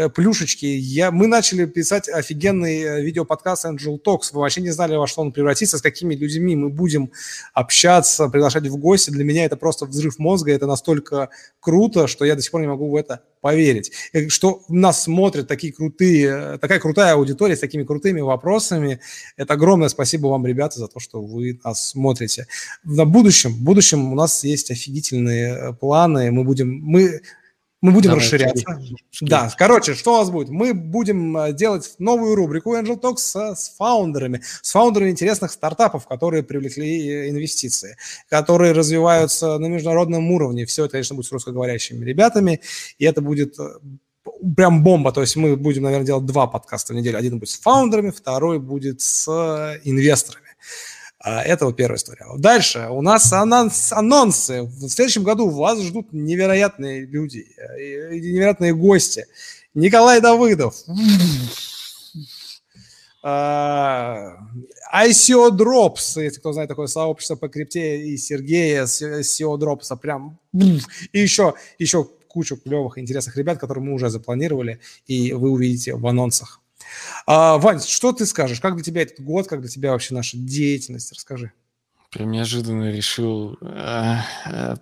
Э, 0.00 0.08
плюшечки. 0.08 0.66
Я, 0.66 1.10
мы 1.10 1.26
начали 1.26 1.66
писать 1.66 2.08
офигенный 2.08 2.80
э, 2.82 3.02
видеоподкаст 3.02 3.64
Angel 3.66 3.98
Talks. 4.02 4.30
Вы 4.32 4.40
вообще 4.40 4.60
не 4.60 4.70
знали, 4.70 4.96
во 4.96 5.06
что 5.06 5.22
он 5.22 5.32
превратится, 5.32 5.78
с 5.78 5.82
какими 5.82 6.14
людьми 6.14 6.56
мы 6.56 6.68
будем 6.68 7.10
общаться, 7.54 8.28
приглашать 8.28 8.66
в 8.66 8.76
гости. 8.76 9.10
Для 9.10 9.24
меня 9.24 9.44
это 9.44 9.56
просто 9.56 9.86
взрыв 9.86 10.18
мозга. 10.18 10.52
Это 10.52 10.66
настолько 10.66 11.30
круто, 11.60 12.06
что 12.06 12.24
я 12.24 12.34
до 12.34 12.42
сих 12.42 12.50
пор 12.50 12.60
не 12.60 12.66
могу 12.66 12.90
в 12.90 12.96
это 12.96 13.22
поверить. 13.40 13.92
Что 14.28 14.62
нас 14.68 15.04
смотрят 15.04 15.48
такие 15.48 15.72
крутые, 15.72 16.58
такая 16.58 16.78
крутая 16.78 17.14
аудитория 17.14 17.56
с 17.56 17.60
такими 17.60 17.84
крутыми 17.84 18.20
вопросами. 18.20 19.00
Это 19.36 19.54
огромное 19.54 19.88
спасибо 19.88 20.28
вам, 20.28 20.46
ребята, 20.46 20.78
за 20.78 20.88
то, 20.88 21.00
что 21.00 21.22
вы 21.22 21.58
нас 21.64 21.90
смотрите. 21.90 22.46
В 22.84 23.04
будущем, 23.04 23.52
в 23.52 23.62
будущем 23.62 24.12
у 24.12 24.14
нас 24.14 24.44
есть 24.44 24.70
офигительные 24.70 25.54
э, 25.54 25.72
планы. 25.72 26.30
Мы 26.30 26.44
будем, 26.44 26.80
мы 26.82 27.20
мы 27.82 27.92
будем 27.92 28.10
Давай, 28.10 28.24
расширяться. 28.24 28.64
Шки. 29.10 29.24
Да, 29.24 29.50
короче, 29.56 29.94
что 29.94 30.14
у 30.14 30.18
нас 30.18 30.30
будет? 30.30 30.50
Мы 30.50 30.74
будем 30.74 31.36
э, 31.36 31.52
делать 31.54 31.94
новую 31.98 32.34
рубрику 32.34 32.76
Angel 32.76 33.00
Talks 33.00 33.18
с, 33.18 33.54
с 33.54 33.74
фаундерами, 33.76 34.42
с 34.60 34.72
фаундерами 34.72 35.10
интересных 35.10 35.50
стартапов, 35.50 36.06
которые 36.06 36.42
привлекли 36.42 37.08
э, 37.08 37.30
инвестиции, 37.30 37.96
которые 38.28 38.72
развиваются 38.72 39.58
на 39.58 39.66
международном 39.66 40.30
уровне. 40.30 40.66
Все 40.66 40.84
это, 40.84 40.92
конечно, 40.92 41.16
будет 41.16 41.26
с 41.26 41.32
русскоговорящими 41.32 42.04
ребятами, 42.04 42.60
и 42.98 43.06
это 43.06 43.22
будет 43.22 43.58
э, 43.58 43.78
прям 44.54 44.82
бомба. 44.82 45.10
То 45.12 45.22
есть 45.22 45.36
мы 45.36 45.56
будем, 45.56 45.84
наверное, 45.84 46.06
делать 46.06 46.26
два 46.26 46.46
подкаста 46.46 46.92
в 46.92 46.96
неделю. 46.96 47.16
Один 47.16 47.38
будет 47.38 47.48
с 47.48 47.58
фаундерами, 47.58 48.10
второй 48.10 48.58
будет 48.58 49.00
с 49.00 49.26
инвесторами. 49.84 50.48
А, 51.22 51.42
это 51.42 51.66
вот 51.66 51.76
первая 51.76 51.98
история. 51.98 52.24
Дальше 52.38 52.88
у 52.90 53.02
нас 53.02 53.30
анонс, 53.32 53.92
анонсы. 53.92 54.62
В 54.62 54.88
следующем 54.88 55.22
году 55.22 55.50
вас 55.50 55.78
ждут 55.80 56.12
невероятные 56.12 57.04
люди, 57.04 57.46
э, 57.58 58.14
невероятные 58.14 58.74
гости. 58.74 59.26
Николай 59.74 60.20
Давыдов. 60.20 60.74
А, 63.22 64.34
ICO 64.94 65.50
Drops, 65.50 66.22
если 66.22 66.38
кто 66.40 66.54
знает 66.54 66.70
такое 66.70 66.86
сообщество 66.86 67.36
по 67.36 67.50
крипте, 67.50 68.00
и 68.00 68.16
Сергея 68.16 68.84
ICO 68.84 69.58
Drops, 69.58 69.94
прям, 69.98 70.38
и 70.54 71.18
еще, 71.18 71.52
еще 71.78 72.08
кучу 72.28 72.56
клевых, 72.56 72.96
интересных 72.96 73.36
ребят, 73.36 73.58
которые 73.58 73.84
мы 73.84 73.92
уже 73.92 74.08
запланировали, 74.08 74.80
и 75.06 75.34
вы 75.34 75.50
увидите 75.50 75.96
в 75.96 76.06
анонсах. 76.06 76.62
А, 77.26 77.58
Вань, 77.58 77.80
что 77.80 78.12
ты 78.12 78.26
скажешь? 78.26 78.60
Как 78.60 78.74
для 78.74 78.84
тебя 78.84 79.02
этот 79.02 79.20
год, 79.20 79.46
как 79.48 79.60
для 79.60 79.70
тебя 79.70 79.92
вообще 79.92 80.14
наша 80.14 80.36
деятельность? 80.36 81.12
Расскажи. 81.12 81.52
Прям 82.10 82.30
неожиданно 82.30 82.90
решил, 82.90 83.56
э, 83.60 84.16
э, 84.46 84.76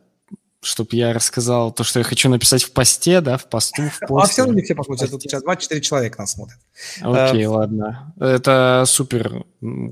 чтобы 0.63 0.89
я 0.93 1.13
рассказал 1.13 1.73
то, 1.73 1.85
что 1.85 1.99
я 1.99 2.05
хочу 2.05 2.29
написать 2.31 2.63
в 2.63 2.73
посте, 2.73 3.21
да, 3.21 3.37
в 3.37 3.49
посту, 3.49 3.83
в 3.83 3.99
посте. 4.01 4.17
А 4.17 4.27
все 4.27 4.43
равно 4.43 4.55
не 4.57 4.63
все 4.63 4.75
посмотрят, 4.75 5.11
тут 5.11 5.23
сейчас 5.23 5.43
24 5.43 5.81
человека 5.83 6.21
нас 6.21 6.33
смотрят. 6.33 6.59
Окей, 7.03 7.45
uh, 7.45 7.49
ладно. 7.49 8.15
Это 8.19 8.85
супер 8.87 9.45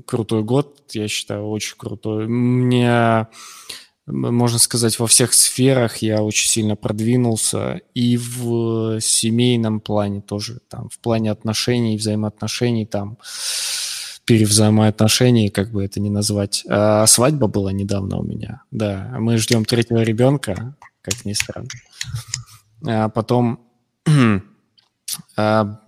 крутой 0.05 0.43
год, 0.43 0.81
я 0.93 1.07
считаю, 1.07 1.47
очень 1.47 1.75
крутой. 1.77 2.27
Мне 2.27 3.27
можно 4.07 4.57
сказать, 4.57 4.99
во 4.99 5.07
всех 5.07 5.33
сферах 5.33 5.97
я 5.97 6.23
очень 6.23 6.49
сильно 6.49 6.75
продвинулся. 6.75 7.81
И 7.93 8.17
в 8.17 8.99
семейном 9.01 9.81
плане 9.81 10.21
тоже. 10.21 10.59
Там, 10.69 10.89
в 10.89 10.97
плане 10.99 11.29
отношений, 11.29 11.97
взаимоотношений, 11.97 12.85
там, 12.85 13.17
перевзаимоотношений, 14.23 15.49
как 15.49 15.71
бы 15.71 15.83
это 15.83 15.99
ни 15.99 16.09
назвать. 16.09 16.63
А 16.69 17.05
свадьба 17.05 17.47
была 17.47 17.73
недавно 17.73 18.17
у 18.17 18.23
меня. 18.23 18.63
Да, 18.71 19.13
мы 19.19 19.37
ждем 19.37 19.65
третьего 19.65 20.01
ребенка, 20.03 20.75
как 21.01 21.25
ни 21.25 21.33
странно. 21.33 21.67
А 22.85 23.09
потом 23.09 23.59
а, 25.37 25.81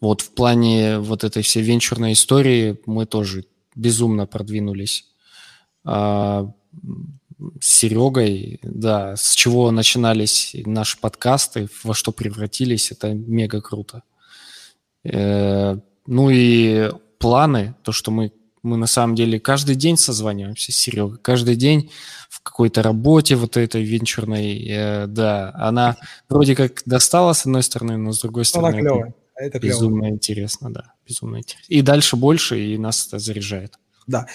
вот 0.00 0.20
в 0.20 0.30
плане 0.32 0.98
вот 0.98 1.24
этой 1.24 1.42
всей 1.42 1.62
венчурной 1.62 2.12
истории 2.12 2.78
мы 2.84 3.06
тоже 3.06 3.46
безумно 3.74 4.26
продвинулись. 4.26 5.06
А, 5.84 6.50
с 7.60 7.66
Серегой, 7.66 8.60
да, 8.62 9.16
с 9.16 9.34
чего 9.34 9.70
начинались 9.70 10.56
наши 10.64 10.98
подкасты, 10.98 11.68
во 11.84 11.94
что 11.94 12.12
превратились, 12.12 12.90
это 12.92 13.12
мега 13.12 13.60
круто. 13.60 14.02
Э, 15.04 15.76
ну 16.06 16.30
и 16.30 16.90
планы, 17.18 17.74
то, 17.82 17.92
что 17.92 18.10
мы, 18.10 18.32
мы 18.62 18.76
на 18.76 18.86
самом 18.86 19.14
деле 19.14 19.38
каждый 19.38 19.74
день 19.74 19.96
созваниваемся 19.96 20.72
с 20.72 20.76
Серегой, 20.76 21.18
каждый 21.18 21.56
день 21.56 21.90
в 22.30 22.40
какой-то 22.42 22.82
работе 22.82 23.36
вот 23.36 23.56
этой 23.56 23.82
венчурной, 23.82 24.66
э, 24.68 25.06
да, 25.06 25.52
она 25.54 25.96
вроде 26.28 26.56
как 26.56 26.82
достала 26.86 27.32
с 27.34 27.44
одной 27.44 27.62
стороны, 27.62 27.96
но 27.96 28.12
с 28.12 28.20
другой 28.20 28.44
стороны... 28.44 28.68
Она 28.68 28.80
клевая. 28.80 29.14
Это 29.38 29.58
безумно 29.58 30.04
клево. 30.04 30.14
интересно, 30.14 30.72
да, 30.72 30.94
безумно 31.06 31.36
интересно. 31.36 31.70
И 31.72 31.82
дальше 31.82 32.16
больше, 32.16 32.58
и 32.58 32.78
нас 32.78 33.06
это 33.06 33.18
заряжает. 33.18 33.78
Да. 34.06 34.26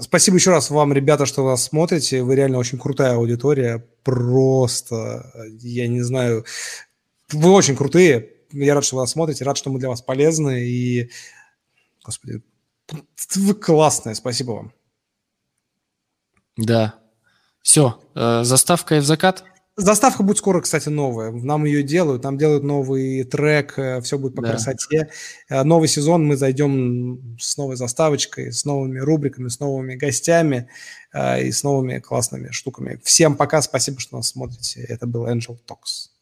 Спасибо 0.00 0.36
еще 0.36 0.50
раз 0.50 0.70
вам, 0.70 0.92
ребята, 0.92 1.26
что 1.26 1.42
вас 1.42 1.64
смотрите. 1.64 2.22
Вы 2.22 2.36
реально 2.36 2.58
очень 2.58 2.78
крутая 2.78 3.14
аудитория. 3.14 3.84
Просто, 4.02 5.32
я 5.60 5.88
не 5.88 6.02
знаю, 6.02 6.44
вы 7.32 7.50
очень 7.50 7.76
крутые. 7.76 8.30
Я 8.52 8.74
рад, 8.74 8.84
что 8.84 8.96
вы 8.96 9.02
нас 9.02 9.10
смотрите, 9.10 9.44
рад, 9.44 9.56
что 9.56 9.70
мы 9.70 9.78
для 9.80 9.88
вас 9.88 10.00
полезны. 10.00 10.64
И, 10.64 11.10
господи, 12.04 12.42
вы 13.34 13.54
классные. 13.54 14.14
Спасибо 14.14 14.52
вам. 14.52 14.72
Да. 16.56 16.94
Все, 17.62 18.00
э, 18.14 18.44
заставка 18.44 18.96
и 18.96 19.00
в 19.00 19.04
закат. 19.04 19.44
Заставка 19.76 20.22
будет 20.22 20.38
скоро, 20.38 20.60
кстати, 20.60 20.88
новая. 20.88 21.32
Нам 21.32 21.64
ее 21.64 21.82
делают, 21.82 22.22
нам 22.22 22.38
делают 22.38 22.62
новый 22.62 23.24
трек, 23.24 23.76
э, 23.76 24.00
все 24.02 24.18
будет 24.18 24.36
по 24.36 24.42
да. 24.42 24.50
красоте. 24.50 25.10
Э, 25.48 25.64
новый 25.64 25.88
сезон 25.88 26.24
мы 26.24 26.36
зайдем 26.36 27.36
с 27.40 27.56
новой 27.56 27.74
заставочкой, 27.74 28.52
с 28.52 28.64
новыми 28.64 29.00
рубриками, 29.00 29.48
с 29.48 29.58
новыми 29.58 29.96
гостями 29.96 30.68
э, 31.12 31.42
и 31.42 31.50
с 31.50 31.64
новыми 31.64 31.98
классными 31.98 32.52
штуками. 32.52 33.00
Всем 33.02 33.34
пока, 33.34 33.60
спасибо, 33.62 33.98
что 33.98 34.16
нас 34.16 34.28
смотрите. 34.28 34.80
Это 34.80 35.08
был 35.08 35.26
Angel 35.26 35.58
Talks. 35.66 36.13